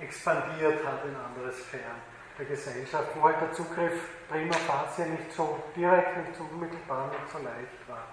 expandiert 0.00 0.84
hat 0.84 1.04
in 1.04 1.14
andere 1.14 1.52
Sphären 1.52 2.02
der 2.38 2.46
Gesellschaft, 2.46 3.08
wo 3.14 3.22
halt 3.22 3.40
der 3.40 3.52
Zugriff 3.52 3.92
prima 4.28 4.54
facie 4.54 5.04
nicht 5.04 5.32
so 5.32 5.62
direkt, 5.76 6.16
nicht 6.16 6.36
so 6.36 6.44
unmittelbar, 6.44 7.08
nicht 7.08 7.30
so 7.30 7.38
leicht 7.38 7.78
war, 7.86 8.08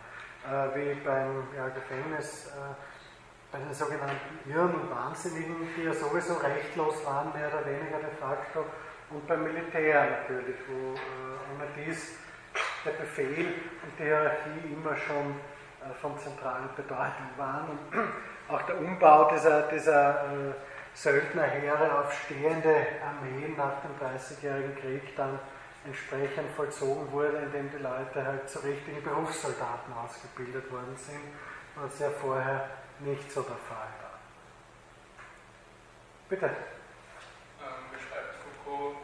äh, 0.45 0.75
wie 0.75 0.93
beim 1.01 1.47
ja, 1.55 1.69
Gefängnis, 1.69 2.47
äh, 2.47 2.90
bei 3.51 3.59
den 3.59 3.73
sogenannten 3.73 4.49
Irren 4.49 4.73
und 4.73 4.89
Wahnsinnigen, 4.89 5.67
die 5.75 5.83
ja 5.83 5.93
sowieso 5.93 6.35
rechtlos 6.35 7.05
waren, 7.05 7.33
mehr 7.33 7.49
oder 7.49 7.65
weniger 7.65 7.99
de 7.99 8.11
facto, 8.19 8.65
und 9.09 9.27
beim 9.27 9.43
Militär 9.43 10.09
natürlich, 10.09 10.55
wo 10.69 10.93
äh, 10.93 11.53
immer 11.53 11.67
dies 11.75 12.15
der 12.85 12.91
Befehl 12.91 13.47
und 13.83 13.99
die 13.99 14.03
Hierarchie 14.03 14.73
immer 14.73 14.95
schon 14.95 15.35
äh, 15.81 15.93
von 15.99 16.17
zentraler 16.17 16.69
Bedeutung 16.75 17.29
waren. 17.35 17.69
Und 17.71 18.09
auch 18.47 18.61
der 18.61 18.79
Umbau 18.79 19.29
dieser, 19.31 19.63
dieser 19.63 20.11
äh, 20.11 20.53
Söldnerheere 20.93 21.99
auf 21.99 22.13
stehende 22.13 22.73
Armeen 23.05 23.55
nach 23.57 23.81
dem 23.81 23.97
Dreißigjährigen 23.99 24.75
Krieg 24.75 25.15
dann 25.17 25.37
entsprechend 25.85 26.49
vollzogen 26.55 27.11
wurde, 27.11 27.37
indem 27.37 27.69
die 27.71 27.83
Leute 27.83 28.25
halt 28.25 28.49
zu 28.49 28.59
richtigen 28.59 29.03
Berufssoldaten 29.03 29.93
ausgebildet 29.93 30.71
worden 30.71 30.95
sind, 30.95 31.21
was 31.75 31.99
ja 31.99 32.09
vorher 32.09 32.69
nicht 33.03 33.31
so 33.31 33.41
der 33.41 33.55
Fall 33.55 33.89
war. 34.01 34.19
Bitte. 36.29 36.45
ähm, 36.45 37.89
beschreibt 37.91 38.37
Foucault 38.45 38.95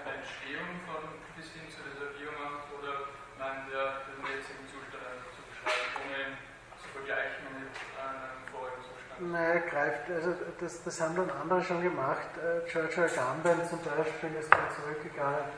eine 0.00 0.16
Entstehung 0.16 0.80
von 0.88 1.02
bis 1.36 1.52
hin 1.52 1.68
zu 1.68 1.84
dieser 1.84 2.16
Biomacht 2.16 2.72
oder 2.72 3.12
meint 3.36 3.68
er 3.68 4.08
den 4.08 4.24
jetzigen 4.24 4.64
Zustand 4.64 5.04
einfach 5.04 5.30
zu 5.36 5.44
beschreiben, 5.44 5.92
ohne 6.02 6.16
ihn 6.24 6.34
zu 6.80 6.88
vergleichen 6.88 7.44
mit 7.52 7.68
einem 8.00 8.42
vorigen 8.48 8.80
Zustand? 8.80 9.20
Nein, 9.28 9.62
greift, 9.68 10.04
also 10.10 10.34
das, 10.58 10.82
das 10.82 11.00
haben 11.00 11.16
dann 11.16 11.30
andere 11.30 11.62
schon 11.62 11.82
gemacht. 11.84 12.32
Äh, 12.40 12.64
George 12.64 13.12
Agamben 13.12 13.60
zum 13.68 13.80
Beispiel 13.84 14.32
ist 14.40 14.48
dann 14.48 14.72
zurückgegangen 14.72 15.52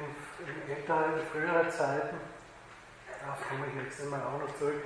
in, 0.00 0.08
in 0.48 0.56
ältere, 0.64 1.20
in 1.20 1.26
frühere 1.28 1.68
Zeiten. 1.68 2.16
Darauf 3.20 3.38
komme 3.48 3.68
ich 3.68 3.74
nächstes 3.84 4.08
Mal 4.08 4.20
auch 4.24 4.40
noch 4.40 4.56
zurück. 4.56 4.80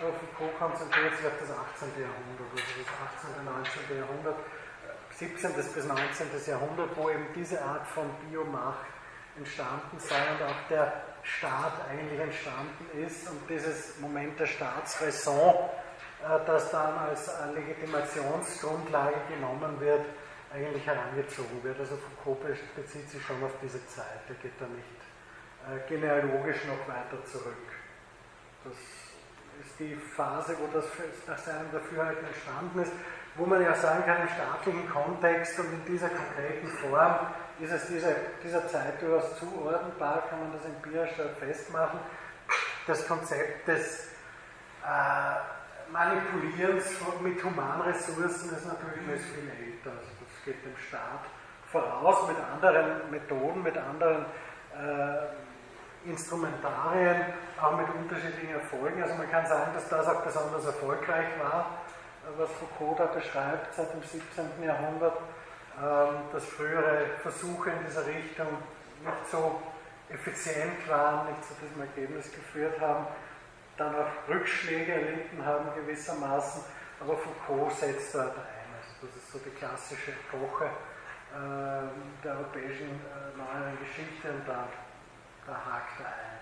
Aber 0.00 0.12
Foucault 0.12 0.58
konzentriert 0.58 1.16
sich 1.16 1.26
auf 1.26 1.38
das 1.40 1.50
18. 1.50 1.88
Jahrhundert, 2.00 2.48
also 2.50 2.72
das 2.80 2.90
18. 3.28 3.38
und 3.38 3.44
19. 3.44 3.98
Jahrhundert, 3.98 4.38
äh, 4.38 5.14
17. 5.14 5.52
bis 5.74 5.84
19. 5.84 6.26
Jahrhundert, 6.46 6.96
wo 6.96 7.10
eben 7.10 7.26
diese 7.34 7.60
Art 7.62 7.86
von 7.86 8.08
Biomacht 8.28 8.86
entstanden 9.36 9.98
sei 9.98 10.16
und 10.32 10.42
auch 10.42 10.68
der 10.68 10.92
Staat 11.22 11.74
eigentlich 11.88 12.18
entstanden 12.18 12.86
ist 12.98 13.28
und 13.28 13.48
dieses 13.48 13.98
Moment 14.00 14.40
der 14.40 14.46
Staatsräson, 14.46 15.54
äh, 15.54 16.44
das 16.46 16.70
dann 16.70 16.96
als 16.98 17.28
äh, 17.28 17.52
Legitimationsgrundlage 17.54 19.16
genommen 19.28 19.78
wird, 19.80 20.04
eigentlich 20.52 20.84
herangezogen 20.86 21.62
wird. 21.62 21.78
Also 21.78 21.96
Foucault 21.96 22.40
be- 22.42 22.56
bezieht 22.74 23.08
sich 23.08 23.22
schon 23.24 23.42
auf 23.44 23.52
diese 23.62 23.86
Zeit, 23.86 24.22
er 24.28 24.34
geht 24.36 24.58
da 24.58 24.64
nicht 24.66 25.00
äh, 25.68 25.88
genealogisch 25.88 26.64
noch 26.64 26.88
weiter 26.88 27.22
zurück. 27.24 27.54
Das 28.64 28.74
ist 29.60 29.78
die 29.78 29.94
Phase, 29.94 30.56
wo 30.58 30.66
das 30.72 30.86
nach 31.26 31.38
seinem 31.38 31.70
Dafürhalten 31.72 32.26
entstanden 32.26 32.80
ist, 32.80 32.92
wo 33.36 33.46
man 33.46 33.62
ja 33.62 33.74
sagen 33.74 34.04
kann, 34.04 34.22
im 34.22 34.28
staatlichen 34.28 34.88
Kontext 34.90 35.58
und 35.58 35.72
in 35.72 35.84
dieser 35.84 36.08
konkreten 36.08 36.68
Form 36.68 37.14
ist 37.60 37.72
es 37.72 37.86
dieser, 37.88 38.14
dieser 38.42 38.66
Zeit 38.68 39.00
durchaus 39.00 39.38
zuordnenbar, 39.38 40.24
kann 40.28 40.40
man 40.40 40.52
das 40.52 40.64
empirisch 40.64 41.12
festmachen. 41.38 42.00
Das 42.86 43.06
Konzept 43.06 43.68
des 43.68 44.08
äh, 44.84 45.92
Manipulierens 45.92 46.86
mit 47.20 47.42
Humanressourcen 47.44 48.56
ist 48.56 48.66
natürlich 48.66 49.06
noch 49.06 49.14
viel 49.14 49.48
älter. 49.48 49.90
Also 49.90 50.10
das 50.20 50.44
geht 50.44 50.64
dem 50.64 50.76
Staat 50.76 51.24
voraus 51.70 52.28
mit 52.28 52.36
anderen 52.38 53.10
Methoden, 53.10 53.62
mit 53.62 53.76
anderen 53.76 54.24
äh, 54.74 55.39
Instrumentarien, 56.04 57.24
auch 57.60 57.76
mit 57.76 57.86
unterschiedlichen 57.94 58.54
Erfolgen. 58.54 59.02
Also 59.02 59.14
man 59.14 59.30
kann 59.30 59.46
sagen, 59.46 59.72
dass 59.74 59.88
das 59.88 60.06
auch 60.06 60.22
besonders 60.22 60.64
erfolgreich 60.64 61.26
war, 61.42 61.80
was 62.38 62.50
Foucault 62.52 62.98
da 62.98 63.06
beschreibt 63.06 63.74
seit 63.74 63.92
dem 63.92 64.02
17. 64.02 64.62
Jahrhundert, 64.62 65.18
ähm, 65.78 66.14
dass 66.32 66.44
frühere 66.44 67.06
Versuche 67.22 67.70
in 67.70 67.86
dieser 67.86 68.06
Richtung 68.06 68.48
nicht 69.02 69.30
so 69.30 69.60
effizient 70.08 70.88
waren, 70.88 71.26
nicht 71.28 71.44
zu 71.44 71.54
diesem 71.62 71.80
Ergebnis 71.80 72.32
geführt 72.32 72.80
haben, 72.80 73.06
dann 73.76 73.94
auch 73.94 74.28
Rückschläge 74.28 74.92
erlitten 74.92 75.44
haben 75.44 75.68
gewissermaßen, 75.74 76.62
aber 77.00 77.16
Foucault 77.16 77.72
setzt 77.72 78.14
dort 78.14 78.36
ein. 78.36 78.68
Also 78.76 79.06
das 79.06 79.16
ist 79.16 79.32
so 79.32 79.38
die 79.38 79.50
klassische 79.50 80.12
Epoche 80.12 80.64
äh, 80.66 82.24
der 82.24 82.36
europäischen 82.36 82.90
äh, 82.90 83.36
neueren 83.36 83.78
Geschichte 83.78 84.28
und 84.30 84.46
da, 84.46 84.68
da 85.50 85.58
hakt 85.58 86.00
er 86.00 86.06
ein. 86.06 86.38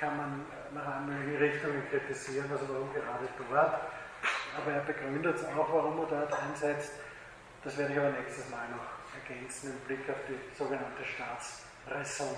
Kann 0.00 0.16
man 0.16 0.44
äh, 0.50 0.74
nach 0.74 0.86
allen 0.86 1.06
möglichen 1.06 1.38
Richtungen 1.38 1.82
kritisieren, 1.88 2.50
also 2.50 2.66
warum 2.68 2.92
gerade 2.92 3.28
dort, 3.38 3.80
aber 4.58 4.72
er 4.72 4.82
begründet 4.82 5.36
es 5.36 5.44
auch, 5.44 5.72
warum 5.72 5.98
er 6.00 6.06
dort 6.06 6.32
einsetzt. 6.42 6.92
Das 7.62 7.78
werde 7.78 7.92
ich 7.92 7.98
aber 7.98 8.10
nächstes 8.10 8.50
Mal 8.50 8.68
noch 8.68 8.90
ergänzen 9.14 9.70
im 9.70 9.78
Blick 9.86 10.10
auf 10.10 10.18
die 10.28 10.38
sogenannte 10.56 11.04
Staatsräson. 11.04 12.36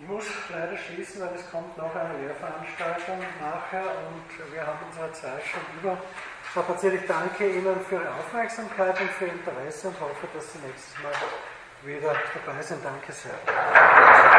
Ich 0.00 0.08
muss 0.08 0.24
leider 0.50 0.76
schließen, 0.76 1.20
weil 1.20 1.34
es 1.34 1.50
kommt 1.50 1.76
noch 1.76 1.94
eine 1.94 2.18
Lehrveranstaltung 2.18 3.18
nachher 3.40 3.84
und 4.08 4.52
wir 4.52 4.66
haben 4.66 4.78
unsere 4.88 5.12
Zeit 5.12 5.42
schon 5.44 5.60
über. 5.80 5.98
Frau 6.42 6.62
Patzier, 6.62 6.94
ich 6.94 7.06
danke 7.06 7.50
Ihnen 7.50 7.80
für 7.80 7.96
Ihre 7.96 8.14
Aufmerksamkeit 8.14 9.00
und 9.00 9.10
für 9.10 9.26
Ihr 9.26 9.32
Interesse 9.32 9.88
und 9.88 10.00
hoffe, 10.00 10.26
dass 10.34 10.52
Sie 10.52 10.58
nächstes 10.60 11.02
Mal 11.02 11.12
wieder 11.84 12.14
dabei 12.46 12.62
sind. 12.62 12.84
Danke 12.84 13.12
sehr. 13.12 14.32